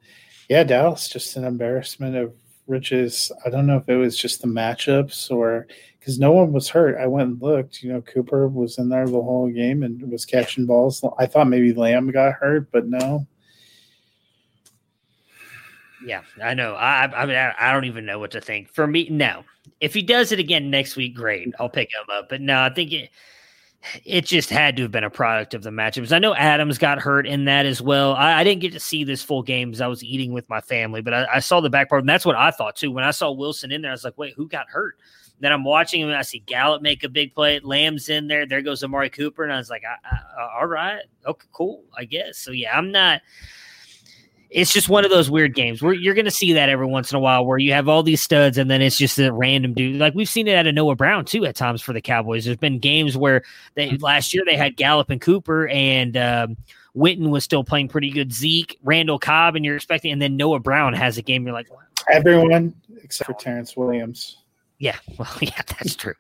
yeah, 0.48 0.64
Dallas 0.64 1.08
just 1.08 1.36
an 1.38 1.44
embarrassment 1.46 2.16
of 2.16 2.34
riches. 2.68 3.32
I 3.46 3.50
don't 3.50 3.66
know 3.66 3.78
if 3.78 3.90
it 3.90 3.96
was 3.96 4.18
just 4.18 4.42
the 4.42 4.48
matchups 4.48 5.32
or 5.32 5.68
because 6.00 6.20
no 6.20 6.32
one 6.32 6.54
was 6.54 6.70
hurt. 6.70 6.98
I 6.98 7.08
went 7.08 7.30
and 7.30 7.42
looked. 7.42 7.84
You 7.84 7.94
know, 7.94 8.02
Cooper 8.02 8.48
was 8.48 8.78
in 8.78 8.90
there 8.90 9.06
the 9.06 9.22
whole 9.22 9.50
game 9.50 9.84
and 9.84 10.02
was 10.12 10.26
catching 10.26 10.66
balls. 10.66 11.04
I 11.18 11.26
thought 11.26 11.48
maybe 11.48 11.74
Lamb 11.74 12.10
got 12.12 12.34
hurt, 12.34 12.72
but 12.72 12.88
no. 12.88 13.28
Yeah, 16.06 16.22
I 16.42 16.54
know. 16.54 16.76
I, 16.76 17.04
I 17.06 17.26
mean, 17.26 17.36
I, 17.36 17.74
don't 17.74 17.86
even 17.86 18.06
know 18.06 18.20
what 18.20 18.32
to 18.32 18.42
think. 18.42 18.70
For 18.70 18.88
me, 18.88 19.10
no. 19.10 19.44
If 19.82 19.94
he 19.94 20.02
does 20.02 20.32
it 20.32 20.40
again 20.40 20.70
next 20.70 20.96
week, 20.96 21.14
great. 21.14 21.54
I'll 21.60 21.70
pick 21.70 21.90
him 21.90 22.06
up. 22.12 22.30
But 22.30 22.40
no, 22.40 22.62
I 22.62 22.74
think 22.74 22.94
it, 22.94 23.10
it 24.06 24.26
just 24.26 24.50
had 24.50 24.78
to 24.78 24.84
have 24.84 24.92
been 24.92 25.04
a 25.04 25.10
product 25.10 25.54
of 25.54 25.64
the 25.64 25.70
matchups. 25.72 26.14
I 26.14 26.20
know 26.20 26.34
Adams 26.34 26.78
got 26.78 27.00
hurt 27.00 27.28
in 27.28 27.46
that 27.46 27.66
as 27.66 27.82
well. 27.82 28.14
I, 28.14 28.40
I 28.40 28.44
didn't 28.46 28.62
get 28.62 28.72
to 28.74 28.80
see 28.80 29.04
this 29.04 29.22
full 29.22 29.44
game 29.44 29.70
because 29.70 29.82
I 29.82 29.88
was 29.88 30.04
eating 30.04 30.32
with 30.32 30.48
my 30.50 30.62
family, 30.62 31.02
but 31.02 31.14
I, 31.14 31.28
I, 31.36 31.40
saw 31.40 31.60
the 31.60 31.70
back 31.70 31.90
part, 31.90 32.02
and 32.02 32.10
that's 32.10 32.26
what 32.26 32.36
I 32.36 32.52
thought 32.52 32.78
too. 32.78 32.92
When 32.92 33.04
I 33.04 33.12
saw 33.12 33.32
Wilson 33.32 33.72
in 33.72 33.82
there, 33.82 33.92
I 33.92 33.94
was 33.94 34.04
like, 34.06 34.18
wait, 34.18 34.34
who 34.36 34.48
got 34.48 34.70
hurt? 34.70 34.98
Then 35.40 35.52
I'm 35.52 35.64
watching 35.64 36.02
him, 36.02 36.10
I 36.10 36.22
see 36.22 36.40
Gallup 36.40 36.82
make 36.82 37.04
a 37.04 37.10
big 37.10 37.34
play. 37.34 37.60
Lamb's 37.60 38.10
in 38.10 38.28
there. 38.28 38.46
There 38.46 38.62
goes 38.62 38.84
Amari 38.84 39.10
Cooper, 39.10 39.44
and 39.44 39.54
I 39.54 39.58
was 39.58 39.70
like, 39.70 39.84
I, 39.84 39.96
I, 40.08 40.60
all 40.60 40.68
right, 40.68 41.02
okay, 41.26 41.48
cool, 41.52 41.84
I 41.98 42.06
guess. 42.06 42.38
So 42.38 42.52
yeah, 42.52 42.78
I'm 42.78 42.92
not– 42.92 43.22
it's 44.50 44.74
just 44.74 44.90
one 44.90 45.06
of 45.06 45.12
those 45.12 45.30
weird 45.30 45.54
games 45.54 45.82
where 45.82 45.94
you're 45.94 46.16
going 46.16 46.26
to 46.26 46.32
see 46.32 46.54
that 46.54 46.70
every 46.70 46.88
once 46.88 47.12
in 47.12 47.16
a 47.16 47.20
while 47.20 47.46
where 47.46 47.60
you 47.60 47.72
have 47.72 47.88
all 47.88 48.02
these 48.02 48.22
studs 48.22 48.58
and 48.58 48.70
then 48.70 48.82
it's 48.82 48.98
just 48.98 49.20
a 49.20 49.32
random 49.32 49.74
dude. 49.74 49.98
Like 49.98 50.16
we've 50.16 50.30
seen 50.30 50.48
it 50.48 50.56
out 50.56 50.66
of 50.66 50.74
Noah 50.74 50.96
Brown 50.96 51.26
too 51.26 51.46
at 51.46 51.56
times 51.56 51.82
for 51.82 51.94
the 51.94 52.02
Cowboys. 52.02 52.46
There's 52.46 52.58
been 52.58 52.80
games 52.80 53.16
where 53.16 53.44
they 53.76 53.92
last 53.98 54.34
year 54.34 54.44
they 54.46 54.58
had 54.58 54.76
Gallup 54.76 55.12
and 55.12 55.22
Cooper 55.22 55.68
and 55.68 56.18
um, 56.18 56.58
Witten 56.96 57.30
was 57.30 57.44
still 57.44 57.64
playing 57.64 57.90
pretty 57.90 58.10
good. 58.10 58.34
Zeke, 58.34 58.80
Randall 58.84 59.20
Cobb, 59.20 59.56
and 59.56 59.64
you're 59.64 59.76
expecting, 59.76 60.12
and 60.12 60.22
then 60.22 60.36
Noah 60.36 60.60
Brown 60.60 60.94
has 60.94 61.20
a 61.20 61.22
game. 61.22 61.46
You're 61.46 61.54
like, 61.54 61.70
everyone 62.10 62.74
except 63.04 63.28
for 63.28 63.34
Terrance 63.36 63.78
Williams. 63.78 64.39
Yeah, 64.80 64.98
well, 65.18 65.30
yeah, 65.42 65.62
that's 65.68 65.96
true. 65.96 66.16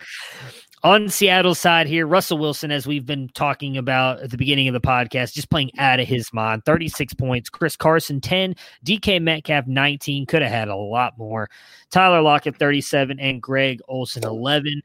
On 0.81 1.09
Seattle's 1.09 1.59
side 1.59 1.87
here, 1.87 2.07
Russell 2.07 2.37
Wilson, 2.37 2.71
as 2.71 2.87
we've 2.87 3.05
been 3.05 3.29
talking 3.33 3.75
about 3.75 4.21
at 4.21 4.31
the 4.31 4.37
beginning 4.37 4.69
of 4.69 4.73
the 4.73 4.79
podcast, 4.79 5.33
just 5.33 5.49
playing 5.49 5.71
out 5.77 5.99
of 5.99 6.07
his 6.07 6.31
mind. 6.31 6.63
36 6.63 7.13
points. 7.15 7.49
Chris 7.49 7.75
Carson, 7.75 8.21
10. 8.21 8.55
DK 8.85 9.21
Metcalf, 9.21 9.67
19. 9.67 10.25
Could 10.25 10.41
have 10.41 10.51
had 10.51 10.69
a 10.69 10.75
lot 10.77 11.17
more. 11.17 11.49
Tyler 11.91 12.21
Lockett, 12.21 12.55
37. 12.57 13.19
And 13.19 13.41
Greg 13.41 13.81
Olsen, 13.89 14.23
11. 14.23 14.81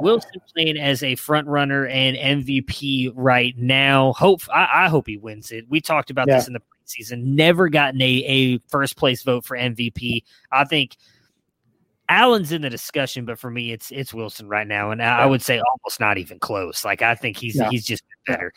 Wilson 0.00 0.30
playing 0.54 0.78
as 0.78 1.02
a 1.02 1.14
front 1.16 1.46
runner 1.46 1.86
and 1.86 2.16
MVP 2.16 3.12
right 3.14 3.54
now. 3.58 4.14
Hope 4.14 4.40
I, 4.48 4.84
I 4.84 4.88
hope 4.88 5.06
he 5.06 5.18
wins 5.18 5.52
it. 5.52 5.66
We 5.68 5.82
talked 5.82 6.08
about 6.10 6.26
yeah. 6.26 6.36
this 6.36 6.46
in 6.46 6.54
the 6.54 6.60
preseason. 6.60 7.22
Never 7.22 7.68
gotten 7.68 8.00
a, 8.00 8.06
a 8.06 8.58
first 8.70 8.96
place 8.96 9.22
vote 9.22 9.44
for 9.44 9.58
MVP. 9.58 10.22
I 10.50 10.64
think– 10.64 10.96
Allen's 12.08 12.52
in 12.52 12.62
the 12.62 12.70
discussion, 12.70 13.24
but 13.24 13.38
for 13.38 13.50
me, 13.50 13.72
it's 13.72 13.90
it's 13.90 14.14
Wilson 14.14 14.48
right 14.48 14.66
now, 14.66 14.90
and 14.90 15.02
I 15.02 15.26
would 15.26 15.42
say 15.42 15.60
almost 15.60 16.00
not 16.00 16.18
even 16.18 16.38
close. 16.38 16.84
Like 16.84 17.02
I 17.02 17.14
think 17.14 17.36
he's 17.36 17.60
he's 17.70 17.84
just 17.84 18.02
better. 18.26 18.52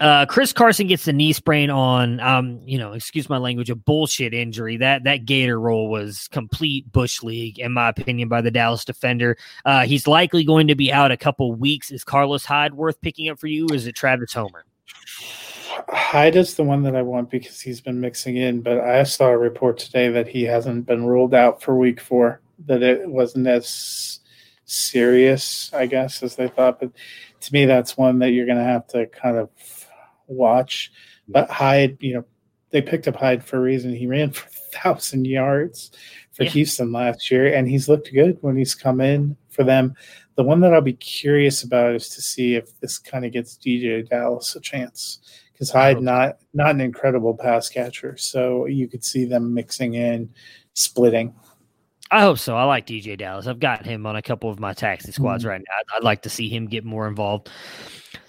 Uh, 0.00 0.26
Chris 0.26 0.52
Carson 0.52 0.86
gets 0.86 1.06
the 1.06 1.12
knee 1.12 1.32
sprain 1.32 1.70
on, 1.70 2.20
um, 2.20 2.60
you 2.64 2.78
know, 2.78 2.92
excuse 2.92 3.28
my 3.28 3.36
language, 3.36 3.68
a 3.68 3.74
bullshit 3.74 4.32
injury. 4.32 4.76
That 4.76 5.04
that 5.04 5.24
Gator 5.24 5.58
roll 5.58 5.88
was 5.88 6.28
complete 6.28 6.90
bush 6.92 7.22
league, 7.22 7.58
in 7.58 7.72
my 7.72 7.88
opinion, 7.88 8.28
by 8.28 8.40
the 8.40 8.50
Dallas 8.50 8.84
defender. 8.84 9.36
Uh, 9.64 9.86
he's 9.86 10.06
likely 10.06 10.44
going 10.44 10.68
to 10.68 10.76
be 10.76 10.92
out 10.92 11.10
a 11.10 11.16
couple 11.16 11.52
weeks. 11.52 11.90
Is 11.90 12.04
Carlos 12.04 12.44
Hyde 12.44 12.74
worth 12.74 13.00
picking 13.00 13.28
up 13.28 13.40
for 13.40 13.48
you, 13.48 13.66
or 13.70 13.74
is 13.74 13.86
it 13.86 13.96
Travis 13.96 14.32
Homer? 14.32 14.64
Hyde 15.88 16.36
is 16.36 16.54
the 16.54 16.64
one 16.64 16.82
that 16.82 16.96
I 16.96 17.02
want 17.02 17.30
because 17.30 17.60
he's 17.60 17.80
been 17.80 18.00
mixing 18.00 18.36
in, 18.36 18.62
but 18.62 18.80
I 18.80 19.02
saw 19.02 19.28
a 19.28 19.38
report 19.38 19.78
today 19.78 20.08
that 20.10 20.28
he 20.28 20.42
hasn't 20.42 20.86
been 20.86 21.06
ruled 21.06 21.34
out 21.34 21.62
for 21.62 21.76
week 21.76 22.00
four, 22.00 22.40
that 22.66 22.82
it 22.82 23.08
wasn't 23.08 23.46
as 23.46 24.20
serious, 24.64 25.72
I 25.72 25.86
guess, 25.86 26.22
as 26.22 26.36
they 26.36 26.48
thought. 26.48 26.80
But 26.80 26.92
to 27.40 27.52
me, 27.52 27.66
that's 27.66 27.96
one 27.96 28.18
that 28.20 28.30
you're 28.30 28.46
going 28.46 28.58
to 28.58 28.64
have 28.64 28.86
to 28.88 29.06
kind 29.06 29.36
of 29.36 29.50
watch. 30.26 30.92
But 31.28 31.50
Hyde, 31.50 31.98
you 32.00 32.14
know, 32.14 32.24
they 32.70 32.82
picked 32.82 33.08
up 33.08 33.16
Hyde 33.16 33.44
for 33.44 33.56
a 33.56 33.62
reason. 33.62 33.94
He 33.94 34.06
ran 34.06 34.30
for 34.30 34.46
a 34.46 34.50
thousand 34.78 35.26
yards 35.26 35.90
for 36.32 36.44
yeah. 36.44 36.50
Houston 36.50 36.92
last 36.92 37.30
year, 37.30 37.54
and 37.54 37.68
he's 37.68 37.88
looked 37.88 38.12
good 38.12 38.38
when 38.42 38.56
he's 38.56 38.74
come 38.74 39.00
in 39.00 39.36
for 39.50 39.64
them. 39.64 39.94
The 40.36 40.44
one 40.44 40.60
that 40.60 40.72
I'll 40.72 40.80
be 40.80 40.92
curious 40.92 41.64
about 41.64 41.94
is 41.94 42.08
to 42.10 42.22
see 42.22 42.54
if 42.54 42.78
this 42.80 42.96
kind 42.96 43.24
of 43.24 43.32
gets 43.32 43.56
DeeJay 43.58 44.08
Dallas 44.08 44.54
a 44.54 44.60
chance 44.60 45.18
because 45.58 45.70
Hyde 45.70 46.00
not 46.00 46.38
not 46.54 46.70
an 46.70 46.80
incredible 46.80 47.34
pass 47.34 47.68
catcher, 47.68 48.16
so 48.16 48.66
you 48.66 48.86
could 48.86 49.04
see 49.04 49.24
them 49.24 49.52
mixing 49.52 49.94
in, 49.94 50.30
splitting. 50.74 51.34
I 52.10 52.22
hope 52.22 52.38
so. 52.38 52.56
I 52.56 52.64
like 52.64 52.86
DeeJay 52.86 53.18
Dallas. 53.18 53.46
I've 53.46 53.58
got 53.58 53.84
him 53.84 54.06
on 54.06 54.16
a 54.16 54.22
couple 54.22 54.50
of 54.50 54.60
my 54.60 54.72
taxi 54.72 55.12
squads 55.12 55.44
mm 55.44 55.48
right 55.48 55.60
now. 55.60 55.74
I'd, 55.78 55.96
I'd, 55.96 56.04
like 56.04 56.22
to 56.22 56.30
see 56.30 56.48
him 56.48 56.66
get 56.66 56.84
more 56.84 57.06
involved. 57.06 57.50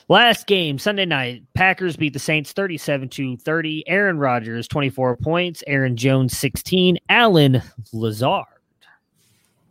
Last 0.10 0.48
game, 0.48 0.80
Sunday 0.80 1.06
night, 1.06 1.44
Packers 1.54 1.96
beat 1.96 2.14
the 2.14 2.20
Saints 2.20 2.52
37 2.52 3.10
to 3.10 3.38
30. 3.38 3.88
Aaron 3.88 4.18
Rodgers, 4.18 4.68
24 4.68 5.18
points. 5.18 5.64
Aaron 5.68 5.96
Jones, 5.96 6.38
16. 6.38 6.98
Allen 7.10 7.62
Lazard. 7.94 8.46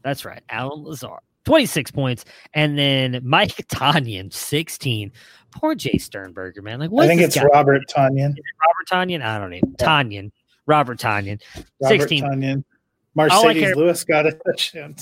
That's 0.03 0.25
right. 0.25 0.43
Allen 0.49 0.85
Lazard, 0.85 1.21
26 1.45 1.91
points. 1.91 2.25
And 2.55 2.79
then 2.79 3.21
Mike 3.25 3.57
Tonyan, 3.69 4.33
16 4.33 5.13
poor 5.51 5.75
Jay 5.75 5.99
Sternberger, 5.99 6.63
man. 6.63 6.81
Like, 6.81 6.91
I 6.93 7.07
think 7.07 7.21
it's 7.21 7.37
guy? 7.37 7.45
Robert 7.45 7.83
Tonyan. 7.89 8.35
Robert 8.37 8.89
Tonyan. 8.91 9.23
I 9.23 9.39
don't 9.39 9.51
know. 9.51 9.57
Yeah. 9.57 9.87
Tonyan. 9.87 10.31
Robert 10.67 10.99
Tonyan. 10.99 11.41
Robert 11.81 12.01
16. 12.01 12.25
Tonyan. 12.25 12.65
Marcedes 13.17 13.75
Lewis 13.75 14.05
got 14.05 14.27
a 14.27 14.33
touchdown. 14.33 14.95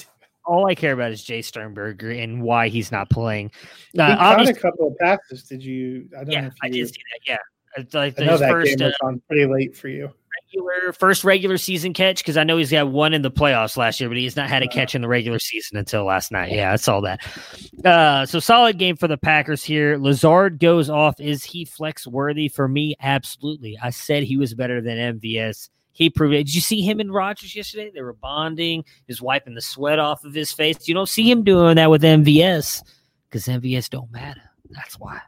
All 0.44 0.66
I 0.66 0.74
care 0.74 0.93
about 0.93 1.10
is 1.10 1.23
Jay 1.24 1.43
Sternberger 1.43 2.10
and 2.10 2.40
why 2.40 2.68
he's 2.68 2.93
not 2.93 3.10
playing. 3.10 3.51
Uh, 3.98 4.10
he 4.10 4.16
caught 4.16 4.48
a 4.48 4.55
couple 4.55 4.89
of 4.89 4.97
passes. 4.98 5.43
Did 5.43 5.62
you? 5.62 6.09
I 6.16 6.20
don't 6.23 6.31
yeah, 6.31 6.40
know 6.43 6.47
if 6.47 6.55
you 6.55 6.59
I 6.62 6.68
did 6.70 6.89
see 6.89 7.01
that. 7.12 7.20
Yeah, 7.27 7.39
it's 7.77 7.94
like 7.94 8.20
I 8.20 8.24
know 8.24 8.39
that 8.39 8.51
first, 8.51 8.78
game 8.78 8.86
was 8.86 8.94
uh, 9.02 9.06
on 9.06 9.20
pretty 9.28 9.47
late 9.47 9.77
for 9.77 9.89
you 9.89 10.12
regular 10.62 10.92
first 10.92 11.24
regular 11.24 11.58
season 11.58 11.92
catch 11.92 12.18
because 12.18 12.36
I 12.36 12.44
know 12.44 12.56
he's 12.56 12.70
got 12.70 12.88
one 12.88 13.12
in 13.12 13.22
the 13.22 13.30
playoffs 13.30 13.76
last 13.76 14.00
year, 14.00 14.08
but 14.08 14.18
he's 14.18 14.36
not 14.36 14.48
had 14.48 14.62
a 14.62 14.68
catch 14.68 14.94
in 14.94 15.02
the 15.02 15.08
regular 15.08 15.38
season 15.38 15.76
until 15.76 16.04
last 16.04 16.32
night. 16.32 16.52
Yeah, 16.52 16.72
I 16.72 16.76
saw 16.76 17.00
that. 17.00 17.20
Uh, 17.84 18.26
so 18.26 18.38
solid 18.40 18.78
game 18.78 18.96
for 18.96 19.08
the 19.08 19.18
Packers 19.18 19.64
here. 19.64 19.98
Lazard 19.98 20.58
goes 20.58 20.88
off. 20.90 21.20
Is 21.20 21.44
he 21.44 21.64
flex 21.64 22.06
worthy 22.06 22.48
for 22.48 22.68
me? 22.68 22.94
Absolutely. 23.00 23.78
I 23.82 23.90
said 23.90 24.22
he 24.22 24.36
was 24.36 24.54
better 24.54 24.80
than 24.80 25.20
MVS. 25.20 25.68
He 25.92 26.10
proved 26.10 26.34
it. 26.34 26.44
Did 26.44 26.54
you 26.54 26.60
see 26.60 26.82
him 26.82 27.00
and 27.00 27.12
Rodgers 27.12 27.56
yesterday? 27.56 27.90
They 27.94 28.02
were 28.02 28.12
bonding, 28.12 28.84
He's 29.06 29.22
wiping 29.22 29.54
the 29.54 29.62
sweat 29.62 29.98
off 29.98 30.24
of 30.24 30.34
his 30.34 30.52
face. 30.52 30.86
You 30.86 30.94
don't 30.94 31.08
see 31.08 31.30
him 31.30 31.42
doing 31.42 31.76
that 31.76 31.90
with 31.90 32.02
MVS 32.02 32.82
because 33.28 33.46
MVS 33.46 33.88
don't 33.88 34.10
matter. 34.10 34.42
That's 34.70 34.98
why. 34.98 35.20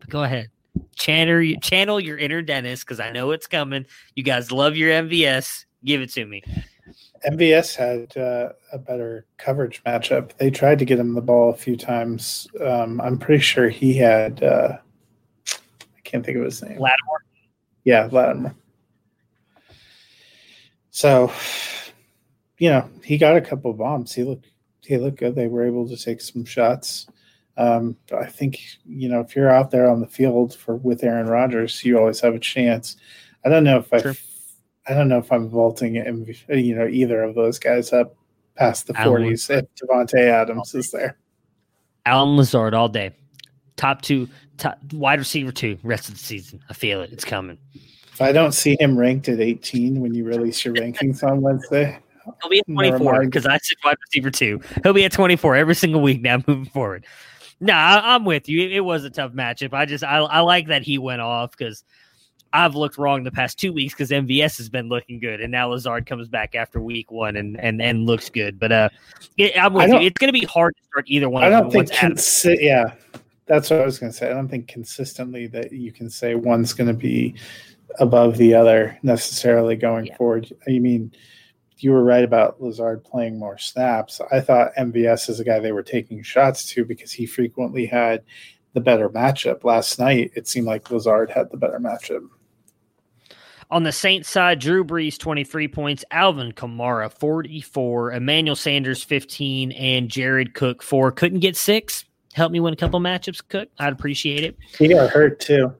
But 0.00 0.08
go 0.08 0.24
ahead 0.24 0.48
channel 0.96 1.54
channel 1.60 2.00
your 2.00 2.18
inner 2.18 2.42
Dennis 2.42 2.84
because 2.84 3.00
I 3.00 3.10
know 3.10 3.30
it's 3.30 3.46
coming. 3.46 3.86
You 4.14 4.22
guys 4.22 4.52
love 4.52 4.76
your 4.76 4.90
MVS. 4.90 5.64
Give 5.84 6.00
it 6.00 6.10
to 6.12 6.26
me. 6.26 6.42
MVS 7.26 7.74
had 7.76 8.16
uh, 8.16 8.52
a 8.72 8.78
better 8.78 9.26
coverage 9.36 9.82
matchup. 9.84 10.36
They 10.38 10.50
tried 10.50 10.78
to 10.78 10.84
get 10.84 10.98
him 10.98 11.14
the 11.14 11.20
ball 11.20 11.50
a 11.50 11.56
few 11.56 11.76
times. 11.76 12.46
Um, 12.64 13.00
I'm 13.00 13.18
pretty 13.18 13.42
sure 13.42 13.68
he 13.68 13.94
had. 13.94 14.42
Uh, 14.42 14.78
I 15.48 16.00
can't 16.04 16.24
think 16.24 16.38
of 16.38 16.44
his 16.44 16.62
name. 16.62 16.78
Lattimore. 16.78 17.24
Yeah, 17.84 18.08
Lattimore. 18.10 18.54
So, 20.90 21.32
you 22.58 22.70
know, 22.70 22.88
he 23.04 23.18
got 23.18 23.36
a 23.36 23.40
couple 23.40 23.72
bombs. 23.72 24.14
He 24.14 24.24
looked 24.24 24.48
he 24.82 24.96
looked 24.96 25.18
good. 25.18 25.34
They 25.34 25.48
were 25.48 25.66
able 25.66 25.88
to 25.88 25.96
take 25.96 26.20
some 26.20 26.44
shots. 26.44 27.06
Um, 27.58 27.96
I 28.16 28.26
think 28.26 28.60
you 28.86 29.08
know 29.08 29.20
if 29.20 29.34
you're 29.34 29.50
out 29.50 29.72
there 29.72 29.90
on 29.90 30.00
the 30.00 30.06
field 30.06 30.54
for 30.54 30.76
with 30.76 31.02
Aaron 31.02 31.26
Rodgers, 31.26 31.84
you 31.84 31.98
always 31.98 32.20
have 32.20 32.34
a 32.34 32.38
chance. 32.38 32.96
I 33.44 33.48
don't 33.48 33.64
know 33.64 33.78
if 33.78 33.92
I, 33.92 34.14
I 34.90 34.94
don't 34.94 35.08
know 35.08 35.18
if 35.18 35.30
I'm 35.32 35.48
vaulting 35.48 35.96
you 35.96 36.76
know 36.76 36.86
either 36.86 37.22
of 37.22 37.34
those 37.34 37.58
guys 37.58 37.92
up 37.92 38.14
past 38.54 38.86
the 38.86 38.98
Alan 38.98 39.22
40s 39.22 39.50
if 39.50 39.64
Davante 39.74 40.20
Adams 40.20 40.74
is 40.74 40.92
there. 40.92 41.18
Allen 42.06 42.36
Lazard 42.36 42.74
all 42.74 42.88
day, 42.88 43.12
top 43.76 44.02
two, 44.02 44.28
top 44.56 44.78
wide 44.92 45.18
receiver 45.18 45.50
two, 45.50 45.76
rest 45.82 46.08
of 46.08 46.14
the 46.14 46.20
season. 46.20 46.62
I 46.70 46.74
feel 46.74 47.02
it. 47.02 47.12
It's 47.12 47.24
coming. 47.24 47.58
If 48.12 48.22
I 48.22 48.30
don't 48.30 48.52
see 48.52 48.76
him 48.78 48.96
ranked 48.96 49.28
at 49.28 49.40
18 49.40 50.00
when 50.00 50.14
you 50.14 50.24
release 50.24 50.64
your 50.64 50.74
rankings 50.74 51.24
on 51.24 51.40
Wednesday, 51.40 51.98
He'll 52.40 52.50
be 52.50 52.60
at 52.60 52.66
24 52.66 53.24
because 53.24 53.46
I 53.46 53.58
said 53.58 53.76
wide 53.84 53.96
receiver 54.06 54.30
two. 54.30 54.60
He'll 54.82 54.92
be 54.92 55.04
at 55.04 55.12
24 55.12 55.56
every 55.56 55.74
single 55.74 56.00
week 56.00 56.20
now 56.20 56.36
moving 56.46 56.66
forward. 56.66 57.04
No, 57.60 57.72
I, 57.72 58.14
am 58.14 58.24
with 58.24 58.48
you. 58.48 58.62
It, 58.66 58.72
it, 58.72 58.80
was 58.80 59.04
a 59.04 59.10
tough 59.10 59.32
matchup. 59.32 59.72
I 59.72 59.84
just 59.84 60.04
I, 60.04 60.18
I 60.18 60.40
like 60.40 60.68
that 60.68 60.82
he 60.82 60.98
went 60.98 61.20
off 61.20 61.56
because 61.56 61.82
I've 62.52 62.74
looked 62.74 62.98
wrong 62.98 63.24
the 63.24 63.32
past 63.32 63.58
two 63.58 63.72
weeks 63.72 63.94
because 63.94 64.10
MVS 64.10 64.56
has 64.58 64.68
been 64.68 64.88
looking 64.88 65.18
good, 65.18 65.40
and 65.40 65.50
now 65.50 65.68
Lazard 65.68 66.06
comes 66.06 66.28
back 66.28 66.54
after 66.54 66.80
week 66.80 67.10
one 67.10 67.36
and 67.36 67.58
and, 67.60 67.82
and 67.82 68.06
looks 68.06 68.30
good. 68.30 68.58
But 68.58 68.72
uh, 68.72 68.88
it, 69.36 69.58
I'm 69.60 69.72
with 69.74 69.90
you. 69.90 69.98
It's 69.98 70.18
going 70.18 70.32
to 70.32 70.38
be 70.38 70.46
hard 70.46 70.76
to 70.76 70.82
start 70.84 71.04
either 71.08 71.28
one. 71.28 71.42
I 71.42 71.50
don't 71.50 71.70
think 71.70 71.90
consi- 71.90 72.58
yeah, 72.60 72.92
that's 73.46 73.70
what 73.70 73.80
I 73.80 73.84
was 73.84 73.98
going 73.98 74.12
to 74.12 74.16
say. 74.16 74.30
I 74.30 74.34
don't 74.34 74.48
think 74.48 74.68
consistently 74.68 75.48
that 75.48 75.72
you 75.72 75.90
can 75.90 76.08
say 76.08 76.36
one's 76.36 76.72
going 76.72 76.88
to 76.88 76.94
be 76.94 77.34
above 77.98 78.36
the 78.36 78.54
other 78.54 78.96
necessarily 79.02 79.74
going 79.74 80.06
yeah. 80.06 80.16
forward. 80.16 80.52
I 80.68 80.78
mean 80.78 81.12
you 81.82 81.92
were 81.92 82.02
right 82.02 82.24
about 82.24 82.60
Lazard 82.60 83.04
playing 83.04 83.38
more 83.38 83.58
snaps. 83.58 84.20
I 84.32 84.40
thought 84.40 84.74
MVS 84.76 85.28
is 85.28 85.40
a 85.40 85.44
guy 85.44 85.58
they 85.58 85.72
were 85.72 85.82
taking 85.82 86.22
shots 86.22 86.68
to 86.70 86.84
because 86.84 87.12
he 87.12 87.26
frequently 87.26 87.86
had 87.86 88.22
the 88.74 88.80
better 88.80 89.08
matchup. 89.08 89.64
Last 89.64 89.98
night, 89.98 90.32
it 90.34 90.46
seemed 90.46 90.66
like 90.66 90.90
Lazard 90.90 91.30
had 91.30 91.50
the 91.50 91.56
better 91.56 91.78
matchup. 91.78 92.28
On 93.70 93.82
the 93.82 93.92
Saints 93.92 94.30
side, 94.30 94.60
Drew 94.60 94.82
Brees 94.82 95.18
23 95.18 95.68
points, 95.68 96.04
Alvin 96.10 96.52
Kamara 96.52 97.12
44, 97.12 98.12
Emmanuel 98.12 98.56
Sanders 98.56 99.04
15, 99.04 99.72
and 99.72 100.08
Jared 100.08 100.54
Cook 100.54 100.82
4. 100.82 101.12
Couldn't 101.12 101.40
get 101.40 101.54
six. 101.54 102.06
help 102.32 102.50
me 102.50 102.60
win 102.60 102.72
a 102.72 102.76
couple 102.76 102.98
matchups, 102.98 103.42
Cook, 103.46 103.68
I'd 103.78 103.92
appreciate 103.92 104.42
it. 104.42 104.56
He 104.78 104.88
got 104.88 105.10
hurt 105.10 105.40
too. 105.40 105.74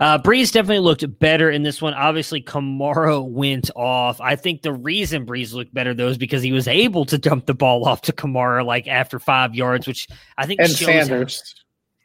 Uh, 0.00 0.18
Brees 0.18 0.52
definitely 0.52 0.80
looked 0.80 1.18
better 1.18 1.50
in 1.50 1.62
this 1.62 1.82
one. 1.82 1.94
Obviously, 1.94 2.42
Kamara 2.42 3.24
went 3.26 3.70
off. 3.76 4.20
I 4.20 4.36
think 4.36 4.62
the 4.62 4.72
reason 4.72 5.26
Brees 5.26 5.52
looked 5.52 5.72
better 5.74 5.94
though 5.94 6.08
is 6.08 6.18
because 6.18 6.42
he 6.42 6.52
was 6.52 6.66
able 6.68 7.04
to 7.06 7.18
dump 7.18 7.46
the 7.46 7.54
ball 7.54 7.84
off 7.88 8.02
to 8.02 8.12
Kamara 8.12 8.64
like 8.64 8.88
after 8.88 9.18
five 9.18 9.54
yards, 9.54 9.86
which 9.86 10.08
I 10.38 10.46
think 10.46 10.60
and 10.60 10.70
Sanders. 10.70 11.42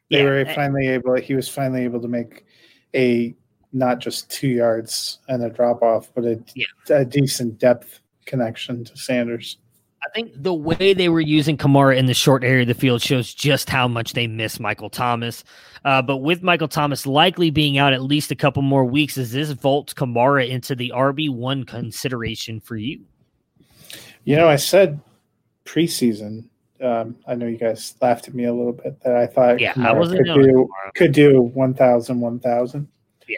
They 0.10 0.20
Yeah, 0.20 0.24
were 0.24 0.40
and- 0.42 0.56
finally 0.56 0.88
able. 0.88 1.16
He 1.16 1.34
was 1.36 1.48
finally 1.50 1.84
able 1.84 2.02
to 2.02 2.08
make 2.08 2.46
a 2.96 3.36
not 3.74 4.00
just 4.00 4.30
two 4.32 4.48
yards 4.48 5.20
and 5.28 5.44
a 5.44 5.50
drop 5.50 5.82
off, 5.82 6.10
but 6.16 6.24
a, 6.26 6.42
a 6.90 7.04
decent 7.06 7.60
depth 7.60 8.00
connection 8.26 8.84
to 8.86 8.98
Sanders. 8.98 9.58
I 10.08 10.10
think 10.12 10.32
the 10.42 10.54
way 10.54 10.94
they 10.94 11.10
were 11.10 11.20
using 11.20 11.58
Kamara 11.58 11.98
in 11.98 12.06
the 12.06 12.14
short 12.14 12.44
area 12.44 12.62
of 12.62 12.70
the 12.70 12.74
field 12.74 13.02
shows 13.02 13.34
just 13.34 13.70
how 13.70 13.90
much 13.90 14.14
they 14.14 14.26
miss 14.26 14.58
Michael 14.58 14.90
Thomas. 14.90 15.44
Uh, 15.84 16.02
but 16.02 16.18
with 16.18 16.42
Michael 16.42 16.70
Thomas 16.70 17.06
likely 17.06 17.50
being 17.50 17.78
out 17.78 17.92
at 17.92 18.02
least 18.02 18.32
a 18.32 18.36
couple 18.36 18.62
more 18.62 18.86
weeks, 18.86 19.16
does 19.16 19.34
this 19.34 19.52
vault 19.52 19.94
Kamara 19.96 20.48
into 20.48 20.76
the 20.76 20.94
RB 20.96 21.30
one 21.30 21.66
consideration 21.66 22.62
for 22.62 22.78
you? 22.78 23.02
You 24.24 24.38
know, 24.38 24.48
I 24.48 24.56
said 24.56 25.00
preseason. 25.66 26.46
Um, 26.82 27.18
I 27.28 27.36
know 27.36 27.48
you 27.48 27.58
guys 27.58 27.96
laughed 28.02 28.30
at 28.30 28.34
me 28.34 28.46
a 28.46 28.54
little 28.54 28.74
bit 28.74 29.02
that 29.02 29.16
I 29.16 29.28
thought 29.28 29.60
Yeah, 29.60 29.72
I 29.72 29.74
Kamara 29.74 29.98
wasn't 29.98 30.26
could 30.26 30.42
do 30.42 30.70
could 30.96 31.12
do 31.12 31.42
1,000, 31.42 32.22
1,000. 32.22 32.88
Yeah. 33.28 33.38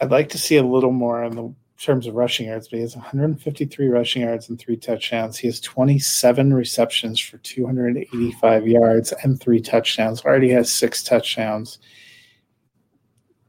I'd 0.00 0.10
like 0.10 0.30
to 0.30 0.38
see 0.38 0.56
a 0.56 0.62
little 0.62 0.92
more 0.92 1.22
in 1.24 1.36
the 1.36 1.54
terms 1.78 2.06
of 2.06 2.14
rushing 2.14 2.46
yards, 2.46 2.68
but 2.68 2.76
he 2.76 2.82
has 2.82 2.96
153 2.96 3.88
rushing 3.88 4.22
yards 4.22 4.48
and 4.48 4.58
three 4.58 4.76
touchdowns. 4.76 5.36
He 5.36 5.46
has 5.48 5.60
27 5.60 6.54
receptions 6.54 7.20
for 7.20 7.38
285 7.38 8.66
yards 8.66 9.12
and 9.22 9.38
three 9.38 9.60
touchdowns. 9.60 10.24
Already 10.24 10.50
has 10.50 10.72
six 10.72 11.02
touchdowns. 11.02 11.78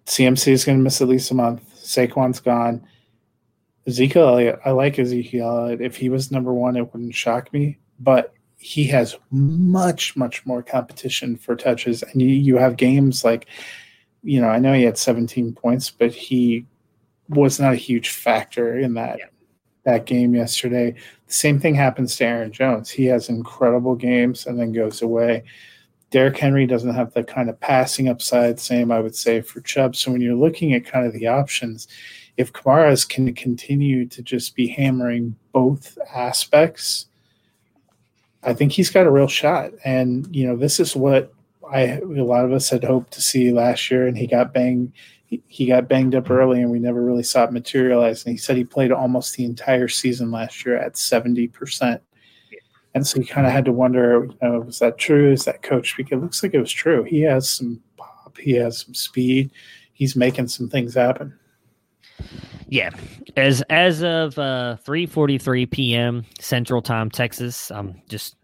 CMC 0.06 0.50
is 0.50 0.66
going 0.66 0.78
to 0.78 0.84
miss 0.84 1.02
at 1.02 1.08
least 1.08 1.32
a 1.32 1.36
month. 1.36 1.74
Saquon's 1.76 2.40
gone. 2.40 2.86
Ezekiel 3.86 4.28
Elliott, 4.28 4.60
I 4.66 4.72
like 4.72 5.00
Ezekiel 5.00 5.48
Elliott. 5.48 5.82
If 5.82 5.96
he 5.96 6.10
was 6.10 6.32
number 6.32 6.54
one, 6.54 6.76
it 6.76 6.94
wouldn't 6.94 7.16
shock 7.16 7.52
me. 7.54 7.78
But 8.00 8.34
he 8.58 8.86
has 8.88 9.16
much, 9.32 10.16
much 10.18 10.46
more 10.46 10.62
competition 10.62 11.38
for 11.38 11.56
touches. 11.56 12.04
And 12.04 12.22
you, 12.22 12.28
you 12.28 12.58
have 12.58 12.76
games 12.76 13.24
like, 13.24 13.48
you 14.24 14.42
know, 14.42 14.50
I 14.50 14.60
know 14.60 14.74
he 14.74 14.84
had 14.84 14.98
17 14.98 15.54
points, 15.54 15.90
but 15.90 16.12
he 16.12 16.66
was 17.30 17.60
not 17.60 17.74
a 17.74 17.78
huge 17.78 18.10
factor 18.10 18.78
in 18.78 18.94
that 18.96 19.20
that 19.84 20.06
game 20.06 20.36
yesterday. 20.36 20.92
The 20.92 21.34
same 21.34 21.60
thing 21.60 21.74
happens 21.74 22.18
to 22.18 22.26
Aaron 22.26 22.52
Jones. 22.52 22.90
He 22.90 23.06
has 23.06 23.30
incredible 23.30 23.96
games 23.96 24.46
and 24.46 24.60
then 24.60 24.74
goes 24.74 25.02
away. 25.02 25.44
Derrick 26.10 26.38
Henry 26.38 26.66
doesn't 26.66 26.94
have 26.94 27.14
the 27.14 27.24
kind 27.24 27.50
of 27.50 27.60
passing 27.60 28.10
upside, 28.10 28.60
same 28.60 28.92
I 28.92 29.00
would 29.00 29.16
say 29.16 29.42
for 29.42 29.62
Chubb. 29.62 29.96
So 29.96 30.12
when 30.12 30.22
you're 30.22 30.36
looking 30.36 30.74
at 30.74 30.86
kind 30.86 31.06
of 31.06 31.14
the 31.14 31.28
options, 31.28 31.88
if 32.36 32.54
Kamara's 32.54 33.06
can 33.06 33.34
continue 33.34 34.06
to 34.08 34.22
just 34.22 34.56
be 34.56 34.68
hammering 34.68 35.36
both 35.54 35.98
aspects, 36.14 37.08
I 38.44 38.54
think 38.54 38.72
he's 38.72 38.90
got 38.90 39.08
a 39.08 39.12
real 39.12 39.28
shot. 39.28 39.72
And 39.84 40.34
you 40.36 40.48
know, 40.48 40.56
this 40.56 40.80
is 40.80 40.96
what 40.96 41.34
I 41.72 42.00
a 42.00 42.24
lot 42.24 42.46
of 42.46 42.54
us 42.54 42.70
had 42.70 42.84
hoped 42.84 43.12
to 43.14 43.22
see 43.22 43.52
last 43.52 43.90
year, 43.92 44.08
and 44.08 44.18
he 44.18 44.28
got 44.28 44.54
banged. 44.54 44.94
He, 45.28 45.44
he 45.48 45.66
got 45.66 45.88
banged 45.88 46.16
up 46.16 46.32
early, 46.32 46.62
and 46.62 46.72
we 46.72 46.80
never 46.80 47.02
really 47.02 47.22
saw 47.22 47.44
it 47.44 47.52
materialize. 47.52 48.26
And 48.26 48.32
he 48.32 48.38
said 48.38 48.58
he 48.58 48.64
played 48.64 48.92
almost 48.92 49.36
the 49.36 49.46
entire 49.46 49.88
season 49.90 50.32
last 50.32 50.66
year 50.66 50.78
at 50.78 50.98
seventy 50.98 51.48
percent. 51.48 52.02
And 52.96 53.06
so 53.06 53.20
you 53.20 53.28
kind 53.28 53.46
of 53.46 53.54
had 53.54 53.66
to 53.66 53.72
wonder, 53.72 54.26
you 54.26 54.38
know, 54.42 54.62
was 54.62 54.80
that 54.80 54.98
true? 54.98 55.32
Is 55.32 55.46
that 55.46 55.62
coach? 55.62 55.96
Because 55.96 56.18
it 56.18 56.22
looks 56.22 56.42
like 56.42 56.54
it 56.54 56.60
was 56.60 56.72
true. 56.72 57.04
He 57.04 57.22
has 57.22 57.48
some 57.48 57.80
pop. 57.98 58.38
He 58.40 58.54
has 58.54 58.80
some 58.80 58.94
speed. 58.96 59.52
He's 59.94 60.16
making 60.16 60.48
some 60.48 60.70
things 60.70 60.96
happen. 60.96 61.38
Yeah, 62.70 62.90
as 63.36 63.62
as 63.70 64.04
of 64.04 64.40
uh, 64.40 64.78
three 64.78 65.06
forty 65.06 65.38
three 65.38 65.66
p.m. 65.66 66.26
Central 66.40 66.82
Time, 66.82 67.12
Texas. 67.12 67.70
I'm 67.70 68.02
just 68.10 68.36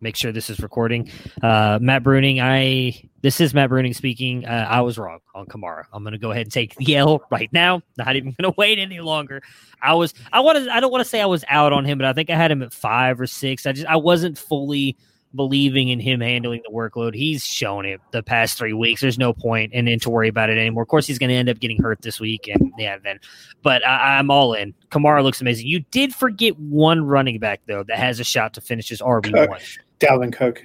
make 0.00 0.16
sure 0.16 0.32
this 0.32 0.50
is 0.50 0.60
recording. 0.60 1.10
Uh, 1.42 1.78
Matt 1.80 2.02
Bruning, 2.02 2.40
I 2.40 3.08
this 3.22 3.40
is 3.40 3.54
Matt 3.54 3.70
Bruning 3.70 3.94
speaking. 3.94 4.44
Uh, 4.44 4.66
I 4.68 4.80
was 4.80 4.98
wrong 4.98 5.20
on 5.34 5.46
Kamara. 5.46 5.84
I'm 5.92 6.02
going 6.02 6.12
to 6.12 6.18
go 6.18 6.30
ahead 6.30 6.46
and 6.46 6.52
take 6.52 6.74
the 6.76 6.96
L 6.96 7.22
right 7.30 7.52
now. 7.52 7.82
Not 7.96 8.16
even 8.16 8.34
going 8.38 8.52
to 8.52 8.54
wait 8.56 8.78
any 8.78 9.00
longer. 9.00 9.42
I 9.82 9.94
was 9.94 10.14
I 10.32 10.40
want 10.40 10.64
to 10.64 10.72
I 10.72 10.80
don't 10.80 10.92
want 10.92 11.02
to 11.04 11.08
say 11.08 11.20
I 11.20 11.26
was 11.26 11.44
out 11.48 11.72
on 11.72 11.84
him, 11.84 11.98
but 11.98 12.06
I 12.06 12.12
think 12.12 12.30
I 12.30 12.36
had 12.36 12.50
him 12.50 12.62
at 12.62 12.72
five 12.72 13.20
or 13.20 13.26
six. 13.26 13.66
I 13.66 13.72
just 13.72 13.86
I 13.86 13.96
wasn't 13.96 14.38
fully 14.38 14.96
believing 15.34 15.88
in 15.88 16.00
him 16.00 16.20
handling 16.20 16.62
the 16.64 16.74
workload. 16.74 17.14
He's 17.14 17.44
shown 17.44 17.84
it 17.84 18.00
the 18.12 18.22
past 18.22 18.56
three 18.56 18.72
weeks. 18.72 19.00
There's 19.00 19.18
no 19.18 19.32
point 19.32 19.72
and 19.74 19.86
then 19.86 19.98
to 20.00 20.10
worry 20.10 20.28
about 20.28 20.50
it 20.50 20.58
anymore. 20.58 20.82
Of 20.82 20.88
course, 20.88 21.06
he's 21.06 21.18
going 21.18 21.28
to 21.28 21.34
end 21.34 21.48
up 21.48 21.58
getting 21.58 21.82
hurt 21.82 22.00
this 22.02 22.20
week, 22.20 22.48
and 22.48 22.72
yeah, 22.78 22.98
then. 22.98 23.18
But 23.62 23.86
I, 23.86 24.18
I'm 24.18 24.30
all 24.30 24.54
in. 24.54 24.74
Kamara 24.90 25.22
looks 25.22 25.40
amazing. 25.40 25.66
You 25.66 25.80
did 25.90 26.14
forget 26.14 26.58
one 26.58 27.04
running 27.04 27.38
back 27.38 27.60
though 27.66 27.82
that 27.84 27.98
has 27.98 28.20
a 28.20 28.24
shot 28.24 28.54
to 28.54 28.60
finish 28.60 28.88
his 28.88 29.00
RB 29.00 29.48
one. 29.48 29.60
Dalvin 30.00 30.32
Cook. 30.32 30.64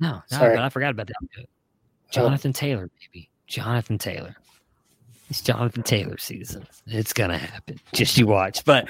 No, 0.00 0.22
no, 0.30 0.38
Sorry. 0.38 0.56
I 0.56 0.68
forgot 0.68 0.90
about 0.90 1.08
that. 1.08 1.46
Jonathan 2.10 2.52
Taylor, 2.52 2.88
baby. 3.00 3.28
Jonathan 3.46 3.98
Taylor. 3.98 4.36
It's 5.30 5.42
Jonathan 5.42 5.82
Taylor 5.82 6.16
season. 6.18 6.66
It's 6.86 7.12
gonna 7.12 7.36
happen. 7.36 7.78
Just 7.92 8.16
you 8.16 8.26
watch. 8.26 8.64
But 8.64 8.88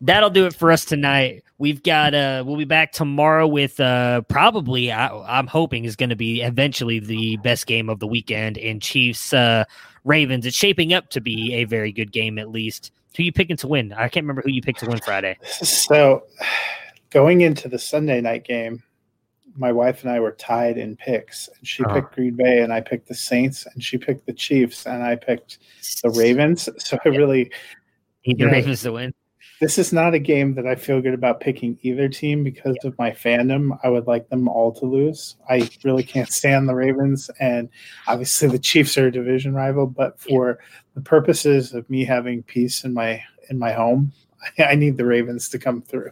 that'll 0.00 0.30
do 0.30 0.46
it 0.46 0.54
for 0.54 0.72
us 0.72 0.84
tonight. 0.84 1.44
We've 1.58 1.82
got 1.82 2.14
uh 2.14 2.42
we'll 2.46 2.56
be 2.56 2.64
back 2.64 2.92
tomorrow 2.92 3.46
with 3.46 3.78
uh 3.80 4.22
probably 4.22 4.90
I, 4.90 5.08
I'm 5.38 5.46
hoping 5.46 5.84
is 5.84 5.96
gonna 5.96 6.16
be 6.16 6.40
eventually 6.40 7.00
the 7.00 7.36
best 7.38 7.66
game 7.66 7.90
of 7.90 7.98
the 7.98 8.06
weekend 8.06 8.56
in 8.56 8.80
Chiefs 8.80 9.34
uh 9.34 9.64
Ravens. 10.04 10.46
It's 10.46 10.56
shaping 10.56 10.94
up 10.94 11.10
to 11.10 11.20
be 11.20 11.52
a 11.54 11.64
very 11.64 11.92
good 11.92 12.12
game 12.12 12.38
at 12.38 12.48
least. 12.50 12.92
Who 13.16 13.22
you 13.22 13.32
picking 13.32 13.56
to 13.58 13.68
win? 13.68 13.92
I 13.92 14.08
can't 14.08 14.24
remember 14.24 14.42
who 14.42 14.50
you 14.50 14.62
picked 14.62 14.80
to 14.80 14.86
win 14.86 15.00
Friday. 15.00 15.38
So 15.42 16.24
going 17.10 17.42
into 17.42 17.68
the 17.68 17.78
Sunday 17.78 18.20
night 18.20 18.44
game, 18.44 18.82
my 19.56 19.72
wife 19.72 20.02
and 20.02 20.10
I 20.10 20.20
were 20.20 20.32
tied 20.32 20.78
in 20.78 20.96
picks. 20.96 21.48
And 21.58 21.66
she 21.66 21.84
Uh-huh. 21.84 21.94
picked 22.00 22.14
Green 22.14 22.34
Bay, 22.34 22.60
and 22.60 22.72
I 22.72 22.80
picked 22.80 23.08
the 23.08 23.14
Saints, 23.14 23.66
and 23.72 23.82
she 23.82 23.98
picked 23.98 24.26
the 24.26 24.32
Chiefs, 24.32 24.86
and 24.86 25.02
I 25.02 25.16
picked 25.16 25.58
the 26.02 26.10
Ravens. 26.22 26.68
So 26.78 26.98
I 27.04 27.08
really, 27.10 27.50
Need 28.26 28.38
the 28.38 28.46
know, 28.46 28.52
Ravens 28.52 28.82
to 28.82 28.92
win. 28.92 29.14
this 29.60 29.78
is 29.78 29.92
not 29.92 30.14
a 30.14 30.18
game 30.18 30.54
that 30.54 30.66
I 30.66 30.74
feel 30.74 31.00
good 31.00 31.14
about 31.14 31.40
picking 31.40 31.78
either 31.82 32.08
team 32.08 32.42
because 32.42 32.76
of 32.84 32.98
my 32.98 33.10
fandom. 33.12 33.78
I 33.84 33.88
would 33.90 34.06
like 34.06 34.28
them 34.28 34.48
all 34.48 34.72
to 34.72 34.86
lose. 34.86 35.36
I 35.48 35.68
really 35.84 36.02
can't 36.02 36.32
stand 36.32 36.68
the 36.68 36.74
Ravens, 36.74 37.30
and 37.38 37.68
obviously 38.08 38.48
the 38.48 38.58
Chiefs 38.58 38.98
are 38.98 39.06
a 39.08 39.12
division 39.12 39.54
rival. 39.54 39.86
But 39.86 40.18
for 40.18 40.58
the 40.94 41.00
purposes 41.00 41.74
of 41.74 41.88
me 41.88 42.04
having 42.04 42.42
peace 42.42 42.82
in 42.84 42.92
my 42.94 43.22
in 43.50 43.58
my 43.58 43.72
home, 43.72 44.12
I 44.58 44.74
need 44.74 44.96
the 44.96 45.04
Ravens 45.06 45.48
to 45.50 45.58
come 45.58 45.80
through. 45.82 46.10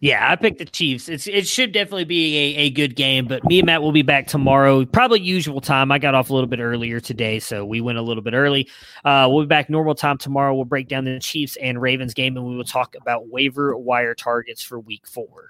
Yeah, 0.00 0.30
I 0.30 0.36
picked 0.36 0.58
the 0.58 0.64
Chiefs. 0.64 1.08
It's 1.08 1.26
it 1.26 1.46
should 1.48 1.72
definitely 1.72 2.04
be 2.04 2.36
a, 2.36 2.56
a 2.56 2.70
good 2.70 2.94
game, 2.94 3.26
but 3.26 3.44
me 3.44 3.58
and 3.58 3.66
Matt 3.66 3.82
will 3.82 3.92
be 3.92 4.02
back 4.02 4.28
tomorrow, 4.28 4.84
probably 4.84 5.20
usual 5.20 5.60
time. 5.60 5.90
I 5.90 5.98
got 5.98 6.14
off 6.14 6.30
a 6.30 6.34
little 6.34 6.48
bit 6.48 6.60
earlier 6.60 7.00
today, 7.00 7.40
so 7.40 7.64
we 7.64 7.80
went 7.80 7.98
a 7.98 8.02
little 8.02 8.22
bit 8.22 8.32
early. 8.32 8.68
Uh, 9.04 9.26
we'll 9.28 9.42
be 9.42 9.48
back 9.48 9.68
normal 9.68 9.96
time 9.96 10.16
tomorrow. 10.16 10.54
We'll 10.54 10.66
break 10.66 10.86
down 10.86 11.04
the 11.04 11.18
Chiefs 11.18 11.56
and 11.56 11.82
Ravens 11.82 12.14
game, 12.14 12.36
and 12.36 12.46
we 12.46 12.56
will 12.56 12.64
talk 12.64 12.94
about 12.94 13.28
waiver 13.28 13.76
wire 13.76 14.14
targets 14.14 14.62
for 14.62 14.78
Week 14.78 15.04
Four. 15.06 15.48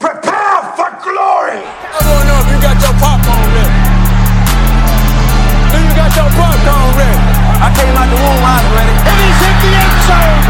Prepare 0.00 0.62
for 0.74 0.90
glory! 1.04 1.62
I 1.62 1.98
don't 2.02 2.26
know 2.26 2.38
if 2.42 2.50
you 2.50 2.58
got 2.58 2.74
your 2.82 2.94
popcorn 2.98 3.54
ready. 3.54 4.00
Do 5.70 5.78
you 5.78 5.94
got 5.94 6.10
your 6.16 6.30
popcorn 6.34 6.90
ready? 6.98 7.18
I 7.62 7.70
came 7.76 7.94
out 7.94 8.08
the 8.10 8.18
womb, 8.18 8.42
I 8.42 8.58
was 8.58 8.70
ready. 8.74 8.94
And 8.98 9.16
he's 9.22 9.38
hit 9.38 9.56
the 9.62 9.70
end 9.78 10.44
zone 10.44 10.49